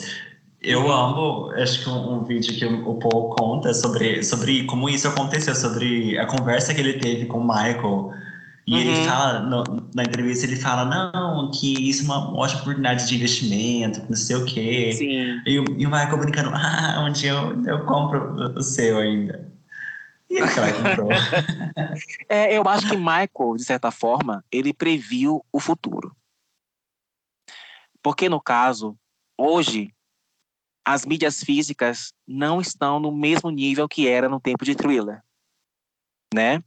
eu 0.62 0.92
amo, 0.92 1.50
acho 1.56 1.82
que 1.82 1.90
um, 1.90 2.18
um, 2.18 2.24
vídeo 2.24 2.56
que 2.56 2.64
o 2.64 2.94
Paul 3.00 3.30
conta 3.30 3.74
sobre, 3.74 4.22
sobre 4.22 4.62
como 4.66 4.88
isso 4.88 5.08
aconteceu, 5.08 5.56
sobre 5.56 6.16
a 6.18 6.26
conversa 6.26 6.72
que 6.72 6.80
ele 6.80 7.00
teve 7.00 7.26
com 7.26 7.38
o 7.38 7.44
Michael 7.44 8.12
e 8.66 8.72
uhum. 8.72 8.80
ele 8.80 9.04
fala, 9.04 9.40
no, 9.40 9.90
na 9.94 10.04
entrevista, 10.04 10.46
ele 10.46 10.56
fala, 10.56 10.84
não, 10.86 11.50
que 11.50 11.88
isso 11.88 12.02
é 12.02 12.04
uma 12.06 12.34
ótima 12.34 12.62
oportunidade 12.62 13.06
de 13.06 13.14
investimento, 13.14 14.02
não 14.08 14.16
sei 14.16 14.36
o 14.36 14.44
quê. 14.46 14.92
Sim. 14.92 15.42
E, 15.44 15.52
e 15.52 15.86
o 15.86 15.90
Michael 15.90 16.18
brincando, 16.18 16.50
ah, 16.54 17.04
um 17.06 17.12
dia 17.12 17.32
eu, 17.32 17.64
eu 17.66 17.84
compro 17.84 18.54
o 18.56 18.62
seu 18.62 18.98
ainda. 18.98 19.52
E 20.30 20.38
ele 20.38 20.48
comprou. 20.48 21.10
é, 22.28 22.56
eu 22.56 22.62
acho 22.66 22.88
que 22.88 22.96
Michael, 22.96 23.56
de 23.56 23.64
certa 23.64 23.90
forma, 23.90 24.42
ele 24.50 24.72
previu 24.72 25.44
o 25.52 25.60
futuro. 25.60 26.16
Porque, 28.02 28.30
no 28.30 28.40
caso, 28.40 28.96
hoje, 29.38 29.94
as 30.86 31.04
mídias 31.04 31.42
físicas 31.42 32.14
não 32.26 32.62
estão 32.62 32.98
no 32.98 33.12
mesmo 33.12 33.50
nível 33.50 33.86
que 33.86 34.08
era 34.08 34.28
no 34.28 34.40
tempo 34.40 34.64
de 34.64 34.74
thriller, 34.74 35.22
né? 36.34 36.62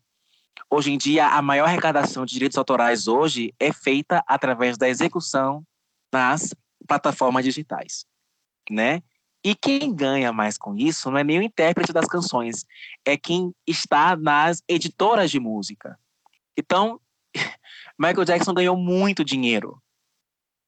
Hoje 0.70 0.92
em 0.92 0.98
dia, 0.98 1.28
a 1.28 1.42
maior 1.42 1.66
arrecadação 1.66 2.26
de 2.26 2.34
direitos 2.34 2.58
autorais 2.58 3.08
hoje 3.08 3.54
é 3.60 3.72
feita 3.72 4.24
através 4.28 4.78
da 4.78 4.90
execução 4.90 5.64
nas 6.14 6.54
plataformas 6.86 7.46
digitais, 7.46 8.06
né? 8.70 9.02
E 9.44 9.56
quem 9.56 9.94
ganha 9.96 10.34
mais 10.34 10.58
com 10.58 10.76
isso 10.76 11.10
não 11.10 11.20
é 11.20 11.24
nem 11.24 11.40
o 11.40 11.42
intérprete 11.42 11.94
das 11.94 12.08
canções, 12.08 12.66
é 13.06 13.16
quem 13.16 13.54
está 13.66 14.16
nas 14.18 14.62
editoras 14.68 15.32
de 15.32 15.40
música. 15.40 15.98
Então, 16.58 17.00
Michael 17.98 18.26
Jackson 18.26 18.54
ganhou 18.54 18.76
muito 18.76 19.24
dinheiro 19.24 19.82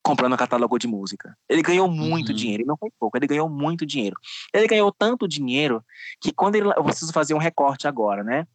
comprando 0.09 0.35
catálogo 0.35 0.79
de 0.79 0.87
música. 0.87 1.37
Ele 1.47 1.61
ganhou 1.61 1.87
muito 1.87 2.29
uhum. 2.29 2.35
dinheiro, 2.35 2.65
não 2.65 2.75
foi 2.75 2.89
pouco, 2.99 3.15
ele 3.15 3.27
ganhou 3.27 3.47
muito 3.47 3.85
dinheiro. 3.85 4.15
Ele 4.51 4.65
ganhou 4.65 4.91
tanto 4.91 5.27
dinheiro 5.27 5.85
que 6.19 6.31
quando 6.31 6.55
ele. 6.55 6.67
Eu 6.67 6.83
preciso 6.83 7.13
fazer 7.13 7.35
um 7.35 7.37
recorte 7.37 7.87
agora, 7.87 8.23
né? 8.23 8.47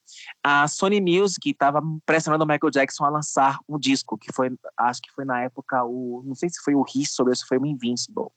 A 0.42 0.66
Sony 0.66 1.00
Music 1.00 1.48
estava 1.48 1.80
pressionando 2.05 2.42
o 2.42 2.46
Michael 2.46 2.72
Jackson 2.72 3.05
a 3.05 3.09
lançar 3.09 3.59
um 3.68 3.78
disco, 3.78 4.18
que 4.18 4.32
foi, 4.32 4.50
acho 4.76 5.00
que 5.00 5.12
foi 5.12 5.24
na 5.24 5.42
época 5.42 5.84
o. 5.84 6.24
Não 6.26 6.34
sei 6.34 6.48
se 6.48 6.61
foi 6.61 6.74
o 6.74 6.84
History 6.92 7.28
ou 7.28 7.36
se 7.36 7.46
foi 7.46 7.59
o 7.59 7.66
Invincible. 7.66 8.30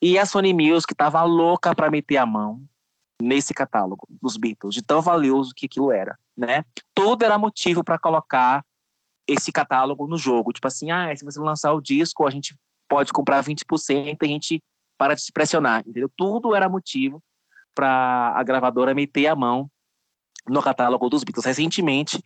E 0.00 0.18
a 0.18 0.24
Sony 0.24 0.54
Music 0.54 0.90
estava 0.90 1.22
louca 1.24 1.74
para 1.74 1.90
meter 1.90 2.16
a 2.16 2.24
mão 2.24 2.62
nesse 3.20 3.52
catálogo 3.52 4.06
dos 4.08 4.38
Beatles, 4.38 4.74
de 4.74 4.82
tão 4.82 5.02
valioso 5.02 5.52
que 5.54 5.66
aquilo 5.66 5.92
era, 5.92 6.18
né? 6.34 6.64
Tudo 6.94 7.24
era 7.24 7.36
motivo 7.36 7.84
para 7.84 7.98
colocar 7.98 8.64
esse 9.28 9.52
catálogo 9.52 10.06
no 10.06 10.16
jogo. 10.16 10.52
Tipo 10.52 10.66
assim, 10.66 10.90
ah, 10.90 11.14
se 11.14 11.24
você 11.24 11.38
lançar 11.38 11.72
o 11.74 11.80
disco, 11.80 12.26
a 12.26 12.30
gente 12.30 12.56
pode 12.88 13.12
comprar 13.12 13.44
20% 13.44 14.16
e 14.22 14.24
a 14.24 14.26
gente 14.26 14.62
para 14.96 15.14
de 15.14 15.22
se 15.22 15.30
pressionar, 15.30 15.82
entendeu? 15.86 16.10
Tudo 16.16 16.54
era 16.54 16.68
motivo 16.68 17.22
para 17.74 18.32
a 18.34 18.42
gravadora 18.42 18.94
meter 18.94 19.26
a 19.26 19.36
mão 19.36 19.70
no 20.48 20.62
catálogo 20.62 21.08
dos 21.08 21.22
Beatles. 21.22 21.44
Recentemente, 21.44 22.16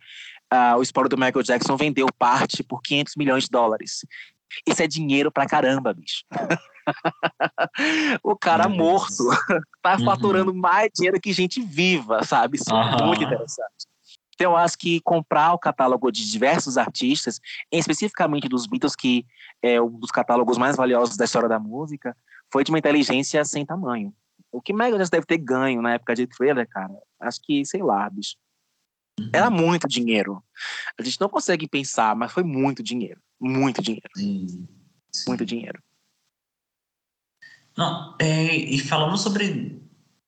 uh, 0.51 0.77
o 0.77 0.81
Sport 0.81 1.09
do 1.09 1.17
Michael 1.17 1.43
Jackson 1.43 1.75
vendeu 1.75 2.07
parte 2.17 2.63
por 2.63 2.81
500 2.81 3.15
milhões 3.15 3.43
de 3.43 3.49
dólares. 3.51 4.05
Isso 4.65 4.81
é 4.81 4.87
dinheiro 4.87 5.31
pra 5.31 5.45
caramba, 5.45 5.93
bicho. 5.93 6.23
o 8.23 8.35
cara 8.35 8.67
morto 8.67 9.23
tá 9.81 9.97
uhum. 9.97 10.05
faturando 10.05 10.53
mais 10.53 10.89
dinheiro 10.95 11.19
que 11.19 11.33
gente 11.33 11.61
viva, 11.61 12.23
sabe? 12.23 12.57
Isso 12.57 12.73
é 12.73 13.05
muito 13.05 13.23
interessante. 13.23 13.92
Então, 14.33 14.51
eu 14.51 14.57
acho 14.57 14.77
que 14.77 14.99
comprar 15.01 15.53
o 15.53 15.59
catálogo 15.59 16.11
de 16.11 16.29
diversos 16.29 16.77
artistas, 16.77 17.39
especificamente 17.71 18.49
dos 18.49 18.65
Beatles, 18.65 18.95
que 18.95 19.25
é 19.61 19.81
um 19.81 19.91
dos 19.99 20.11
catálogos 20.11 20.57
mais 20.57 20.75
valiosos 20.75 21.17
da 21.17 21.25
história 21.25 21.47
da 21.47 21.59
música, 21.59 22.15
foi 22.51 22.63
de 22.63 22.71
uma 22.71 22.79
inteligência 22.79 23.43
sem 23.45 23.65
tamanho. 23.65 24.13
O 24.51 24.61
que 24.61 24.73
Jackson 24.73 25.09
deve 25.09 25.25
ter 25.25 25.37
ganho 25.37 25.81
na 25.81 25.93
época 25.93 26.15
de 26.15 26.27
trailer, 26.27 26.67
cara, 26.67 26.93
acho 27.19 27.39
que, 27.41 27.65
sei 27.65 27.81
lá, 27.81 28.09
bicho. 28.09 28.35
Era 29.31 29.49
uhum. 29.49 29.55
muito 29.55 29.87
dinheiro. 29.87 30.43
A 30.97 31.03
gente 31.03 31.19
não 31.19 31.29
consegue 31.29 31.67
pensar, 31.67 32.15
mas 32.15 32.31
foi 32.31 32.43
muito 32.43 32.81
dinheiro. 32.81 33.21
Muito 33.39 33.81
dinheiro. 33.81 34.09
Sim. 34.15 34.67
Muito 35.27 35.45
dinheiro. 35.45 35.81
Não, 37.75 38.15
é, 38.19 38.55
e 38.55 38.79
falando 38.79 39.17
sobre 39.17 39.82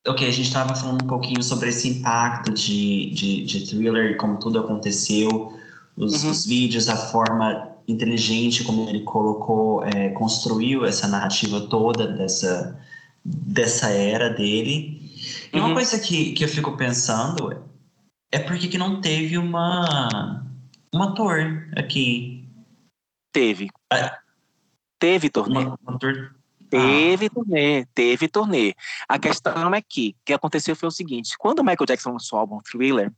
Ok, 0.06 0.26
a 0.26 0.30
gente 0.30 0.46
estava 0.46 0.74
falando 0.74 1.02
um 1.02 1.06
pouquinho 1.08 1.42
sobre 1.42 1.68
esse 1.70 1.88
impacto 1.88 2.52
de, 2.52 3.10
de, 3.10 3.44
de 3.44 3.66
thriller, 3.66 4.16
como 4.16 4.38
tudo 4.38 4.60
aconteceu, 4.60 5.58
os, 5.96 6.22
uhum. 6.22 6.30
os, 6.30 6.46
vídeos, 6.46 6.88
a 6.88 6.96
forma 6.96 7.72
inteligente 7.88 8.62
como 8.62 8.88
ele 8.88 9.02
colocou, 9.02 9.84
é, 9.84 10.10
construiu 10.10 10.84
essa 10.84 11.08
narrativa 11.08 11.60
toda 11.62 12.06
dessa, 12.06 12.80
dessa 13.24 13.90
era 13.90 14.30
dele. 14.30 15.12
E 15.52 15.58
uma 15.58 15.68
uhum. 15.68 15.74
coisa 15.74 15.98
que, 15.98 16.32
que 16.32 16.44
eu 16.44 16.48
fico 16.48 16.76
pensando 16.76 17.64
é 18.30 18.38
por 18.38 18.56
que 18.56 18.78
não 18.78 19.00
teve 19.00 19.36
uma, 19.36 20.46
um 20.94 21.02
ator 21.02 21.68
aqui? 21.76 22.48
Teve. 23.32 23.70
É, 23.92 24.16
teve 25.00 25.30
torneio. 25.30 25.76
Um 25.86 25.94
ator 25.94 26.35
Teve 26.68 27.26
ah. 27.26 27.30
turnê, 27.30 27.86
teve 27.94 28.28
turnê. 28.28 28.74
A 29.08 29.18
questão 29.18 29.74
é 29.74 29.80
que 29.80 30.16
o 30.20 30.24
que 30.24 30.32
aconteceu 30.32 30.74
foi 30.74 30.88
o 30.88 30.92
seguinte: 30.92 31.36
quando 31.38 31.60
o 31.60 31.64
Michael 31.64 31.86
Jackson 31.86 32.12
lançou 32.12 32.38
o 32.38 32.40
álbum 32.40 32.60
Thriller, 32.60 33.12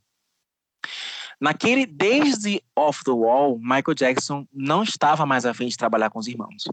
naquele 1.39 1.85
desde 1.85 2.61
Off 2.75 3.03
the 3.03 3.11
Wall, 3.11 3.57
Michael 3.59 3.95
Jackson 3.95 4.47
não 4.51 4.83
estava 4.83 5.25
mais 5.25 5.45
a 5.45 5.53
fim 5.53 5.67
de 5.67 5.77
trabalhar 5.77 6.09
com 6.09 6.19
os 6.19 6.27
irmãos. 6.27 6.63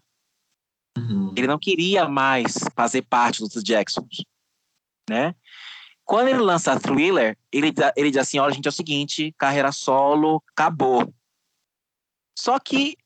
Uhum. 0.96 1.32
Ele 1.36 1.46
não 1.46 1.58
queria 1.58 2.08
mais 2.08 2.54
fazer 2.74 3.02
parte 3.02 3.40
dos 3.40 3.62
Jacksons, 3.62 4.24
né? 5.08 5.34
Quando 6.04 6.28
ele 6.28 6.38
lança 6.38 6.78
Thriller, 6.78 7.36
ele, 7.50 7.72
ele 7.96 8.10
diz 8.10 8.20
assim: 8.20 8.38
olha, 8.38 8.54
gente, 8.54 8.66
é 8.66 8.68
o 8.68 8.72
seguinte, 8.72 9.34
carreira 9.36 9.72
solo, 9.72 10.42
acabou. 10.52 11.12
Só 12.38 12.58
que 12.58 12.96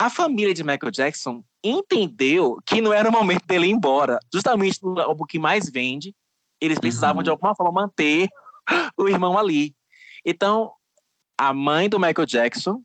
a 0.00 0.08
família 0.08 0.54
de 0.54 0.64
Michael 0.64 0.90
Jackson 0.90 1.44
entendeu 1.62 2.58
que 2.66 2.80
não 2.80 2.92
era 2.92 3.08
o 3.08 3.12
momento 3.12 3.46
dele 3.46 3.66
ir 3.66 3.70
embora. 3.70 4.18
Justamente 4.32 4.80
o 4.82 5.26
que 5.26 5.38
mais 5.38 5.70
vende, 5.70 6.14
eles 6.60 6.78
precisavam 6.78 7.18
uhum. 7.18 7.22
de 7.22 7.30
alguma 7.30 7.54
forma 7.54 7.82
manter 7.82 8.28
o 8.96 9.08
irmão 9.08 9.38
ali. 9.38 9.74
Então, 10.24 10.72
a 11.38 11.52
mãe 11.52 11.88
do 11.88 11.98
Michael 11.98 12.26
Jackson 12.26 12.82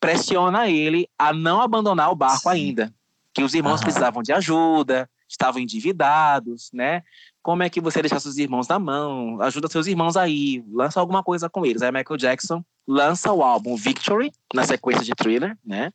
pressiona 0.00 0.68
ele 0.68 1.08
a 1.18 1.32
não 1.32 1.60
abandonar 1.60 2.10
o 2.10 2.16
barco 2.16 2.42
Sim. 2.42 2.48
ainda, 2.50 2.94
que 3.32 3.42
os 3.42 3.54
irmãos 3.54 3.80
uhum. 3.80 3.84
precisavam 3.84 4.22
de 4.22 4.32
ajuda, 4.32 5.08
estavam 5.28 5.60
endividados, 5.60 6.70
né? 6.72 7.02
Como 7.42 7.62
é 7.62 7.70
que 7.70 7.80
você 7.80 8.02
deixa 8.02 8.18
seus 8.18 8.36
irmãos 8.36 8.66
na 8.66 8.78
mão? 8.78 9.40
Ajuda 9.40 9.68
seus 9.68 9.86
irmãos 9.86 10.16
aí, 10.16 10.64
lança 10.70 10.98
alguma 10.98 11.22
coisa 11.22 11.48
com 11.48 11.64
eles. 11.64 11.82
Aí 11.82 11.92
Michael 11.92 12.16
Jackson 12.16 12.64
lança 12.86 13.32
o 13.32 13.42
álbum 13.42 13.76
Victory, 13.76 14.32
na 14.52 14.64
sequência 14.64 15.04
de 15.04 15.14
Thriller, 15.14 15.56
né? 15.64 15.92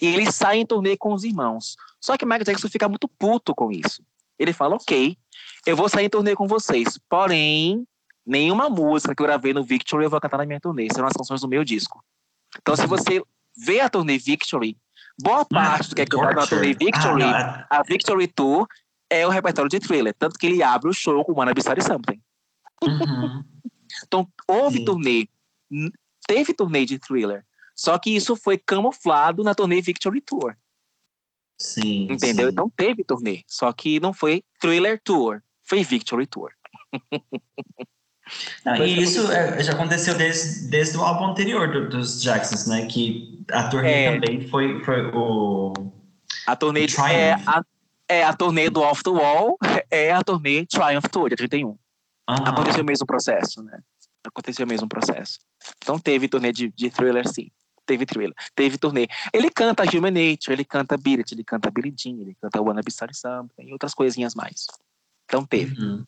E 0.00 0.06
ele 0.06 0.30
sai 0.30 0.58
em 0.58 0.66
turnê 0.66 0.96
com 0.96 1.12
os 1.12 1.24
irmãos. 1.24 1.76
Só 2.00 2.16
que 2.16 2.24
Michael 2.24 2.44
Jackson 2.44 2.68
fica 2.68 2.88
muito 2.88 3.08
puto 3.08 3.54
com 3.54 3.70
isso. 3.70 4.02
Ele 4.38 4.52
fala: 4.52 4.76
Ok, 4.76 5.16
eu 5.66 5.76
vou 5.76 5.88
sair 5.88 6.06
em 6.06 6.10
turnê 6.10 6.34
com 6.34 6.46
vocês. 6.46 6.98
Porém, 7.08 7.86
nenhuma 8.26 8.68
música 8.68 9.14
que 9.14 9.22
eu 9.22 9.26
gravei 9.26 9.52
no 9.52 9.64
Victory 9.64 10.04
eu 10.04 10.10
vou 10.10 10.20
cantar 10.20 10.38
na 10.38 10.46
minha 10.46 10.60
turnê. 10.60 10.88
Serão 10.92 11.08
as 11.08 11.14
canções 11.14 11.40
do 11.40 11.48
meu 11.48 11.64
disco. 11.64 12.04
Então, 12.60 12.76
se 12.76 12.86
você 12.86 13.22
vê 13.56 13.80
a 13.80 13.88
turnê 13.88 14.18
Victory, 14.18 14.76
boa 15.20 15.44
parte 15.44 15.90
do 15.90 15.96
que 15.96 16.02
é 16.02 16.06
faço 16.06 16.34
na 16.34 16.46
turnê 16.46 16.74
Victory, 16.74 17.22
ah, 17.22 17.66
a 17.70 17.82
Victory 17.82 18.28
Tour, 18.28 18.66
é 19.10 19.26
o 19.26 19.30
repertório 19.30 19.70
de 19.70 19.80
thriller. 19.80 20.14
Tanto 20.18 20.38
que 20.38 20.46
ele 20.46 20.62
abre 20.62 20.88
o 20.88 20.92
show 20.92 21.24
com 21.24 21.32
Wanna 21.32 21.54
Be 21.54 21.62
Sorry 21.62 21.82
Something. 21.82 22.20
Uhum. 22.82 23.44
então, 24.04 24.28
houve 24.48 24.78
Sim. 24.78 24.84
turnê. 24.84 25.28
Teve 26.26 26.54
turnê 26.54 26.84
de 26.84 26.98
thriller. 26.98 27.44
Só 27.74 27.98
que 27.98 28.14
isso 28.14 28.36
foi 28.36 28.56
camuflado 28.58 29.42
na 29.42 29.54
turnê 29.54 29.80
Victory 29.80 30.20
Tour. 30.20 30.54
Sim. 31.58 32.08
Entendeu? 32.10 32.46
Sim. 32.46 32.52
Então 32.52 32.70
teve 32.70 33.04
turnê. 33.04 33.42
Só 33.46 33.72
que 33.72 34.00
não 34.00 34.12
foi 34.12 34.42
Thriller 34.60 35.00
Tour, 35.02 35.40
foi 35.64 35.82
Victory 35.82 36.26
Tour. 36.26 36.50
Não, 38.64 38.76
e 38.84 39.02
isso 39.02 39.30
é, 39.30 39.62
já 39.62 39.72
aconteceu 39.72 40.16
desde, 40.16 40.68
desde 40.68 40.96
o 40.96 41.02
álbum 41.02 41.26
anterior 41.26 41.70
do, 41.70 41.88
dos 41.90 42.22
Jacksons, 42.22 42.66
né? 42.66 42.86
Que 42.86 43.44
a 43.50 43.68
turnê 43.68 43.90
É. 43.92 44.12
também 44.14 44.48
foi, 44.48 44.82
foi 44.82 45.10
o. 45.14 45.72
A 46.46 46.56
turnê 46.56 46.86
Triumph. 46.86 47.10
é 47.10 47.32
a, 47.46 47.62
é 48.08 48.24
a 48.24 48.32
turnê 48.32 48.70
do 48.70 48.80
Off 48.80 49.02
the 49.02 49.10
Wall, 49.10 49.58
é 49.90 50.12
a 50.12 50.22
turnê 50.22 50.64
Triumph 50.66 51.06
Tour, 51.10 51.28
de 51.28 51.36
31. 51.36 51.76
Aham. 52.28 52.44
Aconteceu 52.48 52.82
o 52.82 52.86
mesmo 52.86 53.06
processo, 53.06 53.62
né? 53.62 53.78
Aconteceu 54.26 54.64
o 54.64 54.68
mesmo 54.68 54.88
processo. 54.88 55.38
Então 55.82 55.98
teve 55.98 56.26
turnê 56.26 56.50
de, 56.50 56.72
de 56.72 56.90
thriller, 56.90 57.28
sim. 57.28 57.50
Teve 57.86 58.06
thriller. 58.06 58.34
Teve 58.54 58.78
turnê. 58.78 59.06
Ele 59.32 59.50
canta 59.50 59.82
Human 59.84 60.10
Nature, 60.10 60.52
ele 60.52 60.64
canta 60.64 60.96
Beat 60.96 61.18
It, 61.18 61.34
ele 61.34 61.44
canta 61.44 61.70
Billie 61.70 61.94
Jean, 61.96 62.20
ele 62.20 62.36
canta 62.40 62.62
Wanna 62.62 62.80
Be 62.82 62.90
Starry 62.90 63.14
Something 63.14 63.68
e 63.68 63.72
outras 63.72 63.94
coisinhas 63.94 64.34
mais. 64.34 64.66
Então 65.26 65.44
teve. 65.44 65.78
Uhum. 65.80 66.04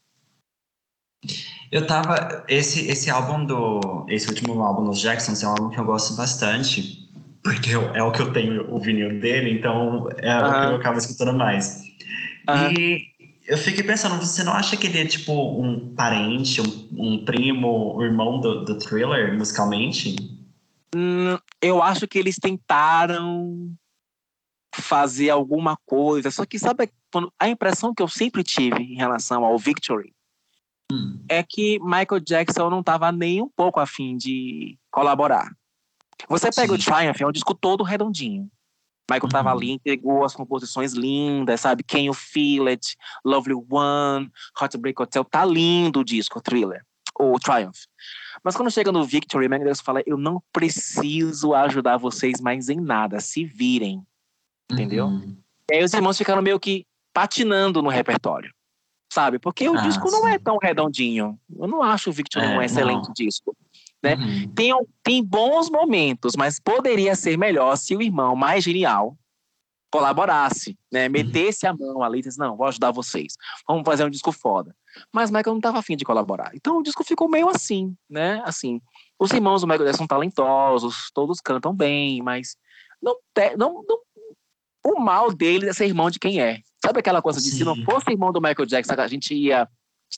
Eu 1.72 1.87
tava. 1.87 2.45
Esse, 2.49 2.89
esse 2.89 3.11
álbum 3.11 3.45
do. 3.45 4.07
Esse 4.09 4.29
último 4.29 4.62
álbum 4.62 4.85
dos 4.85 5.01
Jacksons 5.01 5.43
é 5.43 5.47
um 5.47 5.51
álbum 5.51 5.70
que 5.70 5.79
eu 5.79 5.85
gosto 5.85 6.14
bastante. 6.14 7.05
Porque 7.43 7.70
eu- 7.70 7.95
é 7.95 8.03
o 8.03 8.11
que 8.11 8.20
eu 8.20 8.33
tenho 8.33 8.74
o 8.74 8.81
vinil 8.81 9.20
dele, 9.20 9.51
então 9.51 10.09
é 10.18 10.37
o 10.39 10.51
que 10.61 10.66
eu 10.66 10.77
acabo 10.77 10.99
escutando 10.99 11.33
mais. 11.33 11.81
Aham. 12.49 12.72
E 12.72 13.07
eu 13.47 13.57
fiquei 13.57 13.85
pensando, 13.85 14.16
você 14.20 14.43
não 14.43 14.53
acha 14.53 14.77
que 14.77 14.89
ele 14.89 14.99
é 14.99 15.07
tipo 15.07 15.33
um 15.33 15.95
parente, 15.95 16.61
um, 16.61 16.89
um 16.93 17.24
primo, 17.24 17.97
um 17.97 18.03
irmão 18.03 18.41
do, 18.41 18.64
do 18.64 18.77
thriller 18.79 19.33
musicalmente? 19.39 20.16
Hum, 20.95 21.39
eu 21.61 21.82
acho 21.82 22.07
que 22.07 22.18
eles 22.18 22.36
tentaram 22.36 23.74
fazer 24.74 25.30
alguma 25.30 25.76
coisa, 25.86 26.30
só 26.30 26.44
que 26.44 26.59
sabe 26.59 26.90
a 27.40 27.48
impressão 27.48 27.94
que 27.94 28.02
eu 28.02 28.09
sempre 28.09 28.42
tive 28.44 28.82
em 28.82 28.96
relação 28.96 29.44
ao 29.44 29.59
Victory 29.59 30.12
Hum. 30.92 31.24
é 31.28 31.42
que 31.42 31.80
Michael 31.80 32.20
Jackson 32.20 32.70
não 32.70 32.78
estava 32.80 33.11
nem 33.11 33.42
um 33.42 33.48
pouco 33.48 33.80
afim 33.80 34.16
de 34.16 34.78
colaborar. 34.90 35.50
Você 36.28 36.48
pega 36.50 36.72
o 36.72 36.76
Sim. 36.80 36.84
Triumph, 36.84 37.20
é 37.20 37.26
um 37.26 37.32
disco 37.32 37.54
todo 37.54 37.82
redondinho. 37.82 38.48
Michael 39.11 39.26
estava 39.26 39.50
Uhum. 39.50 39.57
ali, 39.57 39.70
entregou 39.72 40.24
as 40.24 40.34
composições 40.34 40.92
lindas, 40.92 41.61
sabe? 41.62 41.82
Can 41.82 42.00
You 42.02 42.14
Feel 42.14 42.68
It, 42.68 42.96
Lovely 43.24 43.57
One, 43.68 44.30
Heartbreak 44.61 45.00
Hotel. 45.02 45.24
Tá 45.24 45.44
lindo 45.44 46.00
o 46.00 46.04
disco, 46.04 46.38
o 46.38 46.42
Thriller, 46.42 46.84
ou 47.18 47.38
Triumph. 47.40 47.78
Mas 48.47 48.55
quando 48.55 48.70
chega 48.70 48.92
no 48.92 49.05
Victory, 49.05 49.49
Michael 49.49 49.64
Jackson 49.64 49.82
fala, 49.82 50.03
eu 50.07 50.16
não 50.16 50.40
preciso 50.53 51.53
ajudar 51.53 51.97
vocês 51.97 52.40
mais 52.40 52.68
em 52.68 52.80
nada, 52.80 53.18
se 53.18 53.44
virem. 53.44 54.01
Entendeu? 54.70 55.07
Uhum. 55.07 55.36
E 55.68 55.74
aí 55.74 55.82
os 55.82 55.92
irmãos 55.92 56.16
ficaram 56.16 56.40
meio 56.40 56.61
que 56.61 56.86
patinando 57.12 57.82
no 57.82 57.88
repertório, 57.88 58.55
sabe? 59.12 59.40
Porque 59.40 59.68
o 59.68 59.76
Ah, 59.76 59.80
disco 59.82 60.09
não 60.12 60.22
sim. 60.22 60.28
é 60.28 60.38
tão 60.38 60.59
redondinho. 60.62 61.36
Eu 61.59 61.66
não 61.66 61.82
acho 61.82 62.11
o 62.11 62.12
Victory 62.12 62.44
É, 62.47 62.57
um 62.57 62.62
excelente 62.62 63.07
não. 63.09 63.12
disco. 63.14 63.53
né? 64.01 64.14
Uhum. 64.14 64.49
Tem, 64.55 64.72
tem 65.03 65.24
bons 65.24 65.68
momentos, 65.68 66.34
mas 66.36 66.61
poderia 66.61 67.16
ser 67.16 67.36
melhor 67.36 67.74
se 67.76 67.97
o 67.97 68.03
irmão 68.03 68.36
mais 68.36 68.62
genial 68.62 69.18
colaborasse, 69.91 70.76
né? 70.93 71.09
Metesse 71.09 71.66
a 71.66 71.72
mão 71.74 72.03
ali 72.03 72.18
e 72.18 72.22
disse, 72.22 72.39
não, 72.39 72.57
vou 72.57 72.66
ajudar 72.66 72.91
vocês. 72.91 73.34
Vamos 73.68 73.84
fazer 73.84 74.05
um 74.05 74.11
disco 74.11 74.32
foda. 74.32 74.74
Mas 75.12 75.30
Michael 75.30 75.53
não 75.55 75.59
estava 75.59 75.78
afim 75.78 75.97
de 75.97 76.05
colaborar. 76.05 76.51
Então 76.55 76.78
o 76.78 76.82
disco 76.82 77.05
ficou 77.05 77.28
meio 77.28 77.49
assim, 77.49 77.95
né? 78.09 78.43
Assim, 78.45 78.80
os 79.18 79.30
irmãos 79.32 79.61
do 79.61 79.66
Michael 79.66 79.84
Jackson 79.87 79.99
são 79.99 80.07
talentosos, 80.07 81.11
todos 81.14 81.41
cantam 81.41 81.74
bem, 81.74 82.22
mas 82.22 82.57
não, 83.03 83.14
te- 83.34 83.57
não, 83.57 83.84
não 83.87 83.99
o 84.84 85.01
mal 85.01 85.32
deles 85.32 85.68
é 85.68 85.72
ser 85.72 85.87
irmão 85.87 86.11
de 86.11 86.18
quem 86.18 86.41
é. 86.41 86.61
Sabe 86.84 87.01
aquela 87.01 87.20
coisa 87.20 87.41
de 87.41 87.51
se 87.51 87.64
não 87.64 87.74
Sim. 87.74 87.84
fosse 87.84 88.11
irmão 88.11 88.32
do 88.32 88.41
Michael 88.41 88.66
Jackson, 88.66 88.95
a 88.97 89.09
gente 89.09 89.34
ia 89.34 89.68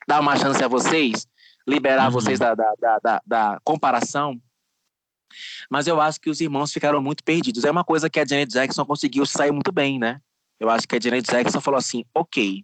dar 0.07 0.19
uma 0.19 0.35
chance 0.35 0.63
a 0.63 0.67
vocês, 0.67 1.25
liberar 1.67 2.05
Uhum. 2.05 2.11
vocês 2.11 2.37
da, 2.39 2.53
da, 2.53 2.73
da, 2.79 2.99
da, 2.99 3.21
da 3.25 3.59
comparação? 3.63 4.39
Mas 5.69 5.87
eu 5.87 5.99
acho 6.01 6.19
que 6.19 6.29
os 6.29 6.41
irmãos 6.41 6.71
ficaram 6.71 7.01
muito 7.01 7.23
perdidos. 7.23 7.63
É 7.63 7.71
uma 7.71 7.83
coisa 7.83 8.09
que 8.09 8.19
a 8.19 8.25
Janet 8.25 8.51
Jackson 8.51 8.85
conseguiu 8.85 9.25
sair 9.25 9.51
muito 9.51 9.71
bem, 9.71 9.99
né? 9.99 10.21
Eu 10.59 10.69
acho 10.69 10.87
que 10.87 10.95
a 10.95 10.99
Janet 10.99 11.29
Jackson 11.29 11.61
falou 11.61 11.77
assim: 11.77 12.03
ok, 12.13 12.63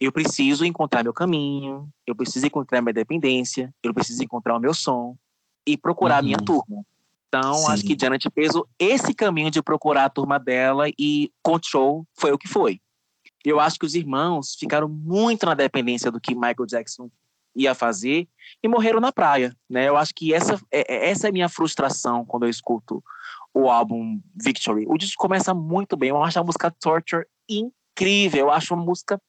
eu 0.00 0.10
preciso 0.10 0.64
encontrar 0.64 1.02
meu 1.04 1.12
caminho, 1.12 1.88
eu 2.06 2.14
preciso 2.14 2.46
encontrar 2.46 2.80
minha 2.82 2.92
dependência, 2.92 3.72
eu 3.82 3.94
preciso 3.94 4.22
encontrar 4.24 4.56
o 4.56 4.60
meu 4.60 4.74
som 4.74 5.16
e 5.66 5.76
procurar 5.76 6.18
a 6.18 6.22
minha 6.22 6.38
Uhum. 6.38 6.44
turma. 6.44 6.84
Então, 7.28 7.54
Sim. 7.54 7.72
acho 7.72 7.84
que 7.84 7.96
Janet 7.98 8.28
fez 8.34 8.52
esse 8.78 9.14
caminho 9.14 9.50
de 9.50 9.62
procurar 9.62 10.04
a 10.04 10.10
turma 10.10 10.38
dela 10.38 10.86
e 10.98 11.30
Control 11.42 12.06
foi 12.14 12.32
o 12.32 12.38
que 12.38 12.48
foi. 12.48 12.80
Eu 13.44 13.58
acho 13.58 13.78
que 13.78 13.86
os 13.86 13.94
irmãos 13.94 14.54
ficaram 14.54 14.88
muito 14.88 15.46
na 15.46 15.54
dependência 15.54 16.10
do 16.10 16.20
que 16.20 16.34
Michael 16.34 16.66
Jackson 16.66 17.10
ia 17.54 17.74
fazer 17.74 18.28
e 18.62 18.68
morreram 18.68 19.00
na 19.00 19.12
praia, 19.12 19.54
né? 19.68 19.88
Eu 19.88 19.96
acho 19.96 20.12
que 20.14 20.32
essa 20.32 20.54
é, 20.70 20.80
é- 20.88 21.10
essa 21.10 21.26
é 21.26 21.30
a 21.30 21.32
minha 21.32 21.48
frustração 21.48 22.24
quando 22.24 22.44
eu 22.44 22.50
escuto 22.50 23.02
o 23.54 23.68
álbum 23.68 24.20
Victory. 24.34 24.86
O 24.88 24.96
disco 24.96 25.22
começa 25.22 25.52
muito 25.52 25.96
bem, 25.96 26.08
eu 26.10 26.22
acho 26.22 26.38
a 26.38 26.44
música 26.44 26.70
Torture 26.70 27.26
incrível, 27.48 28.46
eu 28.46 28.50
acho 28.50 28.74
uma 28.74 28.84
música 28.84 29.20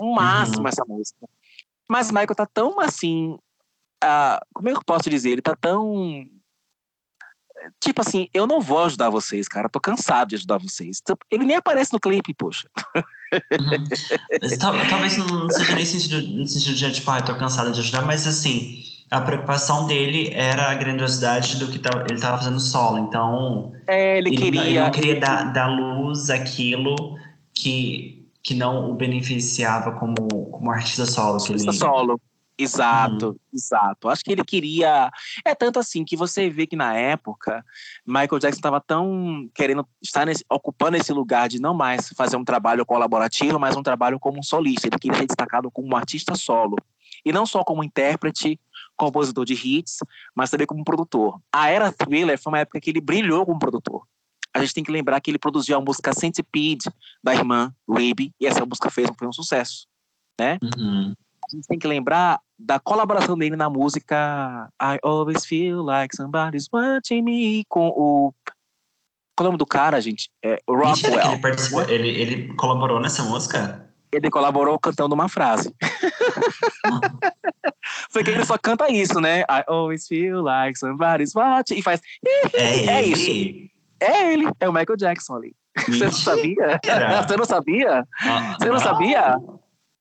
máximo 0.00 0.60
Uhum. 0.60 0.68
essa 0.68 0.84
música. 0.86 1.28
Mas 1.88 2.10
Michael 2.10 2.34
tá 2.36 2.46
tão 2.46 2.78
assim, 2.78 3.36
ah, 4.02 4.40
como 4.54 4.68
é 4.68 4.72
que 4.72 4.78
eu 4.78 4.84
posso 4.84 5.10
dizer? 5.10 5.30
Ele 5.30 5.42
tá 5.42 5.56
tão 5.56 6.24
tipo 7.80 8.00
assim, 8.00 8.28
eu 8.32 8.46
não 8.46 8.60
vou 8.60 8.84
ajudar 8.84 9.10
vocês, 9.10 9.46
cara, 9.48 9.68
tô 9.68 9.80
cansado 9.80 10.28
de 10.28 10.36
ajudar 10.36 10.58
vocês. 10.58 11.02
Ele 11.30 11.44
nem 11.44 11.56
aparece 11.56 11.92
no 11.92 12.00
clipe, 12.00 12.34
poxa. 12.34 12.68
Uhum. 13.32 14.58
Talvez 14.88 15.16
não 15.18 15.48
seja 15.50 15.74
nem 15.74 15.84
sentido, 15.84 16.20
no 16.36 16.46
sentido 16.46 16.74
de, 16.74 16.92
tipo, 16.92 17.10
ah, 17.10 17.22
tô 17.22 17.34
cansado 17.36 17.72
de 17.72 17.80
ajudar, 17.80 18.02
mas 18.02 18.26
assim, 18.26 18.82
a 19.10 19.20
preocupação 19.20 19.86
dele 19.86 20.30
era 20.32 20.70
a 20.70 20.74
grandiosidade 20.74 21.56
do 21.58 21.68
que 21.68 21.78
tava- 21.78 22.02
ele 22.04 22.14
estava 22.14 22.38
fazendo 22.38 22.60
solo. 22.60 22.98
Então, 22.98 23.72
É, 23.86 24.18
ele, 24.18 24.30
ele, 24.30 24.36
queria. 24.36 24.62
ele 24.64 24.80
não 24.80 24.90
queria 24.90 25.20
dar, 25.20 25.52
dar 25.52 25.66
luz 25.68 26.30
àquilo 26.30 26.94
que, 27.54 28.28
que 28.42 28.54
não 28.54 28.90
o 28.90 28.94
beneficiava 28.94 29.92
como, 29.92 30.14
como 30.50 30.70
artista 30.70 31.06
solo. 31.06 31.38
Que 31.38 31.52
ele, 31.52 31.60
Artista 31.62 31.86
solo. 31.86 32.20
Exato, 32.62 33.40
exato. 33.52 34.08
Acho 34.08 34.24
que 34.24 34.32
ele 34.32 34.44
queria. 34.44 35.10
É 35.44 35.54
tanto 35.54 35.78
assim 35.78 36.04
que 36.04 36.16
você 36.16 36.50
vê 36.50 36.66
que 36.66 36.76
na 36.76 36.94
época 36.94 37.64
Michael 38.06 38.38
Jackson 38.38 38.58
estava 38.58 38.80
tão 38.80 39.48
querendo 39.54 39.86
estar 40.02 40.26
nesse, 40.26 40.44
ocupando 40.50 40.96
esse 40.96 41.12
lugar 41.12 41.48
de 41.48 41.60
não 41.60 41.74
mais 41.74 42.08
fazer 42.10 42.36
um 42.36 42.44
trabalho 42.44 42.84
colaborativo, 42.84 43.58
mas 43.58 43.76
um 43.76 43.82
trabalho 43.82 44.18
como 44.18 44.38
um 44.38 44.42
solista. 44.42 44.86
Ele 44.86 44.98
queria 44.98 45.18
ser 45.18 45.26
destacado 45.26 45.70
como 45.70 45.88
um 45.88 45.96
artista 45.96 46.34
solo. 46.34 46.76
E 47.24 47.32
não 47.32 47.46
só 47.46 47.64
como 47.64 47.84
intérprete, 47.84 48.58
compositor 48.96 49.44
de 49.44 49.54
hits, 49.54 49.98
mas 50.34 50.50
também 50.50 50.66
como 50.66 50.84
produtor. 50.84 51.40
A 51.52 51.68
era 51.68 51.92
Thriller 51.92 52.38
foi 52.38 52.52
uma 52.52 52.58
época 52.60 52.80
que 52.80 52.90
ele 52.90 53.00
brilhou 53.00 53.44
como 53.46 53.58
produtor. 53.58 54.06
A 54.52 54.60
gente 54.60 54.74
tem 54.74 54.84
que 54.84 54.90
lembrar 54.90 55.20
que 55.20 55.30
ele 55.30 55.38
produziu 55.38 55.76
a 55.76 55.80
música 55.80 56.12
Centipede 56.12 56.90
da 57.22 57.34
irmã 57.34 57.72
Ruby, 57.88 58.34
e 58.40 58.46
essa 58.46 58.66
música 58.66 58.90
fez, 58.90 59.08
foi 59.16 59.28
um 59.28 59.32
sucesso. 59.32 59.86
Uhum. 60.62 61.14
a 61.52 61.56
gente 61.56 61.66
tem 61.66 61.78
que 61.78 61.86
lembrar 61.86 62.40
da 62.62 62.78
colaboração 62.78 63.36
dele 63.36 63.56
na 63.56 63.68
música 63.70 64.68
I 64.80 64.98
Always 65.02 65.44
Feel 65.46 65.82
Like 65.82 66.14
Somebody's 66.14 66.68
Watching 66.72 67.22
Me 67.22 67.64
com 67.68 67.88
o. 67.88 68.32
Qual 69.36 69.46
é 69.46 69.48
o 69.48 69.52
nome 69.52 69.58
do 69.58 69.66
cara, 69.66 70.00
gente? 70.00 70.28
É 70.42 70.60
Mentira 70.68 71.24
Rockwell. 71.24 71.88
ele, 71.88 72.08
ele, 72.08 72.20
ele 72.20 72.54
colaborou 72.54 73.00
nessa 73.00 73.22
música? 73.22 73.88
Ele 74.12 74.28
colaborou 74.28 74.78
cantando 74.78 75.14
uma 75.14 75.28
frase. 75.28 75.74
Foi 78.10 78.24
que 78.24 78.30
ele 78.30 78.44
só 78.44 78.58
canta 78.58 78.90
isso, 78.90 79.20
né? 79.20 79.40
I 79.42 79.64
always 79.66 80.06
feel 80.06 80.42
like 80.42 80.78
somebody's 80.78 81.34
watching. 81.34 81.78
E 81.78 81.82
faz. 81.82 82.00
É, 82.52 82.86
É 82.86 83.02
ele? 83.06 83.12
isso. 83.12 83.70
É 84.00 84.32
ele, 84.32 84.48
é 84.58 84.68
o 84.68 84.72
Michael 84.72 84.96
Jackson 84.96 85.36
ali. 85.36 85.54
Você 85.86 86.04
não 86.04 86.12
sabia? 86.12 86.66
Mentira. 86.66 87.22
Você 87.26 87.36
não 87.36 87.44
sabia? 87.44 88.08
Ah, 88.22 88.56
Você 88.58 88.70
não 88.70 88.78
sabia? 88.80 89.36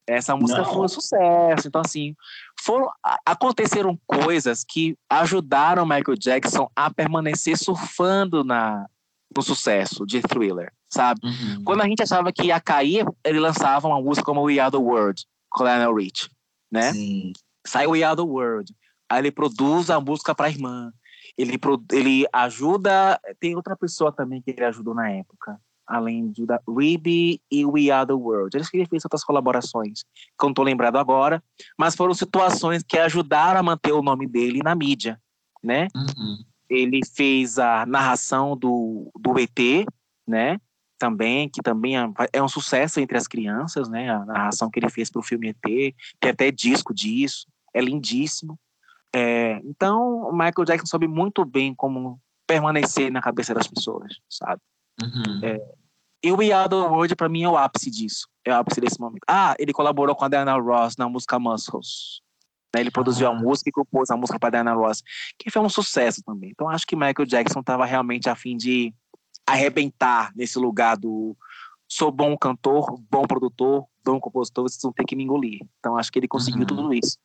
Essa 0.09 0.35
música 0.35 0.61
Não. 0.61 0.73
foi 0.73 0.85
um 0.85 0.87
sucesso. 0.87 1.67
Então, 1.67 1.81
assim, 1.85 2.15
foram, 2.59 2.89
aconteceram 3.25 3.97
coisas 4.07 4.65
que 4.67 4.97
ajudaram 5.07 5.85
Michael 5.85 6.17
Jackson 6.17 6.69
a 6.75 6.91
permanecer 6.91 7.57
surfando 7.57 8.43
na, 8.43 8.87
no 9.35 9.43
sucesso 9.43 10.05
de 10.07 10.21
Thriller, 10.21 10.73
sabe? 10.91 11.21
Uhum. 11.23 11.63
Quando 11.63 11.81
a 11.81 11.87
gente 11.87 12.01
achava 12.01 12.31
que 12.31 12.47
ia 12.47 12.59
cair, 12.59 13.05
ele 13.23 13.39
lançava 13.39 13.87
uma 13.87 14.01
música 14.01 14.25
como 14.25 14.41
We 14.41 14.59
Are 14.59 14.71
the 14.71 14.77
World, 14.77 15.23
com 15.49 15.63
Lionel 15.63 15.93
Rich, 15.93 16.29
né? 16.71 16.91
Sim. 16.91 17.33
Sai 17.65 17.85
We 17.85 18.03
Are 18.03 18.15
the 18.15 18.23
World. 18.23 18.73
Aí 19.07 19.19
ele 19.19 19.31
produz 19.31 19.91
a 19.91 19.99
música 19.99 20.33
para 20.33 20.47
a 20.47 20.49
irmã. 20.49 20.91
Ele, 21.37 21.59
ele 21.91 22.25
ajuda. 22.33 23.19
Tem 23.39 23.55
outra 23.55 23.75
pessoa 23.75 24.11
também 24.11 24.41
que 24.41 24.51
ele 24.51 24.65
ajudou 24.65 24.95
na 24.95 25.09
época, 25.11 25.59
além 25.89 26.31
de 26.31 26.45
da 26.45 26.61
Ruby 26.67 27.41
e 27.51 27.65
We 27.65 27.89
Are 27.89 28.07
the 28.07 28.13
World. 28.13 28.55
Eles 28.55 28.69
fez 28.69 29.03
outras 29.03 29.23
colaborações, 29.23 30.03
que 30.03 30.43
eu 30.43 30.47
não 30.47 30.51
estou 30.51 30.63
lembrado 30.63 30.97
agora, 30.97 31.43
mas 31.77 31.95
foram 31.95 32.13
situações 32.13 32.83
que 32.83 32.97
ajudaram 32.97 33.59
a 33.59 33.63
manter 33.63 33.91
o 33.91 34.03
nome 34.03 34.27
dele 34.27 34.59
na 34.63 34.75
mídia, 34.75 35.19
né? 35.63 35.87
Uhum. 35.95 36.37
Ele 36.69 37.01
fez 37.15 37.57
a 37.57 37.85
narração 37.85 38.55
do, 38.55 39.11
do 39.19 39.39
ET, 39.39 39.85
né? 40.27 40.57
também, 40.99 41.49
que 41.49 41.61
também 41.61 41.97
é, 41.97 42.05
é, 42.33 42.43
um 42.43 42.47
sucesso 42.47 42.99
entre 42.99 43.17
as 43.17 43.25
crianças, 43.25 43.87
né? 43.87 44.09
A 44.09 44.25
narração 44.25 44.69
que 44.69 44.77
ele 44.77 44.89
fez 44.89 45.09
para 45.09 45.21
o 45.21 45.23
filme 45.23 45.49
ET, 45.49 45.95
tem 46.19 46.29
até 46.29 46.51
disco 46.51 46.93
disso, 46.93 47.47
é 47.73 47.81
lindíssimo. 47.81 48.59
É, 49.15 49.59
então, 49.63 50.29
o 50.29 50.31
Michael 50.33 50.65
Jackson 50.65 50.85
soube 50.85 51.07
muito 51.07 51.43
bem 51.45 51.73
como 51.73 52.19
permanecer 52.45 53.11
na 53.11 53.21
cabeça 53.21 53.53
das 53.53 53.67
pessoas, 53.67 54.17
sabe? 54.29 54.61
Uhum. 55.01 55.39
É, 55.41 55.61
e 56.23 56.31
o 56.31 56.37
We 56.37 56.51
Are 56.51 56.69
The 56.69 56.75
World, 56.75 57.15
para 57.15 57.29
mim, 57.29 57.43
é 57.43 57.49
o 57.49 57.57
ápice 57.57 57.89
disso. 57.89 58.27
É 58.43 58.51
o 58.51 58.55
ápice 58.55 58.81
desse 58.81 58.99
momento. 58.99 59.23
Ah, 59.27 59.55
ele 59.57 59.71
colaborou 59.71 60.15
com 60.15 60.25
a 60.25 60.27
Diana 60.27 60.53
Ross 60.59 60.97
na 60.97 61.07
música 61.07 61.39
Muscles. 61.39 62.21
Né? 62.75 62.81
Ele 62.81 62.91
produziu 62.91 63.27
ah. 63.27 63.31
a 63.31 63.33
música 63.33 63.69
e 63.69 63.73
compôs 63.73 64.09
a 64.09 64.17
música 64.17 64.37
para 64.37 64.49
Diana 64.49 64.73
Ross, 64.73 65.01
que 65.37 65.49
foi 65.49 65.61
um 65.61 65.69
sucesso 65.69 66.21
também. 66.23 66.51
Então, 66.51 66.69
acho 66.69 66.85
que 66.85 66.95
Michael 66.95 67.25
Jackson 67.25 67.61
estava 67.61 67.85
realmente 67.85 68.29
a 68.29 68.35
fim 68.35 68.57
de 68.57 68.93
arrebentar 69.47 70.31
nesse 70.35 70.59
lugar 70.59 70.97
do 70.97 71.35
sou 71.87 72.11
bom 72.11 72.37
cantor, 72.37 72.99
bom 73.09 73.23
produtor, 73.23 73.85
bom 74.05 74.19
compositor, 74.19 74.63
vocês 74.63 74.81
vão 74.81 74.93
ter 74.93 75.05
que 75.05 75.15
me 75.15 75.23
engolir. 75.23 75.59
Então, 75.79 75.97
acho 75.97 76.11
que 76.11 76.19
ele 76.19 76.27
conseguiu 76.27 76.61
uhum. 76.61 76.67
tudo 76.67 76.93
isso. 76.93 77.17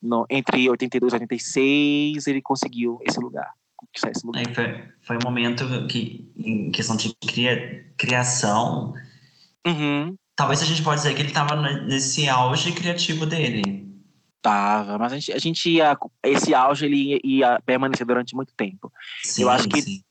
No, 0.00 0.24
entre 0.30 0.68
82 0.68 1.12
e 1.12 1.16
86, 1.16 2.26
ele 2.26 2.40
conseguiu 2.40 3.00
esse 3.02 3.18
lugar. 3.18 3.52
Lugar. 4.24 4.54
foi, 4.54 4.84
foi 5.02 5.16
um 5.16 5.24
momento 5.24 5.64
que, 5.86 6.30
em 6.36 6.70
questão 6.70 6.96
de 6.96 7.14
cria, 7.26 7.84
criação, 7.96 8.94
uhum. 9.66 10.16
talvez 10.36 10.62
a 10.62 10.64
gente 10.64 10.82
pode 10.82 11.02
dizer 11.02 11.14
que 11.14 11.22
ele 11.22 11.28
estava 11.28 11.56
nesse 11.82 12.28
auge 12.28 12.72
criativo 12.72 13.26
dele. 13.26 13.84
Tava, 14.42 14.98
mas 14.98 15.12
a 15.12 15.16
gente, 15.16 15.32
a 15.32 15.38
gente 15.38 15.70
ia. 15.70 15.96
Esse 16.22 16.54
auge 16.54 16.84
ele 16.84 16.96
ia, 16.96 17.20
ia 17.24 17.62
permanecer 17.64 18.06
durante 18.06 18.36
muito 18.36 18.52
tempo. 18.54 18.92
Sim, 19.22 19.42
Eu 19.42 19.50
acho 19.50 19.66
que 19.66 19.80
sim. 19.80 20.02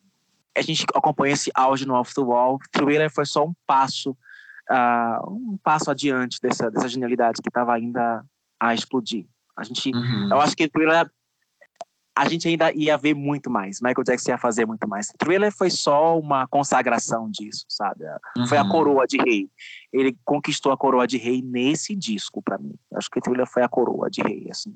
a 0.57 0.61
gente 0.63 0.85
acompanha 0.95 1.33
esse 1.33 1.51
auge 1.53 1.85
no 1.85 1.93
Off 1.93 2.15
the 2.15 2.21
Wall. 2.21 2.57
Thriller 2.71 3.11
foi 3.13 3.27
só 3.27 3.45
um 3.45 3.53
passo, 3.67 4.17
uh, 4.71 5.29
um 5.29 5.57
passo 5.63 5.91
adiante 5.91 6.39
dessa, 6.41 6.71
dessa 6.71 6.87
genialidade 6.87 7.43
que 7.43 7.49
estava 7.49 7.75
ainda 7.75 8.25
a 8.59 8.73
explodir. 8.73 9.27
A 9.55 9.63
gente, 9.63 9.91
uhum. 9.93 10.29
eu 10.31 10.41
acho 10.41 10.55
que 10.55 10.67
Thriller 10.67 11.07
a 12.15 12.29
gente 12.29 12.47
ainda 12.47 12.71
ia 12.73 12.95
ver 12.97 13.15
muito 13.15 13.49
mais. 13.49 13.81
Michael 13.81 14.03
Jackson 14.03 14.31
ia 14.31 14.37
fazer 14.37 14.65
muito 14.65 14.87
mais. 14.87 15.07
Thriller 15.17 15.51
foi 15.51 15.69
só 15.69 16.17
uma 16.19 16.47
consagração 16.47 17.29
disso, 17.29 17.65
sabe? 17.67 18.05
Uhum. 18.37 18.47
Foi 18.47 18.57
a 18.57 18.63
uhum. 18.63 18.69
coroa 18.69 19.07
de 19.07 19.17
rei. 19.17 19.49
Ele 19.91 20.15
conquistou 20.23 20.71
a 20.71 20.77
coroa 20.77 21.07
de 21.07 21.17
rei 21.17 21.41
nesse 21.41 21.95
disco, 21.95 22.41
para 22.41 22.57
mim. 22.57 22.75
Acho 22.93 23.09
que 23.09 23.19
Thriller 23.19 23.47
foi 23.47 23.63
a 23.63 23.69
coroa 23.69 24.09
de 24.09 24.21
rei, 24.21 24.47
assim. 24.49 24.75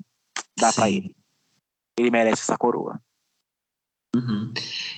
Dá 0.58 0.72
para 0.72 0.90
ele. 0.90 1.14
Ele 1.98 2.10
merece 2.10 2.42
essa 2.42 2.56
coroa. 2.56 3.00
Uhum. 4.16 4.52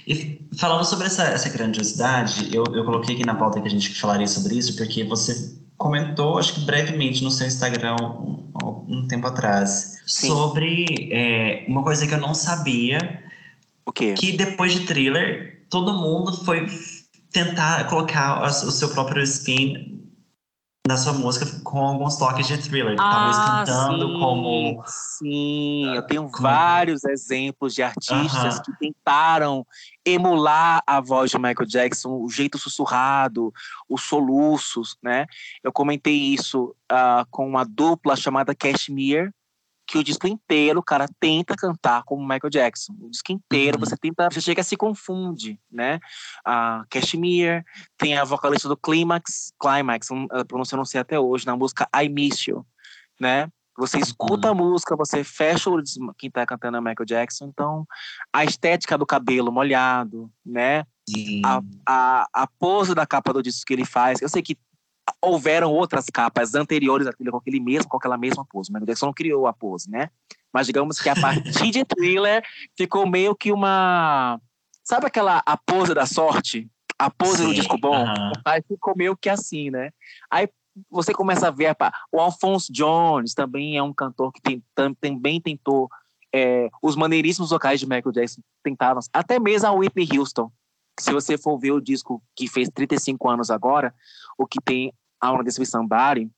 E 0.06 0.48
falando 0.56 0.84
sobre 0.84 1.06
essa, 1.06 1.24
essa 1.24 1.50
grandiosidade, 1.50 2.54
eu, 2.54 2.64
eu 2.72 2.84
coloquei 2.84 3.16
aqui 3.16 3.26
na 3.26 3.34
pauta 3.34 3.60
que 3.60 3.66
a 3.66 3.70
gente 3.70 4.00
falaria 4.00 4.26
sobre 4.26 4.56
isso, 4.56 4.76
porque 4.76 5.04
você 5.04 5.59
comentou, 5.80 6.38
acho 6.38 6.52
que 6.52 6.60
brevemente 6.60 7.24
no 7.24 7.30
seu 7.30 7.46
Instagram 7.46 7.96
um, 7.96 8.84
um 8.86 9.08
tempo 9.08 9.26
atrás, 9.26 9.98
Sim. 10.06 10.28
sobre 10.28 11.08
é, 11.10 11.64
uma 11.66 11.82
coisa 11.82 12.06
que 12.06 12.12
eu 12.12 12.20
não 12.20 12.34
sabia. 12.34 13.24
O 13.86 13.90
quê? 13.90 14.12
Que 14.12 14.36
depois 14.36 14.74
de 14.74 14.80
thriller, 14.80 15.62
todo 15.70 15.94
mundo 15.94 16.44
foi 16.44 16.66
tentar 17.32 17.88
colocar 17.88 18.46
o 18.46 18.70
seu 18.70 18.90
próprio 18.90 19.22
spin 19.22 19.99
na 20.90 20.96
sua 20.96 21.12
música 21.12 21.46
com 21.62 21.78
alguns 21.78 22.16
toques 22.16 22.46
de 22.46 22.58
thriller, 22.58 22.96
ah, 22.98 23.10
talvez 23.10 23.36
cantando 23.66 24.08
sim, 24.08 24.18
como. 24.18 24.84
Sim, 24.86 25.94
eu 25.94 26.02
tenho 26.02 26.22
como... 26.24 26.42
vários 26.42 27.04
exemplos 27.04 27.74
de 27.74 27.82
artistas 27.82 28.56
uh 28.56 28.60
-huh. 28.60 28.64
que 28.64 28.72
tentaram 28.78 29.64
emular 30.04 30.82
a 30.86 31.00
voz 31.00 31.30
de 31.30 31.38
Michael 31.38 31.66
Jackson, 31.66 32.10
o 32.10 32.28
jeito 32.28 32.58
sussurrado, 32.58 33.52
os 33.88 34.02
soluços, 34.02 34.96
né? 35.02 35.26
Eu 35.62 35.72
comentei 35.72 36.16
isso 36.16 36.74
uh, 36.90 37.24
com 37.30 37.48
uma 37.48 37.64
dupla 37.64 38.16
chamada 38.16 38.54
Cashmere, 38.54 39.30
que 39.90 39.98
o 39.98 40.04
disco 40.04 40.28
inteiro 40.28 40.78
o 40.78 40.84
cara 40.84 41.08
tenta 41.18 41.56
cantar 41.56 42.04
como 42.04 42.22
Michael 42.22 42.48
Jackson. 42.48 42.94
O 43.00 43.10
disco 43.10 43.32
inteiro 43.32 43.76
uhum. 43.76 43.84
você 43.84 43.96
tenta, 43.96 44.30
você 44.30 44.40
chega 44.40 44.60
a 44.60 44.64
se 44.64 44.76
confunde, 44.76 45.58
né? 45.68 45.98
A 46.44 46.84
Cashmere, 46.88 47.64
tem 47.98 48.16
a 48.16 48.22
vocalista 48.22 48.68
do 48.68 48.76
Climax, 48.76 49.52
Climax, 49.60 50.08
a 50.30 50.44
pronúncia 50.44 50.76
eu 50.76 50.78
não 50.78 50.84
sei 50.84 51.00
até 51.00 51.18
hoje, 51.18 51.44
na 51.44 51.56
música 51.56 51.88
I 51.92 52.08
Miss 52.08 52.46
You, 52.46 52.64
né? 53.20 53.48
Você 53.76 53.98
escuta 53.98 54.52
uhum. 54.52 54.52
a 54.52 54.54
música, 54.54 54.94
você 54.94 55.24
fecha 55.24 55.68
o 55.68 55.82
quem 56.16 56.30
tá 56.30 56.46
cantando 56.46 56.76
é 56.76 56.80
Michael 56.80 57.06
Jackson, 57.06 57.46
então 57.46 57.84
a 58.32 58.44
estética 58.44 58.96
do 58.96 59.04
cabelo 59.04 59.50
molhado, 59.50 60.30
né? 60.46 60.84
A, 61.44 61.60
a, 61.84 62.28
a 62.32 62.46
pose 62.46 62.94
da 62.94 63.04
capa 63.04 63.32
do 63.32 63.42
disco 63.42 63.64
que 63.66 63.72
ele 63.72 63.84
faz. 63.84 64.22
Eu 64.22 64.28
sei 64.28 64.40
que 64.40 64.56
houveram 65.22 65.72
outras 65.72 66.06
capas 66.06 66.54
anteriores 66.54 67.06
à 67.06 67.12
trilha 67.12 67.30
com 67.30 67.38
aquele 67.38 67.60
mesmo, 67.60 67.88
com 67.88 67.96
aquela 67.96 68.16
mesma 68.16 68.44
pose. 68.44 68.70
Michael 68.70 68.86
Jackson 68.86 69.06
não 69.06 69.12
criou 69.12 69.46
a 69.46 69.52
pose, 69.52 69.90
né? 69.90 70.10
Mas 70.52 70.66
digamos 70.66 70.98
que 70.98 71.08
a 71.08 71.14
partir 71.14 71.70
de 71.70 71.84
Thriller 71.84 72.42
ficou 72.76 73.06
meio 73.06 73.34
que 73.34 73.52
uma. 73.52 74.40
Sabe 74.82 75.06
aquela 75.06 75.42
a 75.44 75.56
pose 75.56 75.94
da 75.94 76.06
sorte? 76.06 76.68
A 76.98 77.10
pose 77.10 77.38
Sim, 77.38 77.46
do 77.46 77.54
disco 77.54 77.78
bom? 77.78 78.04
Uh 78.04 78.08
-huh. 78.08 78.32
Aí 78.44 78.62
ficou 78.62 78.94
meio 78.96 79.16
que 79.16 79.28
assim, 79.28 79.70
né? 79.70 79.90
Aí 80.30 80.48
você 80.90 81.12
começa 81.12 81.48
a 81.48 81.50
ver. 81.50 81.76
O 82.12 82.20
Alphonse 82.20 82.72
Jones 82.72 83.34
também 83.34 83.76
é 83.76 83.82
um 83.82 83.92
cantor 83.92 84.32
que 84.32 84.40
tem, 84.40 84.62
também 85.00 85.40
tentou. 85.40 85.88
É, 86.32 86.68
os 86.80 86.94
maneiríssimos 86.94 87.50
vocais 87.50 87.80
de 87.80 87.86
Michael 87.86 88.12
Jackson 88.12 88.40
tentaram. 88.62 89.00
Até 89.12 89.38
mesmo 89.38 89.68
a 89.68 89.72
Whitney 89.72 90.08
Houston. 90.16 90.50
Se 90.98 91.12
você 91.12 91.38
for 91.38 91.58
ver 91.58 91.72
o 91.72 91.80
disco 91.80 92.22
que 92.36 92.46
fez 92.46 92.68
35 92.68 93.28
anos 93.28 93.50
agora, 93.50 93.94
o 94.36 94.46
que 94.46 94.60
tem 94.60 94.92
a 95.20 95.30
Wanna 95.30 95.44
Dance 95.44 95.60
With 95.60 95.66
Somebody, 95.66 96.30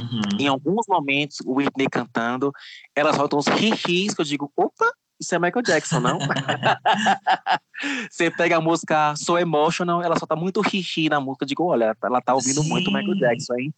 uhum. 0.00 0.38
em 0.38 0.48
alguns 0.48 0.86
momentos, 0.88 1.38
o 1.44 1.54
Whitney 1.54 1.88
cantando, 1.88 2.52
ela 2.94 3.12
solta 3.12 3.36
uns 3.36 3.46
ri-ris 3.46 4.14
que 4.14 4.20
eu 4.20 4.24
digo, 4.24 4.52
opa, 4.56 4.90
isso 5.22 5.34
é 5.34 5.38
Michael 5.38 5.62
Jackson, 5.62 6.00
não? 6.00 6.18
Você 8.10 8.30
pega 8.30 8.56
a 8.56 8.60
música 8.60 9.14
So 9.16 9.38
Emotional, 9.38 10.02
ela 10.02 10.18
solta 10.18 10.34
muito 10.34 10.60
ri-ri 10.60 11.08
na 11.08 11.20
música, 11.20 11.44
eu 11.44 11.48
digo, 11.48 11.64
olha, 11.64 11.96
ela 12.02 12.20
tá 12.20 12.34
ouvindo 12.34 12.62
Sim. 12.62 12.68
muito 12.68 12.92
Michael 12.92 13.16
Jackson, 13.16 13.54
hein? 13.54 13.74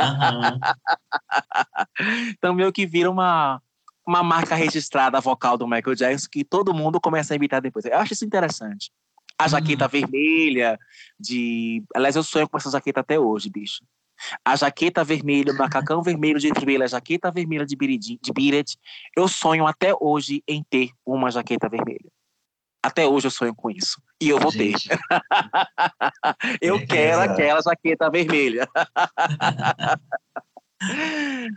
Uhum. 0.00 0.60
então 2.30 2.54
meio 2.54 2.72
que 2.72 2.84
vira 2.84 3.10
uma, 3.10 3.62
uma 4.06 4.22
marca 4.22 4.54
registrada 4.54 5.20
vocal 5.20 5.56
do 5.56 5.68
Michael 5.68 5.94
Jackson 5.94 6.28
que 6.30 6.44
todo 6.44 6.74
mundo 6.74 7.00
começa 7.00 7.32
a 7.32 7.36
imitar 7.36 7.60
depois. 7.60 7.84
Eu 7.84 7.98
acho 7.98 8.12
isso 8.12 8.24
interessante. 8.24 8.90
A 9.38 9.46
jaqueta 9.46 9.84
uhum. 9.84 9.90
vermelha 9.90 10.76
de... 11.18 11.84
Aliás, 11.94 12.16
eu 12.16 12.24
sonho 12.24 12.48
com 12.48 12.56
essa 12.56 12.72
jaqueta 12.72 13.00
até 13.00 13.20
hoje, 13.20 13.48
bicho 13.48 13.84
a 14.44 14.56
jaqueta 14.56 15.04
vermelha, 15.04 15.52
o 15.52 15.56
macacão 15.56 16.02
vermelho 16.02 16.38
de 16.38 16.50
trilha, 16.52 16.84
a 16.84 16.88
jaqueta 16.88 17.30
vermelha 17.30 17.64
de 17.66 17.76
Biret. 17.76 18.76
Eu 19.16 19.28
sonho 19.28 19.66
até 19.66 19.92
hoje 19.98 20.42
em 20.46 20.62
ter 20.62 20.90
uma 21.04 21.30
jaqueta 21.30 21.68
vermelha. 21.68 22.10
Até 22.82 23.06
hoje 23.06 23.26
eu 23.26 23.30
sonho 23.30 23.54
com 23.54 23.70
isso. 23.70 24.00
E 24.20 24.28
eu 24.28 24.38
vou 24.38 24.50
Gente. 24.50 24.88
ter. 24.88 24.98
eu 26.62 26.76
é 26.76 26.86
quero 26.86 27.20
aquela 27.20 27.60
jaqueta 27.60 28.10
vermelha. 28.10 28.68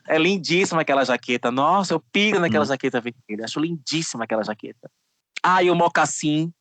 é 0.07 0.17
lindíssima 0.17 0.81
aquela 0.81 1.05
jaqueta. 1.05 1.51
Nossa, 1.51 1.93
eu 1.93 2.03
piro 2.11 2.39
naquela 2.39 2.63
hum. 2.63 2.67
jaqueta 2.67 2.99
vermelha. 2.99 3.45
Acho 3.45 3.59
lindíssima 3.59 4.23
aquela 4.23 4.43
jaqueta. 4.43 4.89
Ah, 5.43 5.63
e 5.63 5.71
o 5.71 5.75
mocassim 5.75 6.53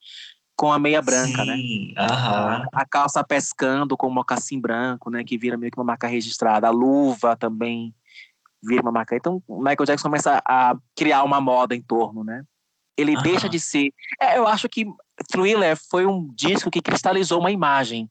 com 0.60 0.70
a 0.70 0.78
meia 0.78 1.00
branca, 1.00 1.42
né? 1.42 1.56
Sim, 1.56 1.94
né? 1.96 2.02
Uhum. 2.02 2.66
A 2.70 2.84
calça 2.84 3.24
pescando 3.24 3.96
com 3.96 4.08
o 4.08 4.10
mocassim 4.10 4.60
branco, 4.60 5.08
né? 5.08 5.24
Que 5.24 5.38
vira 5.38 5.56
meio 5.56 5.72
que 5.72 5.78
uma 5.78 5.84
marca 5.84 6.06
registrada. 6.06 6.66
A 6.66 6.70
luva 6.70 7.34
também 7.34 7.94
vira 8.62 8.82
uma 8.82 8.92
marca. 8.92 9.16
Então, 9.16 9.42
o 9.48 9.56
Michael 9.56 9.86
Jackson 9.86 10.10
começa 10.10 10.42
a 10.46 10.76
criar 10.94 11.24
uma 11.24 11.40
moda 11.40 11.74
em 11.74 11.80
torno, 11.80 12.22
né? 12.22 12.44
Ele 12.94 13.16
uhum. 13.16 13.22
deixa 13.22 13.48
de 13.48 13.58
ser. 13.58 13.90
É, 14.20 14.36
eu 14.36 14.46
acho 14.46 14.68
que 14.68 14.84
Thriller 15.32 15.78
foi 15.90 16.04
um 16.04 16.28
disco 16.34 16.70
que 16.70 16.82
cristalizou 16.82 17.40
uma 17.40 17.50
imagem. 17.50 18.06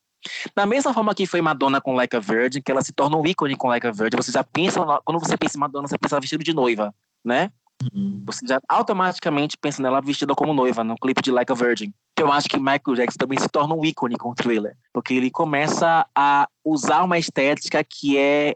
Da 0.56 0.66
mesma 0.66 0.92
forma 0.92 1.14
que 1.14 1.28
foi 1.28 1.42
Madonna 1.42 1.80
com 1.80 1.94
Like 1.94 2.16
a 2.16 2.20
Virgin, 2.20 2.64
que 2.64 2.72
ela 2.72 2.82
se 2.82 2.92
torna 2.92 3.16
um 3.16 3.28
ícone 3.28 3.56
com 3.56 3.68
Like 3.68 3.86
a 3.86 3.92
Virgin, 3.92 4.18
você 4.18 4.32
já 4.32 4.44
pensa, 4.44 4.84
quando 5.06 5.20
você 5.20 5.38
pensa 5.38 5.56
em 5.56 5.60
Madonna, 5.60 5.88
você 5.88 6.00
pensa 6.00 6.20
vestido 6.20 6.44
de 6.44 6.56
noiva, 6.56 6.96
né? 7.24 7.52
Uhum. 7.82 8.24
Você 8.26 8.46
já 8.46 8.60
automaticamente 8.68 9.58
pensa 9.58 9.82
nela 9.82 10.02
vestida 10.02 10.36
como 10.36 10.54
noiva 10.54 10.84
no 10.84 10.96
clipe 10.96 11.22
de 11.22 11.32
Like 11.32 11.52
a 11.52 11.56
Virgin. 11.56 11.94
Eu 12.18 12.32
acho 12.32 12.50
que 12.50 12.58
Michael 12.58 12.96
Jackson 12.96 13.18
também 13.18 13.40
se 13.40 13.48
torna 13.48 13.74
um 13.74 13.86
ícone 13.86 14.18
com 14.18 14.32
o 14.32 14.36
thriller, 14.36 14.76
porque 14.94 15.14
ele 15.14 15.32
começa 15.32 16.06
a 16.14 16.48
usar 16.66 17.04
uma 17.04 17.18
estética 17.18 17.84
que 17.84 18.18
é 18.18 18.56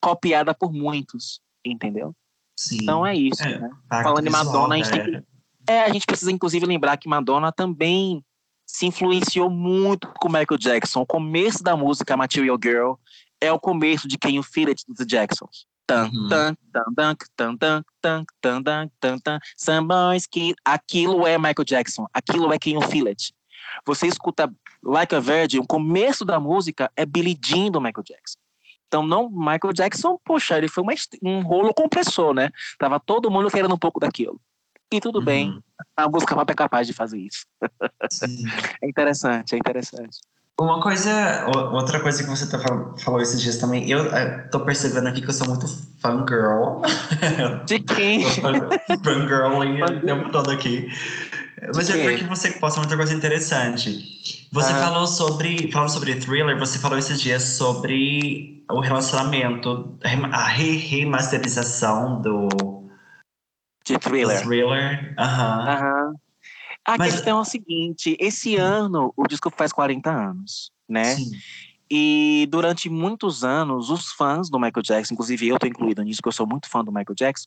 copiada 0.00 0.54
por 0.54 0.72
muitos, 0.72 1.40
entendeu? 1.64 2.14
Sim. 2.58 2.78
Então 2.82 3.06
é 3.06 3.14
isso. 3.14 3.42
É, 3.42 3.58
né? 3.58 3.70
Falando 3.90 4.26
em 4.26 4.30
Madonna, 4.30 4.74
a 4.74 4.78
gente, 4.78 4.90
que, 4.90 5.22
é, 5.68 5.82
a 5.82 5.92
gente 5.92 6.06
precisa 6.06 6.32
inclusive 6.32 6.64
lembrar 6.64 6.96
que 6.96 7.08
Madonna 7.08 7.52
também 7.52 8.24
se 8.66 8.86
influenciou 8.86 9.50
muito 9.50 10.08
com 10.18 10.28
Michael 10.28 10.58
Jackson. 10.58 11.02
O 11.02 11.06
começo 11.06 11.62
da 11.62 11.76
música 11.76 12.16
Material 12.16 12.58
Girl 12.62 12.94
é 13.40 13.52
o 13.52 13.60
começo 13.60 14.08
de 14.08 14.16
quem 14.16 14.38
o 14.38 14.42
Feel 14.42 14.68
It 14.68 14.82
dos 14.88 15.06
Jacksons. 15.06 15.66
Some 19.56 19.78
uhum. 19.80 19.88
boys 19.88 20.26
que 20.26 20.54
aquilo 20.64 21.26
é 21.26 21.38
Michael 21.38 21.64
Jackson, 21.64 22.06
aquilo 22.12 22.52
é 22.52 22.58
Ken 22.58 22.80
Fillet. 22.82 23.32
Você 23.86 24.06
escuta 24.06 24.52
Like 24.82 25.14
a 25.14 25.20
Virgin, 25.20 25.58
o 25.58 25.66
começo 25.66 26.24
da 26.24 26.38
música 26.38 26.90
é 26.96 27.04
belidindo 27.04 27.62
Jean 27.62 27.70
do 27.70 27.80
Michael 27.80 28.04
Jackson. 28.04 28.38
Então, 28.86 29.04
não, 29.04 29.28
Michael 29.28 29.72
Jackson, 29.72 30.18
poxa, 30.24 30.56
ele 30.56 30.68
foi 30.68 30.82
uma, 30.82 30.92
um 31.22 31.42
rolo 31.42 31.74
compressor, 31.74 32.32
né? 32.32 32.50
Tava 32.78 33.00
todo 33.00 33.30
mundo 33.30 33.50
querendo 33.50 33.74
um 33.74 33.78
pouco 33.78 33.98
daquilo. 33.98 34.40
E 34.92 35.00
tudo 35.00 35.18
uhum. 35.18 35.24
bem, 35.24 35.64
a 35.96 36.08
música 36.08 36.34
pop 36.34 36.50
é 36.50 36.54
capaz 36.54 36.86
de 36.86 36.92
fazer 36.92 37.18
isso. 37.18 37.44
é 38.82 38.88
interessante, 38.88 39.54
é 39.54 39.58
interessante. 39.58 40.18
Uma 40.58 40.80
coisa, 40.80 41.46
outra 41.72 42.00
coisa 42.00 42.22
que 42.22 42.30
você 42.30 42.46
tá 42.46 42.58
falou 42.98 43.20
esses 43.20 43.42
dias 43.42 43.58
também, 43.58 43.90
eu, 43.90 44.06
eu 44.06 44.50
tô 44.50 44.60
percebendo 44.60 45.06
aqui 45.06 45.20
que 45.20 45.28
eu 45.28 45.34
sou 45.34 45.46
muito 45.48 45.66
fangirl. 45.98 46.80
De 47.66 47.78
quem? 47.80 48.24
fangirling 49.04 49.82
o 49.82 50.00
tempo 50.00 50.30
todo 50.30 50.50
aqui. 50.50 50.88
Mas 51.74 51.90
é 51.90 52.02
porque 52.02 52.24
você 52.24 52.52
posta 52.52 52.80
muita 52.80 52.96
coisa 52.96 53.12
interessante. 53.14 54.48
Você 54.50 54.72
ah. 54.72 54.76
falou 54.76 55.06
sobre, 55.06 55.70
falando 55.70 55.90
sobre 55.90 56.14
thriller, 56.16 56.58
você 56.58 56.78
falou 56.78 56.98
esses 56.98 57.20
dias 57.20 57.42
sobre 57.42 58.64
o 58.70 58.80
relacionamento, 58.80 59.94
a 60.32 60.48
re 60.48 60.76
remasterização 60.76 62.22
do 62.22 62.48
de 63.84 63.98
thriller. 63.98 64.38
Do 64.38 64.42
thriller, 64.42 65.14
aham. 65.18 66.14
A 66.86 66.96
Mas... 66.96 67.14
questão 67.14 67.38
é 67.38 67.40
o 67.40 67.44
seguinte: 67.44 68.16
esse 68.20 68.56
ano 68.56 69.12
o 69.16 69.26
disco 69.26 69.50
faz 69.50 69.72
40 69.72 70.10
anos, 70.10 70.70
né? 70.88 71.16
Sim. 71.16 71.30
E 71.90 72.48
durante 72.50 72.88
muitos 72.88 73.44
anos, 73.44 73.90
os 73.90 74.12
fãs 74.12 74.50
do 74.50 74.58
Michael 74.58 74.82
Jackson, 74.82 75.14
inclusive 75.14 75.48
eu 75.48 75.56
estou 75.56 75.68
incluído 75.68 76.02
nisso, 76.02 76.18
porque 76.18 76.28
eu 76.28 76.32
sou 76.32 76.46
muito 76.46 76.68
fã 76.68 76.84
do 76.84 76.90
Michael 76.90 77.14
Jackson, 77.14 77.46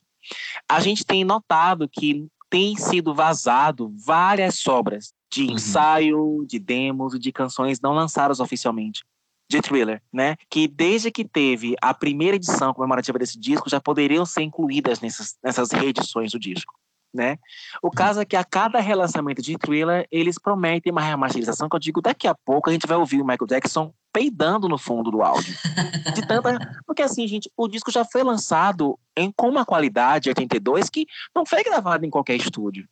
a 0.68 0.80
gente 0.80 1.06
tem 1.06 1.26
notado 1.26 1.90
que 1.90 2.26
tem 2.50 2.76
sido 2.78 3.14
vazado 3.14 3.94
várias 4.06 4.66
obras 4.66 5.14
de 5.32 5.44
uhum. 5.44 5.52
ensaio, 5.52 6.46
de 6.48 6.58
demos 6.58 7.14
e 7.14 7.20
de 7.20 7.32
canções 7.32 7.80
não 7.82 7.94
lançadas 7.94 8.40
oficialmente 8.40 9.04
de 9.50 9.62
Thriller, 9.62 10.02
né? 10.14 10.36
Que 10.50 10.68
desde 10.68 11.12
que 11.12 11.26
teve 11.26 11.76
a 11.82 11.94
primeira 11.94 12.36
edição 12.36 12.74
comemorativa 12.74 13.18
desse 13.18 13.38
disco 13.38 13.70
já 13.70 13.82
poderiam 13.82 14.26
ser 14.26 14.44
incluídas 14.44 15.02
nessas, 15.02 15.36
nessas 15.44 15.72
reedições 15.72 16.32
do 16.32 16.40
disco. 16.40 16.74
Né? 17.14 17.38
O 17.82 17.88
uhum. 17.88 17.92
caso 17.92 18.22
é 18.22 18.26
que 18.26 18.36
a 18.36 18.44
cada 18.44 18.80
relançamento 18.80 19.42
de 19.42 19.58
Thriller, 19.58 20.08
eles 20.12 20.38
prometem 20.38 20.92
uma 20.92 21.02
remasterização 21.02 21.68
que 21.68 21.76
eu 21.76 21.80
digo, 21.80 22.02
daqui 22.02 22.28
a 22.28 22.36
pouco 22.36 22.70
a 22.70 22.74
gente 22.74 22.86
vai 22.86 22.98
ouvir 22.98 23.20
o 23.20 23.26
Michael 23.26 23.48
Jackson 23.48 23.92
peidando 24.14 24.68
no 24.68 24.78
fundo 24.78 25.10
do 25.10 25.22
áudio. 25.24 25.56
De 26.14 26.28
tanta... 26.28 26.58
Porque 26.86 27.02
assim, 27.02 27.28
gente, 27.28 27.52
o 27.58 27.68
disco 27.68 27.92
já 27.92 28.06
foi 28.06 28.24
lançado 28.24 29.00
em 29.16 29.32
com 29.32 29.50
uma 29.50 29.66
qualidade 29.66 30.30
82 30.30 30.90
que 30.90 31.08
não 31.36 31.46
foi 31.46 31.64
gravado 31.64 32.06
em 32.06 32.10
qualquer 32.10 32.36
estúdio. 32.36 32.88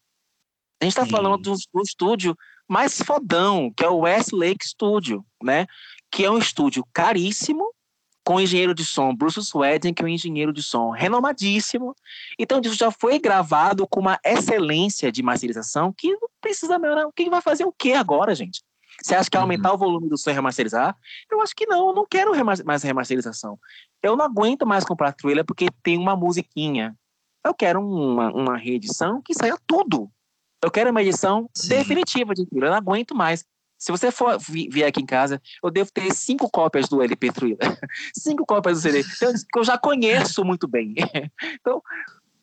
A 0.82 0.86
gente 0.86 0.94
está 0.94 1.06
falando 1.06 1.38
do, 1.38 1.56
do, 1.74 1.82
estúdio 1.82 2.38
mais 2.68 3.02
fodão, 3.02 3.72
que 3.76 3.84
é 3.84 3.90
o 3.90 4.00
Westlake 4.00 4.68
Studio, 4.68 5.26
né? 5.42 5.66
Que 6.12 6.26
é 6.26 6.32
um 6.32 6.38
estúdio 6.38 6.86
caríssimo, 6.94 7.74
com 8.28 8.36
o 8.36 8.42
engenheiro 8.42 8.74
de 8.74 8.84
som 8.84 9.16
Bruce 9.16 9.42
Sweden, 9.42 9.94
que 9.94 10.02
é 10.02 10.06
um 10.06 10.10
engenheiro 10.10 10.52
de 10.52 10.62
som 10.62 10.90
renomadíssimo. 10.90 11.96
Então, 12.38 12.60
isso 12.62 12.76
já 12.76 12.92
foi 12.92 13.20
gravado 13.20 13.88
com 13.88 14.02
uma 14.02 14.20
excelência 14.22 15.10
de 15.10 15.24
masterização 15.24 15.94
que 15.94 16.12
não 16.12 16.28
precisa 16.42 16.78
melhorar. 16.78 17.10
Quem 17.16 17.30
vai 17.30 17.42
fazer 17.42 17.64
o 17.64 17.72
que 17.72 17.94
agora, 17.94 18.36
gente? 18.36 18.62
Você 19.02 19.16
acha 19.16 19.30
que 19.30 19.38
é 19.38 19.40
aumentar 19.40 19.70
uhum. 19.70 19.76
o 19.76 19.78
volume 19.78 20.10
do 20.10 20.18
som 20.18 20.30
e 20.30 20.34
remasterizar? 20.34 20.94
Eu 21.32 21.40
acho 21.40 21.56
que 21.56 21.66
não, 21.68 21.88
eu 21.88 21.96
não 21.96 22.06
quero 22.06 22.34
mais 22.66 22.84
remasterização. 22.84 23.58
Eu 24.04 24.18
não 24.18 24.26
aguento 24.26 24.68
mais 24.68 24.84
comprar 24.84 25.14
thriller 25.14 25.46
porque 25.46 25.70
tem 25.82 25.98
uma 25.98 26.14
musiquinha. 26.14 26.98
Eu 27.46 27.54
quero 27.54 27.80
uma, 27.80 28.30
uma 28.34 28.58
reedição 28.58 29.22
que 29.22 29.34
saia 29.34 29.58
tudo. 29.66 30.12
Eu 30.62 30.70
quero 30.70 30.92
uma 30.92 31.02
edição 31.02 31.50
Sim. 31.54 31.70
definitiva 31.70 32.34
de 32.34 32.46
thriller. 32.46 32.68
Eu 32.68 32.72
não 32.72 32.78
aguento 32.78 33.16
mais. 33.16 33.46
Se 33.78 33.92
você 33.92 34.12
for 34.12 34.38
vier 34.40 34.88
aqui 34.88 35.02
em 35.02 35.06
casa, 35.06 35.42
eu 35.64 35.70
devo 35.70 35.92
ter 35.92 36.14
cinco 36.14 36.50
cópias 36.50 36.90
do 36.90 37.02
LP 37.02 37.32
Thriller. 37.32 37.58
cinco 38.16 38.46
cópias 38.46 38.78
do 38.78 38.82
CD. 38.82 39.00
Então, 39.02 39.34
que 39.34 39.60
eu 39.60 39.64
já 39.64 39.78
conheço 39.78 40.44
muito 40.44 40.68
bem. 40.68 40.96
então, 41.60 41.82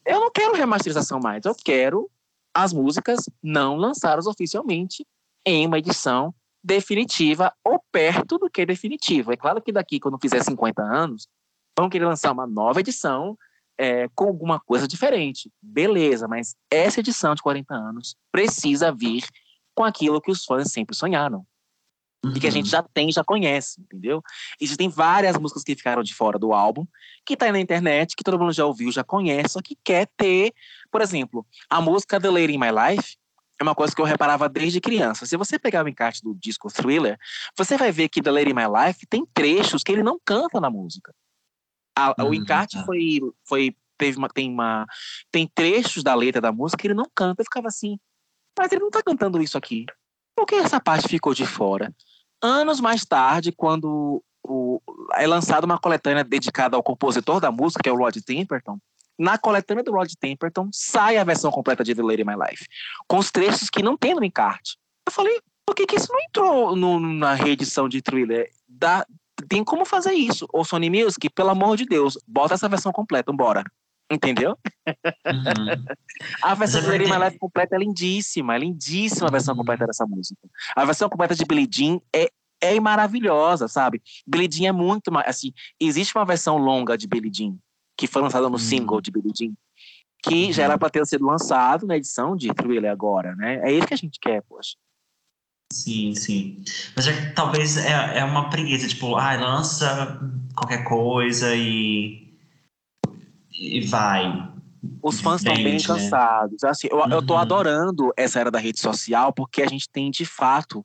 eu 0.07 0.21
não 0.21 0.31
quero 0.31 0.55
remasterização 0.55 1.19
mais. 1.19 1.45
Eu 1.45 1.55
quero 1.55 2.09
as 2.55 2.73
músicas 2.73 3.19
não 3.43 3.77
lançadas 3.77 4.27
oficialmente 4.27 5.05
em 5.45 5.67
uma 5.67 5.79
edição 5.79 6.33
definitiva 6.63 7.53
ou 7.65 7.83
perto 7.91 8.39
do 8.39 8.49
que 8.49 8.65
definitiva. 8.65 9.35
É 9.35 9.37
claro 9.37 9.61
que 9.61 9.73
daqui, 9.73 9.99
quando 9.99 10.19
fizer 10.21 10.43
50 10.43 10.81
anos, 10.83 11.29
vão 11.77 11.91
querer 11.91 12.07
lançar 12.07 12.33
uma 12.33 12.47
nova 12.47 12.81
edição 12.81 13.37
é, 13.77 14.09
com 14.15 14.25
alguma 14.25 14.61
coisa 14.61 14.87
diferente. 14.87 15.51
Beleza, 15.61 16.29
mas 16.29 16.55
essa 16.71 17.01
edição 17.01 17.35
de 17.35 17.43
40 17.43 17.75
anos 17.75 18.17
precisa 18.31 18.93
vir 18.93 19.25
com 19.75 19.85
aquilo 19.85 20.21
que 20.21 20.31
os 20.31 20.45
fãs 20.45 20.71
sempre 20.71 20.97
sonharam. 20.97 21.47
Uhum. 22.25 22.33
E 22.35 22.41
que 22.41 22.47
a 22.47 22.51
gente 22.51 22.67
uhum. 22.67 22.71
já 22.71 22.83
tem, 22.83 23.13
já 23.13 23.23
conhece, 23.23 23.81
entendeu? 23.81 24.23
Existem 24.61 24.89
várias 24.89 25.37
músicas 25.37 25.63
que 25.63 25.77
ficaram 25.77 26.03
de 26.03 26.15
fora 26.15 26.39
do 26.39 26.53
álbum, 26.53 26.87
que 27.25 27.37
tá 27.37 27.47
aí 27.47 27.53
na 27.53 27.61
internet, 27.61 28.17
que 28.17 28.25
todo 28.25 28.39
mundo 28.39 28.53
já 28.53 28.65
ouviu, 28.65 28.91
já 28.91 29.05
conhece, 29.05 29.51
só 29.51 29.61
que 29.61 29.77
quer 29.85 30.09
ter, 30.17 30.53
por 30.91 31.03
exemplo, 31.03 31.47
a 31.69 31.81
música 31.81 32.21
The 32.21 32.31
Lady 32.31 32.55
in 32.55 32.59
My 32.59 32.71
Life, 32.71 33.17
é 33.61 33.63
uma 33.63 33.75
coisa 33.75 33.95
que 33.95 34.01
eu 34.01 34.05
reparava 34.07 34.49
desde 34.49 34.81
criança. 34.81 35.27
Se 35.27 35.37
você 35.37 35.59
pegar 35.59 35.85
o 35.85 35.89
encarte 35.89 36.23
do 36.23 36.35
disco 36.35 36.73
Thriller, 36.73 37.17
você 37.57 37.77
vai 37.77 37.93
ver 37.93 38.09
que 38.09 38.21
The 38.21 38.31
Lady 38.31 38.51
in 38.51 38.55
My 38.55 38.63
Life 38.67 39.07
tem 39.07 39.25
trechos 39.33 39.83
que 39.83 39.93
ele 39.93 40.03
não 40.03 40.19
canta 40.25 40.61
na 40.61 40.71
música. 40.71 41.15
A, 41.97 42.23
o 42.23 42.27
uhum, 42.27 42.35
encarte 42.35 42.77
tá. 42.77 42.85
foi, 42.85 43.21
foi 43.47 43.77
teve 43.97 44.19
uma, 44.19 44.29
tem 44.29 44.51
uma 44.51 44.85
tem 45.31 45.49
trechos 45.55 46.03
da 46.03 46.15
letra 46.15 46.41
da 46.41 46.51
música 46.51 46.81
que 46.81 46.89
ele 46.89 46.95
não 46.95 47.09
canta. 47.15 47.43
Eu 47.43 47.45
ficava 47.45 47.69
assim, 47.69 47.99
mas 48.59 48.73
ele 48.73 48.83
não 48.83 48.91
tá 48.91 49.03
cantando 49.03 49.43
isso 49.43 49.59
aqui. 49.59 49.87
Por 50.37 50.47
que 50.47 50.55
essa 50.57 50.81
parte 50.81 51.09
ficou 51.09 51.35
de 51.35 51.47
fora? 51.47 51.95
Anos 52.43 52.81
mais 52.81 53.05
tarde, 53.05 53.53
quando 53.53 54.23
o, 54.43 54.81
é 55.15 55.27
lançada 55.27 55.65
uma 55.65 55.79
coletânea 55.79 56.25
dedicada 56.25 56.77
ao 56.77 56.83
compositor 56.83 57.41
da 57.41 57.51
música, 57.51 57.83
que 57.83 57.89
é 57.89 57.93
o 57.93 57.97
Rod 57.97 58.17
Temperton, 58.17 58.79
na 59.19 59.39
coletânea 59.39 59.85
do 59.85 59.93
Rod 59.93 60.11
Temperton 60.19 60.69
sai 60.73 61.17
a 61.17 61.25
versão 61.25 61.51
completa 61.51 61.85
de 61.85 61.95
The 61.95 62.03
Lady 62.03 62.25
My 62.25 62.35
Life, 62.35 62.67
com 63.07 63.19
os 63.19 63.31
trechos 63.31 63.71
que 63.71 63.83
não 63.83 63.97
tem 63.97 64.15
no 64.15 64.25
encarte. 64.25 64.77
Eu 65.07 65.13
falei, 65.13 65.41
por 65.65 65.75
que, 65.75 65.87
que 65.87 65.97
isso 65.97 66.13
não 66.13 66.21
entrou 66.21 66.77
no, 66.77 66.99
na 66.99 67.35
reedição 67.35 67.89
de 67.89 68.03
thriller? 68.03 68.51
Da, 68.69 69.07
tem 69.49 69.63
como 69.63 69.85
fazer 69.85 70.13
isso. 70.13 70.47
Ou 70.53 70.65
Sony 70.65 70.91
Music, 70.91 71.31
pelo 71.31 71.51
amor 71.51 71.77
de 71.77 71.87
Deus, 71.87 72.19
bota 72.27 72.55
essa 72.55 72.69
versão 72.69 72.93
completa, 72.93 73.33
bora. 73.33 73.65
Entendeu? 74.11 74.57
Uhum. 75.27 75.85
a 76.43 76.55
versão 76.55 76.81
de 76.81 76.87
Lady 76.89 77.05
My 77.05 77.19
Life 77.25 77.39
completa 77.39 77.75
é 77.75 77.79
lindíssima, 77.79 78.55
é 78.55 78.59
lindíssima 78.59 79.29
a 79.29 79.31
versão 79.31 79.55
uhum. 79.55 79.61
completa 79.61 79.87
dessa 79.87 80.07
música. 80.07 80.41
A 80.77 80.85
versão 80.85 81.09
completa 81.09 81.35
de 81.35 81.45
Billie 81.45 81.69
Jean 81.71 82.01
é, 82.15 82.31
é 82.61 82.79
maravilhosa, 82.79 83.67
sabe? 83.67 84.03
Billie 84.27 84.49
Jean 84.51 84.69
é 84.69 84.73
muito 84.73 85.11
mais, 85.11 85.27
assim, 85.27 85.53
existe 85.81 86.15
uma 86.17 86.25
versão 86.25 86.59
longa 86.59 86.99
de 86.99 87.07
Billie 87.07 87.33
Jean, 87.35 87.57
que 87.97 88.07
foi 88.07 88.21
lançada 88.21 88.47
no 88.47 88.53
uhum. 88.53 88.59
single 88.59 89.01
de 89.01 89.11
Billie 89.11 89.33
Jean, 89.37 89.53
que 90.23 90.53
já 90.53 90.65
era 90.65 90.75
uhum. 90.75 90.79
para 90.79 90.91
ter 90.91 91.07
sido 91.07 91.25
lançado 91.25 91.87
na 91.87 91.97
edição 91.97 92.37
de 92.37 92.53
Thriller 92.53 92.91
agora, 92.91 93.35
né? 93.37 93.61
É 93.63 93.73
isso 93.73 93.87
que 93.87 93.95
a 93.95 93.99
gente 93.99 94.19
quer, 94.21 94.43
poxa. 94.43 94.75
Sim, 95.73 96.15
sim. 96.15 96.63
Mas 96.95 97.09
é, 97.09 97.31
talvez 97.33 97.77
é, 97.77 98.19
é 98.19 98.25
uma 98.25 98.49
preguiça, 98.49 98.87
tipo, 98.87 99.17
ah, 99.17 99.35
lança 99.35 100.21
qualquer 100.55 100.85
coisa 100.85 101.55
e, 101.55 102.24
e 103.55 103.81
vai. 103.83 104.53
Os 105.03 105.21
fãs 105.21 105.41
estão 105.41 105.55
bem 105.55 105.75
né? 105.75 105.83
cansados. 105.83 106.63
Assim, 106.65 106.89
eu, 106.91 106.99
uhum. 106.99 107.11
eu 107.11 107.25
tô 107.25 107.35
uhum. 107.35 107.41
adorando 107.41 108.13
essa 108.17 108.39
era 108.39 108.51
da 108.51 108.59
rede 108.59 108.81
social 108.81 109.33
porque 109.33 109.63
a 109.63 109.67
gente 109.67 109.89
tem, 109.89 110.11
de 110.11 110.27
fato, 110.27 110.85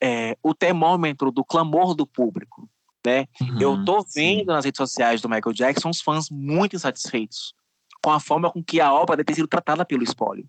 é, 0.00 0.36
o 0.42 0.54
termômetro 0.54 1.30
do 1.30 1.44
clamor 1.44 1.94
do 1.94 2.06
público. 2.06 2.68
Né? 3.06 3.26
Uhum, 3.40 3.60
eu 3.60 3.84
tô 3.84 4.04
vendo 4.14 4.40
sim. 4.40 4.44
nas 4.44 4.64
redes 4.64 4.78
sociais 4.78 5.20
do 5.20 5.28
Michael 5.28 5.52
Jackson 5.52 5.88
os 5.88 6.00
fãs 6.00 6.28
muito 6.30 6.74
insatisfeitos 6.74 7.54
com 8.02 8.10
a 8.10 8.20
forma 8.20 8.50
com 8.50 8.62
que 8.62 8.80
a 8.80 8.92
obra 8.92 9.16
deve 9.16 9.26
ter 9.26 9.34
sido 9.34 9.48
tratada 9.48 9.84
pelo 9.84 10.02
espólio. 10.02 10.48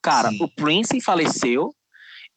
Cara, 0.00 0.30
sim. 0.30 0.42
o 0.42 0.48
Prince 0.48 1.00
faleceu, 1.00 1.74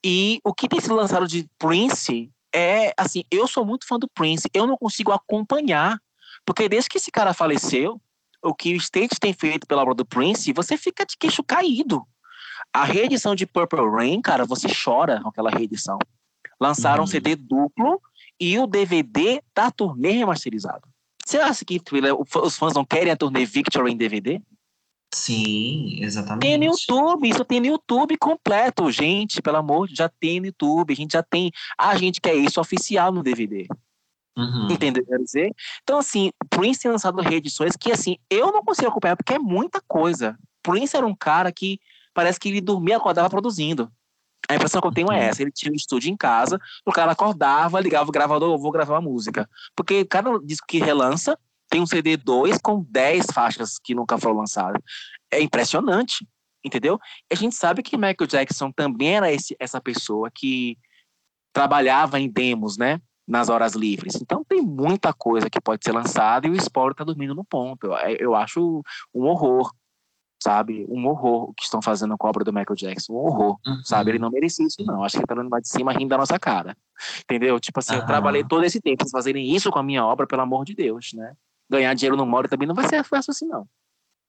e 0.03 0.39
o 0.43 0.53
que 0.53 0.67
tem 0.67 0.79
sido 0.79 0.93
lançado 0.93 1.27
de 1.27 1.49
Prince 1.57 2.31
é, 2.53 2.93
assim, 2.95 3.23
eu 3.31 3.47
sou 3.47 3.65
muito 3.65 3.87
fã 3.87 3.97
do 3.97 4.07
Prince, 4.07 4.47
eu 4.53 4.67
não 4.67 4.77
consigo 4.77 5.11
acompanhar, 5.11 5.99
porque 6.45 6.69
desde 6.69 6.89
que 6.89 6.97
esse 6.97 7.11
cara 7.11 7.33
faleceu, 7.33 7.99
o 8.45 8.53
que 8.53 8.73
o 8.73 8.77
State 8.77 9.19
tem 9.19 9.33
feito 9.33 9.65
pela 9.65 9.81
obra 9.81 9.95
do 9.95 10.05
Prince, 10.05 10.53
você 10.53 10.77
fica 10.77 11.05
de 11.05 11.17
queixo 11.17 11.43
caído. 11.43 12.05
A 12.71 12.83
reedição 12.83 13.35
de 13.35 13.45
Purple 13.45 13.89
Rain, 13.89 14.21
cara, 14.21 14.45
você 14.45 14.67
chora 14.67 15.21
com 15.21 15.29
aquela 15.29 15.49
reedição. 15.49 15.97
Lançaram 16.59 16.99
um 16.99 17.01
uhum. 17.01 17.07
CD 17.07 17.35
duplo 17.35 18.01
e 18.39 18.57
o 18.59 18.67
DVD 18.67 19.41
da 19.53 19.71
turnê 19.71 20.11
remasterizado. 20.11 20.87
Você 21.25 21.37
acha 21.37 21.65
que 21.65 21.81
os 22.39 22.55
fãs 22.55 22.73
não 22.73 22.85
querem 22.85 23.11
a 23.11 23.17
turnê 23.17 23.45
Victory 23.45 23.91
em 23.91 23.97
DVD? 23.97 24.39
Sim, 25.13 26.03
exatamente. 26.03 26.41
Tem 26.41 26.57
no 26.57 26.65
YouTube, 26.65 27.29
isso 27.29 27.45
tem 27.45 27.59
no 27.59 27.67
YouTube 27.67 28.17
completo, 28.17 28.91
gente, 28.91 29.41
pelo 29.41 29.57
amor, 29.57 29.87
já 29.89 30.09
tem 30.09 30.39
no 30.39 30.47
YouTube, 30.47 30.91
a 30.91 30.95
gente 30.95 31.13
já 31.13 31.23
tem, 31.23 31.51
a 31.77 31.95
gente 31.97 32.19
quer 32.19 32.35
isso 32.35 32.59
oficial 32.59 33.11
no 33.11 33.23
DVD. 33.23 33.65
Uhum. 34.37 34.67
Entendeu? 34.69 35.05
Quer 35.05 35.19
dizer? 35.19 35.55
Então, 35.83 35.97
assim, 35.97 36.31
Prince 36.49 36.81
tem 36.81 36.91
lançado 36.91 37.21
reedições 37.21 37.75
que, 37.79 37.91
assim, 37.91 38.17
eu 38.29 38.51
não 38.51 38.63
consigo 38.63 38.89
acompanhar 38.89 39.15
porque 39.15 39.33
é 39.33 39.39
muita 39.39 39.81
coisa. 39.87 40.37
Prince 40.61 40.95
era 40.95 41.05
um 41.05 41.15
cara 41.15 41.51
que 41.51 41.79
parece 42.13 42.39
que 42.39 42.49
ele 42.49 42.61
dormia 42.61 42.95
e 42.95 42.97
acordava 42.97 43.29
produzindo. 43.29 43.91
A 44.47 44.55
impressão 44.55 44.81
que 44.81 44.87
eu 44.87 44.91
tenho 44.91 45.11
é 45.11 45.25
essa. 45.25 45.41
Ele 45.41 45.51
tinha 45.51 45.71
um 45.71 45.75
estúdio 45.75 46.11
em 46.11 46.17
casa, 46.17 46.59
o 46.85 46.91
cara 46.91 47.11
acordava, 47.11 47.79
ligava 47.79 48.09
o 48.09 48.11
gravador, 48.11 48.53
eu 48.53 48.59
vou 48.59 48.71
gravar 48.71 48.95
uma 48.95 49.09
música. 49.09 49.49
Porque 49.75 50.05
cada 50.05 50.37
disco 50.39 50.67
que 50.67 50.79
relança 50.79 51.37
tem 51.69 51.81
um 51.81 51.85
CD 51.85 52.15
2 52.15 52.57
com 52.59 52.85
10 52.89 53.27
faixas 53.33 53.79
que 53.79 53.95
nunca 53.95 54.17
foram 54.17 54.37
lançadas. 54.37 54.81
É 55.31 55.41
impressionante, 55.41 56.27
entendeu? 56.63 56.99
E 57.31 57.33
a 57.33 57.37
gente 57.37 57.55
sabe 57.55 57.81
que 57.81 57.97
Michael 57.97 58.27
Jackson 58.27 58.71
também 58.71 59.15
era 59.15 59.31
esse, 59.31 59.55
essa 59.59 59.81
pessoa 59.81 60.29
que 60.29 60.77
trabalhava 61.51 62.19
em 62.19 62.29
demos, 62.29 62.77
né? 62.77 63.01
Nas 63.27 63.49
horas 63.49 63.73
livres. 63.73 64.15
Então 64.21 64.43
tem 64.43 64.61
muita 64.61 65.11
coisa 65.11 65.49
que 65.49 65.59
pode 65.59 65.83
ser 65.83 65.91
lançada 65.91 66.47
e 66.47 66.51
o 66.51 66.55
spoiler 66.55 66.91
está 66.91 67.03
dormindo 67.03 67.33
no 67.33 67.43
ponto. 67.43 67.87
Eu, 67.87 67.93
eu 68.19 68.35
acho 68.35 68.83
um 69.13 69.23
horror 69.23 69.71
sabe? 70.45 70.85
Um 70.87 71.07
horror 71.07 71.49
o 71.49 71.53
que 71.53 71.63
estão 71.63 71.81
fazendo 71.81 72.15
com 72.17 72.27
a 72.27 72.29
obra 72.29 72.43
do 72.43 72.53
Michael 72.53 72.75
Jackson. 72.75 73.13
Um 73.13 73.17
horror, 73.17 73.57
uhum. 73.65 73.83
sabe? 73.83 74.11
Ele 74.11 74.19
não 74.19 74.29
merecia 74.29 74.65
isso, 74.65 74.83
não. 74.85 75.03
Acho 75.03 75.13
que 75.13 75.19
ele 75.19 75.27
tá 75.27 75.33
dando 75.33 75.49
lá 75.49 75.59
de 75.59 75.67
cima 75.67 75.91
rindo 75.91 76.09
da 76.09 76.17
nossa 76.17 76.37
cara. 76.37 76.77
Entendeu? 77.23 77.59
Tipo 77.59 77.79
assim, 77.79 77.95
uhum. 77.95 78.01
eu 78.01 78.05
trabalhei 78.05 78.43
todo 78.43 78.63
esse 78.63 78.79
tempo 78.79 78.97
pra 78.97 79.09
fazerem 79.09 79.55
isso 79.55 79.71
com 79.71 79.79
a 79.79 79.83
minha 79.83 80.05
obra, 80.05 80.27
pelo 80.27 80.43
amor 80.43 80.63
de 80.63 80.75
Deus, 80.75 81.11
né? 81.13 81.33
Ganhar 81.69 81.93
dinheiro 81.95 82.15
no 82.15 82.25
mora 82.27 82.47
também 82.47 82.67
não 82.67 82.75
vai 82.75 82.87
ser 82.87 83.03
fácil 83.03 83.31
assim, 83.31 83.47
não. 83.47 83.67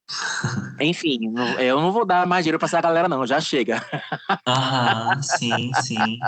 Enfim, 0.81 1.33
eu 1.59 1.79
não 1.79 1.91
vou 1.91 2.05
dar 2.05 2.25
mais 2.25 2.43
dinheiro 2.43 2.57
pra 2.57 2.65
essa 2.65 2.81
galera, 2.81 3.07
não. 3.07 3.27
Já 3.27 3.39
chega. 3.39 3.83
Aham, 4.47 5.21
sim, 5.21 5.71
sim. 5.83 6.19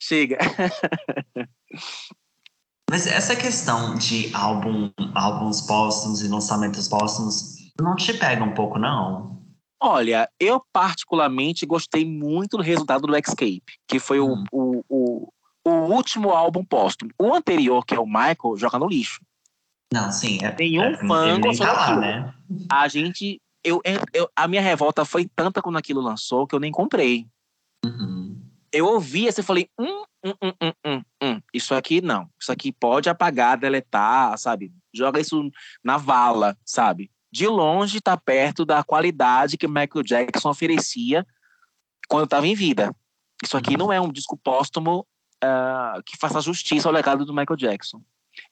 Chega. 0.00 0.38
Mas 2.90 3.06
essa 3.06 3.36
questão 3.36 3.94
de 3.94 4.34
álbum, 4.34 4.90
álbuns 5.14 5.60
póstumos 5.60 6.22
e 6.22 6.28
lançamentos 6.28 6.88
póstumos 6.88 7.54
não 7.80 7.94
te 7.94 8.12
pega 8.14 8.42
um 8.42 8.52
pouco, 8.52 8.78
não? 8.78 9.38
Olha, 9.82 10.28
eu 10.38 10.62
particularmente 10.72 11.64
gostei 11.64 12.04
muito 12.04 12.56
do 12.56 12.62
resultado 12.62 13.06
do 13.06 13.16
Escape, 13.16 13.78
que 13.88 13.98
foi 13.98 14.20
hum. 14.20 14.44
o, 14.52 14.78
o, 14.78 14.84
o, 14.88 15.32
o, 15.64 15.70
último 15.94 16.30
álbum 16.30 16.64
póstumo. 16.64 17.10
O 17.18 17.32
anterior, 17.32 17.84
que 17.86 17.94
é 17.94 18.00
o 18.00 18.06
Michael, 18.06 18.56
joga 18.56 18.78
no 18.78 18.88
lixo. 18.88 19.20
Não, 19.92 20.10
sim. 20.12 20.38
É, 20.42 20.54
Nenhum 20.58 20.82
é, 20.82 20.96
fã 20.96 21.40
gostou 21.40 21.66
tá 21.66 21.72
lá, 21.72 21.96
né? 21.96 22.34
A 22.70 22.88
gente. 22.88 23.40
Eu, 23.64 23.80
eu, 24.12 24.28
a 24.34 24.48
minha 24.48 24.62
revolta 24.62 25.04
foi 25.04 25.28
tanta 25.34 25.62
quando 25.62 25.76
aquilo 25.76 26.00
lançou 26.00 26.46
que 26.46 26.54
eu 26.54 26.60
nem 26.60 26.72
comprei. 26.72 27.26
Uhum. 27.84 28.19
Eu 28.72 28.86
ouvi 28.86 29.28
assim 29.28 29.40
e 29.40 29.44
falei: 29.44 29.68
hum, 29.78 30.04
hum, 30.24 30.34
hum, 30.42 30.52
hum, 30.62 30.72
hum, 30.86 31.02
hum, 31.22 31.40
isso 31.52 31.74
aqui 31.74 32.00
não. 32.00 32.28
Isso 32.40 32.52
aqui 32.52 32.72
pode 32.72 33.08
apagar, 33.08 33.58
deletar, 33.58 34.36
sabe? 34.38 34.72
Joga 34.92 35.20
isso 35.20 35.50
na 35.82 35.96
vala, 35.96 36.56
sabe? 36.64 37.10
de 37.32 37.46
longe 37.46 37.98
está 37.98 38.16
perto 38.16 38.64
da 38.64 38.82
qualidade 38.82 39.56
que 39.56 39.68
Michael 39.68 40.02
Jackson 40.04 40.50
oferecia 40.50 41.26
quando 42.08 42.24
estava 42.24 42.46
em 42.46 42.54
vida. 42.54 42.94
Isso 43.42 43.56
aqui 43.56 43.76
não 43.76 43.92
é 43.92 44.00
um 44.00 44.10
disco 44.10 44.36
póstumo 44.36 45.06
uh, 45.42 46.02
que 46.04 46.16
faça 46.18 46.40
justiça 46.40 46.88
ao 46.88 46.94
legado 46.94 47.24
do 47.24 47.32
Michael 47.32 47.56
Jackson. 47.56 48.02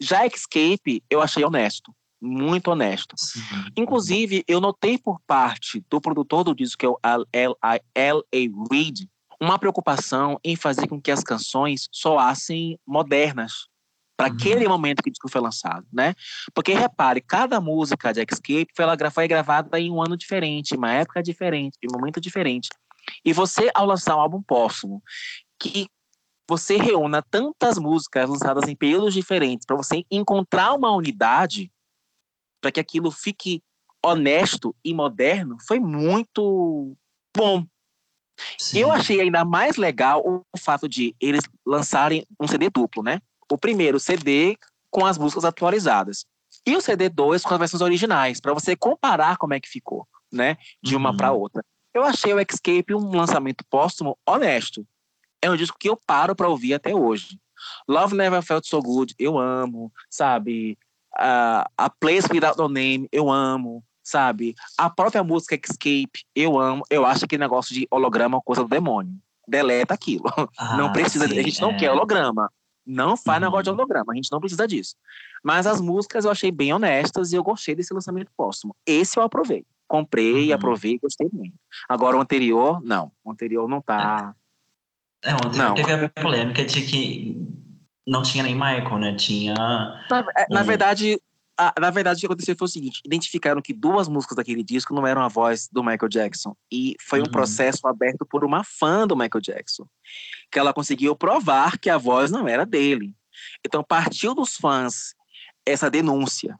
Já 0.01 0.27
Escape, 0.27 1.03
eu 1.11 1.21
achei 1.21 1.45
honesto, 1.45 1.95
muito 2.21 2.71
honesto. 2.71 3.15
Sim. 3.19 3.41
Inclusive, 3.77 4.45
eu 4.47 4.61
notei 4.61 4.97
por 4.97 5.21
parte 5.27 5.85
do 5.91 6.01
produtor 6.01 6.45
do 6.45 6.55
disco, 6.55 6.79
que 6.79 6.87
é 6.87 6.89
o 6.89 6.99
L.A. 7.33 7.81
Reid, 8.71 9.09
uma 9.41 9.59
preocupação 9.59 10.39
em 10.43 10.57
fazer 10.57 10.89
com 10.89 11.01
que 11.01 11.11
as 11.11 11.23
canções 11.23 11.89
soassem 11.93 12.79
modernas, 12.87 13.69
para 14.17 14.29
uhum. 14.29 14.35
aquele 14.35 14.67
momento 14.67 15.01
que 15.03 15.11
o 15.11 15.13
disco 15.13 15.31
foi 15.31 15.41
lançado, 15.41 15.87
né? 15.93 16.15
Porque 16.53 16.73
repare, 16.73 17.21
cada 17.21 17.61
música 17.61 18.13
de 18.13 18.21
Escape 18.21 18.67
foi, 18.75 18.85
foi 19.13 19.29
gravada 19.29 19.79
em 19.79 19.93
um 19.93 20.03
ano 20.03 20.17
diferente, 20.17 20.75
uma 20.75 20.93
época 20.93 21.23
diferente, 21.23 21.79
em 21.83 21.87
um 21.89 21.97
momento 21.97 22.21
diferente. 22.21 22.69
E 23.25 23.33
você, 23.33 23.71
ao 23.75 23.87
lançar 23.87 24.17
um 24.17 24.21
álbum 24.21 24.43
póstumo, 24.43 25.01
que 25.59 25.89
você 26.49 26.77
reúna 26.77 27.23
tantas 27.23 27.79
músicas 27.79 28.29
lançadas 28.29 28.69
em 28.69 28.75
períodos 28.75 29.15
diferentes, 29.15 29.67
para 29.67 29.77
você 29.77 30.05
encontrar 30.11 30.73
uma 30.73 30.91
unidade, 30.91 31.71
para 32.61 32.73
que 32.73 32.81
aquilo 32.81 33.11
fique 33.11 33.63
honesto 34.05 34.75
e 34.85 34.95
moderno, 34.95 35.57
foi 35.67 35.79
muito 35.79 36.97
bom. 37.37 37.65
Sim. 38.59 38.79
Eu 38.81 38.93
achei 38.93 39.21
ainda 39.21 39.45
mais 39.45 39.77
legal 39.77 40.23
o 40.25 40.59
fato 40.59 40.89
de 40.89 41.15
eles 41.21 41.43
lançarem 41.67 42.25
um 42.41 42.47
CD 42.47 42.71
duplo, 42.71 43.03
né? 43.03 43.21
o 43.51 43.59
primeiro 43.59 43.99
CD 43.99 44.57
com 44.91 45.05
as 45.05 45.19
músicas 45.19 45.45
atualizadas 45.45 46.27
e 46.67 46.77
o 46.77 46.81
CD 46.81 47.09
2 47.09 47.43
com 47.43 47.55
as 47.55 47.59
versões 47.59 47.81
originais, 47.81 48.41
para 48.41 48.53
você 48.53 48.77
comparar 48.77 49.37
como 49.37 49.55
é 49.55 49.61
que 49.61 49.69
ficou, 49.69 50.07
né, 50.31 50.57
de 50.83 50.95
uma 50.97 51.11
uhum. 51.11 51.17
para 51.17 51.33
outra. 51.33 51.65
Eu 51.95 52.05
achei 52.05 52.33
o 52.33 52.41
Escape 52.41 52.95
um 52.95 53.11
lançamento 53.11 53.65
póstumo 53.71 54.19
honesto. 54.27 54.87
É 55.43 55.51
um 55.51 55.57
disco 55.57 55.79
que 55.79 55.89
eu 55.89 55.97
paro 55.97 56.35
para 56.35 56.49
ouvir 56.49 56.75
até 56.75 56.95
hoje. 56.95 57.39
Love 57.89 58.15
Never 58.15 58.43
Felt 58.43 58.67
So 58.67 58.81
Good, 58.81 59.15
eu 59.19 59.39
amo, 59.39 59.93
sabe? 60.11 60.79
Uh, 61.17 61.65
a 61.77 61.91
Place 61.99 62.29
Without 62.31 62.59
No 62.59 62.69
Name, 62.69 63.09
eu 63.11 63.31
amo, 63.31 63.83
sabe? 64.09 64.55
A 64.77 64.89
própria 64.89 65.23
música 65.23 65.55
Escape, 65.55 66.25
eu 66.35 66.59
amo. 66.59 66.83
Eu 66.89 67.05
acho 67.05 67.27
que 67.27 67.37
negócio 67.37 67.75
de 67.75 67.87
holograma 67.91 68.39
é 68.39 68.41
coisa 68.43 68.63
do 68.63 68.69
demônio. 68.69 69.15
Deleta 69.47 69.95
aquilo. 69.95 70.25
Ah, 70.57 70.77
não 70.77 70.93
precisa, 70.93 71.29
sim, 71.29 71.39
a 71.39 71.43
gente 71.43 71.61
não 71.61 71.73
é. 71.73 71.77
quer 71.77 71.91
holograma. 71.91 72.51
Não 72.87 73.17
faz 73.17 73.39
uhum. 73.39 73.45
negócio 73.45 73.65
de 73.65 73.71
holograma, 73.71 74.13
a 74.13 74.17
gente 74.17 74.33
não 74.33 74.41
precisa 74.41 74.67
disso. 74.67 74.95
Mas 75.45 75.67
as 75.67 75.81
músicas 75.81 76.25
eu 76.25 76.31
achei 76.31 76.51
bem 76.51 76.73
honestas 76.73 77.33
e 77.33 77.37
eu 77.37 77.43
gostei 77.43 77.75
desse 77.75 77.93
lançamento 77.93 78.31
póstumo. 78.35 78.75
Esse 78.87 79.19
eu 79.19 79.23
aprovei. 79.23 79.65
Comprei, 79.87 80.49
uhum. 80.49 80.55
aprovei, 80.55 80.99
gostei 80.99 81.29
muito. 81.31 81.55
Agora 81.87 82.17
o 82.17 82.21
anterior, 82.21 82.81
não. 82.83 83.13
O 83.23 83.31
anterior 83.31 83.69
não 83.69 83.83
tá. 83.83 84.35
É, 85.23 85.33
o 85.33 85.37
anterior 85.37 85.69
não. 85.69 85.75
teve 85.75 85.93
a 85.93 86.09
polêmica 86.09 86.65
de 86.65 86.83
que 86.83 87.47
não 88.07 88.23
tinha 88.23 88.43
nem 88.43 88.55
Michael, 88.55 88.99
né? 88.99 89.15
Tinha. 89.17 89.55
Na, 89.55 90.25
é, 90.35 90.47
um... 90.51 90.55
na 90.55 90.63
verdade, 90.63 91.21
a, 91.59 91.75
na 91.81 91.91
verdade, 91.91 92.19
o 92.19 92.21
que 92.21 92.27
aconteceu 92.27 92.57
foi 92.57 92.67
o 92.67 92.71
seguinte: 92.71 93.03
identificaram 93.05 93.61
que 93.61 93.73
duas 93.73 94.09
músicas 94.09 94.37
daquele 94.37 94.63
disco 94.63 94.95
não 94.95 95.07
eram 95.07 95.23
a 95.23 95.29
voz 95.29 95.69
do 95.71 95.83
Michael 95.83 96.09
Jackson. 96.09 96.55
E 96.71 96.95
foi 97.01 97.21
um 97.21 97.25
uhum. 97.25 97.31
processo 97.31 97.87
aberto 97.89 98.25
por 98.25 98.45
uma 98.45 98.63
fã 98.63 99.07
do 99.07 99.17
Michael 99.17 99.43
Jackson, 99.43 99.87
que 100.51 100.59
ela 100.59 100.73
conseguiu 100.73 101.17
provar 101.17 101.77
que 101.79 101.91
a 101.91 101.99
voz 101.99 102.31
não 102.31 102.47
era 102.47 102.65
dele. 102.65 103.13
Então, 103.67 103.83
partiu 103.83 104.35
dos 104.35 104.57
fãs 104.57 105.15
essa 105.67 105.91
denúncia. 105.91 106.57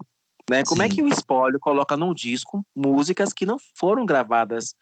Né? 0.51 0.65
Como 0.65 0.83
é 0.83 0.89
que 0.89 1.03
o 1.03 1.09
espólio 1.09 1.61
coloca 1.61 1.97
num 1.97 2.15
disco 2.15 2.65
músicas 2.75 3.33
que 3.33 3.47
não 3.47 3.59
foram 3.75 4.05
gravadas 4.05 4.75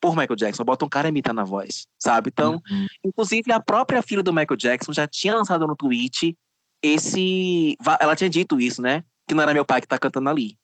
por 0.00 0.16
Michael 0.16 0.36
Jackson? 0.36 0.64
Bota 0.64 0.84
um 0.84 0.88
cara 0.88 1.08
imitando 1.08 1.40
a 1.40 1.44
voz, 1.44 1.86
sabe? 1.98 2.30
Então, 2.32 2.62
uhum. 2.70 2.86
inclusive, 3.04 3.52
a 3.52 3.60
própria 3.60 4.00
filha 4.00 4.22
do 4.22 4.32
Michael 4.32 4.56
Jackson 4.56 4.92
já 4.92 5.06
tinha 5.06 5.34
lançado 5.34 5.66
no 5.66 5.76
tweet 5.76 6.36
esse. 6.82 7.76
Ela 8.00 8.16
tinha 8.16 8.30
dito 8.30 8.60
isso, 8.60 8.80
né? 8.80 9.04
Que 9.32 9.34
não 9.34 9.42
era 9.42 9.54
meu 9.54 9.64
pai 9.64 9.80
que 9.80 9.88
tá 9.88 9.98
cantando 9.98 10.28
ali, 10.28 10.58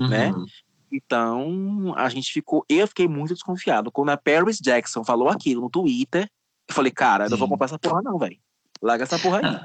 né? 0.00 0.30
uhum. 0.30 0.40
né? 0.40 0.46
Então, 0.92 1.94
a 1.96 2.08
gente 2.08 2.32
ficou, 2.32 2.64
eu 2.68 2.86
fiquei 2.88 3.06
muito 3.06 3.32
desconfiado. 3.32 3.92
Quando 3.92 4.08
a 4.08 4.16
Paris 4.16 4.58
Jackson 4.58 5.04
falou 5.04 5.28
aquilo 5.28 5.60
no 5.60 5.70
Twitter, 5.70 6.28
eu 6.68 6.74
falei, 6.74 6.90
cara, 6.90 7.26
eu 7.26 7.30
não 7.30 7.36
vou 7.36 7.48
comprar 7.48 7.66
essa 7.66 7.78
porra 7.78 8.02
não, 8.02 8.18
velho. 8.18 8.36
Larga 8.82 9.04
essa 9.04 9.18
porra 9.18 9.38
aí. 9.38 9.60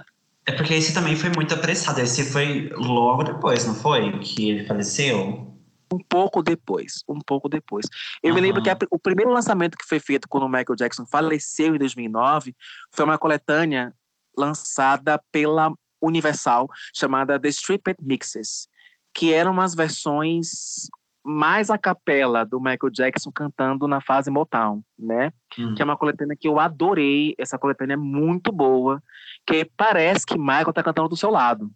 É 0.46 0.52
porque 0.52 0.76
esse 0.76 0.94
também 0.94 1.16
foi 1.16 1.32
muito 1.32 1.52
apressado. 1.56 2.00
Esse 2.00 2.32
foi 2.32 2.70
logo 2.76 3.24
depois, 3.24 3.66
não 3.66 3.74
foi? 3.74 4.20
Que 4.20 4.52
ele 4.52 4.68
faleceu? 4.68 5.52
Um 5.92 5.98
pouco 6.08 6.44
depois, 6.44 7.04
um 7.10 7.20
pouco 7.20 7.50
depois. 7.50 7.88
Eu 8.22 8.30
uhum. 8.30 8.36
me 8.36 8.42
lembro 8.42 8.62
que 8.62 8.70
a, 8.70 8.78
o 8.92 9.00
primeiro 9.00 9.32
lançamento 9.32 9.78
que 9.78 9.88
foi 9.88 10.00
feito 10.00 10.28
quando 10.30 10.44
o 10.44 10.50
Michael 10.50 10.76
Jackson 10.76 11.08
faleceu 11.08 11.76
em 11.76 11.80
2009 11.80 12.56
foi 12.92 13.06
uma 13.06 13.18
coletânea 13.18 13.96
lançada 14.38 15.20
pela 15.32 15.74
Universal 16.02 16.68
chamada 16.94 17.40
The 17.40 17.50
Stripped 17.50 17.98
Mixes, 18.02 18.68
que 19.14 19.34
eram 19.34 19.52
umas 19.52 19.74
versões 19.74 20.88
mais 21.26 21.72
a 21.72 21.78
capela 21.78 22.46
do 22.46 22.60
Michael 22.60 22.92
Jackson 22.92 23.32
cantando 23.32 23.88
na 23.88 24.00
fase 24.00 24.30
Motown, 24.30 24.84
né? 24.98 25.34
Hum. 25.58 25.74
Que 25.74 25.82
é 25.82 25.86
uma 25.86 25.98
coletânea 25.98 26.38
que 26.40 26.48
eu 26.48 26.60
adorei. 26.60 27.34
Essa 27.40 27.58
coletânea 27.58 27.96
é 27.96 27.98
muito 27.98 28.52
boa, 28.52 29.02
que 29.48 29.66
parece 29.76 30.24
que 30.24 30.38
Michael 30.38 30.72
tá 30.72 30.84
cantando 30.84 31.10
do 31.10 31.18
seu 31.18 31.32
lado. 31.32 31.72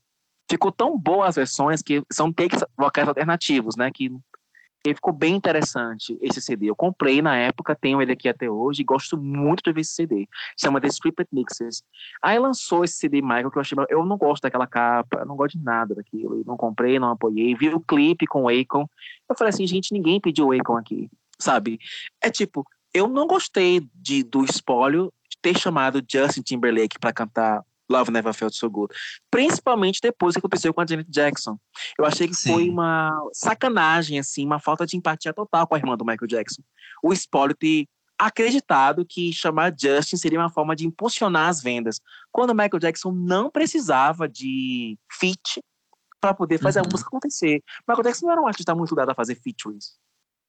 Ficou 0.50 0.72
tão 0.72 0.98
boa 0.98 1.28
as 1.28 1.36
versões 1.36 1.82
que 1.82 2.04
são 2.12 2.32
takes 2.32 2.64
vocais 2.78 3.08
alternativos, 3.08 3.76
né? 3.76 3.90
Que 3.92 4.12
e 4.86 4.94
ficou 4.94 5.12
bem 5.12 5.36
interessante 5.36 6.18
esse 6.22 6.42
CD. 6.42 6.70
Eu 6.70 6.76
comprei 6.76 7.22
na 7.22 7.36
época, 7.36 7.76
tenho 7.76 8.02
ele 8.02 8.14
aqui 8.14 8.30
até 8.30 8.50
hoje 8.50 8.84
gosto 8.84 9.18
muito 9.18 9.62
de 9.64 9.74
ver 9.74 9.82
esse 9.82 9.94
CD. 9.94 10.28
Chama 10.58 10.80
The 10.80 10.88
Stripped 10.88 11.28
Mixes. 11.32 11.84
Aí 12.22 12.40
lançou 12.40 12.84
esse 12.84 12.96
CD 12.96 13.22
Michael 13.22 13.52
que 13.52 13.58
eu 13.58 13.62
achei. 13.62 13.78
Eu 13.90 14.06
não 14.06 14.18
gosto 14.18 14.44
daquela 14.44 14.66
capa, 14.66 15.26
não 15.26 15.36
gosto 15.36 15.58
de 15.58 15.64
nada 15.64 15.96
daquilo. 15.96 16.44
Não 16.46 16.56
comprei, 16.56 16.98
não 16.98 17.12
apoiei. 17.12 17.56
Vi 17.56 17.70
o 17.70 17.80
clipe 17.80 18.26
com 18.26 18.44
o 18.44 18.50
Akon. 18.50 18.88
Eu 19.28 19.36
falei 19.38 19.50
assim, 19.50 19.68
gente, 19.68 19.94
ninguém 19.94 20.20
pediu 20.20 20.48
o 20.48 20.52
Akon 20.54 20.78
aqui, 20.78 21.10
sabe? 21.38 21.80
É 22.22 22.30
tipo, 22.30 22.66
eu 22.94 23.08
não 23.08 23.28
gostei 23.28 23.88
de, 23.94 24.24
do 24.24 24.44
espólio 24.46 25.14
ter 25.42 25.58
chamado 25.58 26.04
Justin 26.08 26.42
Timberlake 26.42 27.00
para 27.00 27.14
cantar 27.14 27.64
Love 27.90 28.12
Never 28.12 28.34
Felt 28.34 28.54
So 28.54 28.70
Good. 28.70 28.94
Principalmente 29.32 30.00
depois 30.02 30.34
que 30.34 30.40
aconteceu 30.40 30.74
com 30.74 30.82
a 30.82 30.86
Janet 30.86 31.10
Jackson. 31.10 31.58
Eu 31.98 32.06
achei 32.06 32.28
que 32.28 32.36
Sim. 32.36 32.54
foi 32.54 32.70
uma 32.70 33.12
sacanagem, 33.34 34.20
assim, 34.20 34.46
uma 34.46 34.60
falta 34.60 34.86
de 34.86 34.96
empatia 34.96 35.34
total 35.34 35.68
com 35.68 35.76
a 35.76 35.78
irmã 35.78 35.98
do 35.98 36.06
Michael 36.06 36.28
Jackson. 36.28 36.62
O 37.04 37.12
espólio 37.12 37.56
ter 37.56 37.88
acreditado 38.18 39.06
que 39.06 39.32
chamar 39.32 39.74
Justin 39.80 40.18
seria 40.18 40.40
uma 40.40 40.50
forma 40.50 40.76
de 40.76 40.86
impulsionar 40.86 41.48
as 41.48 41.62
vendas, 41.62 42.02
quando 42.32 42.54
Michael 42.54 42.80
Jackson 42.80 43.12
não 43.12 43.50
precisava 43.50 44.28
de 44.28 44.98
feat 45.10 45.62
para 46.20 46.34
poder 46.34 46.60
fazer 46.60 46.80
uhum. 46.80 46.88
a 46.88 46.92
música 46.92 47.08
acontecer. 47.08 47.64
Michael 47.88 48.04
Jackson 48.04 48.26
não 48.26 48.34
era 48.34 48.42
um 48.42 48.48
artista 48.48 48.76
muito 48.76 48.94
dado 48.94 49.12
a 49.12 49.16
fazer 49.16 49.36
features. 49.36 49.98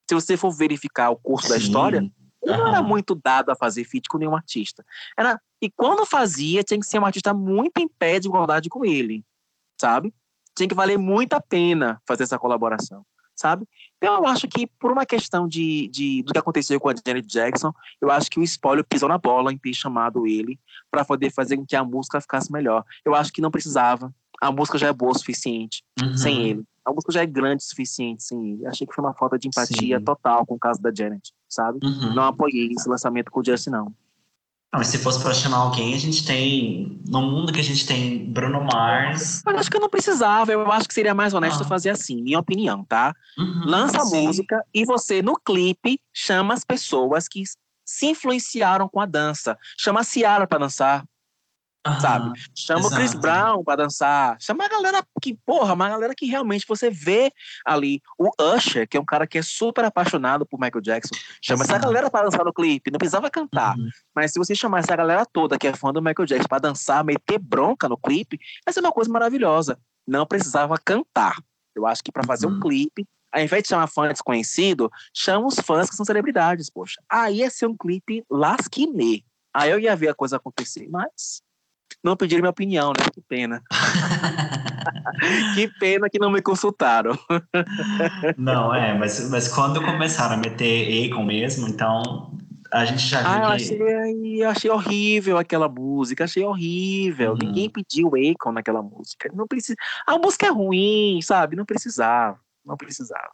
Se 0.08 0.14
você 0.14 0.36
for 0.36 0.50
verificar 0.50 1.10
o 1.10 1.16
curso 1.16 1.46
Sim. 1.46 1.52
da 1.52 1.58
história, 1.58 2.12
uhum. 2.42 2.56
não 2.56 2.68
era 2.68 2.82
muito 2.82 3.14
dado 3.14 3.50
a 3.50 3.56
fazer 3.56 3.84
feat 3.84 4.08
com 4.08 4.18
nenhum 4.18 4.34
artista. 4.34 4.84
Era, 5.18 5.40
e 5.60 5.70
quando 5.70 6.06
fazia, 6.06 6.62
tinha 6.62 6.78
que 6.78 6.86
ser 6.86 6.98
um 6.98 7.06
artista 7.06 7.34
muito 7.34 7.78
em 7.78 7.88
pé 7.88 8.18
de 8.18 8.28
igualdade 8.28 8.68
com 8.68 8.84
ele, 8.84 9.24
sabe? 9.80 10.12
Tinha 10.56 10.68
que 10.68 10.74
valer 10.74 10.98
muito 10.98 11.34
a 11.34 11.40
pena 11.40 12.00
fazer 12.06 12.24
essa 12.24 12.38
colaboração, 12.38 13.04
sabe? 13.36 13.66
Então, 13.96 14.14
eu 14.16 14.26
acho 14.26 14.48
que, 14.48 14.66
por 14.78 14.90
uma 14.90 15.04
questão 15.04 15.46
de, 15.46 15.88
de, 15.88 16.22
do 16.22 16.32
que 16.32 16.38
aconteceu 16.38 16.80
com 16.80 16.88
a 16.88 16.94
Janet 16.94 17.26
Jackson, 17.26 17.72
eu 18.00 18.10
acho 18.10 18.30
que 18.30 18.40
o 18.40 18.42
spoiler 18.42 18.84
pisou 18.84 19.08
na 19.08 19.18
bola 19.18 19.52
em 19.52 19.58
ter 19.58 19.74
chamado 19.74 20.26
ele 20.26 20.58
para 20.90 21.04
poder 21.04 21.30
fazer 21.30 21.56
com 21.56 21.66
que 21.66 21.76
a 21.76 21.84
música 21.84 22.20
ficasse 22.20 22.50
melhor. 22.50 22.84
Eu 23.04 23.14
acho 23.14 23.32
que 23.32 23.42
não 23.42 23.50
precisava. 23.50 24.12
A 24.40 24.50
música 24.50 24.78
já 24.78 24.88
é 24.88 24.92
boa 24.92 25.12
o 25.12 25.18
suficiente 25.18 25.84
uhum. 26.02 26.16
sem 26.16 26.48
ele. 26.48 26.64
A 26.82 26.92
música 26.92 27.12
já 27.12 27.22
é 27.22 27.26
grande 27.26 27.62
o 27.62 27.66
suficiente 27.66 28.22
sem 28.22 28.52
ele. 28.52 28.66
Achei 28.66 28.86
que 28.86 28.94
foi 28.94 29.04
uma 29.04 29.12
falta 29.12 29.38
de 29.38 29.48
empatia 29.48 29.98
Sim. 29.98 30.04
total 30.04 30.46
com 30.46 30.54
o 30.54 30.58
caso 30.58 30.80
da 30.80 30.90
Janet, 30.92 31.30
sabe? 31.50 31.78
Uhum. 31.82 32.14
Não 32.14 32.24
apoiei 32.24 32.70
esse 32.72 32.88
lançamento 32.88 33.30
com 33.30 33.40
o 33.40 33.44
Justin, 33.44 33.70
não. 33.70 33.94
Não, 34.72 34.78
mas 34.78 34.86
se 34.86 34.98
fosse 34.98 35.20
para 35.20 35.34
chamar 35.34 35.56
alguém, 35.56 35.94
a 35.94 35.98
gente 35.98 36.24
tem. 36.24 37.02
No 37.08 37.22
mundo 37.22 37.52
que 37.52 37.58
a 37.58 37.64
gente 37.64 37.84
tem 37.84 38.24
Bruno 38.30 38.62
Mars. 38.62 39.42
Mas 39.44 39.56
acho 39.56 39.70
que 39.70 39.76
eu 39.76 39.80
não 39.80 39.88
precisava. 39.88 40.52
Eu 40.52 40.70
acho 40.70 40.86
que 40.86 40.94
seria 40.94 41.12
mais 41.12 41.34
honesto 41.34 41.62
ah. 41.62 41.66
fazer 41.66 41.90
assim, 41.90 42.22
minha 42.22 42.38
opinião, 42.38 42.84
tá? 42.84 43.12
Uhum, 43.36 43.64
Lança 43.66 44.00
a 44.00 44.04
música 44.04 44.64
e 44.72 44.84
você, 44.84 45.22
no 45.22 45.34
clipe, 45.34 46.00
chama 46.12 46.54
as 46.54 46.64
pessoas 46.64 47.26
que 47.26 47.42
se 47.84 48.06
influenciaram 48.06 48.88
com 48.88 49.00
a 49.00 49.06
dança. 49.06 49.58
Chama 49.76 50.00
a 50.00 50.04
Ciara 50.04 50.46
para 50.46 50.60
dançar 50.60 51.04
sabe? 52.00 52.38
Chama 52.54 52.80
exato. 52.80 52.94
o 52.94 52.98
Chris 52.98 53.14
Brown 53.14 53.64
pra 53.64 53.76
dançar. 53.76 54.36
Chama 54.40 54.64
a 54.64 54.68
galera 54.68 55.02
que, 55.20 55.34
porra, 55.46 55.72
uma 55.72 55.88
galera 55.88 56.14
que 56.14 56.26
realmente 56.26 56.66
você 56.68 56.90
vê 56.90 57.32
ali. 57.64 58.02
O 58.18 58.30
Usher, 58.54 58.86
que 58.88 58.96
é 58.96 59.00
um 59.00 59.04
cara 59.04 59.26
que 59.26 59.38
é 59.38 59.42
super 59.42 59.84
apaixonado 59.84 60.44
por 60.44 60.60
Michael 60.60 60.82
Jackson. 60.82 61.14
Chama 61.42 61.64
exato. 61.64 61.78
essa 61.78 61.86
galera 61.86 62.10
pra 62.10 62.22
dançar 62.22 62.44
no 62.44 62.52
clipe. 62.52 62.90
Não 62.90 62.98
precisava 62.98 63.30
cantar. 63.30 63.76
Uhum. 63.76 63.88
Mas 64.14 64.32
se 64.32 64.38
você 64.38 64.54
chamar 64.54 64.80
essa 64.80 64.94
galera 64.94 65.24
toda 65.24 65.58
que 65.58 65.66
é 65.66 65.74
fã 65.74 65.92
do 65.92 66.02
Michael 66.02 66.26
Jackson 66.26 66.48
pra 66.48 66.58
dançar, 66.58 67.04
meter 67.04 67.38
bronca 67.38 67.88
no 67.88 67.96
clipe, 67.96 68.38
vai 68.64 68.72
ser 68.72 68.80
uma 68.80 68.92
coisa 68.92 69.10
maravilhosa. 69.10 69.78
Não 70.06 70.26
precisava 70.26 70.76
cantar. 70.78 71.36
Eu 71.74 71.86
acho 71.86 72.02
que 72.02 72.12
para 72.12 72.24
fazer 72.24 72.46
uhum. 72.46 72.56
um 72.56 72.60
clipe, 72.60 73.06
ao 73.32 73.40
invés 73.40 73.62
de 73.62 73.68
chamar 73.68 73.86
fã 73.86 74.08
desconhecido, 74.08 74.90
chama 75.14 75.46
os 75.46 75.54
fãs 75.54 75.88
que 75.88 75.96
são 75.96 76.04
celebridades, 76.04 76.68
poxa. 76.68 77.00
Aí 77.08 77.38
ia 77.38 77.50
ser 77.50 77.66
um 77.66 77.76
clipe 77.76 78.24
lasquinê. 78.28 79.22
Aí 79.54 79.70
eu 79.70 79.78
ia 79.78 79.96
ver 79.96 80.08
a 80.08 80.14
coisa 80.14 80.36
acontecer, 80.36 80.88
mas 80.88 81.42
não 82.02 82.16
pediram 82.16 82.42
minha 82.42 82.50
opinião, 82.50 82.92
né? 82.96 83.04
Que 83.12 83.20
pena. 83.20 83.62
que 85.54 85.68
pena 85.78 86.08
que 86.08 86.18
não 86.18 86.30
me 86.30 86.40
consultaram. 86.40 87.18
não, 88.36 88.74
é, 88.74 88.96
mas, 88.96 89.28
mas 89.30 89.48
quando 89.48 89.84
começaram 89.84 90.34
a 90.34 90.38
meter 90.38 91.10
Akon 91.10 91.24
mesmo, 91.24 91.68
então 91.68 92.36
a 92.72 92.84
gente 92.84 93.02
já 93.02 93.20
viu 93.20 93.28
ah, 93.28 93.56
que... 93.56 93.64
achei, 93.64 94.42
achei 94.44 94.70
horrível 94.70 95.38
aquela 95.38 95.68
música, 95.68 96.24
achei 96.24 96.44
horrível. 96.44 97.32
Uhum. 97.32 97.38
Ninguém 97.42 97.68
pediu 97.68 98.12
Akon 98.14 98.52
naquela 98.52 98.82
música. 98.82 99.30
Não 99.34 99.46
precisa. 99.46 99.76
A 100.06 100.16
música 100.16 100.46
é 100.46 100.50
ruim, 100.50 101.20
sabe? 101.22 101.56
Não 101.56 101.64
precisava. 101.64 102.38
Não 102.64 102.76
precisava. 102.76 103.30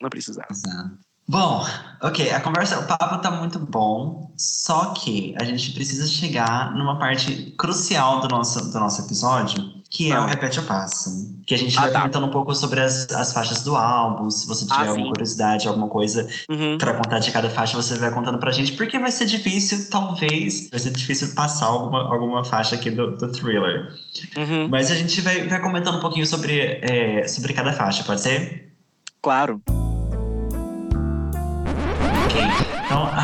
Não 0.00 0.10
precisava. 0.10 0.48
Exato. 0.50 1.05
Bom, 1.28 1.66
ok, 2.00 2.30
a 2.30 2.40
conversa, 2.40 2.78
o 2.78 2.86
papo 2.86 3.18
tá 3.18 3.32
muito 3.32 3.58
bom, 3.58 4.30
só 4.36 4.92
que 4.92 5.34
a 5.40 5.44
gente 5.44 5.72
precisa 5.72 6.06
chegar 6.06 6.72
numa 6.72 7.00
parte 7.00 7.52
crucial 7.58 8.20
do 8.20 8.28
nosso, 8.28 8.70
do 8.70 8.78
nosso 8.78 9.02
episódio, 9.02 9.76
que 9.90 10.12
é 10.12 10.20
o 10.20 10.26
Repete 10.26 10.60
o 10.60 10.62
Passo. 10.62 11.34
Que 11.44 11.54
a 11.54 11.58
gente 11.58 11.76
ah, 11.78 11.82
vai 11.82 11.90
tá. 11.90 12.00
comentando 12.00 12.26
um 12.26 12.30
pouco 12.30 12.54
sobre 12.54 12.80
as, 12.80 13.10
as 13.10 13.32
faixas 13.32 13.64
do 13.64 13.74
álbum, 13.74 14.30
se 14.30 14.46
você 14.46 14.66
tiver 14.66 14.86
ah, 14.86 14.90
alguma 14.90 15.08
curiosidade, 15.08 15.66
alguma 15.66 15.88
coisa 15.88 16.28
uhum. 16.48 16.78
para 16.78 16.94
contar 16.94 17.18
de 17.18 17.32
cada 17.32 17.50
faixa, 17.50 17.76
você 17.76 17.98
vai 17.98 18.12
contando 18.12 18.38
pra 18.38 18.52
gente, 18.52 18.74
porque 18.74 18.96
vai 18.96 19.10
ser 19.10 19.26
difícil, 19.26 19.90
talvez, 19.90 20.70
vai 20.70 20.78
ser 20.78 20.90
difícil 20.90 21.34
passar 21.34 21.66
alguma, 21.66 22.02
alguma 22.04 22.44
faixa 22.44 22.76
aqui 22.76 22.88
do, 22.88 23.16
do 23.16 23.32
thriller. 23.32 23.92
Uhum. 24.36 24.68
Mas 24.68 24.92
a 24.92 24.94
gente 24.94 25.20
vai, 25.22 25.48
vai 25.48 25.60
comentando 25.60 25.96
um 25.96 26.00
pouquinho 26.00 26.26
sobre, 26.26 26.60
é, 26.82 27.26
sobre 27.26 27.52
cada 27.52 27.72
faixa, 27.72 28.04
pode 28.04 28.20
ser? 28.20 28.72
Claro. 29.20 29.60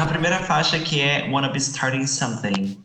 A 0.03 0.07
primeira 0.07 0.41
faixa 0.41 0.79
que 0.81 1.01
é 1.01 1.29
Wanna 1.31 1.49
Be 1.49 1.59
Starting 1.59 2.07
Something. 2.07 2.83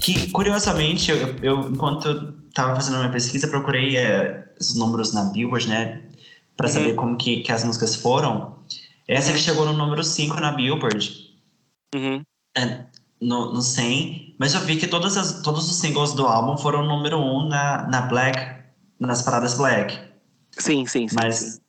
Que, 0.00 0.30
curiosamente, 0.30 1.10
eu, 1.10 1.36
eu 1.40 1.70
enquanto 1.70 2.34
estava 2.48 2.74
fazendo 2.74 2.98
uma 2.98 3.08
pesquisa, 3.10 3.46
procurei 3.46 3.96
é, 3.96 4.52
os 4.60 4.74
números 4.74 5.12
na 5.12 5.24
Billboard, 5.26 5.68
né? 5.68 6.02
Para 6.56 6.66
uhum. 6.66 6.72
saber 6.72 6.94
como 6.94 7.16
que, 7.16 7.40
que 7.40 7.52
as 7.52 7.64
músicas 7.64 7.94
foram. 7.96 8.58
Essa 9.06 9.32
que 9.32 9.38
chegou 9.38 9.66
no 9.66 9.72
número 9.72 10.02
5 10.02 10.40
na 10.40 10.50
Billboard. 10.50 11.32
Uhum. 11.94 12.22
É, 12.56 12.86
no, 13.20 13.52
no 13.52 13.62
100. 13.62 14.36
Mas 14.38 14.52
eu 14.54 14.60
vi 14.62 14.76
que 14.76 14.88
todas 14.88 15.16
as, 15.16 15.42
todos 15.42 15.70
os 15.70 15.76
singles 15.76 16.12
do 16.12 16.26
álbum 16.26 16.56
foram 16.56 16.84
número 16.84 17.18
1 17.18 17.20
um 17.22 17.48
na, 17.48 17.86
na 17.86 18.02
Black, 18.02 18.64
nas 18.98 19.22
paradas 19.22 19.54
Black. 19.54 19.96
Sim, 20.58 20.86
sim, 20.86 21.06
sim. 21.08 21.16
Mas 21.16 21.36
sim 21.36 21.63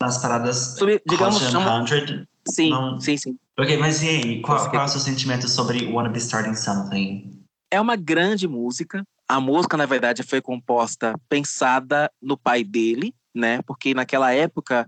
nas 0.00 0.18
paradas 0.18 0.76
sobre, 0.78 1.02
digamos, 1.06 1.36
Hot 1.36 1.50
chama... 1.50 1.86
100. 1.86 2.26
Sim, 2.48 2.70
não... 2.70 3.00
sim, 3.00 3.16
sim. 3.16 3.38
Ok, 3.58 3.76
mas 3.78 4.02
e 4.02 4.08
aí? 4.08 4.42
Qual, 4.42 4.70
qual 4.70 4.82
é 4.82 4.84
o 4.84 4.88
seu 4.88 5.00
sentimento 5.00 5.48
sobre 5.48 5.86
Wanna 5.86 6.08
Be 6.08 6.18
Starting 6.18 6.54
Something? 6.54 7.42
É 7.70 7.80
uma 7.80 7.96
grande 7.96 8.46
música. 8.46 9.02
A 9.28 9.40
música, 9.40 9.76
na 9.76 9.86
verdade, 9.86 10.22
foi 10.22 10.40
composta, 10.40 11.18
pensada 11.28 12.10
no 12.22 12.36
pai 12.36 12.62
dele, 12.62 13.14
né? 13.34 13.60
Porque 13.62 13.94
naquela 13.94 14.32
época 14.32 14.86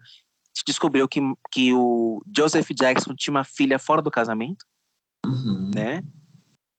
se 0.54 0.62
descobriu 0.64 1.08
que, 1.08 1.20
que 1.50 1.72
o 1.72 2.22
Joseph 2.36 2.70
Jackson 2.70 3.14
tinha 3.14 3.32
uma 3.32 3.44
filha 3.44 3.78
fora 3.78 4.02
do 4.02 4.10
casamento, 4.10 4.64
uhum. 5.24 5.70
né? 5.74 6.02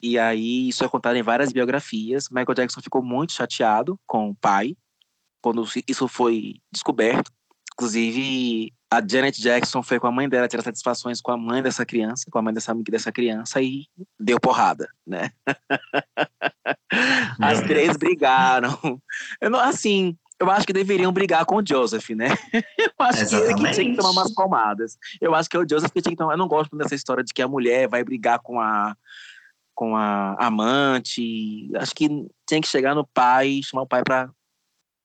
E 0.02 0.18
aí 0.18 0.70
isso 0.70 0.84
é 0.84 0.90
contado 0.90 1.18
em 1.18 1.24
várias 1.24 1.52
biografias. 1.52 2.30
Michael 2.30 2.56
Jackson 2.56 2.82
ficou 2.82 3.04
muito 3.04 3.34
chateado 3.34 4.00
com 4.08 4.30
o 4.30 4.36
pai 4.36 4.76
quando 5.42 5.66
isso 5.88 6.08
foi 6.08 6.56
descoberto. 6.72 7.32
Inclusive, 7.80 8.74
a 8.92 9.00
Janet 9.00 9.42
Jackson 9.42 9.82
foi 9.82 10.02
com 10.02 10.08
a 10.08 10.12
mãe 10.12 10.28
dela 10.28 10.50
tirar 10.50 10.64
satisfações 10.64 11.22
com 11.22 11.32
a 11.32 11.38
mãe 11.38 11.64
dessa 11.64 11.86
criança, 11.86 12.26
com 12.30 12.38
a 12.38 12.42
mãe 12.42 12.54
dessa 12.54 12.74
amiga 12.74 12.92
dessa 12.92 13.10
criança 13.10 13.62
e 13.62 13.86
deu 14.20 14.38
porrada, 14.38 14.90
né? 15.08 15.32
As 17.40 17.62
três 17.62 17.96
brigaram. 17.96 18.78
Eu 19.40 19.50
não, 19.50 19.62
assim, 19.62 20.18
eu 20.38 20.52
acho 20.52 20.68
que 20.68 20.74
deveriam 20.74 21.14
brigar 21.14 21.46
com 21.46 21.56
o 21.56 21.66
Joseph, 21.66 22.10
né? 22.10 22.28
Eu 22.78 22.92
acho 23.00 23.22
Exatamente. 23.22 23.56
que 23.56 23.62
ele 23.62 23.70
que 23.70 23.76
tinha 23.76 23.92
que 23.92 23.98
tomar 23.98 24.12
umas 24.12 24.34
palmadas. 24.34 24.98
Eu 25.22 25.34
acho 25.34 25.50
que 25.50 25.56
é 25.56 25.60
o 25.62 25.70
Joseph 25.70 25.94
que 25.94 26.02
tinha 26.02 26.12
que 26.12 26.18
tomar. 26.18 26.34
Eu 26.34 26.38
não 26.38 26.50
gosto 26.50 26.76
dessa 26.76 26.96
história 26.96 27.24
de 27.24 27.34
que 27.34 27.42
a 27.42 27.48
mulher 27.48 27.88
vai 27.88 28.04
brigar 28.04 28.40
com 28.40 28.60
a 28.60 28.94
com 29.74 29.96
a 29.96 30.36
amante. 30.38 31.72
Acho 31.78 31.96
que 31.96 32.10
tem 32.46 32.60
que 32.60 32.68
chegar 32.68 32.94
no 32.94 33.08
pai, 33.08 33.62
chamar 33.64 33.84
o 33.84 33.88
pai 33.88 34.04
para 34.04 34.30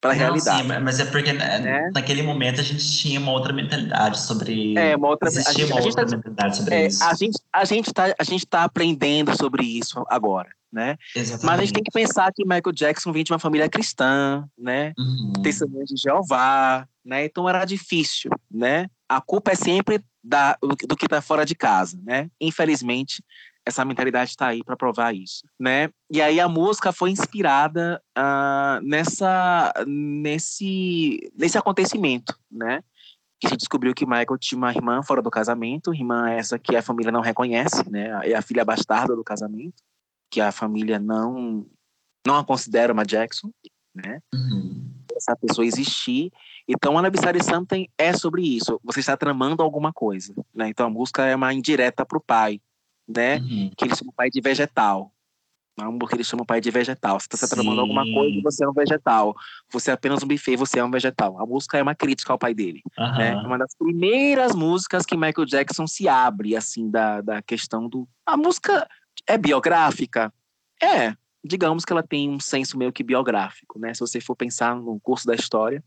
para 0.05 0.13
a 0.13 0.17
realidade. 0.17 0.61
Sim, 0.61 0.79
mas 0.79 0.99
é 0.99 1.05
porque 1.05 1.33
né, 1.33 1.59
né? 1.59 1.91
naquele 1.93 2.21
momento 2.21 2.61
a 2.61 2.63
gente 2.63 2.97
tinha 2.97 3.19
uma 3.19 3.31
outra 3.31 3.51
mentalidade 3.51 4.19
sobre. 4.21 4.77
É, 4.77 4.95
uma 4.95 5.09
outra, 5.09 5.29
existia 5.29 5.51
a 5.51 5.53
gente, 5.53 5.71
uma 5.71 5.81
a 5.81 5.83
outra 5.83 6.05
tá, 6.05 6.15
mentalidade 6.15 6.57
sobre 6.57 6.75
é, 6.75 6.87
isso. 6.87 7.03
A 7.03 7.13
gente 7.13 7.39
a 7.51 7.65
gente 7.65 7.87
está 7.87 8.15
gente 8.23 8.45
tá 8.45 8.63
aprendendo 8.63 9.35
sobre 9.37 9.63
isso 9.63 10.03
agora, 10.09 10.49
né? 10.71 10.97
Exatamente. 11.15 11.45
Mas 11.45 11.59
a 11.59 11.63
gente 11.63 11.73
tem 11.73 11.83
que 11.83 11.91
pensar 11.91 12.31
que 12.33 12.43
Michael 12.43 12.73
Jackson 12.73 13.11
vinha 13.11 13.23
de 13.23 13.31
uma 13.31 13.39
família 13.39 13.69
cristã, 13.69 14.47
né? 14.57 14.93
Uhum. 14.97 15.33
Testemunha 15.41 15.85
de 15.85 15.95
Jeová, 15.97 16.87
né? 17.03 17.25
Então 17.25 17.47
era 17.47 17.65
difícil, 17.65 18.31
né? 18.51 18.87
A 19.07 19.21
culpa 19.21 19.51
é 19.51 19.55
sempre 19.55 20.01
da, 20.23 20.57
do 20.61 20.95
que 20.95 21.05
está 21.05 21.21
fora 21.21 21.45
de 21.45 21.55
casa, 21.55 21.99
né? 22.03 22.29
Infelizmente, 22.41 23.23
essa 23.65 23.83
mentalidade 23.83 24.31
está 24.31 24.47
aí 24.47 24.63
para 24.63 24.77
provar 24.77 25.13
isso, 25.13 25.43
né? 25.59 25.89
E 26.09 26.21
aí 26.21 26.39
a 26.39 26.47
música 26.47 26.93
foi 26.93 27.09
inspirada 27.09 28.01
uh, 28.17 28.79
nessa, 28.85 29.73
nesse, 29.87 31.31
nesse 31.35 31.57
acontecimento, 31.57 32.37
né? 32.49 32.83
Que 33.39 33.49
se 33.49 33.57
descobriu 33.57 33.93
que 33.93 34.05
Michael 34.05 34.37
tinha 34.39 34.57
uma 34.57 34.71
irmã 34.71 35.01
fora 35.01 35.21
do 35.21 35.31
casamento, 35.31 35.93
irmã 35.93 36.29
essa 36.29 36.59
que 36.59 36.75
a 36.75 36.81
família 36.81 37.11
não 37.11 37.21
reconhece, 37.21 37.89
né? 37.89 38.09
É 38.23 38.35
a 38.35 38.41
filha 38.41 38.63
bastarda 38.63 39.15
do 39.15 39.23
casamento, 39.23 39.81
que 40.29 40.39
a 40.39 40.51
família 40.51 40.99
não 40.99 41.65
não 42.25 42.37
a 42.37 42.45
considera 42.45 42.93
uma 42.93 43.05
Jackson, 43.05 43.51
né? 43.93 44.19
Uhum. 44.33 44.91
Essa 45.15 45.35
pessoa 45.35 45.65
existir. 45.65 46.31
Então, 46.67 46.97
Anabissari 46.97 47.41
Something 47.43 47.87
é 47.97 48.13
sobre 48.13 48.41
isso. 48.41 48.79
Você 48.83 48.99
está 48.99 49.15
tramando 49.15 49.63
alguma 49.63 49.93
coisa, 49.93 50.33
né? 50.53 50.67
Então, 50.67 50.87
a 50.87 50.89
música 50.89 51.25
é 51.25 51.35
uma 51.35 51.53
indireta 51.53 52.05
para 52.05 52.17
o 52.17 52.21
pai, 52.21 52.59
né? 53.07 53.37
Uhum. 53.37 53.71
Que 53.75 53.85
ele 53.85 53.95
chama 53.95 54.11
o 54.11 54.13
pai 54.13 54.29
de 54.29 54.41
vegetal. 54.41 55.11
Amo 55.77 56.07
que 56.07 56.15
ele 56.15 56.23
chama 56.23 56.43
o 56.43 56.45
pai 56.45 56.61
de 56.61 56.71
vegetal. 56.71 57.19
Você 57.19 57.27
está 57.33 57.47
tramando 57.47 57.81
alguma 57.81 58.03
coisa, 58.05 58.39
você 58.41 58.63
é 58.63 58.69
um 58.69 58.73
vegetal. 58.73 59.35
Você 59.71 59.91
é 59.91 59.93
apenas 59.93 60.23
um 60.23 60.27
buffet, 60.27 60.55
você 60.55 60.79
é 60.79 60.83
um 60.83 60.89
vegetal. 60.89 61.39
A 61.39 61.45
música 61.45 61.77
é 61.77 61.83
uma 61.83 61.93
crítica 61.93 62.31
ao 62.31 62.39
pai 62.39 62.53
dele. 62.53 62.81
Uhum. 62.97 63.17
Né? 63.17 63.31
É 63.31 63.35
uma 63.35 63.57
das 63.57 63.75
primeiras 63.77 64.55
músicas 64.55 65.05
que 65.05 65.17
Michael 65.17 65.45
Jackson 65.45 65.85
se 65.85 66.07
abre, 66.07 66.55
assim, 66.55 66.89
da, 66.89 67.19
da 67.19 67.41
questão 67.41 67.89
do. 67.89 68.07
A 68.25 68.37
música 68.37 68.87
é 69.27 69.37
biográfica? 69.37 70.33
É. 70.81 71.13
Digamos 71.43 71.83
que 71.83 71.91
ela 71.91 72.03
tem 72.03 72.29
um 72.29 72.39
senso 72.39 72.77
meio 72.77 72.93
que 72.93 73.03
biográfico, 73.03 73.77
né? 73.77 73.93
Se 73.93 73.99
você 73.99 74.21
for 74.21 74.35
pensar 74.35 74.75
no 74.75 74.99
curso 75.01 75.27
da 75.27 75.35
história, 75.35 75.83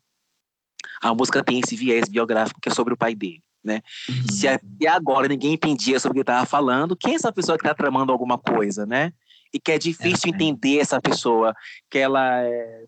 a 1.00 1.14
música 1.14 1.42
tem 1.42 1.60
esse 1.60 1.74
viés 1.74 2.08
biográfico 2.08 2.60
que 2.60 2.68
é 2.68 2.72
sobre 2.72 2.94
o 2.94 2.96
pai 2.96 3.14
dele. 3.14 3.42
Né? 3.62 3.82
Uhum. 4.08 4.28
Se 4.30 4.48
até 4.48 4.88
agora 4.88 5.28
ninguém 5.28 5.54
entendia 5.54 5.98
sobre 6.00 6.18
o 6.18 6.24
que 6.24 6.30
estava 6.30 6.46
falando, 6.46 6.96
quem 6.96 7.12
é 7.12 7.16
essa 7.16 7.32
pessoa 7.32 7.58
que 7.58 7.64
está 7.64 7.74
tramando 7.74 8.12
alguma 8.12 8.38
coisa, 8.38 8.86
né? 8.86 9.12
e 9.52 9.58
que 9.58 9.72
é 9.72 9.78
difícil 9.78 10.30
é, 10.32 10.34
entender 10.34 10.78
essa 10.78 11.00
pessoa, 11.00 11.54
que 11.90 11.98
ela 11.98 12.42
é 12.42 12.84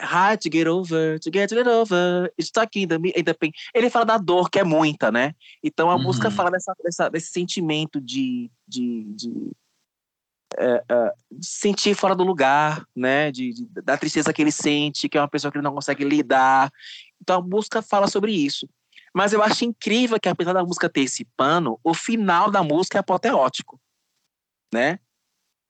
hard 0.00 0.38
to 0.38 0.50
get 0.52 0.66
over, 0.66 1.18
to 1.18 1.30
get, 1.32 1.48
to 1.48 1.54
get 1.54 1.66
over, 1.66 2.30
stuck 2.40 2.76
in 2.76 2.88
the, 2.88 2.96
in 2.96 3.24
the 3.24 3.32
pain. 3.32 3.52
Ele 3.74 3.88
fala 3.88 4.04
da 4.04 4.18
dor, 4.18 4.50
que 4.50 4.58
é 4.58 4.64
muita, 4.64 5.10
né? 5.10 5.34
Então 5.62 5.90
a 5.90 5.96
uhum. 5.96 6.02
música 6.02 6.30
fala 6.30 6.50
dessa, 6.50 6.74
dessa, 6.82 7.08
desse 7.08 7.30
sentimento 7.30 7.98
de, 7.98 8.50
de, 8.68 9.04
de, 9.14 9.50
é, 10.58 10.84
é, 10.86 11.12
de, 11.30 11.46
sentir 11.46 11.94
fora 11.94 12.14
do 12.14 12.22
lugar, 12.22 12.86
né? 12.94 13.30
De, 13.32 13.54
de, 13.54 13.66
da 13.82 13.96
tristeza 13.96 14.32
que 14.32 14.42
ele 14.42 14.52
sente, 14.52 15.08
que 15.08 15.16
é 15.16 15.20
uma 15.20 15.28
pessoa 15.28 15.50
que 15.50 15.56
ele 15.56 15.64
não 15.64 15.74
consegue 15.74 16.04
lidar. 16.04 16.70
Então 17.20 17.40
a 17.40 17.42
música 17.42 17.80
fala 17.80 18.08
sobre 18.08 18.32
isso. 18.32 18.68
Mas 19.14 19.32
eu 19.32 19.42
acho 19.42 19.64
incrível 19.64 20.18
que, 20.18 20.28
apesar 20.28 20.52
da 20.52 20.64
música 20.64 20.88
ter 20.88 21.02
esse 21.02 21.24
pano, 21.36 21.78
o 21.84 21.92
final 21.92 22.50
da 22.50 22.62
música 22.62 22.98
é 22.98 23.00
apoteótico, 23.00 23.80
né? 24.72 24.98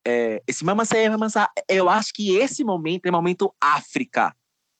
é, 0.07 0.43
esse 0.47 0.65
Mamassé, 0.65 1.09
Mamassá, 1.09 1.49
eu 1.69 1.89
acho 1.89 2.13
que 2.13 2.37
esse 2.37 2.65
momento 2.65 3.07
é 3.07 3.11
o 3.11 3.13
momento 3.13 3.55
África 3.61 4.35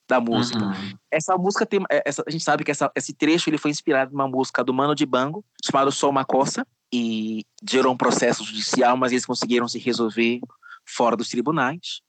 da 0.09 0.21
música. 0.21 0.65
Uhum. 0.65 0.97
Essa 1.11 1.37
música 1.37 1.65
tem, 1.65 1.81
é, 1.91 2.03
essa, 2.05 2.23
a 2.27 2.31
gente 2.31 2.45
sabe 2.45 2.65
que 2.65 2.71
essa, 2.71 2.91
esse 2.95 3.15
trecho 3.15 3.49
ele 3.49 3.59
foi 3.59 3.71
inspirado 3.71 4.13
numa 4.13 4.29
música 4.29 4.65
do 4.65 4.75
Mano 4.75 4.95
de 4.95 5.07
Bango, 5.07 5.45
chamado 5.65 5.93
Sou 5.93 6.11
uma 6.11 6.25
Coça, 6.25 6.67
e 6.93 7.45
gerou 7.67 7.95
um 7.95 7.97
processo 7.97 8.45
judicial, 8.45 8.97
mas 8.97 9.13
eles 9.13 9.25
conseguiram 9.25 9.67
se 9.69 9.79
resolver 9.79 10.41
fora 10.85 11.17
dos 11.17 11.29
tribunais. 11.29 12.03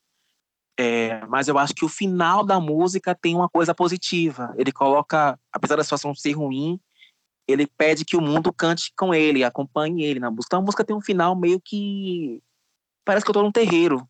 É, 0.79 1.23
mas 1.27 1.47
eu 1.47 1.57
acho 1.57 1.73
que 1.73 1.85
o 1.85 1.89
final 1.89 2.43
da 2.43 2.59
música 2.59 3.13
tem 3.13 3.35
uma 3.35 3.47
coisa 3.47 3.75
positiva. 3.75 4.53
Ele 4.57 4.71
coloca, 4.71 5.39
apesar 5.51 5.75
da 5.75 5.83
situação 5.83 6.15
ser 6.15 6.31
ruim, 6.33 6.79
ele 7.47 7.67
pede 7.67 8.05
que 8.05 8.17
o 8.17 8.21
mundo 8.21 8.51
cante 8.51 8.91
com 8.97 9.13
ele, 9.13 9.43
acompanhe 9.43 10.03
ele 10.03 10.19
na 10.19 10.31
música. 10.31 10.47
Então 10.47 10.59
a 10.59 10.63
música 10.63 10.83
tem 10.83 10.95
um 10.95 11.01
final 11.01 11.35
meio 11.35 11.59
que 11.59 12.41
parece 13.05 13.23
que 13.25 13.29
eu 13.29 13.33
tô 13.33 13.43
num 13.43 13.51
terreiro. 13.51 14.07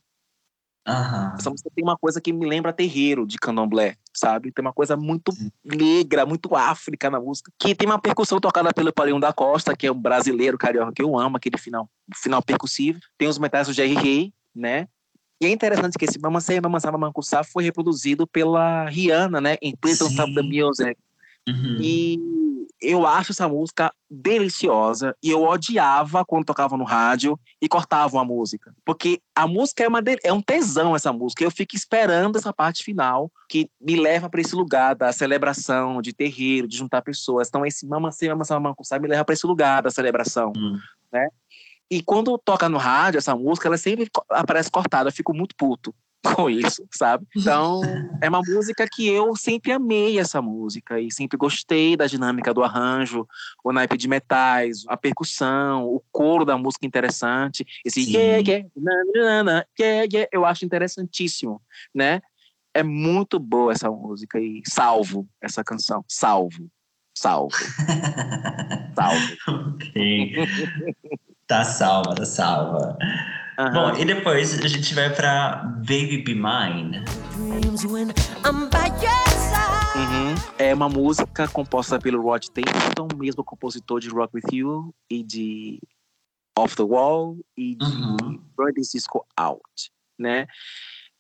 Uhum. 0.88 1.36
Essa 1.36 1.50
música 1.50 1.70
tem 1.74 1.84
uma 1.84 1.98
coisa 1.98 2.20
que 2.20 2.34
me 2.34 2.46
lembra 2.46 2.74
terreiro 2.74 3.26
de 3.26 3.38
candomblé, 3.38 3.96
sabe? 4.14 4.52
Tem 4.52 4.64
uma 4.64 4.74
coisa 4.74 4.98
muito 4.98 5.32
negra, 5.64 6.26
muito 6.26 6.54
áfrica 6.56 7.10
na 7.10 7.20
música. 7.20 7.52
Que 7.58 7.74
tem 7.74 7.88
uma 7.88 8.00
percussão 8.00 8.40
tocada 8.40 8.74
pelo 8.74 8.92
Paulinho 8.92 9.20
da 9.20 9.32
Costa, 9.32 9.76
que 9.76 9.88
é 9.88 9.92
um 9.92 10.00
brasileiro 10.00 10.58
carioca 10.58 10.92
que 10.92 11.02
eu 11.02 11.18
amo, 11.18 11.38
aquele 11.38 11.58
final, 11.58 11.90
final 12.16 12.42
percussivo. 12.42 13.00
Tem 13.18 13.30
os 13.30 13.38
metais 13.38 13.68
do 13.68 13.74
Jerry 13.74 13.96
Rey, 13.96 14.34
né? 14.54 14.88
E 15.44 15.46
é 15.46 15.50
interessante 15.50 15.98
que 15.98 16.06
esse 16.06 16.18
Mama 16.20 16.40
Say 16.40 16.62
Mama 16.62 16.80
Say 16.80 16.90
Mama 16.90 17.12
foi 17.52 17.66
reproduzido 17.66 18.26
pela 18.26 18.86
Rihanna, 18.86 19.42
né? 19.42 19.58
Em 19.62 19.74
Don't 19.74 20.12
Stop 20.12 20.34
the 20.34 20.42
Music. 20.42 20.98
Uhum. 21.46 21.78
E 21.82 22.18
eu 22.82 23.06
acho 23.06 23.34
essa 23.34 23.48
música 23.50 23.94
deliciosa 24.10 25.14
e 25.22 25.30
eu 25.30 25.44
odiava 25.44 26.24
quando 26.24 26.46
tocava 26.46 26.78
no 26.78 26.86
rádio 26.86 27.38
e 27.62 27.68
cortavam 27.68 28.22
a 28.22 28.26
música. 28.26 28.74
Porque 28.86 29.20
a 29.36 29.46
música 29.46 29.84
é, 29.84 29.88
uma 29.88 30.02
de... 30.02 30.18
é 30.24 30.32
um 30.32 30.42
tesão, 30.42 30.96
essa 30.96 31.12
música. 31.12 31.44
Eu 31.44 31.52
fico 31.52 31.76
esperando 31.76 32.38
essa 32.38 32.54
parte 32.54 32.82
final 32.82 33.30
que 33.50 33.70
me 33.82 33.98
leva 33.98 34.30
para 34.30 34.40
esse 34.40 34.56
lugar 34.56 34.96
da 34.96 35.12
celebração, 35.12 36.02
de 36.02 36.14
terreiro, 36.14 36.70
de 36.70 36.78
juntar 36.78 37.02
pessoas. 37.02 37.50
Então, 37.50 37.66
esse 37.66 37.86
Mamacê, 37.86 38.30
Mamacê, 38.30 38.54
Mamacê 38.54 39.00
me 39.00 39.10
leva 39.10 39.26
para 39.26 39.34
esse 39.34 39.46
lugar 39.46 39.82
da 39.82 39.92
celebração, 39.92 40.54
hum. 40.56 40.78
né? 41.12 41.28
E 41.90 42.02
quando 42.02 42.38
toca 42.38 42.68
no 42.70 42.78
rádio 42.78 43.18
essa 43.18 43.36
música, 43.36 43.68
ela 43.68 43.78
sempre 43.78 44.10
aparece 44.30 44.72
cortada. 44.72 45.10
Eu 45.10 45.14
fico 45.14 45.34
muito 45.34 45.56
puto 45.56 45.94
com 46.36 46.50
isso, 46.50 46.88
sabe? 46.92 47.28
Então, 47.36 47.82
é 48.22 48.30
uma 48.30 48.42
música 48.42 48.88
que 48.90 49.08
eu 49.08 49.36
sempre 49.36 49.72
amei 49.72 50.18
essa 50.18 50.42
música 50.42 51.00
e 51.00 51.12
sempre 51.12 51.38
gostei 51.38 51.98
da 51.98 52.08
dinâmica 52.08 52.54
do 52.54 52.64
arranjo, 52.64 53.28
o 53.64 53.74
naipe 53.74 53.98
de 53.98 54.08
metais, 54.08 54.84
a 54.88 54.96
percussão, 54.96 55.86
o 55.86 56.02
coro 56.12 56.46
da 56.46 56.58
música 56.58 56.86
interessante, 56.86 57.66
esse 57.86 58.02
yeah, 58.02 58.38
yeah, 58.38 58.70
na, 58.76 59.44
na, 59.44 59.66
yeah, 59.78 60.08
yeah, 60.12 60.30
eu 60.32 60.46
acho 60.46 60.66
interessantíssimo, 60.66 61.62
né? 61.94 62.22
É 62.74 62.82
muito 62.82 63.38
boa 63.38 63.72
essa 63.72 63.92
música 63.92 64.40
e 64.40 64.64
salvo 64.66 65.28
essa 65.42 65.64
canção, 65.64 66.04
salvo, 66.08 66.70
salvo, 67.16 67.56
salvo. 68.96 69.38
ok. 69.48 70.34
Tá 71.54 71.64
salva, 71.64 72.16
tá 72.16 72.26
salva. 72.26 72.98
Uhum. 73.60 73.74
Bom, 73.74 73.96
e 73.96 74.04
depois 74.04 74.60
a 74.60 74.68
gente 74.68 74.96
vai 74.96 75.14
pra 75.14 75.58
Baby 75.88 76.24
Be 76.24 76.34
Mine. 76.34 77.06
Uhum. 79.96 80.34
É 80.58 80.74
uma 80.74 80.90
música 80.90 81.48
composta 81.48 82.00
pelo 82.00 82.24
Rod 82.24 82.48
Temperton, 82.48 83.08
mesmo 83.16 83.44
compositor 83.44 84.00
de 84.00 84.10
Rock 84.10 84.36
With 84.36 84.52
You 84.52 84.96
e 85.08 85.22
de 85.22 85.80
Off 86.58 86.76
The 86.76 86.82
Wall 86.82 87.38
e 87.56 87.76
de 87.76 87.86
uhum. 87.86 88.44
Burn 88.58 88.84
Cisco 88.84 89.24
Out, 89.38 89.92
né? 90.18 90.48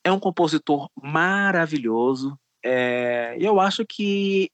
É 0.03 0.11
um 0.11 0.19
compositor 0.19 0.89
maravilhoso. 0.99 2.35
É, 2.65 3.38
eu 3.39 3.60
acho 3.60 3.85
que 3.88 4.49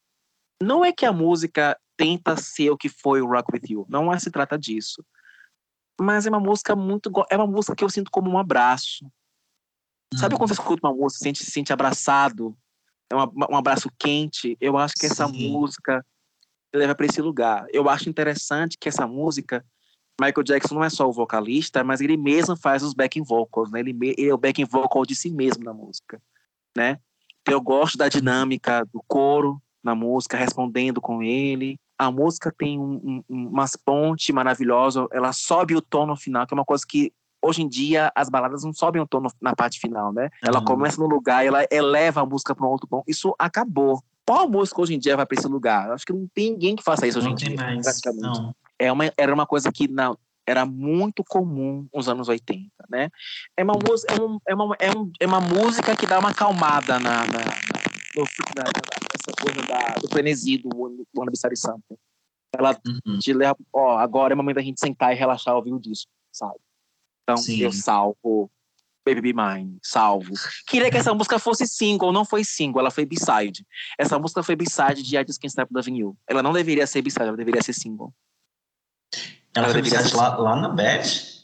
não 0.61 0.83
é 0.83 0.91
que 0.91 1.05
a 1.05 1.13
música 1.13 1.79
tenta 1.95 2.35
ser 2.35 2.69
o 2.69 2.77
que 2.77 2.89
foi 2.89 3.21
o 3.21 3.27
Rock 3.27 3.53
With 3.53 3.69
You, 3.69 3.85
não 3.87 4.11
é 4.11 4.19
se 4.19 4.29
trata 4.29 4.59
disso 4.59 5.01
mas 6.03 6.25
é 6.25 6.29
uma 6.29 6.39
música 6.39 6.75
muito. 6.75 7.11
É 7.29 7.37
uma 7.37 7.47
música 7.47 7.75
que 7.75 7.83
eu 7.83 7.89
sinto 7.89 8.11
como 8.11 8.29
um 8.29 8.37
abraço. 8.37 9.05
Sabe 10.15 10.35
quando 10.35 10.49
você 10.49 10.53
escuta 10.53 10.87
uma 10.87 10.95
música, 10.95 11.23
sente, 11.23 11.43
se 11.43 11.51
sente 11.51 11.71
abraçado? 11.71 12.57
É 13.09 13.15
uma, 13.15 13.31
um 13.51 13.55
abraço 13.55 13.89
quente. 13.97 14.57
Eu 14.59 14.77
acho 14.77 14.95
que 14.95 15.05
essa 15.05 15.27
Sim. 15.27 15.49
música 15.49 16.03
leva 16.73 16.95
para 16.95 17.05
esse 17.05 17.21
lugar. 17.21 17.65
Eu 17.71 17.87
acho 17.89 18.09
interessante 18.09 18.77
que 18.79 18.89
essa 18.89 19.07
música, 19.07 19.63
Michael 20.19 20.43
Jackson 20.43 20.75
não 20.75 20.83
é 20.83 20.89
só 20.89 21.07
o 21.07 21.13
vocalista, 21.13 21.83
mas 21.83 22.01
ele 22.01 22.17
mesmo 22.17 22.57
faz 22.57 22.81
os 22.83 22.93
backing 22.93 23.23
vocals, 23.23 23.71
né? 23.71 23.79
Ele, 23.79 23.95
ele 24.17 24.29
é 24.29 24.33
o 24.33 24.37
backing 24.37 24.65
vocal 24.65 25.05
de 25.05 25.15
si 25.15 25.29
mesmo 25.29 25.63
na 25.63 25.73
música, 25.73 26.21
né? 26.75 26.99
Eu 27.47 27.61
gosto 27.61 27.97
da 27.97 28.09
dinâmica 28.09 28.85
do 28.91 29.03
coro 29.07 29.61
na 29.83 29.95
música, 29.95 30.37
respondendo 30.37 30.99
com 30.99 31.23
ele 31.23 31.79
a 31.99 32.09
música 32.09 32.53
tem 32.57 32.79
um, 32.79 33.21
um, 33.29 33.47
umas 33.49 33.75
pontes 33.75 34.33
maravilhosas, 34.33 35.05
ela 35.11 35.33
sobe 35.33 35.75
o 35.75 35.81
tom 35.81 36.05
no 36.05 36.15
final, 36.15 36.47
que 36.47 36.53
é 36.53 36.57
uma 36.57 36.63
coisa 36.63 36.85
que 36.87 37.11
hoje 37.41 37.61
em 37.61 37.67
dia 37.67 38.09
as 38.15 38.29
baladas 38.29 38.63
não 38.63 38.71
sobem 38.71 39.01
o 39.01 39.07
tom 39.07 39.19
no, 39.19 39.31
na 39.41 39.53
parte 39.53 39.79
final, 39.79 40.13
né? 40.13 40.29
Ela 40.41 40.59
uhum. 40.59 40.65
começa 40.65 40.99
no 41.01 41.07
lugar, 41.07 41.45
ela 41.45 41.67
eleva 41.69 42.21
a 42.21 42.25
música 42.25 42.55
para 42.55 42.65
um 42.65 42.69
outro 42.69 42.87
tom. 42.87 43.03
Isso 43.05 43.35
acabou. 43.37 44.01
Qual 44.25 44.49
música 44.49 44.81
hoje 44.81 44.95
em 44.95 44.99
dia 44.99 45.17
vai 45.17 45.25
para 45.25 45.37
esse 45.37 45.47
lugar? 45.47 45.91
Acho 45.91 46.05
que 46.05 46.13
não 46.13 46.25
tem 46.33 46.51
ninguém 46.51 46.75
que 46.75 46.83
faça 46.83 47.05
isso 47.05 47.19
não 47.21 47.33
hoje 47.33 47.45
em 47.45 47.55
dia. 47.55 47.57
Mais. 47.57 47.83
Praticamente. 47.83 48.21
Não. 48.21 48.55
É 48.77 48.91
uma, 48.91 49.11
era 49.17 49.33
uma 49.33 49.45
coisa 49.45 49.69
que 49.69 49.89
não, 49.89 50.17
era 50.47 50.65
muito 50.65 51.21
comum 51.27 51.85
nos 51.93 52.07
anos 52.07 52.29
80, 52.29 52.69
né? 52.89 53.09
É 53.57 53.63
uma, 53.63 53.73
é, 53.73 54.21
um, 54.21 54.39
é, 54.47 54.55
uma, 54.55 54.75
é, 54.79 54.91
um, 54.91 55.11
é 55.19 55.27
uma 55.27 55.41
música 55.41 55.95
que 55.97 56.07
dá 56.07 56.17
uma 56.17 56.29
acalmada 56.29 56.97
na, 56.97 57.17
na, 57.25 57.39
no, 58.15 58.23
na, 58.55 58.63
essa 59.19 59.35
coisa 59.41 59.67
da, 59.67 59.95
do 59.95 60.07
frenesi 60.07 60.57
do 60.57 60.69
Be 60.69 61.57
Something. 61.57 61.97
Ela 62.53 62.79
uhum. 62.85 63.19
te 63.19 63.33
leva, 63.33 63.57
ó, 63.71 63.97
agora 63.97 64.33
é 64.33 64.35
o 64.35 64.37
momento 64.37 64.55
da 64.55 64.61
gente 64.61 64.79
sentar 64.79 65.13
e 65.13 65.15
relaxar 65.15 65.55
ouvindo 65.55 65.75
o 65.75 65.79
disco, 65.79 66.11
sabe? 66.31 66.59
Então, 67.23 67.37
Sim. 67.37 67.59
eu 67.59 67.71
salvo 67.71 68.49
Baby 69.05 69.21
Be 69.21 69.33
Mine, 69.33 69.77
salvo. 69.83 70.33
Queria 70.67 70.89
que 70.89 70.97
essa 70.97 71.13
música 71.13 71.39
fosse 71.39 71.67
single, 71.67 72.11
não 72.11 72.25
foi 72.25 72.43
single, 72.43 72.79
ela 72.79 72.91
foi 72.91 73.05
B-side. 73.05 73.65
Essa 73.97 74.17
música 74.19 74.43
foi 74.43 74.55
B-side 74.55 75.03
de 75.03 75.17
I 75.17 75.23
Just 75.25 75.39
Can't 75.39 75.49
Stop 75.49 75.73
Loving 75.73 75.97
You. 75.97 76.17
Ela 76.27 76.41
não 76.41 76.53
deveria 76.53 76.87
ser 76.87 77.01
B-side, 77.01 77.27
ela 77.27 77.37
deveria 77.37 77.61
ser 77.61 77.73
single. 77.73 78.13
Ela, 79.55 79.65
ela 79.65 79.69
foi 79.69 79.81
B-side 79.81 80.15
lá, 80.15 80.37
lá 80.37 80.55
na 80.55 80.69
Bad? 80.69 81.39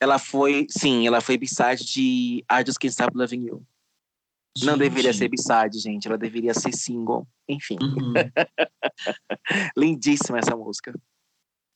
Ela 0.00 0.18
foi, 0.18 0.66
sim, 0.70 1.06
ela 1.06 1.20
foi 1.20 1.36
B-side 1.36 1.84
de 1.84 2.44
I 2.50 2.64
Just 2.66 2.78
Can't 2.78 2.92
Stop 2.92 3.16
Loving 3.16 3.46
You. 3.46 3.66
Gente. 4.56 4.66
Não 4.66 4.76
deveria 4.76 5.12
ser 5.12 5.28
b-side, 5.28 5.78
gente. 5.78 6.08
Ela 6.08 6.18
deveria 6.18 6.52
ser 6.54 6.72
single. 6.72 7.26
Enfim. 7.48 7.76
Uhum. 7.80 8.12
Lindíssima 9.76 10.38
essa 10.38 10.56
música. 10.56 10.92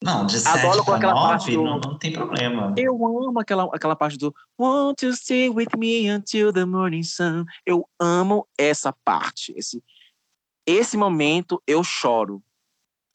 Não, 0.02 0.26
de 0.26 0.38
7 0.38 0.58
Adoro 0.58 0.84
com 0.84 0.92
aquela 0.92 1.14
9, 1.14 1.28
parte 1.28 1.52
do... 1.52 1.64
não, 1.64 1.78
não 1.78 1.98
tem 1.98 2.12
problema. 2.12 2.74
Eu 2.76 2.94
amo 3.06 3.40
aquela, 3.40 3.64
aquela 3.72 3.96
parte 3.96 4.18
do 4.18 4.34
Want 4.60 4.98
to 4.98 5.14
stay 5.14 5.48
with 5.48 5.68
me 5.78 6.10
until 6.10 6.52
the 6.52 6.66
morning 6.66 7.02
sun. 7.02 7.46
Eu 7.64 7.88
amo 7.98 8.46
essa 8.58 8.92
parte. 9.04 9.54
Esse, 9.56 9.82
esse 10.66 10.96
momento 10.96 11.62
eu 11.66 11.82
choro. 11.82 12.42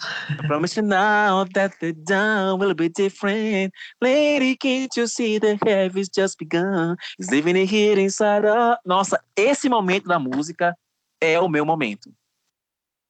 I 0.01 0.47
promise 0.47 0.77
you 0.77 0.83
now 0.83 1.43
that 1.53 1.73
the 1.79 1.91
dawn 1.93 2.59
will 2.59 2.73
be 2.73 2.87
different. 2.89 3.73
Lady, 4.01 4.55
can't 4.55 4.95
you 4.95 5.07
see 5.07 5.39
the 5.39 5.57
heaven's 5.65 6.09
just 6.09 6.37
begun? 6.37 6.95
It's 7.17 7.29
living 7.31 7.55
here 7.67 7.99
inside 7.99 8.45
of... 8.45 8.77
Nossa, 8.85 9.19
esse 9.35 9.67
momento 9.67 10.07
da 10.07 10.17
música 10.19 10.73
é 11.21 11.39
o 11.39 11.49
meu 11.49 11.65
momento. 11.65 12.11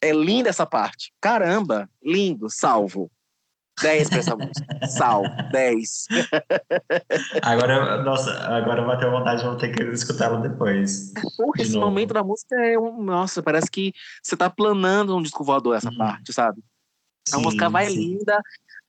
É 0.01 0.11
linda 0.11 0.49
essa 0.49 0.65
parte. 0.65 1.11
Caramba, 1.21 1.87
lindo, 2.03 2.49
salvo. 2.49 3.11
10 3.81 4.09
pra 4.09 4.19
essa 4.19 4.35
música. 4.35 4.87
Sal, 4.87 5.23
10. 5.51 6.07
Agora, 7.43 8.03
nossa, 8.03 8.31
agora 8.47 8.83
bateu 8.83 9.09
vontade, 9.11 9.43
vou 9.43 9.55
ter 9.55 9.73
que 9.73 9.83
escutar 9.83 10.25
ela 10.25 10.41
depois. 10.41 11.13
Porra, 11.37 11.51
De 11.55 11.61
esse 11.63 11.73
novo. 11.75 11.85
momento 11.85 12.13
da 12.13 12.23
música 12.23 12.55
é 12.55 12.77
um. 12.77 13.01
Nossa, 13.01 13.41
parece 13.41 13.69
que 13.71 13.93
você 14.21 14.35
tá 14.35 14.49
planando 14.49 15.15
um 15.15 15.21
disco 15.21 15.43
voador 15.45 15.75
essa 15.77 15.89
Uhum. 15.89 15.97
parte, 15.97 16.33
sabe? 16.33 16.61
A 17.33 17.37
Sim, 17.37 17.43
música 17.43 17.69
vai 17.69 17.89
sim. 17.89 17.99
linda, 17.99 18.41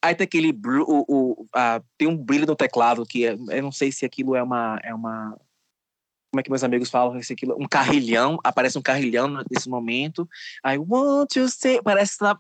aí 0.03 0.15
tem 0.15 0.25
aquele. 0.25 0.53
O, 0.87 1.05
o, 1.09 1.47
a- 1.55 1.83
tem 1.99 2.09
um 2.09 2.17
brilho 2.17 2.47
no 2.47 2.57
teclado 2.57 3.05
que 3.07 3.27
é, 3.27 3.33
eu 3.33 3.63
não 3.63 3.73
sei 3.73 3.91
se 3.93 4.05
aquilo 4.05 4.35
é 4.37 4.43
uma. 4.43 4.79
É 4.83 4.95
uma 4.95 5.37
como 6.33 6.39
é 6.41 6.43
que 6.45 6.51
meus 6.51 6.63
amigos 6.63 6.89
falam? 6.89 7.21
Se 7.21 7.33
aquilo, 7.33 7.57
um 7.61 7.67
carrilhão, 7.67 8.39
aparece 8.45 8.79
um 8.79 8.83
carrilhão 8.83 9.27
nesse 9.51 9.69
momento. 9.69 10.29
Aí, 10.63 10.79
want 10.79 11.35
you 11.35 11.49
say. 11.49 11.83
Parece 11.83 12.13
que 12.13 12.19
tá 12.19 12.39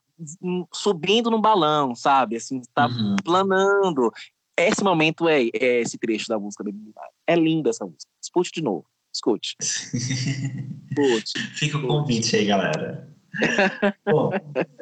subindo 0.72 1.28
num 1.28 1.40
balão, 1.40 1.92
sabe? 1.96 2.36
Assim, 2.36 2.62
tá 2.72 2.86
Uhum. 2.86 3.16
planando. 3.24 4.12
Esse 4.56 4.84
momento 4.84 5.28
é, 5.28 5.42
é 5.54 5.80
esse 5.80 5.98
trecho 5.98 6.28
da 6.28 6.38
música. 6.38 6.62
É 7.26 7.34
linda 7.34 7.70
essa 7.70 7.84
música. 7.84 8.06
Escute 8.22 8.52
de 8.52 8.62
novo. 8.62 8.86
Escute. 9.12 9.56
Escute. 9.60 11.38
Fica 11.56 11.78
o 11.78 11.86
convite 11.86 12.36
aí, 12.36 12.44
galera. 12.46 13.12
Bom, 14.06 14.30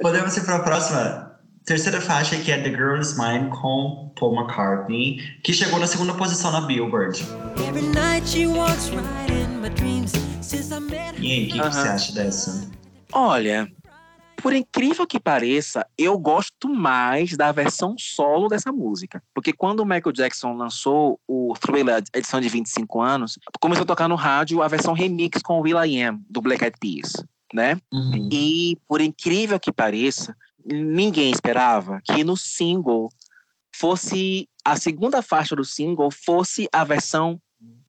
podemos 0.00 0.36
ir 0.36 0.44
para 0.44 0.56
a 0.56 0.62
próxima 0.62 1.28
terceira 1.68 2.00
faixa, 2.00 2.36
que 2.38 2.50
é 2.50 2.62
The 2.62 2.70
Girl 2.70 2.98
Is 2.98 3.18
Mine, 3.18 3.50
com 3.50 4.10
Paul 4.18 4.34
McCartney, 4.34 5.18
que 5.42 5.52
chegou 5.52 5.78
na 5.78 5.86
segunda 5.86 6.14
posição 6.14 6.50
na 6.50 6.62
Billboard. 6.62 7.22
Every 7.68 7.86
night 7.88 8.26
she 8.26 8.46
walks 8.46 8.90
right 8.90 9.30
in 9.30 9.60
my 9.60 9.68
dreams 9.68 10.12
since 10.40 10.74
I 10.74 10.80
met 10.80 11.14
her. 11.14 11.22
E 11.22 11.32
aí, 11.32 11.48
o 11.48 11.52
que, 11.52 11.58
você 11.58 11.88
acha 11.88 12.12
dessa? 12.14 12.70
Olha, 13.12 13.70
por 14.42 14.54
incrível 14.54 15.06
que 15.06 15.20
pareça, 15.20 15.86
eu 15.98 16.16
gosto 16.18 16.68
mais 16.68 17.36
da 17.36 17.52
versão 17.52 17.96
solo 17.98 18.48
dessa 18.48 18.72
música. 18.72 19.22
Porque 19.34 19.52
quando 19.52 19.80
o 19.80 19.84
Michael 19.84 20.12
Jackson 20.12 20.54
lançou 20.54 21.20
o 21.28 21.52
Thriller, 21.60 22.02
edição 22.14 22.40
de 22.40 22.48
25 22.48 23.00
anos, 23.00 23.38
começou 23.60 23.82
a 23.82 23.86
tocar 23.86 24.08
no 24.08 24.14
rádio 24.14 24.62
a 24.62 24.68
versão 24.68 24.94
remix 24.94 25.42
com 25.42 25.58
o 25.58 25.62
Will 25.62 25.84
I 25.84 26.02
Am, 26.02 26.20
do 26.30 26.40
Black 26.40 26.64
Eyed 26.64 26.78
Peas, 26.80 27.12
né? 27.52 27.80
Uhum. 27.92 28.28
E, 28.30 28.76
por 28.86 29.00
incrível 29.00 29.58
que 29.58 29.72
pareça, 29.72 30.36
ninguém 30.64 31.30
esperava 31.30 32.00
que 32.04 32.22
no 32.24 32.36
single 32.36 33.08
fosse 33.74 34.48
a 34.64 34.76
segunda 34.76 35.22
faixa 35.22 35.56
do 35.56 35.64
single 35.64 36.10
fosse 36.10 36.68
a 36.72 36.84
versão 36.84 37.40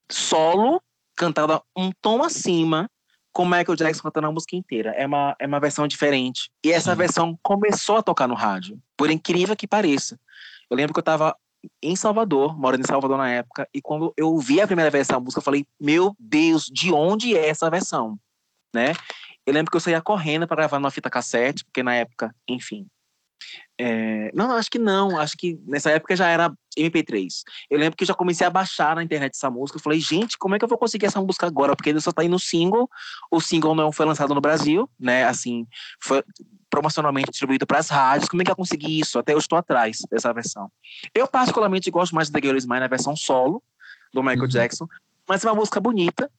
solo 0.10 0.81
cantada 1.15 1.61
um 1.76 1.91
tom 2.02 2.23
acima 2.23 2.90
com 3.34 3.44
Michael 3.44 3.76
Jackson 3.76 4.03
cantando 4.03 4.27
a 4.27 4.31
música 4.31 4.56
inteira. 4.56 4.91
É 4.91 5.06
uma, 5.06 5.36
é 5.40 5.45
uma 5.45 5.60
versão 5.60 5.88
diferente. 5.88 6.49
E 6.64 6.72
essa 6.72 6.91
Sim. 6.91 6.98
versão 6.98 7.40
começou 7.44 7.98
a 7.98 8.03
tocar 8.03 8.27
no 8.27 8.34
rádio, 8.34 8.81
por 8.98 9.10
incrível 9.10 9.56
que 9.56 9.68
pareça. 9.68 10.19
Eu 10.69 10.77
lembro 10.77 10.94
que 10.94 10.99
eu 10.99 11.02
estava 11.02 11.36
em 11.84 11.95
Salvador, 11.95 12.57
morando 12.57 12.81
em 12.81 12.88
Salvador 12.88 13.18
na 13.18 13.30
época, 13.30 13.68
e 13.73 13.81
quando 13.81 14.14
eu 14.15 14.30
ouvi 14.30 14.61
a 14.61 14.68
primeira 14.68 14.90
vez 14.90 15.10
essa 15.10 15.19
música, 15.19 15.40
eu 15.40 15.44
falei: 15.44 15.65
Meu 15.80 16.15
Deus, 16.18 16.65
de 16.65 16.91
onde 16.94 17.36
é 17.36 17.49
essa 17.49 17.69
versão? 17.69 18.18
Né? 18.73 18.94
Eu 19.50 19.54
lembro 19.54 19.72
que 19.72 19.78
eu 19.78 19.82
saía 19.82 20.00
correndo 20.00 20.48
para 20.48 20.58
gravar 20.58 20.78
numa 20.80 20.92
fita 20.92 21.10
cassete, 21.10 21.66
porque 21.66 21.82
na 21.82 21.96
época, 21.96 22.34
enfim. 22.48 22.86
é, 23.80 24.32
Não, 24.32 24.52
acho 24.52 24.70
que 24.70 24.78
não. 24.78 25.18
Acho 25.20 25.36
que 25.36 25.60
nessa 25.66 25.90
época 25.90 26.16
já 26.16 26.28
era 26.28 26.54
MP3. 26.78 27.28
Eu 27.68 27.80
lembro 27.80 27.98
que 27.98 28.04
eu 28.04 28.08
já 28.08 28.14
comecei 28.14 28.46
a 28.46 28.50
baixar 28.52 28.96
na 28.96 29.02
internet 29.04 29.34
essa 29.34 29.50
música. 29.50 29.78
Eu 29.80 29.82
falei, 29.82 30.00
gente, 30.00 30.38
como 30.38 30.54
é 30.54 30.60
que 30.60 30.66
eu 30.66 30.70
vou 30.70 30.78
conseguir 30.78 31.08
essa 31.08 31.20
música 31.20 31.48
agora? 31.48 31.76
Porque 31.76 31.90
ele 31.90 32.00
só 32.00 32.12
tá 32.12 32.22
aí 32.22 32.30
no 32.30 32.38
single. 32.38 32.88
O 33.32 33.42
single 33.42 33.74
não 33.74 33.92
foi 33.92 34.06
lançado 34.06 34.36
no 34.36 34.42
Brasil, 34.42 34.88
né? 35.00 35.24
Assim, 35.24 35.66
foi 36.00 36.24
promocionalmente 36.70 37.32
distribuído 37.32 37.66
para 37.66 37.80
as 37.80 37.90
rádios. 37.90 38.30
Como 38.30 38.44
é 38.44 38.46
que 38.46 38.52
eu 38.52 38.56
consegui 38.56 39.00
isso? 39.00 39.18
Até 39.18 39.34
eu 39.34 39.40
estou 39.40 39.58
atrás 39.58 39.98
dessa 40.12 40.32
versão. 40.32 40.72
Eu, 41.16 41.28
particularmente, 41.28 41.90
gosto 41.90 42.14
mais 42.14 42.28
de 42.28 42.34
The 42.34 42.40
Girl 42.46 42.56
Is 42.58 42.68
Mine 42.68 42.82
na 42.82 42.88
versão 42.88 43.16
solo 43.16 43.64
do 44.14 44.22
Michael 44.22 44.42
Uhum. 44.44 44.48
Jackson. 44.48 44.88
Mas 45.28 45.44
é 45.44 45.50
uma 45.50 45.56
música 45.56 45.80
bonita. 45.80 46.30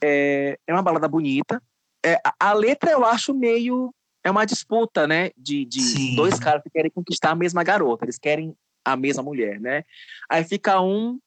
É, 0.00 0.56
é 0.64 0.72
uma 0.72 0.82
balada 0.82 1.08
bonita. 1.08 1.60
É, 2.04 2.20
a, 2.38 2.52
letra 2.52 2.90
eu 2.90 3.04
acho 3.04 3.34
meio. 3.34 3.94
É 4.24 4.30
uma 4.30 4.44
disputa, 4.44 5.06
né? 5.06 5.30
De, 5.36 5.64
de 5.64 6.14
dois 6.14 6.38
caras 6.38 6.62
que 6.62 6.70
querem 6.70 6.90
conquistar 6.90 7.30
a 7.30 7.34
mesma 7.34 7.64
garota. 7.64 8.04
Eles 8.04 8.18
querem 8.18 8.54
a 8.84 8.96
mesma 8.96 9.22
mulher, 9.22 9.60
né? 9.60 9.84
Aí 10.30 10.44
fica 10.44 10.80
um 10.80 11.18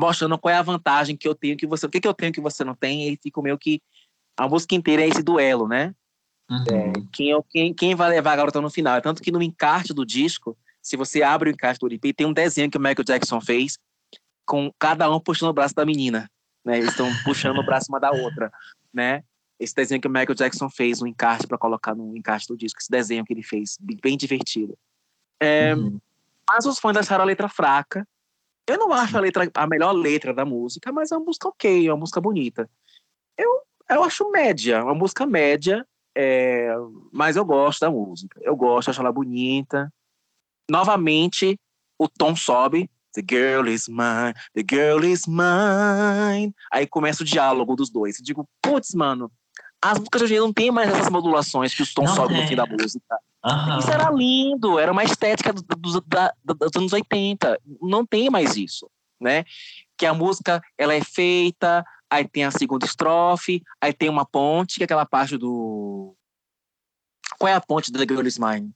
mostrando 0.00 0.36
qual 0.38 0.52
é 0.52 0.56
a 0.56 0.62
vantagem 0.62 1.16
que 1.16 1.28
eu 1.28 1.34
tenho 1.34 1.56
que 1.56 1.66
você. 1.66 1.86
O 1.86 1.88
que, 1.88 2.00
que 2.00 2.08
eu 2.08 2.14
tenho 2.14 2.32
que 2.32 2.40
você 2.40 2.64
não 2.64 2.74
tem? 2.74 3.08
E 3.08 3.18
fica 3.22 3.40
meio 3.40 3.58
que. 3.58 3.80
A 4.36 4.48
música 4.48 4.74
inteira 4.74 5.02
é 5.02 5.08
esse 5.08 5.22
duelo, 5.22 5.68
né? 5.68 5.94
Uhum. 6.50 7.08
Quem, 7.12 7.32
é, 7.32 7.38
quem, 7.50 7.74
quem 7.74 7.94
vai 7.94 8.10
levar 8.10 8.32
a 8.32 8.36
garota 8.36 8.60
no 8.60 8.70
final? 8.70 9.00
Tanto 9.00 9.22
que 9.22 9.30
no 9.30 9.42
encarte 9.42 9.94
do 9.94 10.04
disco, 10.04 10.56
se 10.82 10.96
você 10.96 11.22
abre 11.22 11.50
o 11.50 11.52
encarte 11.52 11.80
do 11.80 11.86
LP, 11.86 12.12
tem 12.12 12.26
um 12.26 12.32
desenho 12.32 12.70
que 12.70 12.76
o 12.76 12.80
Michael 12.80 13.04
Jackson 13.04 13.40
fez 13.40 13.78
com 14.44 14.72
cada 14.78 15.10
um 15.10 15.20
puxando 15.20 15.50
o 15.50 15.54
braço 15.54 15.74
da 15.74 15.86
menina. 15.86 16.28
Né? 16.64 16.78
Eles 16.78 16.90
estão 16.90 17.08
puxando 17.24 17.58
o 17.58 17.64
braço 17.64 17.86
uma 17.88 18.00
da 18.00 18.10
outra. 18.10 18.52
Né? 18.92 19.22
Esse 19.62 19.74
desenho 19.74 20.00
que 20.00 20.08
o 20.08 20.10
Michael 20.10 20.34
Jackson 20.34 20.68
fez 20.68 21.00
no 21.00 21.06
encarte 21.06 21.46
para 21.46 21.56
colocar 21.58 21.94
no 21.94 22.16
encarte 22.16 22.48
do 22.48 22.56
disco. 22.56 22.80
Esse 22.80 22.90
desenho 22.90 23.24
que 23.24 23.32
ele 23.32 23.42
fez, 23.42 23.78
bem- 23.80 24.16
divertido. 24.16 24.76
É, 25.40 25.74
Uhum. 25.74 25.98
Mas 26.48 26.66
os 26.66 26.78
fãs 26.78 26.96
acharam 26.96 27.22
a 27.22 27.26
letra 27.26 27.48
fraca. 27.48 28.06
Eu 28.66 28.76
não 28.78 28.92
acho 28.92 29.16
a 29.16 29.20
letra 29.20 29.48
a 29.54 29.66
melhor 29.66 29.92
letra 29.92 30.34
da 30.34 30.44
música, 30.44 30.92
mas 30.92 31.10
é 31.12 31.16
uma 31.16 31.24
música 31.24 31.48
ok, 31.48 31.86
é 31.86 31.92
uma 31.92 32.00
música 32.00 32.20
bonita. 32.20 32.68
Eu, 33.36 33.62
eu 33.88 34.04
acho 34.04 34.30
média, 34.30 34.82
uma 34.84 34.94
música 34.94 35.24
média, 35.26 35.86
é, 36.16 36.68
mas 37.12 37.36
eu 37.36 37.44
gosto 37.44 37.80
da 37.80 37.90
música. 37.90 38.40
Eu 38.42 38.54
gosto, 38.56 38.90
acho 38.90 39.00
ela 39.00 39.12
bonita. 39.12 39.92
Novamente, 40.70 41.58
o 41.98 42.08
tom 42.08 42.34
sobe. 42.36 42.90
The 43.14 43.22
girl 43.28 43.68
is 43.68 43.88
mine, 43.88 44.32
the 44.54 44.64
girl 44.68 45.04
is 45.04 45.26
mine. 45.26 46.54
Aí 46.72 46.86
começa 46.86 47.22
o 47.22 47.26
diálogo 47.26 47.76
dos 47.76 47.90
dois. 47.90 48.18
Eu 48.18 48.24
digo, 48.24 48.48
putz, 48.62 48.94
mano, 48.94 49.30
as 49.82 49.98
músicas 49.98 50.20
de 50.20 50.24
hoje 50.26 50.38
não 50.40 50.52
tem 50.52 50.70
mais 50.70 50.88
essas 50.90 51.10
modulações 51.10 51.74
que 51.74 51.82
os 51.82 51.92
tons 51.92 52.10
Não 52.10 52.14
sobem 52.16 52.36
no 52.36 52.40
tem. 52.42 52.48
fim 52.48 52.56
da 52.56 52.64
música. 52.66 53.18
Isso 53.78 53.90
era 53.90 54.08
lindo, 54.10 54.78
era 54.78 54.92
uma 54.92 55.02
estética 55.02 55.52
do- 55.52 55.62
do- 55.62 56.00
da- 56.06 56.32
dos 56.44 56.76
anos 56.76 56.92
80. 56.92 57.58
Não 57.80 58.06
tem 58.06 58.30
mais 58.30 58.56
isso, 58.56 58.88
né? 59.20 59.44
Que 59.98 60.06
a 60.06 60.14
música 60.14 60.62
ela 60.78 60.94
é 60.94 61.02
feita, 61.02 61.84
aí 62.08 62.26
tem 62.28 62.44
a 62.44 62.50
segunda 62.52 62.86
estrofe, 62.86 63.60
aí 63.80 63.92
tem 63.92 64.08
uma 64.08 64.24
ponte, 64.24 64.76
que 64.76 64.82
é 64.82 64.86
aquela 64.86 65.04
parte 65.04 65.36
do. 65.36 66.14
Qual 67.38 67.48
é 67.48 67.54
a 67.54 67.60
ponte 67.60 67.90
do 67.90 67.98
The 67.98 68.14
Girl 68.14 68.26
Is 68.26 68.38
Mine? 68.38 68.70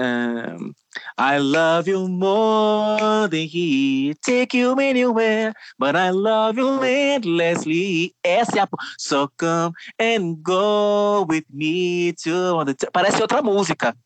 Um, 0.00 0.74
I 1.16 1.38
love 1.38 1.88
you 1.88 2.08
more 2.08 3.28
than 3.28 3.48
he 3.48 4.14
take 4.22 4.54
you 4.54 4.78
anywhere, 4.78 5.52
but 5.78 5.96
I 5.96 6.10
love 6.10 6.56
you 6.56 6.82
endlessly. 6.84 8.14
Essa 8.22 8.60
é 8.60 8.62
a 8.62 8.68
So 8.96 9.28
come 9.36 9.72
and 9.98 10.36
go 10.42 11.26
with 11.28 11.44
me 11.50 12.12
to 12.22 12.64
Parece 12.92 13.20
outra 13.20 13.42
música. 13.42 13.96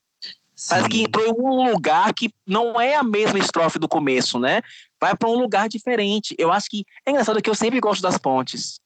Parece 0.69 0.89
que 0.89 0.99
Sim. 0.99 1.05
entrou 1.05 1.27
em 1.27 1.33
um 1.33 1.73
lugar 1.73 2.15
que 2.15 2.31
não 2.47 2.81
é 2.81 2.95
a 2.95 3.03
mesma 3.03 3.39
estrofe 3.39 3.79
do 3.79 3.89
começo, 3.89 4.39
né? 4.39 4.63
Vai 5.01 5.17
para 5.17 5.29
um 5.29 5.35
lugar 5.35 5.69
diferente. 5.69 6.35
Eu 6.39 6.53
acho 6.53 6.69
que 6.71 6.85
é 7.05 7.11
engraçado 7.11 7.43
que 7.43 7.51
eu 7.51 7.55
sempre 7.55 7.81
gosto 7.81 8.01
das 8.01 8.17
pontes. 8.17 8.81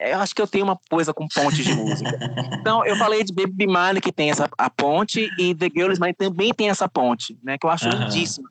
Eu 0.00 0.18
acho 0.20 0.34
que 0.34 0.40
eu 0.40 0.46
tenho 0.46 0.64
uma 0.64 0.78
coisa 0.88 1.12
com 1.12 1.26
pontes 1.26 1.64
de 1.64 1.74
música. 1.74 2.18
Então, 2.60 2.84
eu 2.84 2.96
falei 2.96 3.24
de 3.24 3.32
Baby 3.32 3.66
Mine, 3.66 4.00
que 4.00 4.12
tem 4.12 4.30
essa 4.30 4.48
a 4.56 4.70
ponte, 4.70 5.32
e 5.38 5.54
The 5.54 5.68
Girl 5.74 5.90
Is 5.90 5.98
Mine 5.98 6.14
também 6.14 6.52
tem 6.52 6.70
essa 6.70 6.88
ponte, 6.88 7.38
né? 7.42 7.56
Que 7.58 7.66
eu 7.66 7.70
acho 7.70 7.88
Aham. 7.88 8.04
lindíssima. 8.04 8.48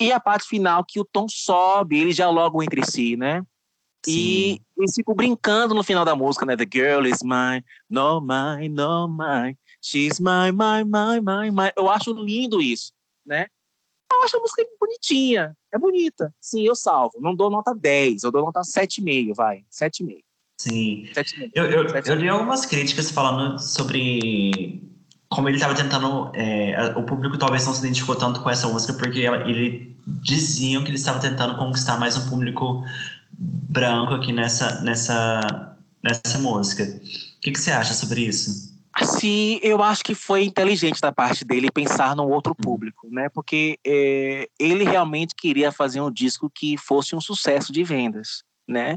E 0.00 0.12
a 0.12 0.20
parte 0.20 0.46
final, 0.46 0.84
que 0.84 1.00
o 1.00 1.04
tom 1.04 1.26
sobe, 1.28 1.98
eles 1.98 2.16
dialogam 2.16 2.62
entre 2.62 2.84
si, 2.84 3.16
né? 3.16 3.42
E 4.06 4.60
eles 4.76 4.94
ficam 4.94 5.14
brincando 5.14 5.74
no 5.74 5.82
final 5.82 6.04
da 6.04 6.14
música, 6.14 6.44
né? 6.44 6.56
The 6.56 6.66
girl 6.70 7.06
is 7.06 7.22
mine, 7.22 7.64
no 7.88 8.20
mine, 8.20 8.68
no 8.68 9.08
mine. 9.08 9.56
She's 9.80 10.20
mine, 10.20 10.52
mine, 10.52 10.84
mine, 10.84 11.20
mine, 11.20 11.50
mine. 11.50 11.72
Eu 11.76 11.88
acho 11.88 12.12
lindo 12.12 12.60
isso, 12.60 12.92
né? 13.24 13.46
Eu 14.12 14.22
acho 14.22 14.36
a 14.36 14.40
música 14.40 14.62
bonitinha, 14.78 15.56
é 15.72 15.78
bonita. 15.78 16.34
Sim, 16.40 16.66
eu 16.66 16.74
salvo. 16.74 17.18
Não 17.20 17.34
dou 17.34 17.50
nota 17.50 17.74
10, 17.74 18.22
eu 18.24 18.30
dou 18.30 18.44
nota 18.44 18.60
7,5, 18.60 19.34
vai. 19.34 19.64
7,5. 19.70 20.23
Sim. 20.58 21.08
7,5. 21.14 21.50
Eu, 21.54 21.64
eu, 21.64 21.84
eu 21.88 22.14
li 22.14 22.28
algumas 22.28 22.64
críticas 22.66 23.10
falando 23.10 23.58
sobre 23.58 24.82
como 25.28 25.48
ele 25.48 25.56
estava 25.56 25.74
tentando. 25.74 26.30
é, 26.34 26.94
o 26.96 27.02
público 27.02 27.36
talvez 27.36 27.66
não 27.66 27.74
se 27.74 27.80
identificou 27.80 28.14
tanto 28.14 28.40
com 28.40 28.48
essa 28.50 28.68
música, 28.68 28.92
porque 28.92 29.20
ela- 29.20 29.48
ele 29.48 29.96
diziam 30.06 30.82
que 30.84 30.90
ele 30.90 30.96
estava 30.96 31.18
tentando 31.18 31.56
conquistar 31.56 31.98
mais 31.98 32.16
um 32.16 32.28
público 32.28 32.84
branco 33.36 34.14
aqui 34.14 34.32
nessa, 34.32 34.80
nessa, 34.82 35.76
nessa 36.02 36.38
música. 36.38 36.84
O 36.84 37.40
que, 37.40 37.50
que 37.50 37.58
você 37.58 37.72
acha 37.72 37.94
sobre 37.94 38.22
isso? 38.22 38.72
Sim, 39.02 39.58
eu 39.60 39.82
acho 39.82 40.04
que 40.04 40.14
foi 40.14 40.44
inteligente 40.44 41.00
da 41.00 41.10
parte 41.10 41.44
dele 41.44 41.68
pensar 41.68 42.14
no 42.14 42.28
outro 42.28 42.54
público, 42.54 43.08
né? 43.10 43.28
Porque 43.28 43.76
é, 43.84 44.48
ele 44.58 44.84
realmente 44.84 45.34
queria 45.34 45.72
fazer 45.72 46.00
um 46.00 46.12
disco 46.12 46.48
que 46.48 46.76
fosse 46.78 47.16
um 47.16 47.20
sucesso 47.20 47.72
de 47.72 47.82
vendas, 47.82 48.44
né? 48.68 48.96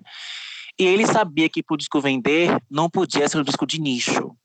E 0.79 0.85
ele 0.85 1.05
sabia 1.07 1.49
que 1.49 1.63
para 1.63 1.73
o 1.73 1.77
disco 1.77 1.99
vender 1.99 2.61
não 2.69 2.89
podia 2.89 3.27
ser 3.27 3.39
um 3.39 3.43
disco 3.43 3.65
de 3.65 3.79
nicho, 3.81 4.35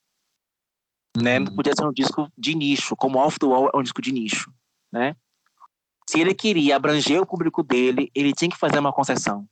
né? 1.16 1.38
Não 1.38 1.54
podia 1.54 1.74
ser 1.74 1.84
um 1.84 1.92
disco 1.92 2.30
de 2.38 2.54
nicho, 2.54 2.96
como 2.96 3.18
Off 3.18 3.38
the 3.38 3.46
Wall 3.46 3.70
é 3.72 3.76
um 3.76 3.82
disco 3.82 4.00
de 4.00 4.12
nicho, 4.12 4.52
né? 4.90 5.14
Se 6.08 6.18
ele 6.20 6.34
queria 6.34 6.76
abranger 6.76 7.20
o 7.20 7.26
público 7.26 7.62
dele, 7.62 8.10
ele 8.14 8.32
tinha 8.32 8.50
que 8.50 8.56
fazer 8.56 8.78
uma 8.78 8.92
concessão 8.92 9.46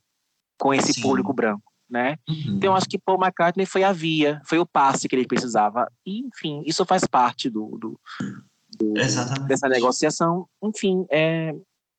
com 0.58 0.74
esse 0.74 0.92
Sim. 0.94 1.02
público 1.02 1.32
branco, 1.32 1.72
né? 1.88 2.16
Uhum. 2.28 2.56
Então, 2.56 2.72
eu 2.72 2.74
acho 2.76 2.88
que 2.88 2.98
Paul 2.98 3.18
McCartney 3.22 3.66
foi 3.66 3.82
a 3.84 3.92
via, 3.92 4.40
foi 4.46 4.58
o 4.58 4.66
passe 4.66 5.08
que 5.08 5.14
ele 5.14 5.26
precisava. 5.26 5.90
E, 6.04 6.20
enfim, 6.26 6.62
isso 6.66 6.84
faz 6.84 7.04
parte 7.06 7.48
do, 7.48 7.78
do- 7.78 8.00
Exatamente. 8.98 9.48
dessa 9.48 9.68
negociação. 9.68 10.46
Enfim, 10.62 11.06
é, 11.10 11.54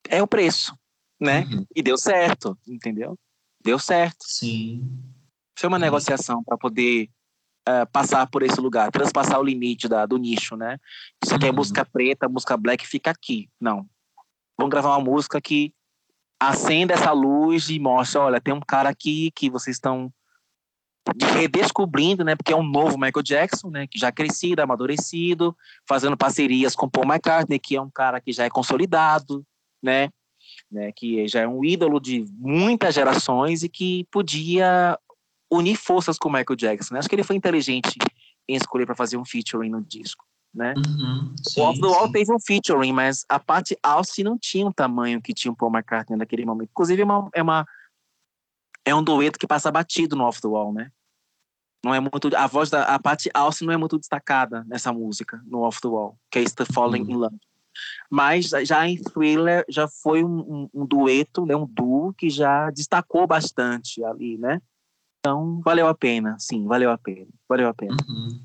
é 0.08 0.22
o 0.22 0.26
preço, 0.26 0.76
né? 1.20 1.44
Uhum. 1.50 1.66
E 1.74 1.82
deu 1.82 1.96
certo, 1.96 2.56
entendeu? 2.66 3.18
Deu 3.64 3.78
certo. 3.78 4.24
Sim. 4.24 4.88
Foi 5.58 5.68
uma 5.68 5.76
Uhum. 5.76 5.82
negociação 5.82 6.42
para 6.42 6.56
poder 6.58 7.08
eh, 7.64 7.84
passar 7.86 8.26
por 8.26 8.42
esse 8.42 8.60
lugar, 8.60 8.90
transpassar 8.90 9.38
o 9.38 9.44
limite 9.44 9.86
da, 9.88 10.04
do 10.04 10.16
nicho, 10.16 10.56
né? 10.56 10.78
Você 11.22 11.38
quer 11.38 11.50
Uhum. 11.50 11.56
música 11.56 11.84
preta, 11.84 12.28
música 12.28 12.56
black, 12.56 12.84
fica 12.84 13.10
aqui. 13.12 13.48
Não. 13.60 13.86
Vamos 14.58 14.70
gravar 14.72 14.96
uma 14.96 15.04
música 15.04 15.40
que 15.40 15.72
acenda 16.40 16.92
essa 16.94 17.12
luz 17.12 17.70
e 17.70 17.78
mostra, 17.78 18.20
olha, 18.22 18.40
tem 18.40 18.52
um 18.52 18.58
cara 18.60 18.88
aqui 18.88 19.30
que 19.30 19.48
vocês 19.48 19.76
estão 19.76 20.12
de- 21.14 21.24
redescobrindo, 21.26 22.24
né? 22.24 22.34
Porque 22.34 22.52
é 22.52 22.56
um 22.56 22.64
novo 22.68 22.98
Michael 22.98 23.22
Jackson, 23.22 23.70
né? 23.70 23.86
Que 23.86 23.96
já 23.96 24.08
é 24.08 24.12
crescido, 24.12 24.60
amadurecido, 24.60 25.56
fazendo 25.88 26.16
parcerias 26.16 26.74
com 26.74 26.88
Paul 26.90 27.06
McCartney, 27.06 27.60
que 27.60 27.76
é 27.76 27.80
um 27.80 27.90
cara 27.90 28.20
que 28.20 28.32
já 28.32 28.44
é 28.44 28.50
consolidado, 28.50 29.46
né? 29.80 30.08
Né? 30.72 30.90
Que 30.92 31.26
já 31.28 31.40
é 31.40 31.48
um 31.48 31.64
ídolo 31.64 32.00
de 32.00 32.24
muitas 32.38 32.94
gerações 32.94 33.62
e 33.62 33.68
que 33.68 34.04
podia 34.10 34.98
unir 35.52 35.76
forças 35.76 36.18
com 36.18 36.28
o 36.28 36.32
Michael 36.32 36.56
Jackson. 36.56 36.94
né? 36.94 37.00
Acho 37.00 37.08
que 37.08 37.14
ele 37.14 37.22
foi 37.24 37.36
inteligente 37.36 37.98
em 38.48 38.56
escolher 38.56 38.86
para 38.86 38.96
fazer 38.96 39.16
um 39.16 39.24
featuring 39.24 39.68
no 39.70 39.82
disco, 39.82 40.24
né? 40.52 40.74
Uhum. 40.76 41.34
o 41.58 41.60
Off 41.62 41.80
the 41.80 41.86
Wall 41.86 42.06
sim. 42.06 42.12
teve 42.12 42.32
um 42.32 42.40
featuring, 42.40 42.92
mas 42.92 43.24
a 43.28 43.38
Patty 43.38 43.76
Austin 43.82 44.24
não 44.24 44.38
tinha 44.38 44.66
o 44.66 44.72
tamanho 44.72 45.20
que 45.20 45.32
tinha 45.34 45.52
o 45.52 45.56
Paul 45.56 45.70
McCartney 45.72 46.18
naquele 46.18 46.44
momento. 46.44 46.70
Inclusive, 46.70 47.02
é 47.02 47.04
uma, 47.04 47.30
é 47.34 47.42
uma 47.42 47.66
é 48.84 48.94
um 48.94 49.02
dueto 49.04 49.38
que 49.38 49.46
passa 49.46 49.70
batido 49.70 50.16
no 50.16 50.24
Off 50.24 50.40
the 50.40 50.48
Wall, 50.48 50.72
né? 50.72 50.90
Não 51.84 51.94
é 51.94 52.00
muito 52.00 52.34
a 52.36 52.46
voz 52.46 52.70
da 52.70 52.84
a 52.84 52.98
Patty 52.98 53.28
Austin 53.34 53.66
não 53.66 53.72
é 53.72 53.76
muito 53.76 53.98
destacada 53.98 54.64
nessa 54.66 54.92
música 54.92 55.40
no 55.44 55.60
Off 55.60 55.80
the 55.80 55.88
Wall, 55.88 56.16
que 56.30 56.38
é 56.38 56.44
The 56.44 56.64
Falling 56.64 57.02
Uhum. 57.02 57.10
in 57.10 57.16
Love. 57.16 57.36
Mas 58.10 58.50
já 58.66 58.86
em 58.86 58.96
Thriller 58.96 59.64
já 59.68 59.88
foi 59.88 60.22
um, 60.24 60.38
um- 60.40 60.68
um 60.82 60.86
dueto, 60.86 61.46
né, 61.46 61.56
um 61.56 61.66
duo 61.66 62.12
que 62.12 62.28
já 62.30 62.70
destacou 62.70 63.26
bastante 63.26 64.04
ali, 64.04 64.36
né? 64.38 64.60
Então 65.20 65.60
valeu 65.64 65.86
a 65.86 65.94
pena, 65.94 66.36
sim, 66.38 66.66
valeu 66.66 66.90
a 66.90 66.98
pena, 66.98 67.26
valeu 67.48 67.68
a 67.68 67.74
pena. 67.74 67.96
Uhum. 68.08 68.40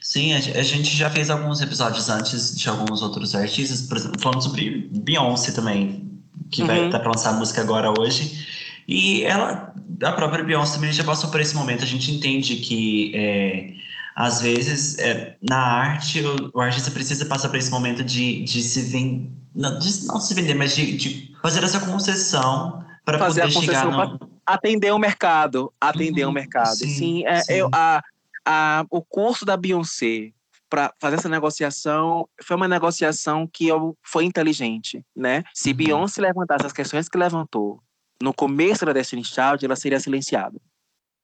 Sim, 0.00 0.32
a, 0.32 0.40
ge- 0.40 0.56
a 0.58 0.62
gente 0.62 0.94
já 0.96 1.10
fez 1.10 1.28
alguns 1.30 1.60
episódios 1.60 2.08
antes 2.08 2.56
de 2.56 2.68
alguns 2.68 3.02
outros 3.02 3.34
artistas, 3.34 3.82
por 3.82 3.96
exemplo, 3.98 4.20
falando 4.20 4.42
sobre 4.42 4.88
Beyoncé 4.92 5.52
também, 5.52 6.10
que 6.50 6.62
vai 6.64 6.78
Uhum. 6.80 6.86
estar 6.86 7.00
para 7.00 7.10
lançar 7.10 7.32
música 7.34 7.60
agora 7.60 7.90
hoje. 7.98 8.46
E 8.88 9.22
ela, 9.24 9.74
a 10.02 10.12
própria 10.12 10.42
Beyoncé 10.42 10.74
também 10.76 10.92
já 10.92 11.04
passou 11.04 11.30
por 11.30 11.40
esse 11.40 11.54
momento. 11.54 11.82
A 11.82 11.86
gente 11.86 12.10
entende 12.10 12.56
que, 12.56 13.12
é, 13.14 13.74
às 14.14 14.40
vezes, 14.40 14.98
é, 14.98 15.36
na 15.42 15.58
arte, 15.58 16.20
o, 16.24 16.50
o 16.54 16.60
artista 16.60 16.90
precisa 16.90 17.24
passar 17.26 17.48
por 17.48 17.56
esse 17.58 17.70
momento 17.70 18.04
de, 18.04 18.42
de 18.44 18.62
se 18.62 18.80
vender, 18.82 19.30
não, 19.54 19.78
de 19.78 20.06
não 20.06 20.20
se 20.20 20.34
vender, 20.34 20.54
mas 20.54 20.74
de, 20.74 20.96
de 20.96 21.34
fazer 21.40 21.62
essa 21.64 21.80
concessão 21.80 22.84
para 23.04 23.18
Fazer 23.18 23.42
a 23.42 23.44
poder 23.44 23.66
chegar 23.66 23.84
concessão 23.86 24.18
no. 24.20 24.40
atender 24.46 24.92
o 24.92 24.98
mercado, 24.98 25.72
atender 25.80 26.24
Uhum, 26.24 26.30
o 26.30 26.32
mercado. 26.32 26.76
sim, 26.76 26.88
Sim, 26.88 27.26
é, 27.26 27.40
sim. 27.40 27.52
eu- 27.54 27.68
a, 27.72 28.02
a, 28.46 28.84
o 28.90 29.02
curso 29.02 29.44
da 29.44 29.56
Beyoncé 29.56 30.32
para 30.70 30.92
fazer 30.98 31.16
essa 31.16 31.28
negociação 31.28 32.26
foi 32.42 32.56
uma 32.56 32.66
negociação 32.68 33.46
que 33.46 33.68
eu, 33.68 33.96
foi 34.02 34.24
inteligente, 34.24 35.04
né? 35.14 35.42
Se 35.52 35.70
Uhum. 35.70 35.76
Beyoncé 35.76 36.22
levantasse 36.22 36.64
as 36.64 36.72
questões 36.72 37.08
que 37.08 37.18
levantou 37.18 37.82
no 38.22 38.32
começo 38.32 38.86
da 38.86 38.92
Destiny 38.92 39.24
Child, 39.24 39.64
ela 39.64 39.76
seria 39.76 39.98
silenciada. 40.00 40.58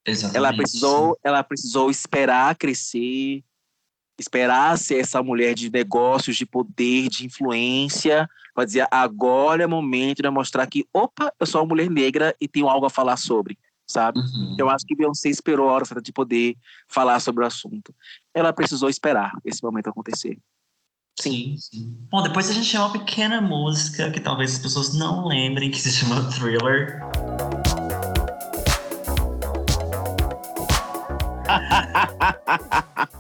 Exatamente. 0.07 0.37
Ela 0.37 0.57
precisou, 0.57 1.19
ela 1.23 1.43
precisou 1.43 1.91
esperar 1.91 2.57
crescer, 2.57 3.45
esperar 4.19 4.77
ser 4.79 5.01
essa 5.01 5.23
mulher 5.23 5.55
de 5.55 5.71
negócios, 5.71 6.37
de 6.37 6.45
poder, 6.45 7.09
de 7.09 7.27
influência, 7.27 8.29
para 8.55 8.65
dizer 8.65 8.89
agora 8.91 9.63
é 9.63 9.67
momento 9.67 10.21
de 10.23 10.31
mostrar 10.31 10.67
que, 10.67 10.87
opa, 10.93 11.33
eu 11.39 11.47
sou 11.47 11.61
uma 11.61 11.69
mulher 11.69 11.89
negra 11.89 12.35
e 12.41 12.49
tenho 12.49 12.69
algo 12.69 12.87
a 12.87 12.91
falar 12.91 13.17
sobre, 13.17 13.57
sabe? 13.87 14.19
Uhum. 14.19 14.57
Eu 14.59 14.69
acho 14.69 14.85
que 14.85 14.97
Beyoncé 14.97 15.29
esperou 15.29 15.69
a 15.69 15.73
hora 15.75 15.85
certa 15.85 16.03
de 16.03 16.13
poder 16.13 16.57
falar 16.89 17.21
sobre 17.21 17.45
o 17.45 17.47
assunto. 17.47 17.95
Ela 18.35 18.53
precisou 18.53 18.89
esperar 18.89 19.33
esse 19.45 19.63
momento 19.63 19.89
acontecer. 19.89 20.37
Sim, 21.21 21.57
sim. 21.59 21.97
Bom, 22.11 22.23
depois 22.23 22.49
a 22.49 22.53
gente 22.53 22.71
tem 22.71 22.81
uma 22.81 22.93
pequena 22.93 23.41
música 23.41 24.11
que 24.11 24.21
talvez 24.21 24.55
as 24.55 24.59
pessoas 24.59 24.95
não 24.95 25.27
lembrem, 25.27 25.71
que 25.71 25.81
se 25.81 25.91
chama 25.93 26.29
Thriller. 26.31 27.01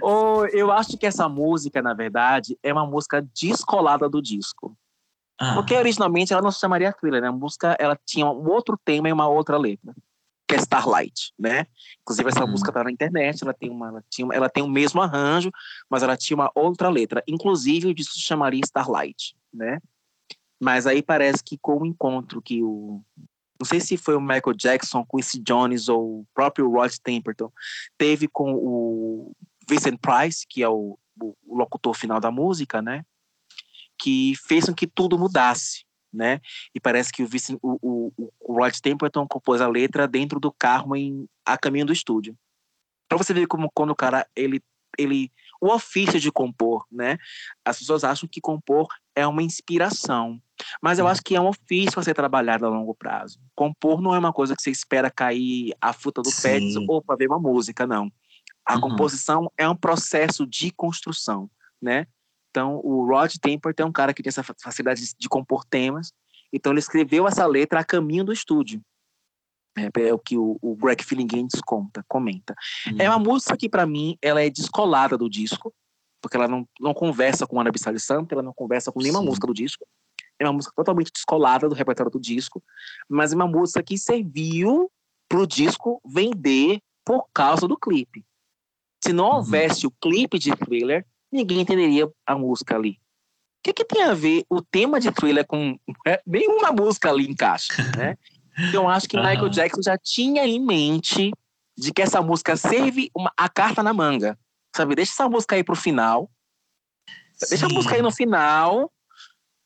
Oh, 0.00 0.44
eu 0.52 0.70
acho 0.70 0.96
que 0.96 1.06
essa 1.06 1.28
música, 1.28 1.82
na 1.82 1.92
verdade, 1.92 2.56
é 2.62 2.72
uma 2.72 2.86
música 2.86 3.26
descolada 3.34 4.08
do 4.08 4.22
disco. 4.22 4.76
Ah, 5.38 5.54
Porque 5.54 5.74
originalmente 5.74 6.32
ela 6.32 6.42
não 6.42 6.50
se 6.50 6.60
chamaria 6.60 6.92
thriller, 6.92 7.20
né? 7.20 7.28
A 7.28 7.32
música 7.32 7.76
ela 7.78 7.98
tinha 8.06 8.26
um 8.26 8.48
outro 8.48 8.78
tema 8.84 9.08
e 9.08 9.12
uma 9.12 9.28
outra 9.28 9.56
letra, 9.56 9.94
que 10.46 10.54
é 10.54 10.58
Starlight, 10.58 11.32
né? 11.38 11.66
Inclusive 12.02 12.28
essa 12.28 12.44
Uhum. 12.44 12.52
música 12.52 12.72
tá 12.72 12.84
na 12.84 12.90
internet, 12.90 13.42
ela 13.42 13.54
tem 13.54 13.70
uma, 13.70 13.88
ela 13.88 14.04
tinha, 14.08 14.28
ela 14.32 14.48
tem 14.48 14.62
o 14.62 14.68
mesmo 14.68 15.00
arranjo, 15.00 15.50
mas 15.90 16.02
ela 16.02 16.16
tinha 16.16 16.36
uma 16.36 16.50
outra 16.54 16.88
letra. 16.88 17.22
Inclusive 17.26 17.88
o 17.88 17.94
disco 17.94 18.14
se 18.14 18.20
chamaria 18.20 18.60
Starlight, 18.64 19.36
né? 19.52 19.78
Mas 20.60 20.86
aí 20.86 21.02
parece 21.02 21.42
que 21.44 21.56
com 21.58 21.82
o 21.82 21.86
encontro 21.86 22.42
que 22.42 22.62
o 22.62 23.00
não 23.60 23.66
sei 23.66 23.80
se 23.80 23.96
foi 23.96 24.14
o 24.14 24.20
Michael 24.20 24.54
Jackson, 24.56 25.04
Quincy 25.04 25.40
Jones 25.40 25.88
ou 25.88 26.20
o 26.20 26.26
próprio 26.32 26.70
Rod 26.70 26.92
Temperton 27.02 27.50
teve 27.96 28.28
com 28.28 28.54
o 28.54 29.32
Vincent 29.68 29.98
Price, 30.00 30.46
que 30.48 30.62
é 30.62 30.68
o, 30.68 30.98
o- 31.20 31.36
locutor 31.46 31.94
final 31.94 32.20
da 32.20 32.30
música, 32.30 32.80
né? 32.80 33.04
Que 34.00 34.34
fez 34.46 34.66
com 34.66 34.74
que 34.74 34.86
tudo 34.86 35.18
mudasse, 35.18 35.84
né? 36.12 36.40
E 36.74 36.78
parece 36.80 37.12
que 37.12 37.22
o, 37.22 37.26
Vincent, 37.26 37.58
o, 37.60 37.78
o, 38.16 38.32
o 38.40 38.52
Rod 38.54 38.74
Temperton 38.80 39.26
compôs 39.26 39.60
a 39.60 39.68
letra 39.68 40.06
dentro 40.06 40.38
do 40.38 40.52
carro 40.52 40.94
em, 40.94 41.28
a 41.44 41.58
caminho 41.58 41.86
do 41.86 41.92
estúdio. 41.92 42.36
Para 43.08 43.18
você 43.18 43.34
ver 43.34 43.46
como 43.46 43.70
quando 43.74 43.90
o 43.90 43.96
cara 43.96 44.26
ele 44.36 44.62
ele 44.96 45.30
o 45.60 45.72
ofício 45.72 46.20
de 46.20 46.30
compor, 46.30 46.86
né? 46.90 47.18
As 47.64 47.78
pessoas 47.78 48.04
acham 48.04 48.28
que 48.30 48.40
compor 48.40 48.88
é 49.14 49.26
uma 49.26 49.42
inspiração, 49.42 50.40
mas 50.82 50.98
eu 50.98 51.06
acho 51.08 51.22
que 51.22 51.34
é 51.34 51.40
um 51.40 51.48
ofício 51.48 51.98
a 51.98 52.02
ser 52.02 52.14
trabalhado 52.14 52.66
a 52.66 52.68
longo 52.68 52.94
prazo. 52.94 53.40
Compor 53.54 54.00
não 54.00 54.14
é 54.14 54.18
uma 54.18 54.32
coisa 54.32 54.54
que 54.54 54.62
você 54.62 54.70
espera 54.70 55.10
cair 55.10 55.74
a 55.80 55.92
fruta 55.92 56.22
do 56.22 56.30
pé 56.30 56.60
Sim. 56.60 56.84
ou 56.88 57.02
para 57.02 57.16
ver 57.16 57.28
uma 57.28 57.38
música, 57.38 57.86
não. 57.86 58.10
A 58.64 58.74
Uhum. 58.74 58.80
composição 58.80 59.50
é 59.56 59.68
um 59.68 59.76
processo 59.76 60.46
de 60.46 60.70
construção, 60.70 61.50
né? 61.80 62.06
Então, 62.50 62.80
o 62.84 63.06
Rod 63.06 63.34
Temperton 63.40 63.82
é 63.82 63.86
um 63.86 63.92
cara 63.92 64.12
que 64.12 64.22
tem 64.22 64.28
essa 64.28 64.42
fa- 64.42 64.54
facilidade 64.62 65.00
de, 65.00 65.14
de 65.18 65.28
compor 65.28 65.64
temas. 65.64 66.12
Então, 66.52 66.72
ele 66.72 66.78
escreveu 66.80 67.26
essa 67.26 67.46
letra 67.46 67.80
a 67.80 67.84
caminho 67.84 68.24
do 68.24 68.32
estúdio. 68.32 68.80
É, 69.78 70.08
é 70.08 70.14
o 70.14 70.18
que 70.18 70.36
o, 70.36 70.58
o 70.60 70.74
Greg 70.76 71.02
Phillinganes 71.04 71.60
conta, 71.64 72.04
comenta. 72.08 72.54
É 72.98 73.08
uma 73.08 73.18
música 73.18 73.56
que, 73.56 73.68
para 73.68 73.86
mim, 73.86 74.16
ela 74.20 74.42
é 74.42 74.50
descolada 74.50 75.16
do 75.16 75.28
disco, 75.28 75.72
porque 76.20 76.36
ela 76.36 76.48
não, 76.48 76.68
não 76.80 76.92
conversa 76.92 77.46
com 77.46 77.60
Ana 77.60 77.70
Bissali 77.70 78.00
Santa, 78.00 78.34
ela 78.34 78.42
não 78.42 78.52
conversa 78.52 78.90
com 78.90 79.00
nenhuma 79.00 79.20
Sim. 79.20 79.26
música 79.26 79.46
do 79.46 79.54
disco. 79.54 79.86
É 80.38 80.44
uma 80.44 80.52
música 80.52 80.72
totalmente 80.76 81.10
descolada 81.12 81.68
do 81.68 81.74
repertório 81.74 82.10
do 82.12 82.20
disco, 82.20 82.62
mas 83.08 83.32
é 83.32 83.36
uma 83.36 83.46
música 83.48 83.82
que 83.82 83.98
serviu 83.98 84.90
pro 85.28 85.46
disco 85.46 86.00
vender 86.04 86.80
por 87.04 87.26
causa 87.32 87.66
do 87.66 87.76
clipe. 87.76 88.24
Se 89.02 89.12
não 89.12 89.26
Uhum. 89.30 89.36
houvesse 89.36 89.86
o 89.86 89.90
clipe 89.90 90.38
de 90.38 90.54
Thriller, 90.56 91.06
ninguém 91.30 91.60
entenderia 91.60 92.08
a 92.26 92.36
música 92.36 92.76
ali. 92.76 92.92
O 93.60 93.62
que, 93.64 93.72
que 93.72 93.84
tem 93.84 94.02
a 94.02 94.14
ver 94.14 94.44
o 94.48 94.62
tema 94.62 95.00
de 95.00 95.10
Thriller 95.10 95.46
com 95.46 95.78
é, 96.06 96.22
nenhuma 96.26 96.70
música 96.72 97.10
ali 97.10 97.28
encaixa, 97.28 97.72
né? 97.96 98.16
Então 98.58 98.84
eu 98.84 98.88
acho 98.88 99.08
que 99.08 99.16
Aham. 99.16 99.28
Michael 99.28 99.48
Jackson 99.50 99.82
já 99.82 99.96
tinha 99.96 100.46
em 100.46 100.58
mente 100.60 101.32
de 101.76 101.92
que 101.92 102.02
essa 102.02 102.20
música 102.20 102.56
serve 102.56 103.10
uma, 103.14 103.32
a 103.36 103.48
carta 103.48 103.82
na 103.82 103.92
manga, 103.92 104.38
sabe? 104.74 104.94
Deixa 104.94 105.12
essa 105.12 105.28
música 105.28 105.54
aí 105.54 105.62
pro 105.62 105.76
final, 105.76 106.28
deixa 107.48 107.66
a 107.66 107.68
Sim. 107.68 107.74
música 107.74 107.94
aí 107.94 108.02
no 108.02 108.10
final, 108.10 108.90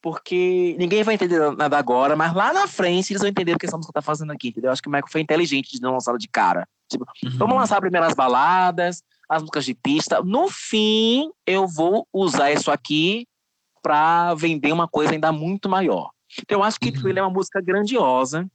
porque 0.03 0.77
ninguém 0.79 1.03
vai 1.03 1.15
entender 1.15 1.39
nada 1.57 1.79
agora, 1.79 2.15
mas 2.15 2.35
lá 2.35 2.53
na 2.53 2.67
frente 2.67 3.13
eles 3.13 3.23
vão 3.23 3.31
entender 3.31 3.55
o 3.55 3.59
que 3.59 3.67
essa 3.67 3.77
música 3.77 3.95
tá 3.95 4.03
fazendo 4.03 4.33
aqui, 4.33 4.49
entendeu? 4.49 4.71
Acho 4.71 4.83
que 4.83 4.89
o 4.89 4.93
Michael 4.93 5.11
foi 5.11 5.21
inteligente 5.23 5.73
de 5.73 5.81
não 5.81 5.93
lançá-la 5.93 6.19
de 6.19 6.29
cara. 6.29 6.69
Tipo, 6.91 7.07
Uhum. 7.25 7.31
vamos 7.39 7.57
lançar 7.57 7.81
primeiro 7.81 8.07
as 8.07 8.15
baladas, 8.15 9.03
as 9.29 9.41
músicas 9.41 9.65
de 9.65 9.75
pista. 9.75 10.21
No 10.23 10.51
fim, 10.51 11.31
eu 11.47 11.67
vou 11.67 12.07
usar 12.13 12.53
isso 12.53 12.71
aqui 12.71 13.27
pra 13.83 14.35
vender 14.35 14.73
uma 14.73 14.87
coisa 14.87 15.13
ainda 15.13 15.33
muito 15.33 15.69
maior. 15.69 16.11
Então, 16.39 16.59
eu 16.59 16.65
acho 16.65 16.79
que 16.79 16.89
Uhum. 16.89 16.93
Thriller 16.93 17.19
é 17.19 17.23
uma 17.27 17.33
música 17.33 17.61
grandiosa. 17.63 18.47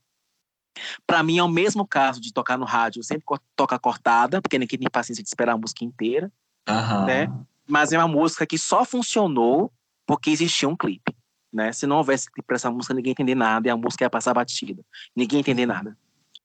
Pra 1.06 1.22
mim, 1.22 1.38
é 1.38 1.42
o 1.42 1.48
mesmo 1.48 1.86
caso 1.86 2.20
de 2.20 2.32
tocar 2.32 2.58
no 2.58 2.64
rádio, 2.64 3.02
sempre 3.02 3.24
toca 3.56 3.78
cortada, 3.78 4.40
porque 4.42 4.58
ninguém 4.58 4.78
tem 4.78 4.90
paciência 4.90 5.22
de 5.22 5.28
esperar 5.28 5.52
a 5.54 5.58
música 5.58 5.84
inteira. 5.84 6.30
Aham. 6.68 7.06
né? 7.06 7.32
Mas 7.66 7.92
é 7.92 7.98
uma 7.98 8.08
música 8.08 8.46
que 8.46 8.58
só 8.58 8.84
funcionou 8.84 9.72
porque 10.06 10.30
existia 10.30 10.68
um 10.68 10.76
clipe. 10.76 11.14
Né? 11.52 11.72
Se 11.72 11.86
não 11.86 11.96
houvesse 11.96 12.30
clipe 12.30 12.46
pra 12.46 12.56
essa 12.56 12.70
música, 12.70 12.92
ninguém 12.92 13.10
ia 13.10 13.12
entender 13.12 13.34
nada 13.34 13.68
e 13.68 13.70
a 13.70 13.76
música 13.76 14.04
ia 14.04 14.10
passar 14.10 14.34
batida. 14.34 14.82
Ninguém 15.16 15.38
ia 15.38 15.40
entender 15.40 15.66
nada. 15.66 15.96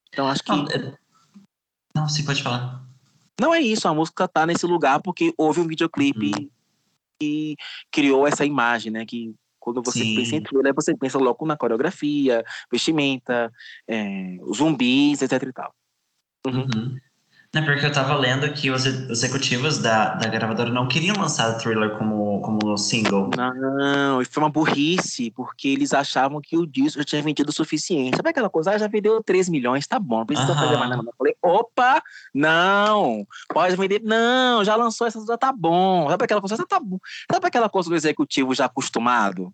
Então 0.09 0.27
acho 0.27 0.43
que. 0.43 0.51
Não, 0.51 2.05
é- 2.05 2.09
sim, 2.09 2.23
pode 2.23 2.41
falar. 2.41 2.83
Não 3.39 3.53
é 3.53 3.59
isso, 3.59 3.87
a 3.87 3.93
música 3.93 4.27
tá 4.27 4.45
nesse 4.45 4.65
lugar 4.65 5.01
porque 5.01 5.33
houve 5.37 5.59
um 5.59 5.67
videoclipe 5.67 6.51
que 7.19 7.55
criou 7.91 8.27
essa 8.27 8.45
imagem, 8.45 8.91
né? 8.91 9.05
Que 9.05 9.33
quando 9.63 9.81
você 9.81 10.03
Sim. 10.03 10.15
pensa 10.15 10.35
em 10.35 10.41
thriller, 10.41 10.73
você 10.75 10.93
pensa 10.95 11.17
logo 11.17 11.45
na 11.45 11.55
coreografia, 11.55 12.43
vestimenta, 12.69 13.49
é, 13.87 14.35
zumbis, 14.53 15.21
etc 15.21 15.41
e 15.41 15.53
tal. 15.53 15.73
Uhum. 16.45 16.63
Uhum. 16.63 16.99
Não, 17.55 17.63
porque 17.63 17.85
eu 17.85 17.91
tava 17.91 18.15
lendo 18.15 18.51
que 18.51 18.71
os 18.71 18.83
executivos 18.83 19.77
da, 19.77 20.15
da 20.15 20.27
gravadora 20.27 20.71
não 20.71 20.87
queriam 20.87 21.15
lançar 21.15 21.55
o 21.55 21.57
Thriller 21.59 21.95
como, 21.99 22.41
como 22.41 22.75
single. 22.75 23.29
Não, 23.37 24.19
isso 24.19 24.31
foi 24.31 24.41
uma 24.41 24.49
burrice, 24.49 25.29
porque 25.29 25.67
eles 25.67 25.93
achavam 25.93 26.41
que 26.41 26.57
o 26.57 26.65
disco 26.65 26.97
já 26.97 27.05
tinha 27.05 27.21
vendido 27.21 27.51
o 27.51 27.53
suficiente. 27.53 28.17
Sabe 28.17 28.29
aquela 28.29 28.49
coisa? 28.49 28.71
Ah, 28.71 28.77
já 28.79 28.87
vendeu 28.87 29.21
3 29.21 29.49
milhões, 29.49 29.85
tá 29.85 29.99
bom, 29.99 30.17
não 30.19 30.25
precisa 30.25 30.51
Aham. 30.51 30.61
fazer 30.61 30.77
mais 30.77 30.89
nada. 30.89 31.03
Eu 31.03 31.13
falei, 31.15 31.35
opa, 31.43 32.01
não, 32.33 33.23
pode 33.49 33.75
vender. 33.75 34.01
Não, 34.03 34.63
já 34.65 34.75
lançou 34.75 35.05
essa, 35.05 35.23
já 35.23 35.37
tá 35.37 35.51
bom. 35.51 36.09
Sabe 36.09 36.23
aquela 36.25 36.41
coisa? 36.41 36.55
Já 36.55 36.65
tá 36.65 36.79
bom. 36.79 36.97
Sabe 37.31 37.45
aquela 37.45 37.69
coisa 37.69 37.87
do 37.87 37.95
executivo 37.95 38.55
já 38.55 38.65
acostumado, 38.65 39.53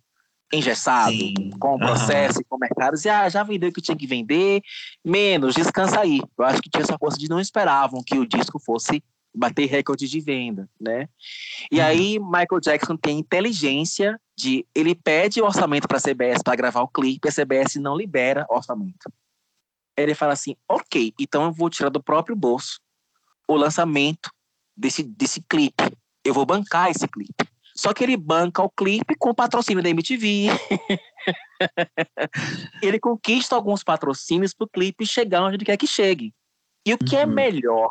engessado, 0.51 1.11
Sim. 1.11 1.51
com 1.59 1.75
o 1.75 1.79
processo 1.79 2.41
e 2.41 2.43
com 2.43 2.55
o 2.55 2.59
mercado? 2.59 2.97
E, 3.03 3.09
ah, 3.09 3.29
já 3.29 3.43
vendeu 3.43 3.69
o 3.69 3.73
que 3.73 3.81
tinha 3.81 3.97
que 3.97 4.07
vender, 4.07 4.61
menos, 5.05 5.55
descansa 5.55 5.99
aí. 6.01 6.21
Eu 6.37 6.45
acho 6.45 6.61
que 6.61 6.69
tinha 6.69 6.83
essa 6.83 6.97
coisa 6.97 7.17
de 7.17 7.29
não 7.29 7.39
esperavam 7.39 8.03
que 8.03 8.17
o 8.17 8.25
disco 8.25 8.59
fosse 8.59 9.03
bater 9.33 9.67
recorde 9.67 10.07
de 10.07 10.19
venda, 10.19 10.67
né? 10.79 11.07
E 11.71 11.79
Uhum. 11.79 11.85
aí 11.85 12.19
Michael 12.19 12.59
Jackson 12.61 12.97
tem 12.97 13.19
inteligência 13.19 14.19
de 14.35 14.65
ele 14.73 14.95
pede 14.95 15.41
o 15.41 15.45
orçamento 15.45 15.87
para 15.87 15.97
a 15.97 16.01
CBS 16.01 16.41
para 16.43 16.55
gravar 16.55 16.81
o 16.81 16.87
clipe, 16.87 17.27
a 17.27 17.31
CBS 17.31 17.75
não 17.75 17.95
libera 17.95 18.45
orçamento. 18.49 19.11
Ele 19.95 20.15
fala 20.15 20.33
assim: 20.33 20.55
"OK, 20.67 21.13
então 21.19 21.43
eu 21.43 21.51
vou 21.51 21.69
tirar 21.69 21.89
do 21.89 22.01
próprio 22.01 22.35
bolso 22.35 22.79
o 23.47 23.55
lançamento 23.55 24.31
desse 24.75 25.03
desse 25.03 25.41
clipe. 25.41 25.83
Eu 26.23 26.33
vou 26.33 26.45
bancar 26.45 26.89
esse 26.89 27.07
clipe". 27.07 27.47
Só 27.79 27.93
que 27.93 28.03
ele 28.03 28.17
banca 28.17 28.61
o 28.61 28.69
clipe 28.69 29.15
com 29.17 29.33
patrocínio 29.33 29.81
da 29.81 29.89
MTV. 29.89 30.47
ele 32.83 32.99
conquista 32.99 33.55
alguns 33.55 33.85
patrocínios 33.85 34.53
para 34.53 34.65
o 34.65 34.69
clipe 34.69 35.05
chegar 35.05 35.45
onde 35.45 35.55
ele 35.55 35.63
quer 35.65 35.77
que 35.77 35.87
chegue. 35.87 36.33
E 36.85 36.93
o 36.93 36.97
que 36.97 37.15
é 37.15 37.25
Uhum. 37.25 37.31
melhor? 37.33 37.87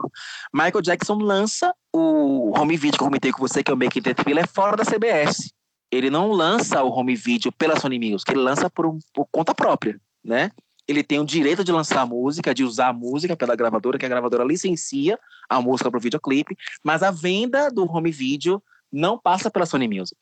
Michael 0.53 0.83
Jackson 0.83 1.15
lança 1.15 1.75
o 1.91 2.53
home 2.59 2.77
video 2.77 2.99
que 2.99 3.03
eu 3.03 3.07
comentei 3.07 3.33
com 3.33 3.39
você, 3.39 3.63
que 3.63 3.71
é 3.71 3.75
o 3.75 3.79
Make 3.79 4.03
the 4.03 4.13
Thriller, 4.13 4.47
fora 4.47 4.77
da 4.77 4.85
CBS. 4.85 5.51
Ele 5.91 6.11
não 6.11 6.33
lança 6.33 6.83
o 6.83 6.91
home 6.91 7.17
video 7.17 7.51
pela 7.51 7.81
Sony 7.81 7.99
Music, 7.99 8.31
ele 8.31 8.41
lança 8.41 8.69
por, 8.69 8.85
um- 8.85 8.99
por 9.15 9.27
conta 9.33 9.55
própria, 9.55 9.99
né? 10.23 10.51
Ele 10.87 11.03
tem 11.03 11.19
o 11.19 11.25
direito 11.25 11.65
de 11.65 11.73
lançar 11.73 12.03
a 12.03 12.07
música, 12.07 12.55
de 12.55 12.63
usar 12.63 12.89
a 12.89 12.93
música 12.93 13.35
pela 13.35 13.57
gravadora, 13.57 13.99
que 13.99 14.05
a 14.05 14.09
gravadora 14.09 14.45
licencia 14.45 15.19
a 15.49 15.63
música 15.63 15.91
para 15.91 15.97
o 15.99 16.03
videoclipe, 16.03 16.55
mas 16.85 17.03
a 17.03 17.11
venda 17.11 17.71
do 17.71 17.91
home 17.91 18.11
video 18.11 18.63
não 18.93 19.19
passa 19.19 19.51
pela 19.51 19.67
Sony 19.67 19.89
Music. 19.89 20.17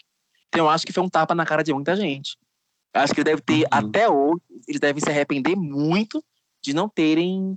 Então 0.48 0.64
eu 0.66 0.70
acho 0.70 0.86
que 0.86 0.93
foi 0.93 1.02
um 1.02 1.09
tapa 1.09 1.34
na 1.34 1.44
cara 1.47 1.62
de 1.62 1.72
muita 1.72 1.94
gente. 1.97 2.36
Eu 2.94 3.01
acho 3.02 3.12
que 3.14 3.20
ele 3.20 3.30
deve 3.30 3.43
ter, 3.43 3.62
Uhum. 3.62 3.68
até 3.70 4.09
hoje, 4.09 4.40
eles 4.66 4.80
devem 4.80 5.02
se 5.02 5.10
arrepender 5.10 5.55
muito 5.56 6.24
de 6.62 6.72
não 6.74 6.88
terem 6.88 7.56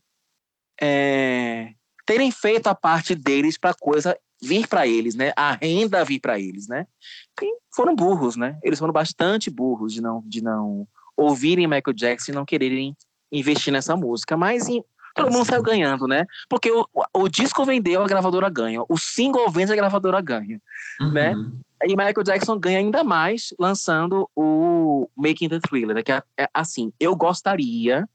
é, 0.81 1.73
terem 2.05 2.31
feito 2.31 2.67
a 2.67 2.75
parte 2.75 3.15
deles 3.15 3.57
para 3.57 3.73
coisa 3.73 4.17
vir 4.41 4.67
para 4.67 4.87
eles, 4.87 5.15
né? 5.15 5.33
A 5.35 5.53
renda 5.53 6.03
vir 6.05 6.19
para 6.19 6.39
eles, 6.39 6.67
né? 6.67 6.87
E 7.41 7.53
foram 7.75 7.95
burros, 7.95 8.35
né? 8.35 8.57
Eles 8.63 8.79
foram 8.79 8.93
bastante 8.93 9.49
burros 9.49 9.93
de 9.93 10.01
não 10.01 10.21
de 10.25 10.41
não 10.41 10.87
ouvirem 11.17 11.67
Michael 11.67 11.93
Jackson 11.93 12.31
e 12.31 12.35
não 12.35 12.45
quererem 12.45 12.95
investir 13.31 13.71
nessa 13.73 13.95
música, 13.95 14.37
mas 14.37 14.67
em- 14.69 14.83
todo 15.15 15.31
mundo 15.31 15.45
saiu 15.45 15.63
ganhando, 15.63 16.07
né? 16.07 16.25
Porque 16.49 16.71
o, 16.71 16.85
o, 17.13 17.27
disco 17.27 17.65
vendeu, 17.65 18.03
a 18.03 18.07
gravadora 18.07 18.49
ganha. 18.49 18.81
O 18.87 18.97
single 18.97 19.49
vende, 19.49 19.71
a 19.71 19.75
gravadora 19.75 20.21
ganha. 20.21 20.61
né? 21.11 21.33
Uhum. 21.33 21.59
E 21.83 21.95
Michael 21.95 22.23
Jackson 22.23 22.59
ganha 22.59 22.79
ainda 22.79 23.03
mais 23.03 23.53
lançando 23.57 24.29
o 24.35 25.09
Making 25.15 25.49
the 25.49 25.59
Thriller, 25.59 25.95
né? 25.95 26.03
que 26.03 26.11
é, 26.11 26.21
é 26.37 26.49
assim, 26.53 26.91
eu 26.99 27.15
gostaria 27.15 28.07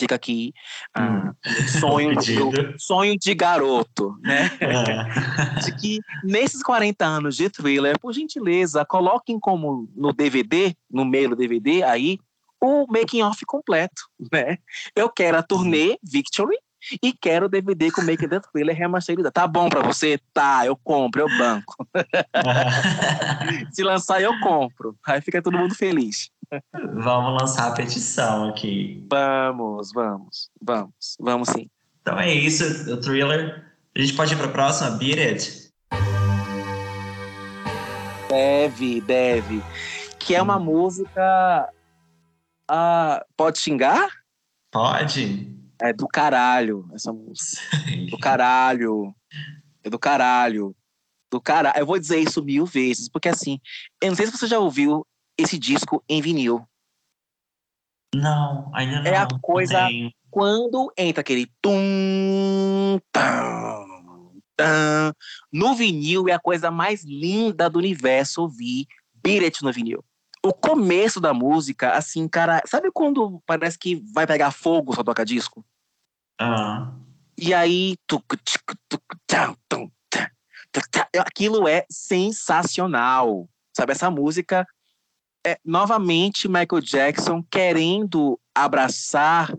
fica 0.00 0.14
aqui 0.14 0.52
ah, 0.94 1.32
sonho, 1.78 2.16
Pedido. 2.16 2.50
de, 2.50 2.82
sonho 2.82 3.18
de 3.18 3.34
garoto, 3.34 4.16
né? 4.22 4.50
É. 4.58 5.60
De 5.60 5.76
que 5.76 6.00
nesses 6.24 6.62
40 6.62 7.04
anos 7.04 7.36
de 7.36 7.50
thriller, 7.50 7.98
por 8.00 8.12
gentileza, 8.14 8.84
coloquem 8.84 9.38
como 9.38 9.88
no 9.94 10.12
DVD, 10.12 10.74
no 10.90 11.04
meio 11.04 11.30
do 11.30 11.36
DVD 11.36 11.82
aí, 11.82 12.18
o 12.60 12.86
making 12.88 13.22
off 13.22 13.44
completo, 13.46 14.02
né? 14.32 14.58
Eu 14.94 15.08
quero 15.10 15.38
a 15.38 15.42
turnê 15.42 15.98
Victory 16.02 16.56
e 17.02 17.12
quero 17.12 17.46
o 17.46 17.48
DVD 17.48 17.90
com 17.90 18.02
Making 18.02 18.28
the 18.28 18.40
Thriller 18.40 18.76
remasterizado. 18.76 19.32
Tá 19.32 19.46
bom 19.46 19.68
pra 19.68 19.82
você? 19.82 20.18
Tá, 20.32 20.64
eu 20.64 20.76
compro, 20.76 21.22
eu 21.22 21.38
banco. 21.38 21.86
Se 23.72 23.82
lançar, 23.82 24.20
eu 24.22 24.38
compro. 24.40 24.96
Aí 25.06 25.20
fica 25.20 25.42
todo 25.42 25.58
mundo 25.58 25.74
feliz. 25.74 26.30
Vamos 26.94 27.40
lançar 27.40 27.68
a 27.68 27.74
petição 27.74 28.48
aqui. 28.48 29.06
Vamos, 29.10 29.92
vamos, 29.92 30.50
vamos, 30.60 31.16
vamos 31.18 31.48
sim. 31.50 31.70
Então 32.02 32.18
é 32.18 32.32
isso, 32.32 32.92
o 32.92 32.96
thriller. 32.96 33.66
A 33.94 34.00
gente 34.00 34.14
pode 34.14 34.32
ir 34.34 34.36
pra 34.36 34.48
próxima, 34.48 34.90
Beat 34.92 35.18
It. 35.18 35.70
Deve, 38.28 39.00
deve. 39.00 39.62
Que 40.18 40.34
é 40.34 40.42
uma 40.42 40.58
música. 40.58 41.68
Ah, 42.72 43.24
pode 43.36 43.58
xingar? 43.58 44.08
Pode? 44.70 45.52
É 45.82 45.92
do 45.92 46.06
caralho, 46.06 46.88
essa 46.94 47.12
música. 47.12 47.60
Do 48.08 48.16
caralho. 48.16 49.12
É 49.82 49.90
do 49.90 49.98
caralho. 49.98 50.76
Do 51.32 51.40
caralho. 51.40 51.76
Eu 51.80 51.84
vou 51.86 51.98
dizer 51.98 52.18
isso 52.20 52.40
mil 52.44 52.64
vezes, 52.64 53.08
porque 53.08 53.28
assim, 53.28 53.58
eu 54.00 54.10
não 54.10 54.14
sei 54.16 54.26
se 54.26 54.32
você 54.32 54.46
já 54.46 54.60
ouviu 54.60 55.04
esse 55.36 55.58
disco 55.58 56.00
em 56.08 56.22
vinil. 56.22 56.64
Não, 58.14 58.70
ainda 58.72 59.00
não. 59.02 59.06
É 59.10 59.16
a 59.16 59.26
coisa- 59.40 59.86
tenho. 59.88 60.12
Quando 60.30 60.92
entra 60.96 61.22
aquele 61.22 61.50
tum, 61.60 63.00
tam, 63.10 64.32
tam, 64.54 65.12
no 65.52 65.74
vinil 65.74 66.28
é 66.28 66.32
a 66.32 66.38
coisa 66.38 66.70
mais 66.70 67.02
linda 67.02 67.68
do 67.68 67.80
universo 67.80 68.42
ouvir 68.42 68.86
Beat 69.12 69.42
It 69.42 69.64
no 69.64 69.72
vinil. 69.72 70.04
O 70.44 70.54
começo 70.54 71.20
da 71.20 71.34
música, 71.34 71.92
assim, 71.92 72.26
cara, 72.26 72.62
sabe 72.66 72.90
quando 72.90 73.42
parece 73.46 73.78
que 73.78 74.02
vai 74.12 74.26
pegar 74.26 74.50
fogo 74.50 74.94
só 74.94 75.04
toca 75.04 75.24
disco? 75.24 75.64
Ah, 76.40 76.92
E 77.36 77.52
aí, 77.52 77.96
aquilo 81.18 81.68
é 81.68 81.84
sensacional. 81.90 83.48
Sabe, 83.76 83.92
essa 83.92 84.10
música 84.10 84.66
é 85.46 85.58
novamente 85.64 86.48
Michael 86.48 86.80
Jackson 86.82 87.42
querendo 87.50 88.38
abraçar 88.54 89.54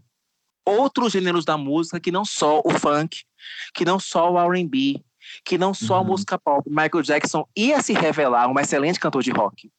outros 0.66 1.12
gêneros 1.14 1.46
da 1.46 1.58
música 1.58 2.00
que 2.00 2.12
não 2.12 2.24
só 2.26 2.62
o 2.64 2.72
funk, 2.72 3.24
que 3.74 3.84
não 3.86 4.00
só 4.00 4.32
o 4.32 4.40
R&B, 4.54 5.04
que 5.44 5.58
não 5.58 5.74
só 5.74 5.98
a 5.98 6.02
Uhum. 6.02 6.08
música 6.08 6.38
pop. 6.40 6.68
Michael 6.70 7.02
Jackson 7.04 7.48
ia 7.56 7.82
se 7.82 7.94
revelar 7.94 8.48
um 8.48 8.60
excelente 8.60 9.00
cantor 9.00 9.24
de 9.24 9.32
rock. 9.32 9.72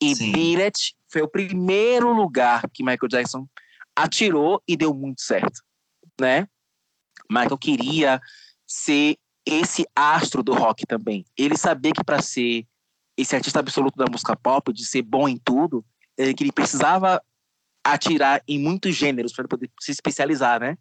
E 0.00 0.14
Sim. 0.14 0.56
It 0.60 0.94
foi 1.08 1.22
o 1.22 1.28
primeiro 1.28 2.12
lugar 2.12 2.62
que 2.72 2.82
Michael 2.82 3.08
Jackson 3.08 3.46
atirou 3.94 4.62
e 4.68 4.76
deu 4.76 4.92
muito 4.92 5.22
certo, 5.22 5.62
né? 6.20 6.46
Michael 7.30 7.58
queria 7.58 8.20
ser 8.66 9.16
esse 9.46 9.86
astro 9.94 10.42
do 10.42 10.52
rock 10.52 10.84
também. 10.86 11.24
Ele 11.36 11.56
sabia 11.56 11.92
que 11.92 12.04
para 12.04 12.20
ser 12.20 12.66
esse 13.16 13.34
artista 13.34 13.60
absoluto 13.60 13.96
da 13.96 14.10
música 14.10 14.36
pop, 14.36 14.72
de 14.72 14.84
ser 14.84 15.02
bom 15.02 15.28
em 15.28 15.38
tudo, 15.38 15.84
ele, 16.18 16.34
que 16.34 16.44
ele 16.44 16.52
precisava 16.52 17.22
atirar 17.84 18.42
em 18.48 18.58
muitos 18.58 18.94
gêneros 18.94 19.32
para 19.32 19.46
poder 19.46 19.70
se 19.80 19.92
especializar, 19.92 20.60
né? 20.60 20.76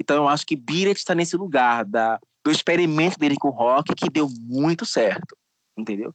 Então 0.00 0.16
eu 0.16 0.28
acho 0.28 0.44
que 0.44 0.54
It 0.54 0.98
está 0.98 1.14
nesse 1.14 1.36
lugar 1.36 1.84
da, 1.84 2.18
do 2.44 2.50
experimento 2.50 3.18
dele 3.18 3.36
com 3.36 3.48
o 3.48 3.52
rock 3.52 3.94
que 3.94 4.10
deu 4.10 4.28
muito 4.40 4.84
certo, 4.84 5.36
entendeu? 5.80 6.14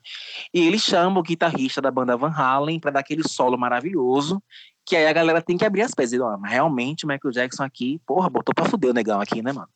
E 0.53 0.65
ele 0.65 0.77
chama 0.77 1.19
o 1.19 1.23
guitarrista 1.23 1.81
da 1.81 1.91
banda 1.91 2.18
Van 2.18 2.31
Halen 2.31 2.80
para 2.80 2.91
dar 2.91 2.99
aquele 2.99 3.27
solo 3.27 3.57
maravilhoso, 3.57 4.41
que 4.85 4.95
aí 4.95 5.07
a 5.07 5.14
galera 5.14 5.41
tem 5.41 5.57
que 5.57 5.65
abrir 5.65 5.81
as 5.81 5.94
pés. 5.94 6.14
E, 6.14 6.19
ó, 6.19 6.38
realmente 6.38 7.06
o 7.06 7.07
Michael 7.07 7.31
Jackson 7.31 7.64
aqui, 7.64 8.02
porra, 8.06 8.30
botou 8.30 8.53
pra 8.53 8.65
fuder 8.65 8.91
o 8.91 8.94
negão 8.94 9.22
aqui, 9.22 9.41
né, 9.41 9.53
mano? 9.53 9.69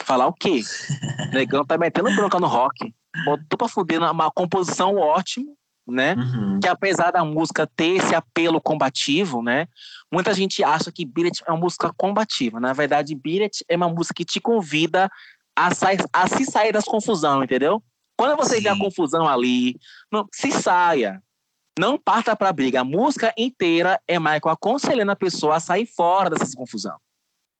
Falar 0.00 0.26
o 0.26 0.32
quê? 0.32 0.60
O 1.30 1.34
negão 1.34 1.64
tá 1.64 1.76
metendo 1.78 2.14
bronca 2.14 2.38
no 2.38 2.46
rock. 2.46 2.94
Botou 3.24 3.58
pra 3.58 3.68
fuder 3.68 4.00
uma 4.02 4.30
composição 4.30 4.96
ótima, 4.96 5.52
né? 5.86 6.14
Uhum. 6.14 6.60
Que 6.60 6.68
apesar 6.68 7.10
da 7.10 7.24
música 7.24 7.66
ter 7.66 7.96
esse 7.96 8.14
apelo 8.14 8.60
combativo, 8.60 9.42
né? 9.42 9.66
Muita 10.12 10.34
gente 10.34 10.62
acha 10.62 10.92
que 10.92 11.08
It 11.16 11.42
é 11.46 11.50
uma 11.50 11.60
música 11.60 11.92
combativa. 11.96 12.60
Na 12.60 12.72
verdade, 12.72 13.18
It 13.24 13.64
é 13.68 13.76
uma 13.76 13.88
música 13.88 14.14
que 14.14 14.24
te 14.24 14.40
convida 14.40 15.10
a, 15.56 15.74
sair, 15.74 15.98
a 16.12 16.28
se 16.28 16.44
sair 16.44 16.72
das 16.72 16.84
confusão, 16.84 17.42
entendeu? 17.42 17.82
Quando 18.16 18.36
você 18.36 18.60
vê 18.60 18.68
a 18.68 18.78
confusão 18.78 19.28
ali, 19.28 19.76
não, 20.12 20.26
se 20.32 20.50
saia. 20.52 21.22
Não 21.78 21.98
parta 21.98 22.36
pra 22.36 22.52
briga. 22.52 22.80
A 22.80 22.84
música 22.84 23.34
inteira 23.36 24.00
é 24.06 24.18
Michael 24.18 24.48
aconselhando 24.50 25.10
a 25.10 25.16
pessoa 25.16 25.56
a 25.56 25.60
sair 25.60 25.86
fora 25.86 26.30
dessa 26.30 26.56
confusão. 26.56 26.96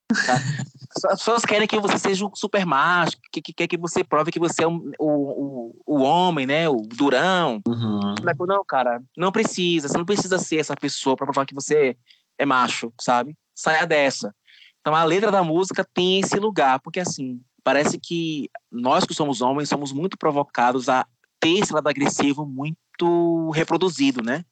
tá? 0.09 0.35
As 1.11 1.19
pessoas 1.19 1.45
querem 1.45 1.67
que 1.67 1.81
você 1.81 1.99
seja 1.99 2.25
um 2.25 2.31
super 2.37 2.65
macho, 2.65 3.17
que, 3.33 3.43
que 3.43 3.53
quer 3.53 3.67
que 3.67 3.77
você 3.77 4.05
prove 4.05 4.31
que 4.31 4.39
você 4.39 4.63
é 4.63 4.69
um- 4.69 4.93
o, 4.97 5.09
o, 5.09 5.97
o 5.99 6.03
homem, 6.03 6.47
né? 6.47 6.69
O 6.69 6.77
durão. 6.77 7.61
Uhum. 7.67 8.15
Michael, 8.21 8.47
não, 8.47 8.65
cara, 8.65 9.03
não 9.17 9.33
precisa. 9.33 9.89
Você 9.89 9.99
não 9.99 10.05
precisa 10.05 10.39
ser 10.39 10.59
essa 10.59 10.77
pessoa 10.77 11.17
pra 11.17 11.27
provar 11.27 11.45
que 11.45 11.55
você 11.55 11.97
é 12.39 12.47
macho, 12.47 12.93
sabe? 13.01 13.37
Saia 13.57 13.85
dessa. 13.85 14.33
Então 14.81 14.95
a 14.95 15.03
letra 15.03 15.33
da 15.33 15.43
música 15.43 15.85
tem 15.93 16.21
esse 16.21 16.37
lugar, 16.39 16.79
porque 16.79 17.01
assim, 17.01 17.41
parece 17.65 17.99
que 17.99 18.51
nós 18.71 19.05
que 19.05 19.15
somos 19.15 19.41
homens 19.41 19.69
somos 19.69 19.93
muito 19.93 20.17
provocados 20.19 20.89
a 20.89 21.07
ter 21.41 21.59
esse 21.59 21.73
lado 21.73 21.89
agressivo 21.89 22.47
muito 22.47 23.51
reproduzido, 23.51 24.23
né? 24.23 24.45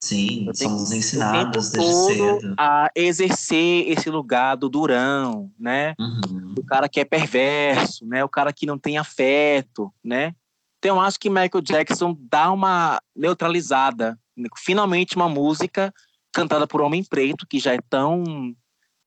Sim, 0.00 0.46
Eu 0.48 0.54
somos 0.54 0.90
ensinados 0.90 1.70
desde 1.70 1.94
cedo. 1.94 2.54
a 2.58 2.90
exercer 2.94 3.88
esse 3.88 4.10
lugar 4.10 4.56
do 4.56 4.68
durão, 4.68 5.52
né? 5.58 5.94
Uhum. 5.98 6.54
O 6.58 6.64
cara 6.64 6.88
que 6.88 6.98
é 6.98 7.04
perverso, 7.04 8.04
né? 8.04 8.24
O 8.24 8.28
cara 8.28 8.52
que 8.52 8.66
não 8.66 8.76
tem 8.78 8.98
afeto, 8.98 9.92
né? 10.02 10.34
Então 10.78 10.96
eu 10.96 11.00
acho 11.00 11.20
que 11.20 11.30
Michael 11.30 11.62
Jackson 11.62 12.16
dá 12.18 12.50
uma 12.50 13.00
neutralizada. 13.14 14.18
Finalmente 14.58 15.14
uma 15.14 15.28
música 15.28 15.94
cantada 16.32 16.66
por 16.66 16.80
homem 16.80 17.04
preto, 17.04 17.46
que 17.46 17.60
já 17.60 17.74
é 17.74 17.78
tão 17.88 18.24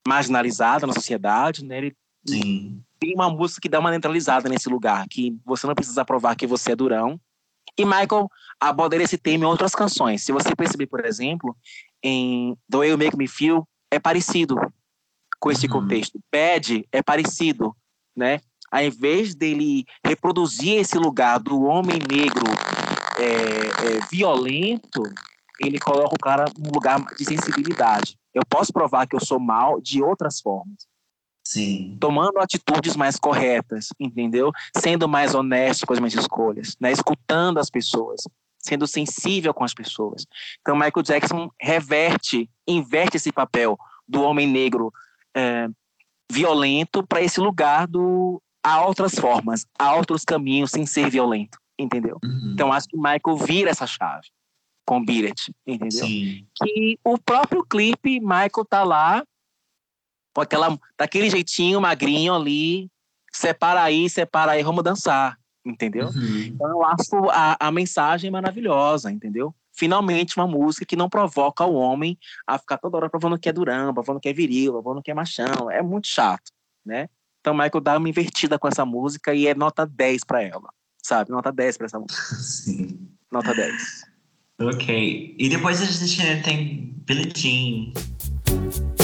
marginalizada 0.08 0.88
na 0.88 0.94
sociedade, 0.94 1.66
né? 1.66 1.78
Ele 1.78 1.96
Sim. 2.26 2.82
Tem 3.00 3.14
uma 3.14 3.30
música 3.30 3.62
que 3.62 3.70
dá 3.70 3.80
uma 3.80 3.92
neutralizada 3.92 4.50
nesse 4.50 4.70
lugar, 4.70 5.06
que 5.10 5.38
você 5.46 5.68
não 5.68 5.76
precisa 5.76 6.06
provar 6.06 6.36
que 6.36 6.48
você 6.48 6.72
é 6.72 6.76
durão. 6.76 7.20
E 7.78 7.84
Michael 7.84 8.30
aborda 8.60 8.96
esse 8.96 9.18
tema 9.18 9.44
em 9.44 9.48
outras 9.48 9.74
canções. 9.74 10.24
Se 10.24 10.32
você 10.32 10.56
perceber, 10.56 10.88
por 10.88 11.06
exemplo, 11.06 11.56
em 12.02 12.58
Way 12.72 12.90
You 12.90 12.98
Make 12.98 13.18
Me 13.18 13.28
Feel, 13.28 13.68
é 13.92 14.00
parecido 14.00 14.56
com 15.40 15.52
esse 15.52 15.66
Uhum. 15.68 15.74
contexto. 15.74 16.20
Bad 16.32 16.88
é 16.92 17.04
parecido, 17.04 17.76
né? 18.16 18.40
Ao 18.72 18.84
invés 18.84 19.36
dele 19.36 19.86
reproduzir 20.06 20.80
esse 20.80 20.98
lugar 20.98 21.40
do 21.40 21.64
homem 21.64 22.00
negro 22.10 22.46
é, 23.18 23.26
é, 23.26 24.00
violento, 24.12 25.04
ele 25.60 25.80
coloca 25.80 26.16
o 26.16 26.20
cara 26.20 26.46
num 26.58 26.72
lugar 26.74 27.00
de 27.16 27.26
sensibilidade. 27.26 28.18
Eu 28.34 28.44
posso 28.50 28.74
provar 28.74 29.08
que 29.08 29.16
eu 29.16 29.24
sou 29.24 29.40
mal 29.40 29.80
de 29.80 30.02
outras 30.02 30.42
formas 30.42 30.88
Sim. 31.46 31.96
tomando 32.00 32.40
atitudes 32.40 32.96
mais 32.96 33.18
corretas, 33.18 33.90
entendeu? 34.00 34.52
Sendo 34.76 35.08
mais 35.08 35.36
honesto 35.36 35.86
com 35.86 35.94
as 35.94 36.00
minhas 36.00 36.16
escolhas, 36.16 36.76
né? 36.80 36.92
Escutando 36.92 37.60
as 37.60 37.70
pessoas, 37.70 38.22
sendo 38.58 38.88
sensível 38.88 39.54
com 39.54 39.64
as 39.64 39.74
pessoas. 39.74 40.26
Então, 40.62 40.76
Michael 40.76 41.04
Jackson 41.04 41.50
reverte, 41.62 42.50
inverte 42.68 43.18
esse 43.18 43.32
papel 43.32 43.78
do 44.08 44.24
homem 44.24 44.48
negro 44.48 44.92
é, 45.36 45.68
violento 46.32 47.06
para 47.06 47.22
esse 47.22 47.40
lugar 47.40 47.88
do 47.88 48.42
há 48.64 48.84
outras 48.84 49.14
formas, 49.14 49.68
há 49.78 49.96
outros 49.96 50.26
caminhos 50.26 50.72
sem 50.72 50.88
ser 50.88 51.10
violento, 51.10 51.60
entendeu? 51.78 52.18
Uhum. 52.24 52.52
Então, 52.54 52.74
acho 52.74 52.88
que 52.88 52.98
Michael 52.98 53.38
vira 53.38 53.70
essa 53.70 53.86
chave 53.86 54.28
com 54.84 55.04
Beat 55.04 55.26
It, 55.26 55.56
entendeu? 55.66 56.06
Sim. 56.06 56.46
que 56.64 56.98
o 57.04 57.18
próprio 57.18 57.64
clipe, 57.64 58.20
Michael 58.20 58.66
tá 58.68 58.84
lá, 58.84 59.24
com 60.36 60.42
aquela, 60.42 60.78
daquele 61.00 61.30
jeitinho 61.30 61.80
magrinho 61.80 62.36
ali, 62.36 62.92
separa 63.32 63.82
aí, 63.82 64.10
separa 64.10 64.52
aí, 64.52 64.64
vamos 64.64 64.84
dançar, 64.84 65.40
entendeu? 65.66 66.08
Uhum. 66.08 66.40
Então 66.48 66.70
eu 66.70 66.84
acho 66.84 67.30
a, 67.32 67.56
a 67.58 67.72
mensagem 67.72 68.30
maravilhosa, 68.30 69.10
entendeu? 69.10 69.56
Finalmente 69.72 70.36
uma 70.36 70.46
música 70.46 70.86
que 70.86 70.98
não 70.98 71.10
provoca 71.10 71.66
o 71.66 71.76
homem 71.76 72.18
a 72.46 72.60
ficar 72.60 72.78
toda 72.78 72.98
hora 72.98 73.10
provando 73.10 73.40
que 73.40 73.48
é 73.48 73.54
durão, 73.54 73.94
provando 73.94 74.20
que 74.20 74.28
é 74.28 74.34
viril, 74.34 74.74
provando 74.74 75.02
que 75.02 75.10
é 75.10 75.14
machão, 75.14 75.72
é 75.72 75.82
muito 75.82 76.08
chato, 76.08 76.52
né? 76.86 77.08
Então 77.40 77.54
Michael 77.54 77.82
dá 77.82 77.98
uma 77.98 78.10
invertida 78.10 78.60
com 78.60 78.68
essa 78.68 78.86
música 78.86 79.34
e 79.34 79.48
é 79.48 79.56
nota 79.56 79.86
10 79.86 80.26
pra 80.26 80.44
ela, 80.44 80.70
sabe? 81.02 81.32
Nota 81.32 81.50
10 81.50 81.78
pra 81.78 81.86
essa 81.86 82.00
música, 82.00 82.22
Sim. 82.36 83.10
nota 83.32 83.54
10. 83.54 84.04
Ok. 84.60 85.36
E 85.38 85.50
depois 85.50 85.82
a 85.82 85.86
gente 85.86 86.44
tem 86.44 86.94
Billie 87.06 87.32
Jean. 87.34 88.95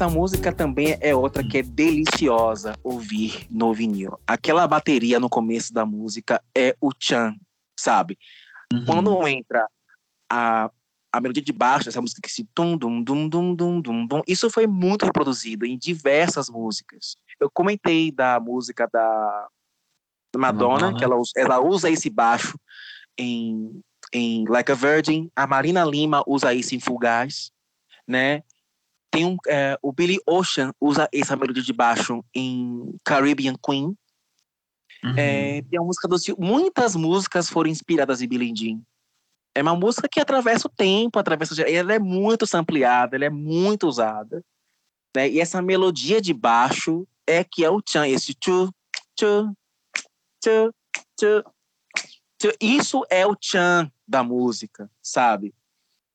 Essa 0.00 0.08
música 0.08 0.50
também 0.50 0.96
é 0.98 1.14
outra 1.14 1.46
que 1.46 1.58
é 1.58 1.62
deliciosa 1.62 2.74
ouvir 2.82 3.46
no 3.50 3.74
vinil. 3.74 4.18
Aquela 4.26 4.66
bateria 4.66 5.20
no 5.20 5.28
começo 5.28 5.74
da 5.74 5.84
música 5.84 6.42
é 6.56 6.74
o 6.80 6.90
Chan, 6.98 7.36
sabe? 7.78 8.18
Uhum. 8.72 8.86
Quando 8.86 9.28
entra 9.28 9.68
a, 10.32 10.70
a 11.12 11.20
melodia 11.20 11.42
de 11.42 11.52
baixo 11.52 11.84
dessa 11.84 12.00
música 12.00 12.22
que 12.22 12.32
se 12.32 12.48
tum 12.54 12.78
dum 12.78 13.02
dum 13.02 13.28
dum 13.28 13.54
dum 13.54 13.78
dum 13.78 14.06
dum, 14.06 14.22
isso 14.26 14.48
foi 14.48 14.66
muito 14.66 15.04
reproduzido 15.04 15.66
em 15.66 15.76
diversas 15.76 16.48
músicas. 16.48 17.14
Eu 17.38 17.50
comentei 17.52 18.10
da 18.10 18.40
música 18.40 18.88
da 18.90 19.48
Madonna, 20.34 20.92
Madonna. 20.92 20.98
que 20.98 21.04
ela, 21.04 21.16
ela 21.36 21.60
usa 21.60 21.90
esse 21.90 22.08
baixo 22.08 22.58
em, 23.18 23.82
em 24.14 24.48
Like 24.48 24.72
a 24.72 24.74
Virgin. 24.74 25.30
A 25.36 25.46
Marina 25.46 25.84
Lima 25.84 26.24
usa 26.26 26.54
isso 26.54 26.74
em 26.74 26.80
Fugaz, 26.80 27.52
né? 28.08 28.42
Tem 29.10 29.24
um, 29.24 29.36
é, 29.48 29.76
o 29.82 29.92
Billy 29.92 30.18
Ocean 30.26 30.72
usa 30.80 31.08
essa 31.12 31.36
melodia 31.36 31.62
de 31.62 31.72
baixo 31.72 32.24
em 32.34 32.94
Caribbean 33.04 33.54
Queen. 33.64 33.96
Uhum. 35.02 35.14
É, 35.16 35.62
tem 35.62 35.78
a 35.78 35.82
música 35.82 36.06
do 36.06 36.16
Muitas 36.38 36.94
músicas 36.94 37.48
foram 37.48 37.70
inspiradas 37.70 38.22
em 38.22 38.28
Billie 38.28 38.54
Jean. 38.54 38.80
É 39.54 39.62
uma 39.62 39.74
música 39.74 40.08
que 40.08 40.20
atravessa 40.20 40.68
o 40.68 40.70
tempo, 40.70 41.18
atravessa. 41.18 41.54
o 41.54 41.60
Ela 41.66 41.94
é 41.94 41.98
muito 41.98 42.46
sampleada, 42.46 43.16
ela 43.16 43.24
é 43.24 43.30
muito 43.30 43.88
usada. 43.88 44.44
Né? 45.16 45.28
E 45.28 45.40
essa 45.40 45.60
melodia 45.60 46.20
de 46.20 46.32
baixo 46.32 47.06
é 47.26 47.42
que 47.42 47.64
é 47.64 47.70
o 47.70 47.82
Chan, 47.86 48.06
esse 48.06 48.32
tchu, 48.34 48.72
tchu, 49.16 49.52
tchu, 50.40 50.74
tchu, 51.18 51.44
tchu. 52.38 52.56
Isso 52.60 53.04
é 53.10 53.26
o 53.26 53.36
Chan 53.40 53.90
da 54.06 54.22
música, 54.22 54.90
sabe? 55.02 55.52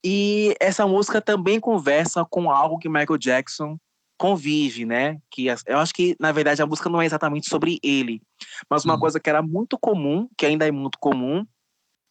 E 0.04 0.54
essa 0.60 0.86
música 0.86 1.20
também 1.20 1.58
conversa 1.58 2.24
com 2.24 2.50
algo 2.50 2.78
que 2.78 2.88
Michael 2.88 3.18
Jackson 3.18 3.78
convive, 4.18 4.84
né? 4.86 5.18
Que 5.30 5.46
eu 5.66 5.78
acho 5.78 5.92
que, 5.92 6.16
na 6.18 6.32
verdade, 6.32 6.62
a 6.62 6.66
música 6.66 6.88
não 6.88 7.02
é 7.02 7.06
exatamente 7.06 7.48
sobre 7.48 7.78
ele, 7.82 8.22
mas 8.70 8.84
uma 8.84 8.94
Uhum. 8.94 9.00
coisa 9.00 9.20
que 9.20 9.28
era 9.28 9.42
muito 9.42 9.78
comum, 9.78 10.28
que 10.38 10.46
ainda 10.46 10.66
é 10.66 10.70
muito 10.70 10.98
comum, 10.98 11.44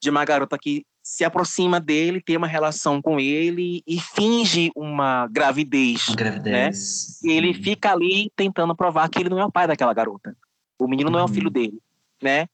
de 0.01 0.09
uma 0.09 0.23
garota 0.25 0.57
que 0.57 0.85
se 1.01 1.23
aproxima 1.23 1.79
dele, 1.79 2.19
tem 2.21 2.35
uma 2.35 2.47
relação 2.47 3.01
com 3.01 3.19
ele 3.19 3.81
e 3.87 3.99
finge 3.99 4.71
uma 4.75 5.27
gravidez. 5.27 6.09
Gravidez. 6.15 7.21
E 7.23 7.31
ele 7.31 7.53
Sim. 7.53 7.61
fica 7.61 7.91
ali 7.91 8.31
tentando 8.35 8.75
provar 8.75 9.07
que 9.09 9.19
ele 9.19 9.29
não 9.29 9.39
é 9.39 9.45
o 9.45 9.51
pai 9.51 9.67
daquela 9.67 9.93
garota. 9.93 10.35
O 10.79 10.87
menino 10.87 11.09
não 11.11 11.19
é 11.19 11.23
o 11.23 11.27
Uhum. 11.27 11.33
filho 11.33 11.49
dele, 11.49 11.79
né? 12.21 12.47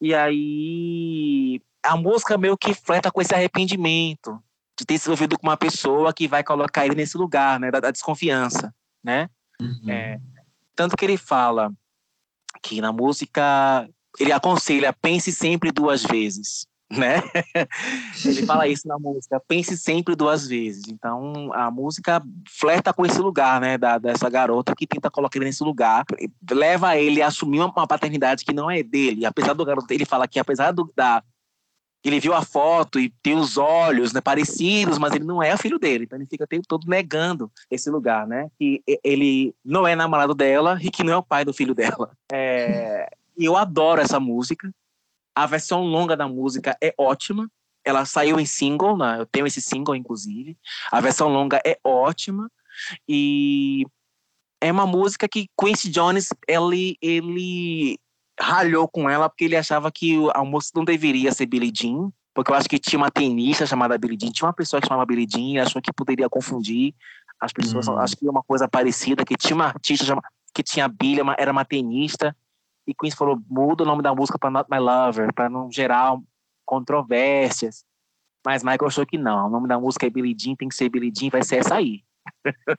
E 0.00 0.14
aí 0.14 1.60
a 1.82 1.96
música 1.96 2.36
meio 2.38 2.56
que 2.56 2.74
fleta 2.74 3.10
com 3.10 3.20
esse 3.20 3.34
arrependimento 3.34 4.38
de 4.78 4.84
ter 4.84 4.98
se 4.98 5.06
envolvido 5.06 5.38
com 5.38 5.46
uma 5.46 5.56
pessoa 5.56 6.12
que 6.12 6.26
vai 6.26 6.42
colocar 6.42 6.84
ele 6.84 6.94
nesse 6.94 7.16
lugar, 7.16 7.60
né? 7.60 7.70
Da, 7.70 7.80
da 7.80 7.90
desconfiança, 7.90 8.74
né? 9.02 9.28
Uhum. 9.60 9.88
É, 9.88 10.20
tanto 10.74 10.96
que 10.96 11.04
ele 11.04 11.16
fala 11.16 11.72
que 12.62 12.80
na 12.80 12.92
música 12.92 13.88
ele 14.18 14.32
aconselha 14.32 14.92
pense 14.92 15.32
sempre 15.32 15.70
duas 15.70 16.02
vezes, 16.02 16.66
né? 16.90 17.22
ele 18.24 18.46
fala 18.46 18.68
isso 18.68 18.86
na 18.86 18.98
música, 18.98 19.40
pense 19.48 19.76
sempre 19.76 20.14
duas 20.14 20.46
vezes. 20.46 20.84
Então 20.88 21.52
a 21.52 21.70
música 21.70 22.22
flerta 22.48 22.92
com 22.92 23.06
esse 23.06 23.18
lugar, 23.20 23.60
né? 23.60 23.78
Da, 23.78 23.98
dessa 23.98 24.28
garota 24.28 24.74
que 24.74 24.86
tenta 24.86 25.10
colocar 25.10 25.38
ele 25.38 25.46
nesse 25.46 25.62
lugar, 25.62 26.04
leva 26.50 26.96
ele 26.96 27.22
a 27.22 27.28
assumir 27.28 27.60
uma, 27.60 27.86
paternidade 27.86 28.44
que 28.44 28.52
não 28.52 28.70
é 28.70 28.82
dele. 28.82 29.24
Apesar 29.24 29.54
do 29.54 29.64
garoto, 29.64 29.92
ele 29.92 30.04
fala 30.04 30.26
que 30.26 30.38
apesar 30.38 30.72
do, 30.72 30.92
da 30.96 31.22
ele 32.08 32.20
viu 32.20 32.34
a 32.34 32.42
foto 32.42 33.00
e 33.00 33.08
tem 33.22 33.34
os 33.34 33.56
olhos 33.56 34.12
né, 34.12 34.20
parecidos, 34.20 34.98
mas 34.98 35.14
ele 35.14 35.24
não 35.24 35.42
é 35.42 35.56
filho 35.56 35.78
dele. 35.78 36.04
Então 36.04 36.18
ele 36.18 36.26
fica 36.26 36.44
o 36.44 36.46
tempo 36.46 36.66
todo 36.68 36.86
negando 36.86 37.50
esse 37.70 37.88
lugar, 37.90 38.26
né? 38.26 38.50
Que 38.58 38.82
ele 39.02 39.54
não 39.64 39.86
é 39.86 39.96
namorado 39.96 40.34
dela 40.34 40.78
e 40.82 40.90
que 40.90 41.02
não 41.02 41.14
é 41.14 41.16
o 41.16 41.22
pai 41.22 41.44
do 41.44 41.54
filho 41.54 41.74
dela. 41.74 42.12
É, 42.30 43.08
eu 43.36 43.56
adoro 43.56 44.02
essa 44.02 44.20
música. 44.20 44.70
A 45.34 45.46
versão 45.46 45.82
longa 45.82 46.16
da 46.16 46.28
música 46.28 46.76
é 46.82 46.94
ótima. 46.98 47.50
Ela 47.82 48.04
saiu 48.04 48.38
em 48.38 48.46
single, 48.46 48.96
né? 48.96 49.16
eu 49.18 49.26
tenho 49.26 49.46
esse 49.46 49.60
single, 49.60 49.96
inclusive. 49.96 50.56
A 50.92 51.00
versão 51.00 51.28
longa 51.28 51.60
é 51.66 51.78
ótima. 51.82 52.50
E 53.08 53.86
é 54.60 54.70
uma 54.70 54.86
música 54.86 55.28
que 55.28 55.48
Quincy 55.58 55.90
Jones, 55.90 56.30
ele, 56.48 56.96
ele 57.00 57.98
ralhou 58.40 58.88
com 58.88 59.08
ela 59.08 59.28
porque 59.28 59.44
ele 59.44 59.56
achava 59.56 59.90
que 59.92 60.16
a 60.34 60.44
música 60.44 60.78
não 60.78 60.84
deveria 60.84 61.32
ser 61.32 61.46
Billie 61.46 61.72
Jean, 61.74 62.10
porque 62.34 62.50
eu 62.50 62.54
acho 62.56 62.68
que 62.68 62.78
tinha 62.78 62.98
uma 62.98 63.10
tenista 63.10 63.64
chamada 63.66 63.96
Billie 63.96 64.18
Jean, 64.20 64.32
tinha 64.32 64.46
uma 64.46 64.52
pessoa 64.52 64.80
que 64.80 64.88
chamava 64.88 65.06
Billie 65.06 65.26
Jean, 65.28 65.62
achou 65.62 65.80
que 65.80 65.92
poderia 65.92 66.28
confundir 66.28 66.94
as 67.40 67.52
pessoas, 67.52 67.86
Hum. 67.88 67.98
acho 67.98 68.16
que 68.16 68.26
é 68.26 68.30
uma 68.30 68.42
coisa 68.42 68.66
parecida, 68.68 69.24
que 69.24 69.36
tinha 69.36 69.54
uma 69.54 69.66
artista 69.66 70.04
chama- 70.04 70.22
que 70.54 70.62
tinha 70.62 70.88
Billie, 70.88 71.20
era 71.38 71.52
uma 71.52 71.64
tenista, 71.64 72.34
e 72.86 72.94
Quincy 72.94 73.16
falou, 73.16 73.38
muda 73.48 73.82
o 73.82 73.86
nome 73.86 74.02
da 74.02 74.14
música 74.14 74.38
para 74.38 74.50
Not 74.50 74.68
My 74.70 74.78
Lover, 74.78 75.32
para 75.32 75.48
não 75.48 75.70
gerar 75.70 76.16
controvérsias. 76.64 77.84
Mas 78.44 78.62
Michael 78.62 78.86
achou 78.86 79.06
que 79.06 79.16
não, 79.16 79.46
o 79.46 79.50
nome 79.50 79.66
da 79.68 79.78
música 79.80 80.06
é 80.06 80.10
Billie 80.10 80.36
Jean, 80.38 80.54
tem 80.54 80.68
que 80.68 80.74
ser 80.74 80.88
Billie 80.88 81.12
Jean, 81.16 81.30
vai 81.30 81.42
ser 81.42 81.56
essa 81.56 81.76
aí. 81.76 82.02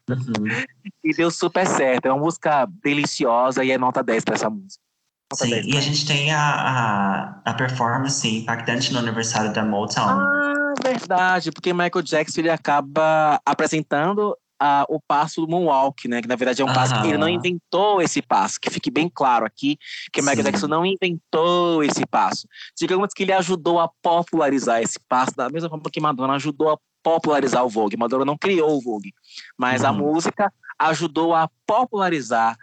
Uhum. 0.10 0.16
E 1.04 1.14
deu 1.14 1.30
super 1.30 1.68
certo, 1.68 2.08
é 2.08 2.12
uma 2.12 2.24
música 2.24 2.66
deliciosa 2.84 3.64
e 3.64 3.70
é 3.72 3.78
nota 3.78 4.02
10 4.04 4.24
para 4.24 4.34
essa 4.36 4.50
música. 4.50 4.84
Nota 5.32 5.44
Sim, 5.46 5.50
10 5.50 5.66
e 5.68 5.78
a 5.78 5.82
gente 5.82 6.06
tem 6.06 6.32
a, 6.32 6.40
a, 6.40 7.42
a 7.46 7.54
performance 7.56 8.28
impactante 8.28 8.94
no 8.94 9.00
aniversário 9.00 9.52
da 9.52 9.64
Motown. 9.66 10.20
Ah, 10.20 10.74
verdade, 10.84 11.52
porque 11.52 11.74
Michael 11.74 12.04
Jackson 12.04 12.42
ele 12.42 12.50
acaba 12.52 13.42
apresentando 13.44 14.38
ah, 14.60 14.86
o 14.88 15.00
passo 15.02 15.42
do 15.42 15.48
Moonwalk, 15.48 16.08
né? 16.08 16.22
Que 16.22 16.28
na 16.28 16.36
verdade 16.36 16.62
é 16.62 16.66
um 16.66 16.72
passo 16.72 16.94
que 17.02 17.08
ele 17.08 17.18
não 17.18 17.28
inventou 17.28 18.02
esse 18.04 18.22
passo, 18.22 18.60
que 18.60 18.70
fique 18.70 18.92
bem 18.92 19.10
claro 19.14 19.46
aqui 19.46 19.78
que 20.14 20.22
Michael 20.22 20.38
Sim. 20.38 20.44
Jackson 20.44 20.68
não 20.68 20.86
inventou 20.86 21.84
esse 21.84 22.06
passo. 22.06 22.48
Digamos 22.78 23.10
que 23.14 23.24
ele 23.24 23.34
ajudou 23.34 23.80
a 23.80 23.90
popularizar 24.04 24.80
esse 24.82 25.00
passo, 25.10 25.36
da 25.36 25.50
mesma 25.50 25.70
forma 25.70 25.90
que 25.92 26.00
Madonna 26.00 26.36
ajudou 26.36 26.72
a 26.74 26.78
popularizar 27.02 27.66
o 27.66 27.70
Vogue. 27.70 27.98
Madonna 27.98 28.26
não 28.26 28.38
criou 28.38 28.78
o 28.78 28.82
Vogue, 28.82 29.12
mas 29.58 29.84
a 29.84 29.92
Uhum. 29.92 29.98
música 29.98 30.54
ajudou 30.78 31.34
a 31.34 31.50
popularizar 31.66 32.56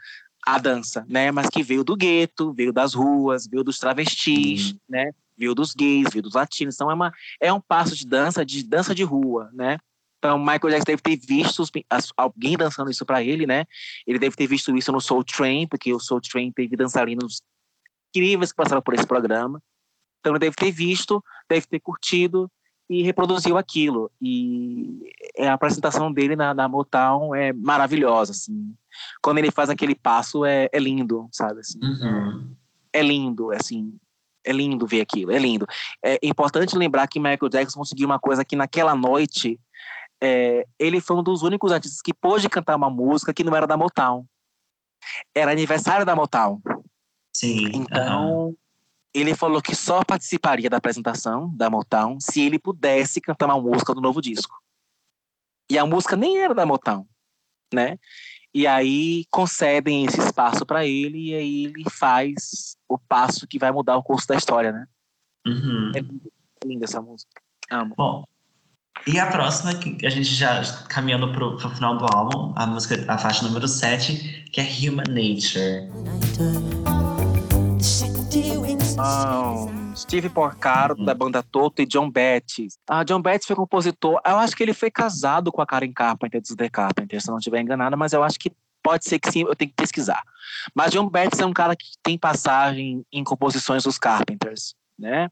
a 0.44 0.58
dança, 0.58 1.04
né? 1.08 1.30
Mas 1.30 1.48
que 1.48 1.62
veio 1.62 1.84
do 1.84 1.96
gueto, 1.96 2.52
veio 2.52 2.72
das 2.72 2.94
ruas, 2.94 3.46
veio 3.46 3.62
dos 3.62 3.78
travestis, 3.78 4.74
né? 4.88 5.12
Veio 5.36 5.54
dos 5.54 5.74
gays, 5.74 6.08
veio 6.12 6.22
dos 6.22 6.34
latinos. 6.34 6.74
Então 6.74 6.90
é 6.90 6.94
uma 6.94 7.12
é 7.40 7.52
um 7.52 7.60
passo 7.60 7.96
de 7.96 8.06
dança, 8.06 8.44
de 8.44 8.62
dança 8.62 8.94
de 8.94 9.02
rua, 9.02 9.50
né? 9.52 9.78
Então, 10.18 10.38
Michael 10.38 10.70
Jackson 10.70 10.84
deve 10.84 11.02
ter 11.02 11.16
visto 11.16 11.64
alguém 12.16 12.56
dançando 12.56 12.88
isso 12.88 13.04
para 13.04 13.24
ele, 13.24 13.44
né? 13.44 13.64
Ele 14.06 14.20
deve 14.20 14.36
ter 14.36 14.46
visto 14.46 14.74
isso 14.76 14.92
no 14.92 15.00
Soul 15.00 15.24
Train, 15.24 15.66
porque 15.66 15.92
o 15.92 15.98
Soul 15.98 16.20
Train 16.20 16.52
teve 16.52 16.76
dançarinos 16.76 17.42
incríveis 18.14 18.52
que 18.52 18.56
passaram 18.56 18.80
por 18.80 18.94
esse 18.94 19.04
programa. 19.04 19.60
Então, 20.20 20.30
ele 20.30 20.38
deve 20.38 20.54
ter 20.54 20.70
visto, 20.70 21.20
deve 21.48 21.66
ter 21.66 21.80
curtido 21.80 22.48
e 22.88 23.02
reproduziu 23.02 23.56
aquilo. 23.56 24.10
E 24.20 25.00
é, 25.36 25.48
a 25.48 25.54
apresentação 25.54 26.12
dele 26.12 26.36
na, 26.36 26.52
na 26.52 26.68
Motown 26.68 27.34
é 27.34 27.52
maravilhosa, 27.52 28.32
assim. 28.32 28.74
Quando 29.22 29.38
ele 29.38 29.50
faz 29.50 29.70
aquele 29.70 29.94
passo, 29.94 30.44
é, 30.44 30.68
é 30.72 30.78
lindo, 30.78 31.28
sabe? 31.32 31.60
Assim 31.60 31.78
Uhum. 31.82 32.54
é 32.92 33.02
lindo, 33.02 33.50
assim, 33.52 33.98
é 34.44 34.52
lindo 34.52 34.86
ver 34.86 35.00
aquilo, 35.00 35.32
é 35.32 35.38
lindo. 35.38 35.66
É 36.02 36.18
importante 36.22 36.76
lembrar 36.76 37.06
que 37.06 37.18
Michael 37.18 37.48
Jackson 37.48 37.78
conseguiu 37.78 38.06
uma 38.06 38.18
coisa 38.18 38.44
que 38.44 38.56
naquela 38.56 38.94
noite 38.94 39.58
é, 40.22 40.66
ele 40.78 41.00
foi 41.00 41.16
um 41.16 41.22
dos 41.22 41.42
únicos 41.42 41.72
artistas 41.72 42.00
que 42.02 42.12
pôde 42.14 42.48
cantar 42.48 42.76
uma 42.76 42.90
música 42.90 43.32
que 43.32 43.42
não 43.42 43.56
era 43.56 43.66
da 43.66 43.76
Motown. 43.76 44.24
Era 45.34 45.50
aniversário 45.50 46.06
da 46.06 46.14
Motown. 46.14 46.60
Sim. 47.34 47.70
Então, 47.74 48.54
ele 49.14 49.34
falou 49.34 49.60
que 49.60 49.74
só 49.74 50.04
participaria 50.04 50.70
da 50.70 50.78
apresentação 50.78 51.54
da 51.54 51.68
Motown 51.68 52.18
se 52.20 52.40
ele 52.40 52.58
pudesse 52.58 53.20
cantar 53.20 53.46
uma 53.46 53.60
música 53.60 53.94
do 53.94 54.00
novo 54.00 54.20
disco. 54.20 54.56
E 55.70 55.78
a 55.78 55.86
música 55.86 56.16
nem 56.16 56.38
era 56.38 56.54
da 56.54 56.66
Motown, 56.66 57.06
né? 57.72 57.98
E 58.54 58.66
aí 58.66 59.24
concedem 59.30 60.04
esse 60.04 60.20
espaço 60.20 60.66
para 60.66 60.86
ele 60.86 61.30
e 61.30 61.34
aí 61.34 61.64
ele 61.64 61.84
faz 61.90 62.76
o 62.88 62.98
passo 62.98 63.46
que 63.46 63.58
vai 63.58 63.72
mudar 63.72 63.96
o 63.96 64.02
curso 64.02 64.28
da 64.28 64.36
história, 64.36 64.72
né? 64.72 64.86
Uhum. 65.46 65.92
É 65.94 66.66
linda 66.66 66.84
essa 66.84 67.00
música. 67.00 67.40
Amo. 67.70 67.94
Bom, 67.96 68.24
e 69.06 69.18
a 69.18 69.26
próxima, 69.26 69.74
que 69.74 70.06
a 70.06 70.10
gente 70.10 70.32
já 70.32 70.62
caminhando 70.88 71.32
pro, 71.32 71.56
pro 71.56 71.70
final 71.70 71.98
do 71.98 72.06
álbum, 72.14 72.52
a 72.56 72.66
música, 72.66 73.04
a 73.08 73.18
faixa 73.18 73.44
número 73.44 73.66
7, 73.66 74.44
que 74.52 74.60
é 74.60 74.64
Human 74.64 75.04
Nature. 75.08 75.90
Steve 79.96 80.28
Porcaro, 80.28 80.94
da 81.04 81.14
banda 81.14 81.42
Toto, 81.42 81.80
e 81.82 81.86
John 81.86 82.10
Betts. 82.10 82.78
Ah, 82.88 83.02
John 83.04 83.20
Betts 83.22 83.46
foi 83.46 83.56
compositor. 83.56 84.20
Eu 84.26 84.36
acho 84.38 84.56
que 84.56 84.62
ele 84.62 84.74
foi 84.74 84.90
casado 84.90 85.50
com 85.52 85.60
a 85.62 85.66
Karen 85.66 85.92
Carpenter, 85.92 86.40
dos 86.40 86.54
The 86.54 86.68
Carpenter, 86.68 87.20
se 87.20 87.28
eu 87.28 87.32
não 87.32 87.38
estiver 87.38 87.60
enganada, 87.60 87.96
mas 87.96 88.12
eu 88.12 88.22
acho 88.22 88.38
que 88.38 88.52
pode 88.82 89.04
ser 89.04 89.18
que 89.18 89.30
sim, 89.30 89.42
eu 89.42 89.54
tenho 89.54 89.70
que 89.70 89.76
pesquisar. 89.76 90.22
Mas 90.74 90.90
John 90.90 91.08
Betts 91.08 91.38
é 91.40 91.46
um 91.46 91.52
cara 91.52 91.76
que 91.76 91.86
tem 92.02 92.18
passagem 92.18 93.04
em 93.12 93.22
composições 93.24 93.84
dos 93.84 93.98
Carpenters, 93.98 94.74
né? 94.98 95.30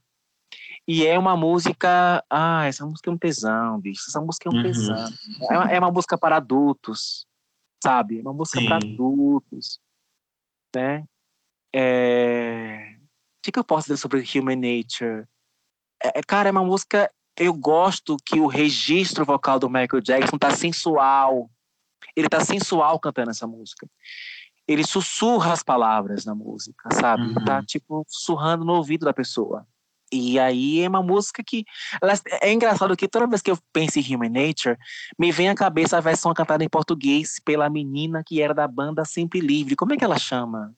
E 0.86 1.06
é 1.06 1.18
uma 1.18 1.36
música. 1.36 2.24
Ah, 2.28 2.64
essa 2.66 2.84
música 2.84 3.10
é 3.10 3.12
um 3.12 3.18
tesão, 3.18 3.78
bicho. 3.80 4.04
Essa 4.08 4.20
música 4.20 4.48
é 4.48 4.52
um 4.52 4.56
Uhum. 4.56 4.62
tesão. 4.62 5.08
É 5.50 5.58
uma, 5.58 5.70
é 5.72 5.78
uma 5.78 5.90
música 5.90 6.16
para 6.18 6.36
adultos, 6.36 7.26
sabe? 7.82 8.18
É 8.18 8.22
uma 8.22 8.32
música 8.32 8.58
Sim. 8.60 8.66
para 8.66 8.76
adultos, 8.76 9.78
né? 10.74 11.04
É... 11.72 12.96
O 13.40 13.42
que, 13.42 13.52
que 13.52 13.58
eu 13.58 13.64
posso 13.64 13.86
dizer 13.88 13.96
sobre 13.96 14.22
Human 14.34 14.56
Nature? 14.56 15.26
É, 16.02 16.18
é, 16.18 16.22
cara, 16.22 16.50
é 16.50 16.52
uma 16.52 16.62
música. 16.64 17.10
Eu 17.38 17.54
gosto 17.54 18.18
que 18.24 18.38
o 18.38 18.46
registro 18.46 19.24
vocal 19.24 19.58
do 19.58 19.70
Michael 19.70 20.02
Jackson 20.02 20.36
tá 20.36 20.50
sensual. 20.54 21.50
Ele 22.14 22.28
tá 22.28 22.44
sensual 22.44 23.00
cantando 23.00 23.30
essa 23.30 23.46
música. 23.46 23.88
Ele 24.68 24.84
sussurra 24.86 25.54
as 25.54 25.62
palavras 25.62 26.26
na 26.26 26.34
música, 26.34 26.90
sabe? 26.92 27.32
Tá, 27.44 27.58
Uhum. 27.58 27.64
tipo, 27.64 28.04
sussurrando 28.08 28.62
no 28.64 28.74
ouvido 28.74 29.06
da 29.06 29.14
pessoa. 29.14 29.66
E 30.12 30.38
aí 30.38 30.80
é 30.80 30.88
uma 30.88 31.02
música 31.02 31.42
que. 31.42 31.64
É 32.42 32.52
engraçado 32.52 32.94
que 32.96 33.08
toda 33.08 33.26
vez 33.26 33.40
que 33.40 33.50
eu 33.50 33.58
penso 33.72 33.98
em 33.98 34.14
Human 34.14 34.28
Nature, 34.28 34.76
me 35.18 35.32
vem 35.32 35.48
à 35.48 35.54
cabeça 35.54 35.96
a 35.96 36.00
versão 36.00 36.34
cantada 36.34 36.62
em 36.62 36.68
português 36.68 37.40
pela 37.42 37.70
menina 37.70 38.22
que 38.26 38.42
era 38.42 38.52
da 38.52 38.68
banda 38.68 39.02
Sempre 39.06 39.40
Livre. 39.40 39.76
Como 39.76 39.94
é 39.94 39.96
que 39.96 40.04
ela 40.04 40.18
chama? 40.18 40.74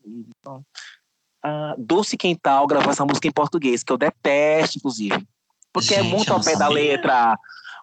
Ah, 1.43 1.74
Dulce 1.78 2.16
Quental 2.16 2.66
gravou 2.66 2.93
essa 2.93 3.05
música 3.05 3.27
em 3.27 3.32
português, 3.32 3.82
que 3.82 3.93
eu 3.93 3.98
detesto, 3.98 4.78
inclusive. 4.78 5.27
Porque 5.73 5.94
é 5.94 6.02
Gente, 6.02 6.14
muito 6.14 6.31
eu 6.31 6.36
ao 6.36 6.43
pé 6.43 6.56
da 6.56 6.69
letra. 6.69 7.36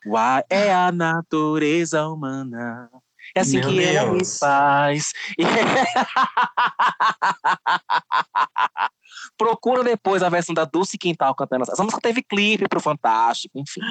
Uai, 0.06 0.44
é 0.50 0.74
a 0.74 0.92
natureza 0.92 2.08
humana. 2.08 2.90
É 3.36 3.42
assim 3.42 3.60
Meu 3.60 3.70
que 3.70 3.84
ela 3.84 4.12
me 4.12 4.18
Deus. 4.18 4.40
faz. 4.40 5.12
Procura 9.38 9.84
depois 9.84 10.24
a 10.24 10.30
versão 10.30 10.56
da 10.56 10.66
Dulce 10.66 10.98
Quintal 10.98 11.36
cantando 11.36 11.64
essa. 11.64 11.74
Essa 11.74 11.84
música 11.84 12.02
teve 12.02 12.24
clipe 12.24 12.68
pro 12.68 12.80
Fantástico, 12.80 13.60
enfim. 13.60 13.82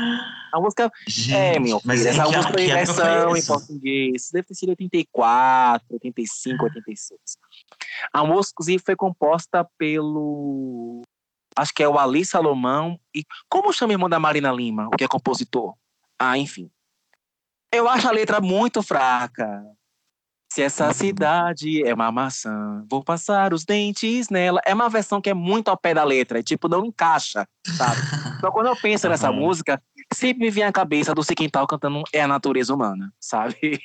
A 0.52 0.60
música 0.60 0.90
Gente, 1.06 1.34
é, 1.34 1.58
meu 1.58 1.80
mas 1.84 2.00
filho, 2.00 2.08
em 2.08 2.12
essa 2.12 2.24
música 2.24 2.52
tem 2.54 2.68
versão 2.68 3.36
em 3.36 3.44
português. 3.44 4.30
Deve 4.32 4.46
ter 4.48 4.54
sido 4.54 4.70
84, 4.70 5.86
85, 5.92 6.64
86. 6.64 7.20
A 8.12 8.24
música, 8.24 8.54
inclusive, 8.54 8.82
foi 8.84 8.96
composta 8.96 9.68
pelo. 9.76 11.02
Acho 11.56 11.72
que 11.74 11.82
é 11.82 11.88
o 11.88 11.98
Ali 11.98 12.24
Salomão. 12.24 12.98
E 13.14 13.24
como 13.48 13.72
chama 13.72 13.90
o 13.90 13.94
irmão 13.94 14.08
da 14.08 14.18
Marina 14.18 14.52
Lima, 14.52 14.86
o 14.86 14.90
que 14.90 15.04
é 15.04 15.08
compositor? 15.08 15.74
Ah, 16.18 16.38
enfim. 16.38 16.70
Eu 17.72 17.88
acho 17.88 18.08
a 18.08 18.12
letra 18.12 18.40
muito 18.40 18.82
fraca. 18.82 19.62
Se 20.50 20.62
essa 20.62 20.92
cidade 20.94 21.86
é 21.86 21.92
uma 21.92 22.10
maçã, 22.10 22.82
vou 22.90 23.04
passar 23.04 23.52
os 23.52 23.64
dentes 23.64 24.30
nela. 24.30 24.60
É 24.64 24.72
uma 24.72 24.88
versão 24.88 25.20
que 25.20 25.28
é 25.28 25.34
muito 25.34 25.68
ao 25.68 25.76
pé 25.76 25.92
da 25.92 26.02
letra, 26.02 26.38
e, 26.38 26.42
tipo, 26.42 26.68
não 26.68 26.86
encaixa, 26.86 27.46
sabe? 27.76 28.00
Então, 28.38 28.52
quando 28.52 28.68
eu 28.68 28.76
penso 28.76 29.08
nessa 29.08 29.30
Uhum. 29.30 29.36
música, 29.36 29.82
sempre 30.14 30.44
me 30.44 30.50
vem 30.50 30.64
à 30.64 30.72
cabeça 30.72 31.14
do 31.14 31.24
Quintal 31.24 31.66
cantando 31.66 32.02
É 32.12 32.22
a 32.22 32.28
Natureza 32.28 32.72
Humana, 32.74 33.12
sabe? 33.20 33.80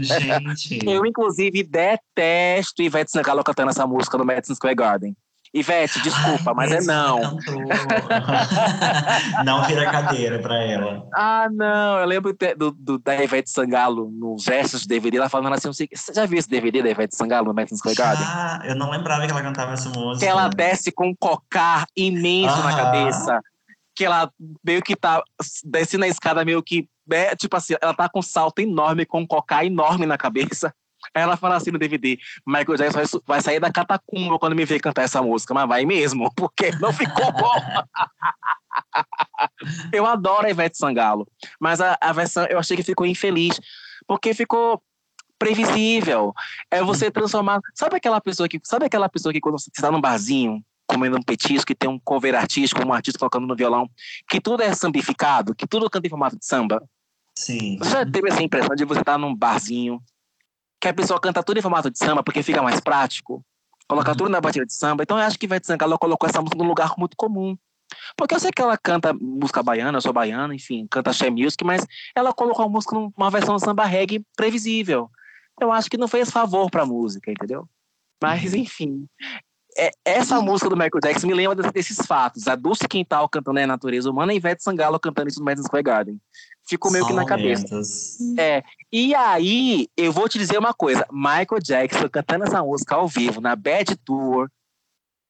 Gente. 0.00 0.78
Eu, 0.86 1.04
inclusive, 1.04 1.62
detesto 1.62 2.82
Ivete 2.82 3.10
Sangalo 3.10 3.42
cantando 3.44 3.70
essa 3.70 3.86
música 3.86 4.16
no 4.16 4.24
Madison 4.24 4.54
Square 4.54 4.74
Garden. 4.76 5.16
Ivete, 5.58 6.02
desculpa, 6.02 6.50
Ai, 6.50 6.54
mas 6.54 6.72
é 6.72 6.80
não. 6.82 7.40
não 9.44 9.62
vira 9.64 9.90
cadeira 9.90 10.38
pra 10.38 10.62
ela. 10.62 11.08
Ah, 11.14 11.48
não. 11.50 11.98
Eu 11.98 12.06
lembro 12.06 12.36
do, 12.56 12.70
do- 12.72 12.98
da 12.98 13.22
Ivete 13.22 13.50
Sangalo 13.50 14.10
nos 14.10 14.44
versos 14.44 14.82
do 14.82 14.88
DVD, 14.88 15.16
ela 15.16 15.28
falando 15.28 15.54
assim, 15.54 15.68
você 15.68 15.88
já 16.14 16.26
viu 16.26 16.38
esse 16.38 16.48
DVD 16.48 16.82
da 16.82 16.90
Ivete 16.90 17.16
Sangalo 17.16 17.48
no 17.48 17.54
Madison 17.54 17.76
Square 17.76 17.96
Garden? 17.96 18.24
Já, 18.24 18.60
eu 18.64 18.74
não 18.74 18.90
lembrava 18.90 19.24
que 19.26 19.32
ela 19.32 19.42
cantava 19.42 19.72
essa 19.72 19.88
música. 19.88 20.24
Que 20.26 20.30
ela 20.30 20.48
desce 20.48 20.92
com 20.92 21.08
um 21.08 21.14
cocar 21.18 21.86
imenso 21.96 22.56
na 22.58 22.68
Aham. 22.70 22.76
cabeça. 22.76 23.40
Que 23.94 24.04
ela 24.04 24.30
meio 24.62 24.82
que 24.82 24.94
tá 24.94 25.22
descendo 25.64 26.04
a 26.04 26.08
escada 26.08 26.44
meio 26.44 26.62
que, 26.62 26.86
é, 27.10 27.34
tipo 27.34 27.56
assim, 27.56 27.74
ela 27.80 27.94
tá 27.94 28.08
com 28.10 28.18
um 28.18 28.22
salto 28.22 28.58
enorme, 28.58 29.06
com 29.06 29.20
um 29.20 29.26
cocar 29.26 29.64
enorme 29.64 30.04
na 30.04 30.18
cabeça. 30.18 30.74
Aí 31.16 31.22
ela 31.22 31.38
fala 31.38 31.56
assim 31.56 31.70
no 31.70 31.78
DVD: 31.78 32.18
Michael 32.46 32.76
Jackson 32.76 33.20
vai, 33.26 33.40
sair 33.40 33.58
da 33.58 33.72
catacumba 33.72 34.38
quando 34.38 34.54
me 34.54 34.66
ver 34.66 34.80
cantar 34.80 35.02
essa 35.02 35.22
música, 35.22 35.54
mas 35.54 35.66
vai 35.66 35.86
mesmo, 35.86 36.30
porque 36.36 36.70
não 36.72 36.92
ficou 36.92 37.32
bom. 37.32 37.54
eu 39.90 40.04
adoro 40.04 40.46
a 40.46 40.50
Ivete 40.50 40.76
Sangalo, 40.76 41.26
mas 41.58 41.80
a, 41.80 41.96
a 42.02 42.12
versão 42.12 42.44
eu 42.50 42.58
achei 42.58 42.76
que 42.76 42.82
ficou 42.82 43.06
infeliz, 43.06 43.58
porque 44.06 44.34
ficou 44.34 44.82
previsível. 45.38 46.34
É 46.70 46.82
você 46.82 47.10
transformar. 47.10 47.60
Sabe 47.74 47.96
aquela 47.96 48.20
pessoa 48.20 48.46
que. 48.46 48.60
Sabe 48.62 48.84
aquela 48.84 49.08
pessoa 49.08 49.32
que 49.32 49.40
quando 49.40 49.58
você 49.58 49.70
está 49.74 49.90
num 49.90 50.02
barzinho, 50.02 50.62
comendo 50.86 51.16
um 51.16 51.22
petisco, 51.22 51.68
que 51.68 51.74
tem 51.74 51.88
um 51.88 51.98
cover 51.98 52.34
artístico, 52.34 52.86
um 52.86 52.92
artista 52.92 53.18
colocando 53.18 53.46
no 53.46 53.56
violão, 53.56 53.88
que 54.28 54.38
tudo 54.38 54.62
é 54.62 54.74
sambificado, 54.74 55.54
que 55.54 55.66
tudo 55.66 55.88
canta 55.88 56.06
em 56.06 56.10
formato 56.10 56.38
de 56.38 56.44
samba? 56.44 56.86
Sim. 57.34 57.78
Você 57.78 57.90
já 57.90 58.04
teve 58.04 58.28
essa 58.28 58.42
impressão 58.42 58.76
de 58.76 58.84
você 58.84 59.00
estar 59.00 59.16
num 59.16 59.34
barzinho, 59.34 59.98
que 60.86 60.90
a 60.90 60.94
pessoa 60.94 61.20
canta 61.20 61.42
tudo 61.42 61.58
em 61.58 61.62
formato 61.62 61.90
de 61.90 61.98
samba 61.98 62.22
porque 62.22 62.42
fica 62.42 62.62
mais 62.62 62.78
prático? 62.78 63.44
Colocar 63.88 64.12
Uhum. 64.12 64.16
tudo 64.18 64.30
na 64.30 64.40
batida 64.40 64.64
de 64.64 64.72
samba. 64.72 65.02
Então 65.02 65.18
eu 65.18 65.24
acho 65.24 65.38
que 65.38 65.46
Ivete 65.46 65.66
Sangalo 65.66 65.98
colocou 65.98 66.28
essa 66.28 66.40
música 66.40 66.56
num 66.58 66.68
lugar 66.68 66.92
muito 66.96 67.16
comum. 67.16 67.56
Porque 68.16 68.34
eu 68.34 68.40
sei 68.40 68.50
que 68.50 68.60
ela 68.62 68.76
canta 68.76 69.12
música 69.12 69.62
baiana, 69.62 69.98
eu 69.98 70.02
sou 70.02 70.12
baiana, 70.12 70.54
enfim, 70.54 70.86
canta 70.90 71.12
Xé 71.12 71.30
Music, 71.30 71.64
mas 71.64 71.86
ela 72.14 72.32
colocou 72.32 72.64
a 72.64 72.68
música 72.68 72.96
numa 72.96 73.30
versão 73.30 73.58
samba 73.58 73.84
reggae 73.84 74.24
previsível. 74.36 75.08
Eu 75.60 75.72
acho 75.72 75.88
que 75.88 75.96
não 75.96 76.08
fez 76.08 76.30
favor 76.30 76.70
pra 76.70 76.84
música, 76.86 77.30
entendeu? 77.30 77.68
Mas, 78.22 78.54
enfim. 78.54 79.06
É, 79.78 79.90
essa 80.04 80.40
música 80.40 80.70
do 80.70 80.76
Michael 80.76 81.00
Jackson 81.02 81.26
me 81.26 81.34
lembra 81.34 81.54
des- 81.54 81.72
desses 81.72 82.06
fatos. 82.06 82.48
A 82.48 82.54
Dulce 82.54 82.88
Quintal 82.88 83.28
cantando 83.28 83.58
É 83.58 83.66
Natureza 83.66 84.10
Humana 84.10 84.32
e 84.32 84.36
Ivete 84.36 84.62
Sangalo 84.62 84.98
cantando 84.98 85.28
isso 85.28 85.38
no 85.38 85.44
Madison 85.44 85.66
Square 85.66 85.82
Garden. 85.82 86.20
Ficou 86.68 86.90
meio 86.90 87.06
que 87.06 87.12
na 87.12 87.24
cabeça. 87.26 87.66
É, 88.38 88.62
e 88.92 89.14
aí, 89.14 89.86
eu 89.96 90.12
vou 90.12 90.28
te 90.28 90.38
dizer 90.38 90.58
uma 90.58 90.72
coisa: 90.74 91.06
Michael 91.12 91.60
Jackson 91.62 92.08
cantando 92.08 92.44
essa 92.44 92.62
música 92.62 92.94
ao 92.94 93.06
vivo 93.06 93.40
na 93.40 93.54
Bad 93.54 93.94
Tour 94.04 94.48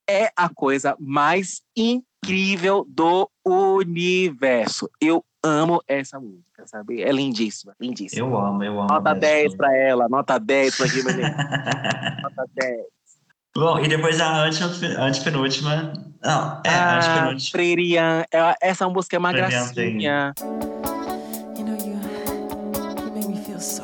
é 0.09 0.31
a 0.37 0.49
coisa 0.49 0.97
mais 1.01 1.63
incrível 1.77 2.87
do 2.89 3.29
universo. 3.45 4.89
Eu 5.01 5.25
amo 5.43 5.83
essa 5.87 6.19
música, 6.21 6.67
sabe? 6.67 7.03
É 7.03 7.11
lindíssima, 7.13 7.75
lindíssima. 7.81 8.27
Eu 8.27 8.37
amo, 8.39 8.63
eu 8.65 8.73
amo. 8.81 8.89
Nota 8.89 9.01
Bad 9.01 9.21
10 9.21 9.49
Tour. 9.49 9.57
pra 9.57 9.77
ela, 9.77 10.09
nota 10.09 10.39
10 10.39 10.77
pra 10.77 10.87
Jimenez, 10.87 11.19
nota 12.23 12.45
10. 12.55 12.81
Bom, 13.57 13.79
e 13.81 13.89
depois 13.89 14.21
a 14.21 14.45
ante- 14.45 14.63
antepenúltima. 14.63 15.93
Não, 16.23 16.61
é, 16.65 16.69
a 16.69 16.93
Ah, 16.93 16.97
antepenúltima. 16.99 17.51
Freirian, 17.53 18.25
é- 18.33 18.55
essa 18.61 18.89
música 18.89 19.17
é 19.17 19.19
uma 19.19 19.31
Freirian 19.31 19.73
tem- 19.73 19.99
gracinha. 19.99 20.35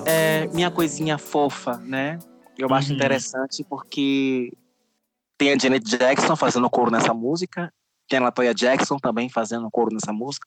É 0.07 0.47
minha 0.49 0.71
coisinha 0.71 1.17
fofa, 1.19 1.79
né? 1.79 2.19
Eu 2.59 2.73
acho 2.75 2.91
Uhum. 2.91 2.95
interessante 2.97 3.65
porque 3.65 4.53
tem 5.39 5.53
a 5.53 5.59
Janet 5.59 5.85
Jackson 5.89 6.37
fazendo 6.37 6.69
coro 6.69 6.91
nessa 6.91 7.15
música, 7.15 7.73
tem 8.09 8.19
a 8.19 8.23
Latoya 8.23 8.55
Jackson 8.55 8.99
também 8.99 9.29
fazendo 9.29 9.71
coro 9.71 9.93
nessa 9.93 10.13
música. 10.13 10.47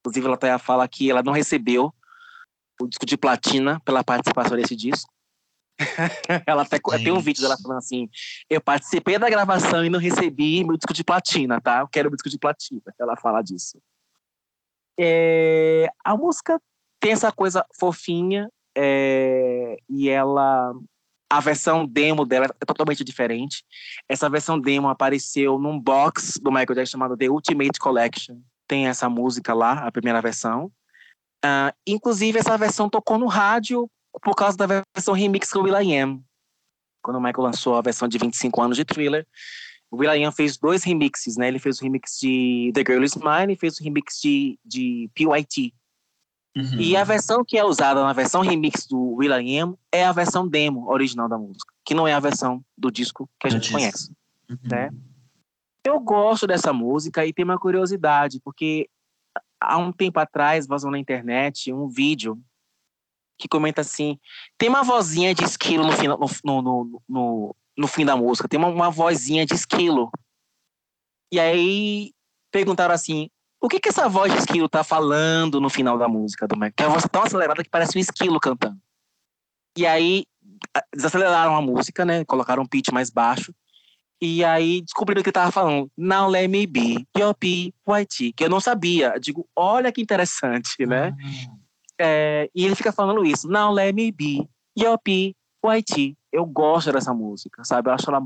Inclusive, 0.00 0.26
a 0.26 0.30
Latoya 0.30 0.58
fala 0.58 0.86
que 0.86 1.10
ela 1.10 1.22
não 1.22 1.32
recebeu 1.32 1.92
o 2.80 2.86
disco 2.86 3.06
de 3.06 3.16
platina 3.16 3.80
pela 3.84 4.04
participação 4.04 4.56
desse 4.56 4.76
disco. 4.76 5.10
ela 6.46 6.62
até 6.62 6.78
tem 6.78 7.12
um 7.12 7.16
Gente. 7.16 7.24
vídeo 7.24 7.42
dela 7.42 7.56
falando 7.60 7.78
assim: 7.78 8.08
eu 8.48 8.60
participei 8.60 9.18
da 9.18 9.30
gravação 9.30 9.84
e 9.84 9.90
não 9.90 9.98
recebi 9.98 10.64
meu 10.64 10.76
disco 10.76 10.92
de 10.92 11.04
platina, 11.04 11.60
tá? 11.60 11.80
Eu 11.80 11.88
quero 11.88 12.08
o 12.08 12.12
disco 12.12 12.28
de 12.28 12.38
platina. 12.38 12.82
Ela 12.98 13.16
fala 13.16 13.42
disso. 13.42 13.80
É, 14.98 15.88
a 16.04 16.16
música 16.16 16.60
tem 17.00 17.12
essa 17.12 17.32
coisa 17.32 17.64
fofinha 17.78 18.50
é, 18.76 19.78
e 19.88 20.08
ela 20.08 20.74
a 21.30 21.40
versão 21.40 21.86
demo 21.86 22.26
dela 22.26 22.46
é 22.60 22.64
totalmente 22.64 23.04
diferente. 23.04 23.64
Essa 24.08 24.28
versão 24.28 24.60
demo 24.60 24.88
apareceu 24.88 25.58
num 25.58 25.80
box 25.80 26.40
do 26.42 26.50
Michael 26.50 26.74
Jackson 26.74 26.92
chamado 26.92 27.16
The 27.16 27.30
Ultimate 27.30 27.78
Collection. 27.78 28.40
Tem 28.66 28.88
essa 28.88 29.08
música 29.08 29.54
lá, 29.54 29.86
a 29.86 29.92
primeira 29.92 30.20
versão. 30.20 30.72
Ah, 31.42 31.72
inclusive, 31.86 32.38
essa 32.38 32.58
versão 32.58 32.90
tocou 32.90 33.16
no 33.16 33.26
rádio 33.26 33.88
por 34.22 34.34
causa 34.34 34.56
da 34.56 34.66
versão 34.94 35.14
remix 35.14 35.50
com 35.50 35.60
o 35.60 35.62
Will.i.am. 35.62 36.22
Quando 37.02 37.16
o 37.16 37.20
Michael 37.20 37.44
lançou 37.44 37.76
a 37.76 37.80
versão 37.80 38.06
de 38.08 38.18
25 38.18 38.60
anos 38.62 38.76
de 38.76 38.84
Thriller, 38.84 39.26
o 39.90 39.96
Will.i.am 39.96 40.32
fez 40.32 40.56
dois 40.56 40.84
remixes, 40.84 41.36
né? 41.36 41.48
Ele 41.48 41.58
fez 41.58 41.78
o 41.78 41.82
remix 41.82 42.18
de 42.20 42.70
The 42.74 42.84
Girl 42.86 43.02
Is 43.02 43.16
Mine 43.16 43.54
e 43.54 43.56
fez 43.56 43.78
o 43.78 43.82
remix 43.84 44.20
de, 44.20 44.58
de 44.64 45.10
PYT. 45.14 45.74
Uhum. 46.56 46.80
E 46.80 46.96
a 46.96 47.04
versão 47.04 47.44
que 47.44 47.56
é 47.56 47.64
usada 47.64 48.02
na 48.02 48.12
versão 48.12 48.42
remix 48.42 48.86
do 48.86 49.14
Will.i.am 49.14 49.76
é 49.92 50.04
a 50.04 50.12
versão 50.12 50.46
demo 50.46 50.90
original 50.90 51.28
da 51.28 51.38
música, 51.38 51.72
que 51.84 51.94
não 51.94 52.06
é 52.06 52.12
a 52.12 52.20
versão 52.20 52.64
do 52.76 52.90
disco 52.90 53.28
que 53.38 53.46
a 53.46 53.50
Do 53.50 53.52
gente 53.54 53.62
disco. 53.62 53.78
conhece. 53.78 54.12
Uhum. 54.50 54.58
né? 54.64 54.90
Eu 55.84 55.98
gosto 56.00 56.46
dessa 56.46 56.72
música 56.72 57.24
e 57.24 57.32
tem 57.32 57.44
uma 57.44 57.58
curiosidade, 57.58 58.40
porque 58.44 58.88
há 59.60 59.78
um 59.78 59.92
tempo 59.92 60.18
atrás 60.20 60.66
vazou 60.66 60.90
na 60.90 60.98
internet 60.98 61.72
um 61.72 61.88
vídeo 61.88 62.38
que 63.40 63.48
comenta 63.48 63.80
assim: 63.80 64.18
tem 64.58 64.68
uma 64.68 64.82
vozinha 64.82 65.34
de 65.34 65.42
esquilo 65.42 65.84
no, 65.84 65.92
final, 65.92 66.18
no, 66.18 66.62
no, 66.62 67.02
no, 67.08 67.56
no 67.76 67.86
fim 67.88 68.04
da 68.04 68.16
música, 68.16 68.48
tem 68.48 68.58
uma, 68.58 68.68
uma 68.68 68.90
vozinha 68.90 69.46
de 69.46 69.54
esquilo. 69.54 70.10
E 71.32 71.40
aí 71.40 72.12
perguntaram 72.52 72.94
assim: 72.94 73.28
o 73.60 73.68
que, 73.68 73.80
que 73.80 73.88
essa 73.88 74.08
voz 74.08 74.32
de 74.32 74.38
esquilo 74.38 74.68
tá 74.68 74.84
falando 74.84 75.60
no 75.60 75.70
final 75.70 75.98
da 75.98 76.08
música 76.08 76.46
do 76.46 76.54
Michael? 76.54 76.72
Que 76.76 76.82
é 76.82 76.86
uma 76.86 76.92
voz 76.92 77.06
tão 77.10 77.22
acelerada 77.22 77.62
que 77.62 77.70
parece 77.70 77.96
um 77.96 78.00
esquilo 78.00 78.38
cantando. 78.38 78.78
E 79.76 79.86
aí 79.86 80.24
desaceleraram 80.94 81.56
a 81.56 81.62
música, 81.62 82.04
né? 82.04 82.24
Colocaram 82.24 82.62
um 82.62 82.66
pitch 82.66 82.90
mais 82.92 83.10
baixo. 83.10 83.54
E 84.22 84.44
aí 84.44 84.82
descobriram 84.82 85.22
que 85.22 85.30
ele 85.30 85.32
tava 85.32 85.50
falando 85.50 85.90
Now 85.96 86.28
let 86.28 86.48
me 86.48 86.66
be 86.66 87.06
your 87.16 87.34
PYT, 87.34 88.34
que 88.36 88.44
eu 88.44 88.50
não 88.50 88.60
sabia. 88.60 89.12
Eu 89.14 89.20
digo, 89.20 89.48
olha 89.56 89.90
que 89.90 90.02
interessante, 90.02 90.84
né? 90.86 91.14
É, 92.02 92.50
e 92.54 92.64
ele 92.64 92.74
fica 92.74 92.92
falando 92.92 93.22
isso, 93.26 93.46
Now 93.46 93.70
let 93.70 93.94
me 93.94 94.10
be 94.10 94.48
your 94.78 94.98
PYT. 94.98 96.16
Eu 96.32 96.46
gosto 96.46 96.90
dessa 96.90 97.12
música, 97.12 97.62
sabe? 97.62 97.90
Eu 97.90 97.94
acho 97.94 98.08
ela 98.08 98.22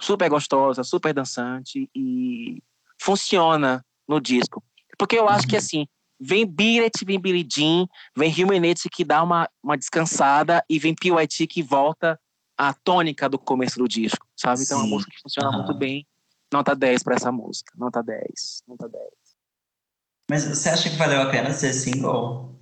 super 0.00 0.28
gostosa, 0.28 0.84
super 0.84 1.12
dançante 1.12 1.90
e 1.92 2.62
funciona 3.00 3.84
no 4.06 4.20
disco. 4.20 4.62
Porque 4.96 5.18
eu 5.18 5.28
acho 5.28 5.48
que 5.48 5.56
Uhum. 5.56 5.58
assim, 5.58 5.86
vem 6.20 6.46
It, 6.80 7.04
vem 7.04 7.20
Billie 7.20 7.46
Jean, 7.50 7.86
vem 8.16 8.32
Humanity 8.32 8.88
que 8.88 9.04
dá 9.04 9.20
uma, 9.22 9.48
uma 9.60 9.76
descansada 9.76 10.64
e 10.70 10.78
vem 10.78 10.94
PYT 10.94 11.48
que 11.48 11.62
volta 11.64 12.20
à 12.56 12.72
tônica 12.72 13.28
do 13.28 13.38
começo 13.38 13.78
do 13.78 13.88
disco, 13.88 14.26
sabe? 14.36 14.62
Então 14.62 14.78
é 14.78 14.82
uma 14.82 14.88
música 14.88 15.10
que 15.10 15.20
funciona 15.20 15.48
Aham. 15.48 15.58
muito 15.58 15.74
bem. 15.74 16.06
Nota 16.52 16.76
10 16.76 17.02
para 17.02 17.16
essa 17.16 17.32
música. 17.32 17.72
Nota 17.76 18.00
10. 18.00 18.62
Nota 18.68 18.88
10. 18.88 19.04
Mas 20.30 20.44
você 20.44 20.68
acha 20.68 20.88
que 20.88 20.96
valeu 20.96 21.22
a 21.22 21.30
pena 21.30 21.52
ser 21.52 21.72
single? 21.72 22.55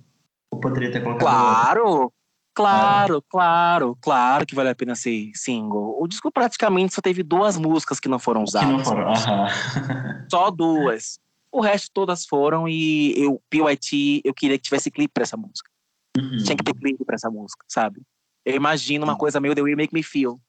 Ou 0.55 0.59
poderia 0.59 0.91
ter 0.91 1.01
colocado 1.03 1.21
Claro! 1.27 2.13
Claro, 2.53 3.21
claro, 3.29 3.97
claro 3.99 4.45
que 4.45 4.55
vale 4.55 4.69
a 4.69 4.75
pena 4.75 4.95
ser 4.95 5.29
single. 5.35 6.01
O 6.01 6.07
disco 6.07 6.31
praticamente 6.31 6.93
só 6.95 7.01
teve 7.01 7.21
duas 7.21 7.57
músicas 7.57 7.99
que 7.99 8.07
não 8.07 8.17
foram 8.17 8.43
que 8.45 8.47
usadas. 8.47 8.69
não 8.71 8.79
foram? 8.79 9.11
Aham. 9.13 10.25
Só 10.31 10.49
duas. 10.49 11.19
O 11.51 11.59
resto 11.59 11.91
todas 11.93 12.25
foram 12.25 12.65
e 12.65 13.13
eu, 13.21 13.41
PYT, 13.49 14.21
eu 14.23 14.33
queria 14.33 14.57
que 14.57 14.63
tivesse 14.63 14.89
clipe 14.89 15.13
pra 15.13 15.23
essa 15.23 15.35
música. 15.35 15.69
Uhum. 16.17 16.37
Tinha 16.37 16.55
que 16.55 16.63
ter 16.63 16.73
clipe 16.73 17.03
pra 17.03 17.15
essa 17.15 17.29
música, 17.29 17.65
sabe? 17.67 18.01
Eu 18.45 18.55
imagino 18.55 19.03
uma 19.03 19.17
coisa 19.17 19.37
meio 19.41 19.53
The 19.53 19.61
Way 19.61 19.75
Make 19.75 19.93
Me 19.93 20.01
Feel. 20.01 20.39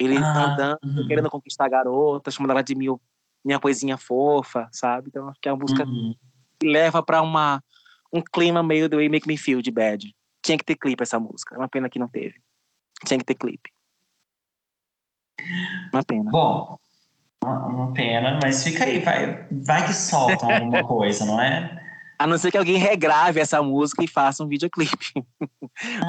Ele 0.00 0.16
Ah, 0.16 0.44
andando, 0.54 0.78
uhum. 0.84 1.06
querendo 1.06 1.28
conquistar 1.28 1.66
a 1.66 1.68
garota, 1.68 2.30
chamando 2.30 2.52
ela 2.52 2.62
de 2.62 2.74
mil, 2.74 2.98
minha 3.44 3.58
coisinha 3.58 3.98
fofa, 3.98 4.68
sabe? 4.72 5.08
Então 5.08 5.28
acho 5.28 5.38
que 5.38 5.48
é 5.50 5.52
uma 5.52 5.60
música 5.60 5.84
Uhum. 5.84 6.14
que 6.58 6.66
leva 6.66 7.02
pra 7.02 7.20
uma, 7.20 7.62
um 8.12 8.22
clima 8.22 8.62
meio 8.62 8.88
The 8.88 8.96
Way 8.96 9.06
You 9.06 9.10
Make 9.12 9.28
Me 9.28 9.36
Feel 9.36 9.60
de 9.62 9.70
bad. 9.70 10.14
Tinha 10.44 10.56
que 10.58 10.64
ter 10.64 10.76
clipe 10.76 11.02
essa 11.02 11.18
música. 11.18 11.54
É 11.54 11.58
uma 11.58 11.68
pena 11.68 11.88
que 11.90 11.98
não 11.98 12.08
teve. 12.08 12.34
Tinha 13.06 13.18
que 13.18 13.24
ter 13.24 13.34
clipe. 13.34 13.70
Uma 15.92 16.02
pena. 16.04 16.30
Bom, 16.30 16.78
uma, 17.42 17.66
uma 17.66 17.92
pena, 17.92 18.38
mas 18.42 18.62
fica 18.64 18.84
aí, 18.84 18.98
vai, 19.00 19.46
vai 19.50 19.86
que 19.86 19.92
soltam 19.94 20.48
alguma 20.50 20.86
coisa, 20.86 21.24
não 21.24 21.40
é? 21.40 21.76
A 22.18 22.26
não 22.26 22.36
ser 22.36 22.50
que 22.50 22.58
alguém 22.58 22.76
regrave 22.78 23.38
essa 23.38 23.62
música 23.62 24.02
e 24.02 24.08
faça 24.08 24.42
um 24.42 24.48
videoclipe. 24.48 25.12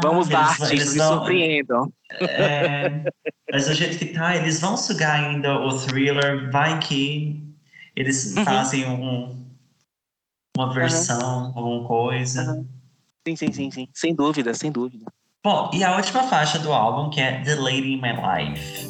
Vamos 0.02 0.30
Ah, 0.32 0.34
lá, 0.34 0.40
eles- 0.48 0.62
artistas, 0.62 0.72
eles 0.72 0.96
vão- 0.96 1.18
surpreendam. 1.18 1.94
É, 2.22 3.04
mas 3.52 3.68
do 3.68 3.74
jeito 3.76 4.00
que 4.00 4.08
tá, 4.08 4.36
eles 4.36 4.60
vão 4.60 4.76
sugar 4.76 5.20
ainda 5.24 5.60
o 5.60 5.78
thriller, 5.86 6.52
vai 6.52 6.80
que 6.80 7.44
eles 7.96 8.36
Uhum. 8.36 8.44
fazem 8.44 8.90
um, 8.90 9.46
uma 10.60 10.74
versão, 10.74 11.54
alguma 11.56 11.88
coisa. 11.88 12.52
Uhum. 12.54 12.68
Sim, 13.28 13.36
sim, 13.36 13.52
sim, 13.54 13.72
sim. 13.72 13.88
Sem 13.94 14.14
dúvida, 14.14 14.54
sem 14.54 14.72
dúvida. 14.72 15.06
Bom, 15.44 15.70
e 15.74 15.84
a 15.84 15.96
última 15.96 16.24
faixa 16.24 16.60
do 16.60 16.74
álbum, 16.74 17.10
que 17.10 17.22
é 17.22 17.42
The 17.44 17.56
Lady 17.56 17.94
in 17.94 18.02
My 18.02 18.12
Life. 18.12 18.90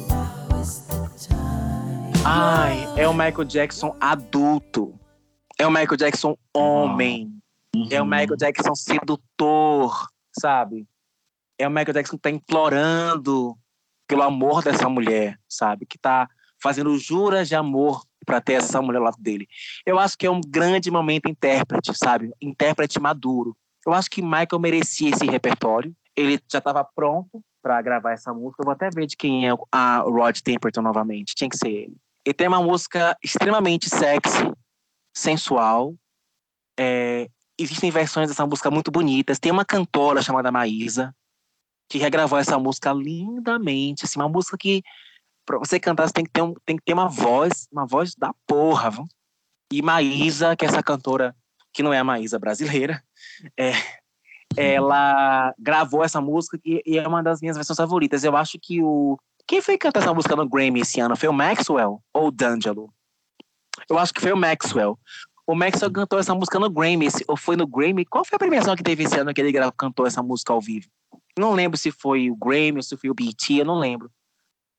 Ai, 2.24 2.86
é 2.96 3.08
o 3.08 3.12
Michael 3.14 3.44
Jackson 3.44 3.96
adulto. 4.00 4.98
É 5.58 5.66
o 5.66 5.70
Michael 5.70 5.96
Jackson 5.96 6.36
homem. 6.54 7.32
É 7.90 8.00
o 8.00 8.04
Uhum. 8.04 8.10
Michael 8.10 8.36
Jackson 8.36 8.74
sedutor, 8.74 10.08
sabe? 10.38 10.86
é 11.58 11.68
o 11.68 11.70
Michael 11.70 11.92
Jackson 11.92 12.16
que 12.16 12.22
tá 12.22 12.30
implorando 12.30 13.54
pelo 14.08 14.22
amor 14.22 14.62
dessa 14.62 14.88
mulher, 14.88 15.38
sabe? 15.46 15.84
Que 15.84 15.98
tá 15.98 16.26
fazendo 16.60 16.96
juras 16.98 17.48
de 17.48 17.54
amor 17.54 18.02
para 18.24 18.40
ter 18.40 18.54
essa 18.54 18.80
mulher 18.80 18.98
ao 18.98 19.04
lado 19.04 19.16
dele. 19.18 19.48
Eu 19.84 19.98
acho 19.98 20.16
que 20.16 20.26
é 20.26 20.30
um 20.30 20.40
grande 20.40 20.90
momento 20.90 21.28
intérprete, 21.28 21.92
sabe? 21.94 22.30
Intérprete 22.40 23.00
maduro. 23.00 23.56
Eu 23.86 23.92
acho 23.92 24.10
que 24.10 24.22
Michael 24.22 24.58
merecia 24.58 25.10
esse 25.10 25.26
repertório. 25.26 25.94
Ele 26.16 26.38
já 26.50 26.58
estava 26.58 26.84
pronto 26.84 27.42
para 27.62 27.80
gravar 27.80 28.12
essa 28.12 28.32
música. 28.32 28.62
Eu 28.62 28.66
vou 28.66 28.72
até 28.72 28.90
ver 28.90 29.06
de 29.06 29.16
quem 29.16 29.48
é 29.48 29.54
a 29.72 29.98
Rod 29.98 30.38
Temperton 30.40 30.82
novamente. 30.82 31.34
Tinha 31.34 31.48
que 31.48 31.56
ser 31.56 31.68
ele. 31.68 31.96
Ele 32.24 32.34
tem 32.34 32.48
uma 32.48 32.62
música 32.62 33.16
extremamente 33.22 33.88
sexy, 33.88 34.52
sensual. 35.14 35.94
É, 36.78 37.28
existem 37.58 37.90
versões 37.90 38.28
dessa 38.28 38.46
música 38.46 38.70
muito 38.70 38.90
bonitas. 38.90 39.38
Tem 39.38 39.50
uma 39.50 39.64
cantora 39.64 40.22
chamada 40.22 40.52
Maísa 40.52 41.14
que 41.88 41.98
regravou 41.98 42.38
essa 42.38 42.58
música 42.58 42.92
lindamente. 42.92 44.04
Assim, 44.04 44.18
uma 44.18 44.28
música 44.28 44.56
que 44.58 44.82
para 45.50 45.58
você 45.58 45.80
cantar 45.80 46.06
você 46.06 46.12
tem 46.12 46.24
que 46.24 46.30
ter 46.30 46.42
um, 46.42 46.54
tem 46.64 46.76
que 46.76 46.84
ter 46.84 46.92
uma 46.92 47.08
voz, 47.08 47.66
uma 47.72 47.84
voz 47.84 48.14
da 48.14 48.32
porra. 48.46 48.90
Viu? 48.90 49.04
E 49.72 49.82
Maísa, 49.82 50.54
que 50.54 50.64
é 50.64 50.68
essa 50.68 50.82
cantora 50.82 51.34
que 51.72 51.82
não 51.82 51.92
é 51.92 51.98
a 51.98 52.04
Maísa 52.04 52.38
brasileira, 52.38 53.02
é, 53.58 53.72
ela 54.56 55.52
gravou 55.58 56.04
essa 56.04 56.20
música 56.20 56.58
e, 56.64 56.82
e, 56.86 56.98
é 56.98 57.06
uma 57.06 57.22
das 57.22 57.40
minhas 57.40 57.56
versões 57.56 57.76
favoritas. 57.76 58.22
Eu 58.22 58.36
acho 58.36 58.58
que 58.62 58.80
o 58.82 59.18
quem 59.46 59.60
foi 59.60 59.76
cantar 59.76 60.02
essa 60.02 60.14
música 60.14 60.36
no 60.36 60.48
Grammy 60.48 60.80
esse 60.80 61.00
ano? 61.00 61.16
Foi 61.16 61.28
o 61.28 61.32
Maxwell 61.32 62.00
ou 62.14 62.28
o 62.28 62.30
D'Angelo? 62.30 62.92
Eu 63.88 63.98
acho 63.98 64.14
que 64.14 64.20
foi 64.20 64.32
o 64.32 64.36
Maxwell. 64.36 64.96
O 65.44 65.56
Maxwell 65.56 65.90
cantou 65.90 66.20
essa 66.20 66.32
música 66.32 66.60
no 66.60 66.70
Grammy, 66.70 67.08
ou 67.26 67.36
foi 67.36 67.56
no 67.56 67.66
Grammy? 67.66 68.04
Qual 68.04 68.24
foi 68.24 68.36
a 68.36 68.38
premiação 68.38 68.76
que 68.76 68.84
teve 68.84 69.02
esse 69.02 69.18
ano 69.18 69.34
que 69.34 69.40
ele 69.40 69.52
cantou 69.76 70.06
essa 70.06 70.22
música 70.22 70.52
ao 70.52 70.60
vivo? 70.60 70.86
Não 71.36 71.52
lembro 71.54 71.76
se 71.76 71.90
foi 71.90 72.30
o 72.30 72.36
Grammy 72.36 72.76
ou 72.76 72.82
se 72.82 72.96
foi 72.96 73.10
o 73.10 73.14
BET, 73.14 73.50
eu 73.50 73.64
não 73.64 73.76
lembro. 73.76 74.08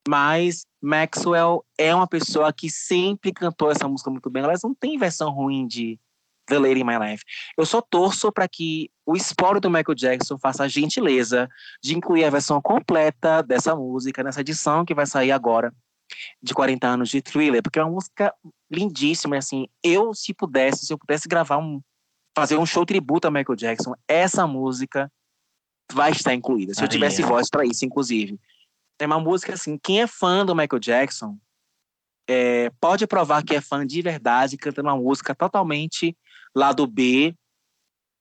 Mas 0.07 0.65
Maxwell 0.81 1.63
é 1.77 1.93
uma 1.93 2.07
pessoa 2.07 2.51
que 2.51 2.69
sempre 2.69 3.31
cantou 3.31 3.69
essa 3.71 3.87
música 3.87 4.09
muito 4.09 4.29
bem. 4.29 4.43
Elas 4.43 4.61
não 4.63 4.73
tem 4.73 4.97
versão 4.97 5.31
ruim 5.31 5.67
de 5.67 5.99
The 6.47 6.59
Lady 6.59 6.81
in 6.81 6.83
My 6.83 6.97
Life. 6.97 7.23
Eu 7.57 7.65
só 7.65 7.81
torço 7.81 8.31
para 8.31 8.47
que 8.47 8.89
o 9.05 9.15
espólio 9.15 9.61
do 9.61 9.69
Michael 9.69 9.95
Jackson 9.95 10.37
faça 10.37 10.63
a 10.63 10.67
gentileza 10.67 11.49
de 11.83 11.95
incluir 11.95 12.25
a 12.25 12.29
versão 12.29 12.61
completa 12.61 13.41
dessa 13.41 13.75
música 13.75 14.23
nessa 14.23 14.41
edição 14.41 14.83
que 14.83 14.93
vai 14.93 15.05
sair 15.05 15.31
agora 15.31 15.73
de 16.41 16.53
40 16.53 16.87
anos 16.87 17.09
de 17.09 17.21
Thriller, 17.21 17.61
porque 17.61 17.79
é 17.79 17.83
uma 17.83 17.91
música 17.91 18.33
lindíssima, 18.69 19.37
assim, 19.37 19.67
eu 19.81 20.13
se 20.13 20.33
pudesse, 20.33 20.85
se 20.85 20.91
eu 20.91 20.97
pudesse 20.97 21.27
gravar 21.27 21.57
um 21.57 21.81
fazer 22.35 22.57
um 22.57 22.65
show 22.65 22.85
tributo 22.85 23.27
a 23.27 23.31
Michael 23.31 23.57
Jackson, 23.57 23.93
essa 24.07 24.47
música 24.47 25.11
vai 25.91 26.11
estar 26.11 26.33
incluída. 26.33 26.73
Se 26.73 26.81
eu 26.83 26.87
tivesse 26.87 27.21
voz 27.21 27.49
para 27.49 27.65
isso, 27.65 27.85
inclusive. 27.85 28.39
É 29.01 29.05
uma 29.07 29.19
música 29.19 29.55
assim, 29.55 29.79
quem 29.81 30.01
é 30.01 30.05
fã 30.05 30.45
do 30.45 30.55
Michael 30.55 30.79
Jackson 30.79 31.35
é, 32.29 32.69
pode 32.79 33.07
provar 33.07 33.43
que 33.43 33.55
é 33.55 33.59
fã 33.59 33.85
de 33.85 33.99
verdade, 33.99 34.57
cantando 34.57 34.89
uma 34.89 34.95
música 34.95 35.33
totalmente 35.33 36.15
lado 36.55 36.85
B 36.85 37.35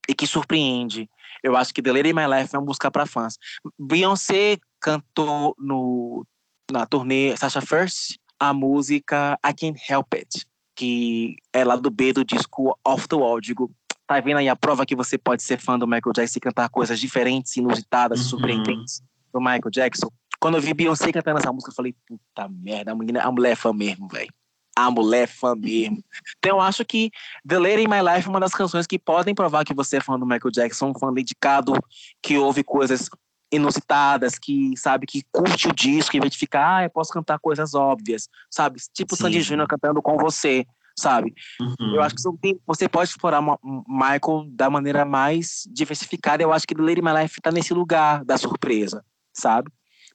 e 0.08 0.14
que 0.14 0.26
surpreende. 0.26 1.06
Eu 1.42 1.54
acho 1.54 1.74
que 1.74 1.82
The 1.82 1.92
Lady 1.92 2.08
in 2.08 2.14
My 2.14 2.26
Life 2.26 2.54
é 2.54 2.58
uma 2.58 2.64
música 2.64 2.90
para 2.90 3.04
fãs. 3.04 3.36
Beyoncé 3.78 4.56
cantou 4.80 5.54
no 5.58 6.26
na 6.72 6.86
turnê 6.86 7.36
Sasha 7.36 7.60
First 7.60 8.16
a 8.38 8.54
música 8.54 9.38
I 9.44 9.52
Can't 9.52 9.78
Help 9.86 10.14
It, 10.14 10.46
que 10.74 11.36
é 11.52 11.62
lá 11.62 11.76
do 11.76 11.90
B 11.90 12.14
do 12.14 12.24
disco 12.24 12.74
Off 12.82 13.06
the 13.06 13.16
Wall. 13.16 13.38
Digo, 13.38 13.70
tá 14.06 14.18
vendo 14.18 14.38
aí 14.38 14.48
a 14.48 14.56
prova 14.56 14.86
que 14.86 14.96
você 14.96 15.18
pode 15.18 15.42
ser 15.42 15.60
fã 15.60 15.78
do 15.78 15.86
Michael 15.86 16.14
Jackson 16.14 16.38
e 16.38 16.40
cantar 16.40 16.70
coisas 16.70 16.98
diferentes, 16.98 17.54
inusitadas, 17.58 18.20
uhum. 18.20 18.28
surpreendentes 18.30 19.02
do 19.30 19.40
Michael 19.40 19.70
Jackson? 19.70 20.08
Quando 20.40 20.56
eu 20.56 20.60
vi 20.62 20.72
Beyoncé 20.72 21.12
cantando 21.12 21.38
essa 21.38 21.52
música, 21.52 21.70
eu 21.70 21.74
falei, 21.74 21.94
puta 22.06 22.48
merda, 22.48 22.92
a, 22.92 22.94
menina, 22.94 23.22
a 23.22 23.30
mulher 23.30 23.52
é 23.52 23.56
fã 23.56 23.72
mesmo, 23.72 24.08
velho. 24.08 24.32
A 24.74 24.90
mulher 24.90 25.24
é 25.24 25.26
fã 25.26 25.54
mesmo. 25.54 26.02
Então 26.38 26.56
eu 26.56 26.60
acho 26.60 26.84
que 26.84 27.10
The 27.46 27.58
Lady 27.58 27.82
in 27.82 27.88
My 27.88 28.00
Life 28.00 28.26
é 28.26 28.30
uma 28.30 28.40
das 28.40 28.54
canções 28.54 28.86
que 28.86 28.98
podem 28.98 29.34
provar 29.34 29.64
que 29.64 29.74
você 29.74 29.98
é 29.98 30.00
fã 30.00 30.18
do 30.18 30.24
Michael 30.24 30.50
Jackson, 30.50 30.90
um 30.90 30.98
fã 30.98 31.12
dedicado, 31.12 31.74
que 32.22 32.38
ouve 32.38 32.64
coisas 32.64 33.10
inusitadas, 33.52 34.38
que 34.38 34.72
sabe, 34.76 35.06
que 35.06 35.22
curte 35.30 35.68
o 35.68 35.74
disco, 35.74 36.16
em 36.16 36.20
vez 36.20 36.32
de 36.32 36.38
ficar, 36.38 36.76
ah, 36.76 36.84
eu 36.84 36.90
posso 36.90 37.12
cantar 37.12 37.38
coisas 37.38 37.74
óbvias, 37.74 38.28
sabe? 38.50 38.80
Tipo 38.94 39.16
Sim. 39.16 39.24
Sandy 39.24 39.42
Júnior 39.42 39.68
cantando 39.68 40.00
com 40.00 40.16
você, 40.16 40.64
sabe? 40.96 41.34
Uhum. 41.60 41.96
Eu 41.96 42.02
acho 42.02 42.14
que 42.14 42.22
você 42.66 42.88
pode 42.88 43.10
explorar 43.10 43.42
Michael 43.42 44.46
da 44.50 44.70
maneira 44.70 45.04
mais 45.04 45.68
diversificada. 45.70 46.42
Eu 46.42 46.52
acho 46.52 46.66
que 46.66 46.74
Lady 46.74 47.02
My 47.02 47.12
Life 47.22 47.40
tá 47.42 47.50
nesse 47.50 47.74
lugar 47.74 48.24
da 48.24 48.38
surpresa, 48.38 49.04
sabe? 49.34 49.70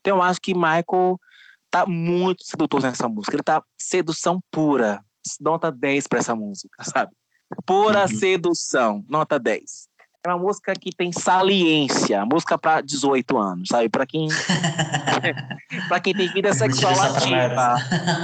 Então 0.05 0.17
eu 0.17 0.21
acho 0.21 0.39
que 0.39 0.53
Michael 0.53 1.19
tá 1.71 1.83
muito 1.87 2.45
sedutor 2.45 2.79
nessa 2.83 3.09
música. 3.09 3.35
Ele 3.35 3.41
tá 3.41 3.63
sedução 3.75 4.39
pura. 4.51 5.01
Nota 5.41 5.71
10 5.71 6.05
para 6.05 6.19
essa 6.19 6.35
música, 6.35 6.83
sabe? 6.83 7.11
Pura 7.65 8.01
uhum. 8.01 8.07
sedução, 8.07 9.03
nota 9.09 9.39
10 9.39 9.89
é 10.23 10.29
uma 10.29 10.39
música 10.39 10.73
que 10.73 10.89
tem 10.91 11.11
saliência, 11.11 12.25
música 12.25 12.57
para 12.57 12.81
18 12.81 13.37
anos, 13.37 13.67
sabe? 13.69 13.89
Para 13.89 14.07
quem 14.07 14.27
para 15.87 15.99
quem 15.99 16.15
tem 16.15 16.27
vida 16.29 16.51
sexual 16.51 16.99
ativa. 16.99 17.75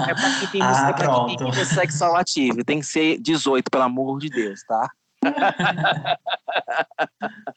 É 0.10 0.14
para 0.16 0.40
quem 0.40 0.48
tem, 0.49 0.62
ah, 0.66 0.90
é 0.90 0.94
quem 1.28 1.38
tem 1.38 1.52
vida 1.52 1.66
sexual 1.66 2.16
ativa, 2.16 2.64
tem 2.66 2.80
que 2.80 2.88
ser 2.88 3.20
18, 3.20 3.70
pelo 3.70 3.84
amor 3.84 4.20
de 4.20 4.30
Deus, 4.30 4.64
tá? 4.64 4.90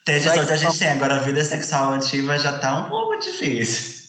Sorte 0.07 0.53
a 0.53 0.57
gente 0.57 0.79
tem, 0.79 0.89
agora 0.89 1.17
a 1.17 1.21
vida 1.21 1.43
sexual 1.43 1.95
ativa 1.95 2.39
já 2.39 2.59
tá 2.59 2.81
um 2.81 2.91
pouco 2.91 3.19
difícil. 3.19 4.04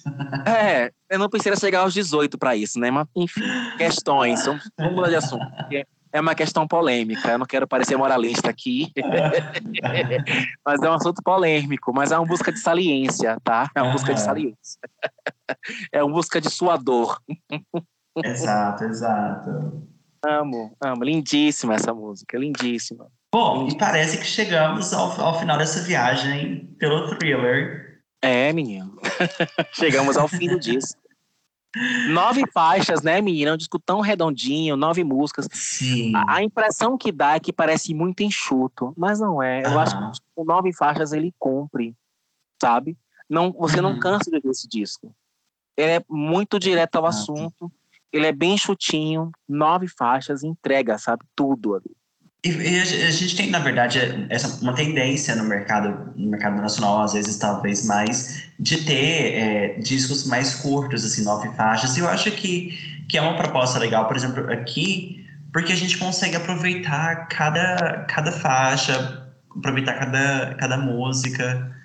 É, 0.45 0.91
eu 1.09 1.17
não 1.17 1.29
precisa 1.29 1.55
chegar 1.55 1.81
aos 1.81 1.93
18 1.93 2.37
para 2.37 2.55
isso, 2.55 2.79
né? 2.79 2.91
Mas, 2.91 3.07
enfim, 3.15 3.41
questões, 3.77 4.45
vamos 4.45 4.95
mudar 4.95 5.09
de 5.09 5.15
assunto 5.15 5.45
é 6.15 6.21
uma 6.21 6.33
questão 6.33 6.65
polêmica. 6.65 7.31
Eu 7.31 7.37
não 7.37 7.45
quero 7.45 7.67
parecer 7.67 7.97
moralista 7.97 8.49
aqui, 8.49 8.89
mas 10.65 10.81
é 10.81 10.89
um 10.89 10.93
assunto 10.93 11.21
polêmico. 11.21 11.91
Mas 11.93 12.13
é 12.13 12.17
uma 12.17 12.25
busca 12.25 12.53
de 12.53 12.59
saliência, 12.59 13.37
tá? 13.43 13.69
É 13.75 13.81
uma 13.81 13.91
busca 13.91 14.13
de 14.13 14.21
saliência. 14.21 14.79
é 15.91 16.01
uma 16.01 16.13
busca 16.13 16.39
de 16.39 16.49
sua 16.49 16.77
dor. 16.77 17.19
exato, 18.23 18.85
exato. 18.85 19.83
Amo, 20.25 20.73
amo. 20.81 21.03
Lindíssima 21.03 21.75
essa 21.75 21.93
música, 21.93 22.37
lindíssima. 22.37 23.07
Bom, 23.33 23.67
e 23.67 23.77
parece 23.77 24.17
que 24.17 24.25
chegamos 24.25 24.93
ao, 24.93 25.19
ao 25.19 25.37
final 25.37 25.57
dessa 25.57 25.81
viagem 25.81 26.73
pelo 26.79 27.09
thriller. 27.09 27.84
É, 28.25 28.53
menino. 28.53 28.99
chegamos 29.73 30.17
ao 30.17 30.27
fim 30.27 30.47
do 30.47 30.59
disco. 30.59 30.99
Nove 32.09 32.43
faixas, 32.53 33.01
né, 33.01 33.19
menina? 33.21 33.51
É 33.51 33.53
um 33.53 33.57
disco 33.57 33.77
tão 33.77 33.99
redondinho, 33.99 34.77
nove 34.77 35.03
músicas. 35.03 35.47
Sim. 35.51 36.15
A, 36.15 36.35
a 36.37 36.43
impressão 36.43 36.97
que 36.97 37.11
dá 37.11 37.35
é 37.35 37.39
que 37.39 37.51
parece 37.51 37.93
muito 37.93 38.23
enxuto, 38.23 38.93
mas 38.97 39.19
não 39.19 39.43
é. 39.43 39.63
Eu 39.65 39.77
acho 39.77 39.95
que 39.95 40.19
com 40.33 40.45
nove 40.45 40.73
faixas 40.73 41.11
ele 41.11 41.33
cumpre, 41.37 41.93
sabe? 42.61 42.97
Não, 43.29 43.51
você 43.51 43.77
uhum. 43.77 43.83
não 43.83 43.99
cansa 43.99 44.31
de 44.31 44.39
ver 44.39 44.49
esse 44.49 44.67
disco. 44.67 45.13
Ele 45.75 45.91
é 45.91 46.05
muito 46.09 46.57
direto 46.57 46.95
ao 46.95 47.05
assunto, 47.05 47.69
ele 48.11 48.27
é 48.27 48.31
bem 48.31 48.57
chutinho, 48.57 49.29
nove 49.47 49.87
faixas, 49.89 50.43
entrega, 50.43 50.97
sabe? 50.97 51.25
Tudo 51.35 51.75
ali. 51.75 51.95
E, 52.45 52.79
a 52.79 53.11
gente 53.11 53.35
tem, 53.35 53.49
na 53.49 53.57
verdade, 53.57 53.99
essa, 54.29 54.61
uma 54.61 54.73
tendência 54.73 55.35
no 55.35 55.43
mercado, 55.45 56.13
no 56.15 56.29
mercado 56.29 56.61
nacional, 56.61 57.01
às 57.01 57.13
vezes, 57.13 57.37
talvez 57.37 57.83
mais, 57.87 58.43
de 58.59 58.85
ter 58.85 59.33
é, 59.33 59.79
discos 59.79 60.27
mais 60.27 60.53
curtos, 60.53 61.03
assim, 61.03 61.23
nove 61.23 61.49
faixas. 61.55 61.97
E 61.97 62.01
eu 62.01 62.07
acho 62.07 62.29
que, 62.31 63.03
que 63.09 63.17
é 63.17 63.21
uma 63.21 63.35
proposta 63.35 63.79
legal, 63.79 64.07
por 64.07 64.15
exemplo, 64.15 64.47
aqui, 64.53 65.25
porque 65.51 65.73
a 65.73 65.75
gente 65.75 65.97
consegue 65.97 66.35
aproveitar 66.35 67.27
cada, 67.29 68.05
cada 68.07 68.31
faixa, 68.31 69.27
aproveitar 69.57 69.93
cada, 69.93 70.53
cada 70.53 70.77
música. 70.77 71.75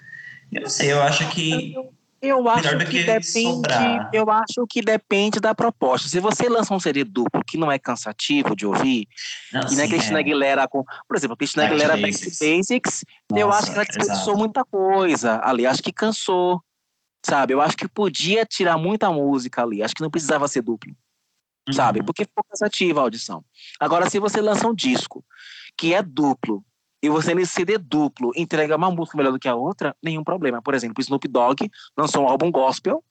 Eu 0.52 0.60
não 0.60 0.68
sei, 0.68 0.92
eu 0.92 1.00
acho 1.02 1.26
que 1.30 1.74
eu 2.22 2.48
acho 2.48 2.78
que, 2.86 3.02
depende. 3.02 3.42
Sobrar. 3.42 4.10
Eu 4.12 4.30
acho 4.30 4.66
que 4.68 4.82
depende 4.82 5.40
da 5.40 5.54
proposta. 5.54 6.06
Se 6.06 6.20
você 6.20 6.48
lança 6.48 6.74
um 6.74 6.80
CD 6.80 7.02
duplo 7.02 7.42
que 7.44 7.56
não 7.56 7.72
é 7.72 7.78
cansativo 7.78 8.54
de 8.54 8.66
ouvir, 8.66 9.08
não, 9.52 9.62
e 9.62 9.70
sim, 9.70 9.88
Cristina 9.88 10.18
é. 10.18 10.20
Aguilera 10.20 10.68
com. 10.68 10.84
Por 11.08 11.16
exemplo, 11.16 11.36
Cristina 11.36 11.64
Aguilera 11.64 11.96
Back 11.96 12.18
to 12.18 12.30
Basics, 12.38 13.04
Nossa, 13.30 13.40
eu 13.40 13.52
acho 13.52 13.66
que 13.66 13.76
ela 13.76 13.84
desperdiçou 13.84 14.36
muita 14.36 14.64
coisa 14.64 15.40
ali. 15.42 15.66
Acho 15.66 15.82
que 15.82 15.92
cansou. 15.92 16.62
Sabe? 17.24 17.54
Eu 17.54 17.60
acho 17.60 17.76
que 17.76 17.88
podia 17.88 18.44
tirar 18.44 18.76
muita 18.76 19.10
música 19.10 19.62
ali. 19.62 19.82
Acho 19.82 19.94
que 19.94 20.02
não 20.02 20.10
precisava 20.10 20.48
ser 20.48 20.62
duplo. 20.62 20.94
Uhum. 21.68 21.74
Sabe? 21.74 22.02
Porque 22.02 22.24
ficou 22.24 22.44
cansativa 22.44 23.00
a 23.00 23.02
audição. 23.02 23.44
Agora, 23.78 24.08
se 24.10 24.18
você 24.18 24.40
lança 24.40 24.66
um 24.66 24.74
disco 24.74 25.24
que 25.76 25.94
é 25.94 26.02
duplo, 26.02 26.64
e 27.02 27.08
você 27.08 27.34
nesse 27.34 27.52
CD 27.52 27.78
duplo 27.78 28.32
entrega 28.36 28.76
uma 28.76 28.90
música 28.90 29.16
melhor 29.16 29.32
do 29.32 29.38
que 29.38 29.48
a 29.48 29.54
outra, 29.54 29.96
nenhum 30.02 30.22
problema. 30.22 30.60
Por 30.60 30.74
exemplo, 30.74 31.00
Snoop 31.00 31.26
Dogg 31.28 31.70
lançou 31.96 32.24
um 32.24 32.28
álbum 32.28 32.50
gospel 32.50 33.02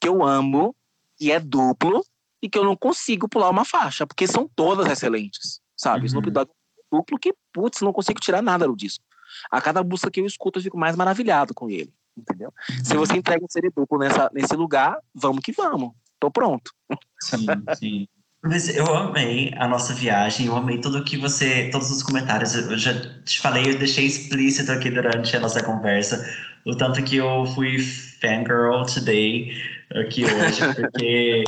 que 0.00 0.08
eu 0.08 0.22
amo, 0.22 0.74
e 1.20 1.30
é 1.30 1.38
duplo, 1.38 2.04
e 2.42 2.48
que 2.48 2.58
eu 2.58 2.64
não 2.64 2.76
consigo 2.76 3.28
pular 3.28 3.48
uma 3.48 3.64
faixa, 3.64 4.06
porque 4.06 4.26
são 4.26 4.48
todas 4.54 4.86
excelentes, 4.90 5.60
sabe? 5.76 6.00
Uhum. 6.00 6.06
Snoop 6.06 6.30
Dogg 6.30 6.50
é 6.50 6.82
duplo 6.96 7.18
que, 7.18 7.34
putz, 7.52 7.80
não 7.80 7.92
consigo 7.92 8.20
tirar 8.20 8.42
nada 8.42 8.66
do 8.66 8.76
disco. 8.76 9.04
A 9.50 9.60
cada 9.60 9.82
música 9.82 10.10
que 10.10 10.20
eu 10.20 10.26
escuto, 10.26 10.58
eu 10.58 10.62
fico 10.62 10.78
mais 10.78 10.96
maravilhado 10.96 11.54
com 11.54 11.70
ele. 11.70 11.92
entendeu? 12.16 12.52
Se 12.82 12.96
você 12.96 13.16
entrega 13.16 13.44
um 13.44 13.48
CD 13.48 13.70
duplo 13.74 13.98
nessa, 13.98 14.30
nesse 14.32 14.54
lugar, 14.54 14.98
vamos 15.14 15.40
que 15.42 15.52
vamos. 15.52 15.92
Tô 16.20 16.30
pronto. 16.30 16.72
Sim, 17.20 17.46
sim. 17.76 18.08
Mas 18.44 18.68
eu 18.68 18.94
amei 18.94 19.52
a 19.56 19.66
nossa 19.66 19.94
viagem, 19.94 20.46
eu 20.46 20.56
amei 20.56 20.78
tudo 20.78 21.02
que 21.02 21.16
você, 21.16 21.70
todos 21.72 21.90
os 21.90 22.02
comentários. 22.02 22.54
Eu 22.54 22.76
já 22.76 22.92
te 23.24 23.40
falei, 23.40 23.70
eu 23.70 23.78
deixei 23.78 24.04
explícito 24.04 24.70
aqui 24.70 24.90
durante 24.90 25.34
a 25.34 25.40
nossa 25.40 25.62
conversa 25.62 26.22
o 26.64 26.74
tanto 26.74 27.02
que 27.02 27.16
eu 27.16 27.46
fui 27.54 27.78
fangirl 27.78 28.84
today, 28.86 29.52
aqui 29.94 30.24
hoje, 30.24 30.60
porque 30.74 31.44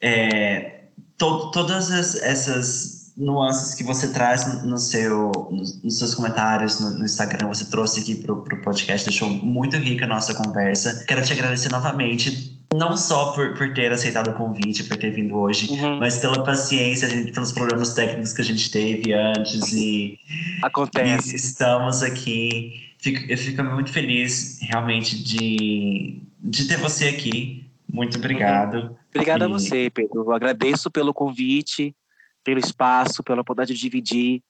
é, 0.00 0.80
to, 1.18 1.50
todas 1.50 1.90
as, 1.90 2.16
essas 2.16 3.12
nuances 3.16 3.74
que 3.74 3.84
você 3.84 4.08
traz 4.08 4.64
no 4.64 4.78
seu, 4.78 5.30
nos, 5.50 5.98
seus 5.98 6.14
comentários 6.14 6.80
no, 6.80 6.98
no, 6.98 7.04
Instagram, 7.04 7.48
você 7.48 7.66
trouxe 7.66 8.00
aqui 8.00 8.14
para 8.16 8.32
o 8.32 8.62
podcast, 8.62 9.08
deixou 9.08 9.28
muito 9.28 9.76
rica 9.76 10.04
a 10.04 10.08
nossa 10.08 10.34
conversa. 10.34 11.04
Quero 11.06 11.22
te 11.22 11.32
agradecer 11.32 11.70
novamente 11.70 12.53
não 12.74 12.96
só 12.96 13.32
por, 13.32 13.54
por 13.56 13.72
ter 13.72 13.92
aceitado 13.92 14.28
o 14.28 14.34
convite, 14.34 14.82
por 14.84 14.96
ter 14.96 15.10
vindo 15.10 15.36
hoje, 15.36 15.70
uhum. 15.70 15.98
mas 15.98 16.18
pela 16.18 16.42
paciência, 16.42 17.08
gente, 17.08 17.30
pelos 17.30 17.52
problemas 17.52 17.94
técnicos 17.94 18.32
que 18.32 18.42
a 18.42 18.44
gente 18.44 18.70
teve 18.70 19.12
antes 19.12 19.72
e 19.72 20.18
acontece. 20.60 21.32
E 21.32 21.36
estamos 21.36 22.02
aqui. 22.02 22.92
Fico, 22.98 23.30
eu 23.30 23.38
fico 23.38 23.62
muito 23.62 23.92
feliz 23.92 24.58
realmente 24.60 25.22
de, 25.22 26.20
de 26.40 26.66
ter 26.66 26.76
você 26.78 27.08
aqui. 27.08 27.64
Muito 27.90 28.18
obrigado. 28.18 28.74
Uhum. 28.74 28.96
Obrigado 29.14 29.42
e... 29.42 29.44
a 29.44 29.48
você, 29.48 29.90
Pedro. 29.90 30.24
Eu 30.24 30.32
agradeço 30.32 30.90
pelo 30.90 31.14
convite, 31.14 31.94
pelo 32.42 32.58
espaço, 32.58 33.22
pela 33.22 33.42
oportunidade 33.42 33.74
de 33.74 33.80
dividir 33.80 34.42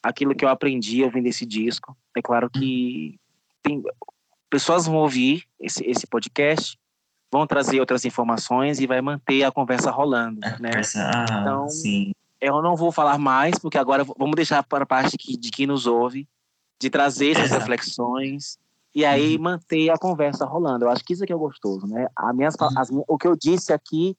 aquilo 0.00 0.36
que 0.36 0.44
eu 0.44 0.48
aprendi 0.48 1.02
ouvindo 1.02 1.26
esse 1.26 1.44
disco. 1.44 1.96
É 2.16 2.22
claro 2.22 2.48
que 2.48 3.18
tem, 3.60 3.82
pessoas 4.48 4.86
vão 4.86 4.96
ouvir 4.96 5.42
esse, 5.58 5.84
esse 5.84 6.06
podcast 6.06 6.76
vão 7.32 7.46
trazer 7.46 7.80
outras 7.80 8.04
informações 8.04 8.78
e 8.78 8.86
vai 8.86 9.00
manter 9.00 9.42
a 9.42 9.50
conversa 9.50 9.90
rolando, 9.90 10.40
né? 10.60 10.70
ah, 10.96 11.24
então, 11.40 11.68
sim. 11.68 12.12
eu 12.38 12.60
não 12.60 12.76
vou 12.76 12.92
falar 12.92 13.16
mais, 13.16 13.58
porque 13.58 13.78
agora 13.78 14.04
vamos 14.04 14.36
deixar 14.36 14.62
para 14.62 14.84
a 14.84 14.86
parte 14.86 15.16
de, 15.16 15.38
de 15.38 15.50
quem 15.50 15.66
nos 15.66 15.86
ouve, 15.86 16.28
de 16.78 16.90
trazer 16.90 17.30
essas 17.30 17.46
Exato. 17.46 17.60
reflexões 17.60 18.58
e 18.94 19.06
aí 19.06 19.36
uhum. 19.36 19.44
manter 19.44 19.88
a 19.88 19.96
conversa 19.96 20.44
rolando. 20.44 20.84
Eu 20.84 20.90
acho 20.90 21.02
que 21.02 21.14
isso 21.14 21.24
aqui 21.24 21.32
é 21.32 21.36
gostoso, 21.36 21.86
né? 21.86 22.06
A 22.14 22.34
minhas, 22.34 22.54
uhum. 22.60 22.78
as, 22.78 22.90
o 23.08 23.16
que 23.16 23.26
eu 23.26 23.34
disse 23.34 23.72
aqui 23.72 24.14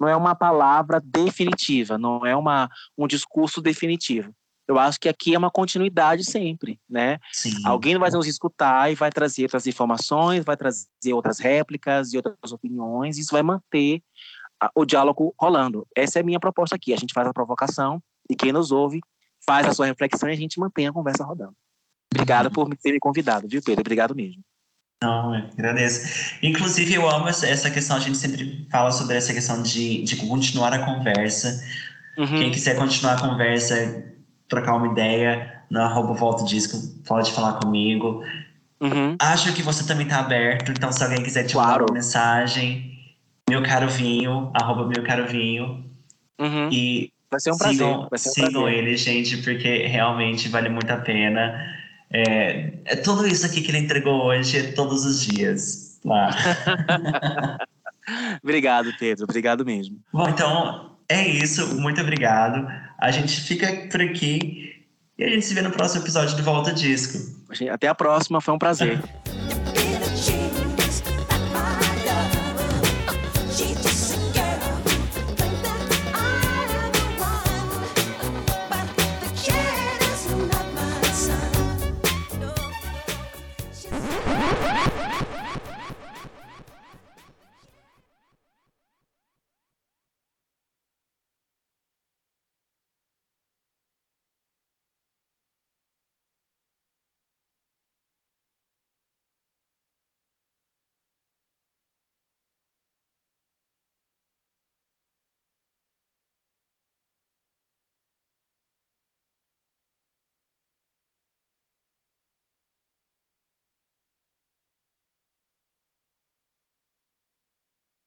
não 0.00 0.08
é 0.08 0.16
uma 0.16 0.34
palavra 0.34 1.00
definitiva, 1.00 1.96
não 1.96 2.26
é 2.26 2.34
uma, 2.34 2.68
um 2.98 3.06
discurso 3.06 3.62
definitivo 3.62 4.34
eu 4.68 4.78
acho 4.78 4.98
que 4.98 5.08
aqui 5.08 5.34
é 5.34 5.38
uma 5.38 5.50
continuidade 5.50 6.24
sempre, 6.24 6.80
né? 6.88 7.18
Sim. 7.32 7.54
Alguém 7.64 7.96
vai 7.98 8.10
nos 8.10 8.26
escutar 8.26 8.90
e 8.90 8.94
vai 8.94 9.10
trazer 9.10 9.42
outras 9.42 9.66
informações, 9.66 10.44
vai 10.44 10.56
trazer 10.56 11.12
outras 11.12 11.38
réplicas 11.38 12.12
e 12.12 12.16
outras 12.16 12.52
opiniões, 12.52 13.18
isso 13.18 13.32
vai 13.32 13.42
manter 13.42 14.02
a, 14.60 14.70
o 14.74 14.84
diálogo 14.84 15.34
rolando. 15.38 15.86
Essa 15.94 16.18
é 16.18 16.22
a 16.22 16.24
minha 16.24 16.40
proposta 16.40 16.74
aqui. 16.74 16.92
A 16.92 16.96
gente 16.96 17.14
faz 17.14 17.28
a 17.28 17.32
provocação 17.32 18.02
e 18.28 18.34
quem 18.34 18.52
nos 18.52 18.72
ouve 18.72 19.00
faz 19.46 19.66
a 19.66 19.72
sua 19.72 19.86
reflexão 19.86 20.28
e 20.28 20.32
a 20.32 20.36
gente 20.36 20.58
mantém 20.58 20.88
a 20.88 20.92
conversa 20.92 21.24
rodando. 21.24 21.54
Obrigado 22.12 22.50
por 22.50 22.68
ter 22.76 22.92
me 22.92 22.98
convidado, 22.98 23.46
viu, 23.48 23.62
Pedro? 23.62 23.82
Obrigado 23.82 24.14
mesmo. 24.14 24.42
Não, 25.02 25.34
eu 25.34 25.44
agradeço. 25.52 26.38
Inclusive, 26.42 26.94
eu 26.94 27.08
amo 27.08 27.28
essa 27.28 27.70
questão, 27.70 27.96
a 27.96 28.00
gente 28.00 28.16
sempre 28.16 28.66
fala 28.70 28.90
sobre 28.90 29.16
essa 29.16 29.32
questão 29.32 29.62
de, 29.62 30.02
de 30.02 30.16
continuar 30.16 30.72
a 30.72 30.84
conversa. 30.84 31.62
Uhum. 32.16 32.26
Quem 32.26 32.50
quiser 32.50 32.76
continuar 32.76 33.14
a 33.14 33.20
conversa, 33.20 34.15
trocar 34.48 34.76
uma 34.76 34.88
ideia 34.88 35.62
no 35.70 35.80
arroba 35.80 36.14
Volta 36.14 36.44
Disco, 36.44 36.78
pode 37.06 37.32
falar 37.32 37.54
comigo. 37.54 38.22
Uhum. 38.80 39.16
Acho 39.18 39.52
que 39.54 39.62
você 39.62 39.86
também 39.86 40.06
está 40.06 40.20
aberto, 40.20 40.70
então 40.70 40.92
se 40.92 41.02
alguém 41.02 41.22
quiser 41.22 41.44
te 41.44 41.54
claro. 41.54 41.70
mandar 41.70 41.84
uma 41.84 41.94
mensagem, 41.94 42.96
meu 43.48 43.62
caro 43.62 43.88
vinho, 43.88 44.50
arroba 44.54 44.86
meu 44.86 45.02
caro 45.02 45.26
vinho. 45.26 45.84
Uhum. 46.38 46.68
E 46.70 47.10
vai 47.30 47.40
ser 47.40 47.50
um 47.50 47.54
sigam, 47.54 48.06
prazer. 48.06 48.08
Vai 48.10 48.18
ser 48.18 48.28
um 48.28 48.32
sigam 48.32 48.62
prazer. 48.62 48.78
ele, 48.78 48.96
gente, 48.96 49.36
porque 49.38 49.86
realmente 49.86 50.48
vale 50.48 50.68
muito 50.68 50.90
a 50.90 50.98
pena. 50.98 51.74
É, 52.10 52.72
é 52.84 52.96
tudo 52.96 53.26
isso 53.26 53.46
aqui 53.46 53.62
que 53.62 53.70
ele 53.70 53.78
entregou 53.78 54.24
hoje, 54.24 54.58
é 54.58 54.72
todos 54.72 55.04
os 55.04 55.24
dias 55.24 55.98
lá. 56.04 56.30
obrigado, 58.42 58.92
Pedro. 58.98 59.24
Obrigado 59.24 59.64
mesmo. 59.64 59.98
Bom, 60.12 60.28
então 60.28 60.96
é 61.08 61.26
isso. 61.26 61.80
Muito 61.80 62.00
obrigado. 62.00 62.68
A 62.98 63.10
gente 63.10 63.40
fica 63.40 63.88
por 63.90 64.00
aqui 64.00 64.82
e 65.18 65.24
a 65.24 65.28
gente 65.28 65.44
se 65.44 65.54
vê 65.54 65.62
no 65.62 65.70
próximo 65.70 66.02
episódio 66.02 66.36
do 66.36 66.42
Volta 66.42 66.72
Disco. 66.72 67.18
Até 67.70 67.88
a 67.88 67.94
próxima, 67.94 68.40
foi 68.40 68.54
um 68.54 68.58
prazer. 68.58 69.00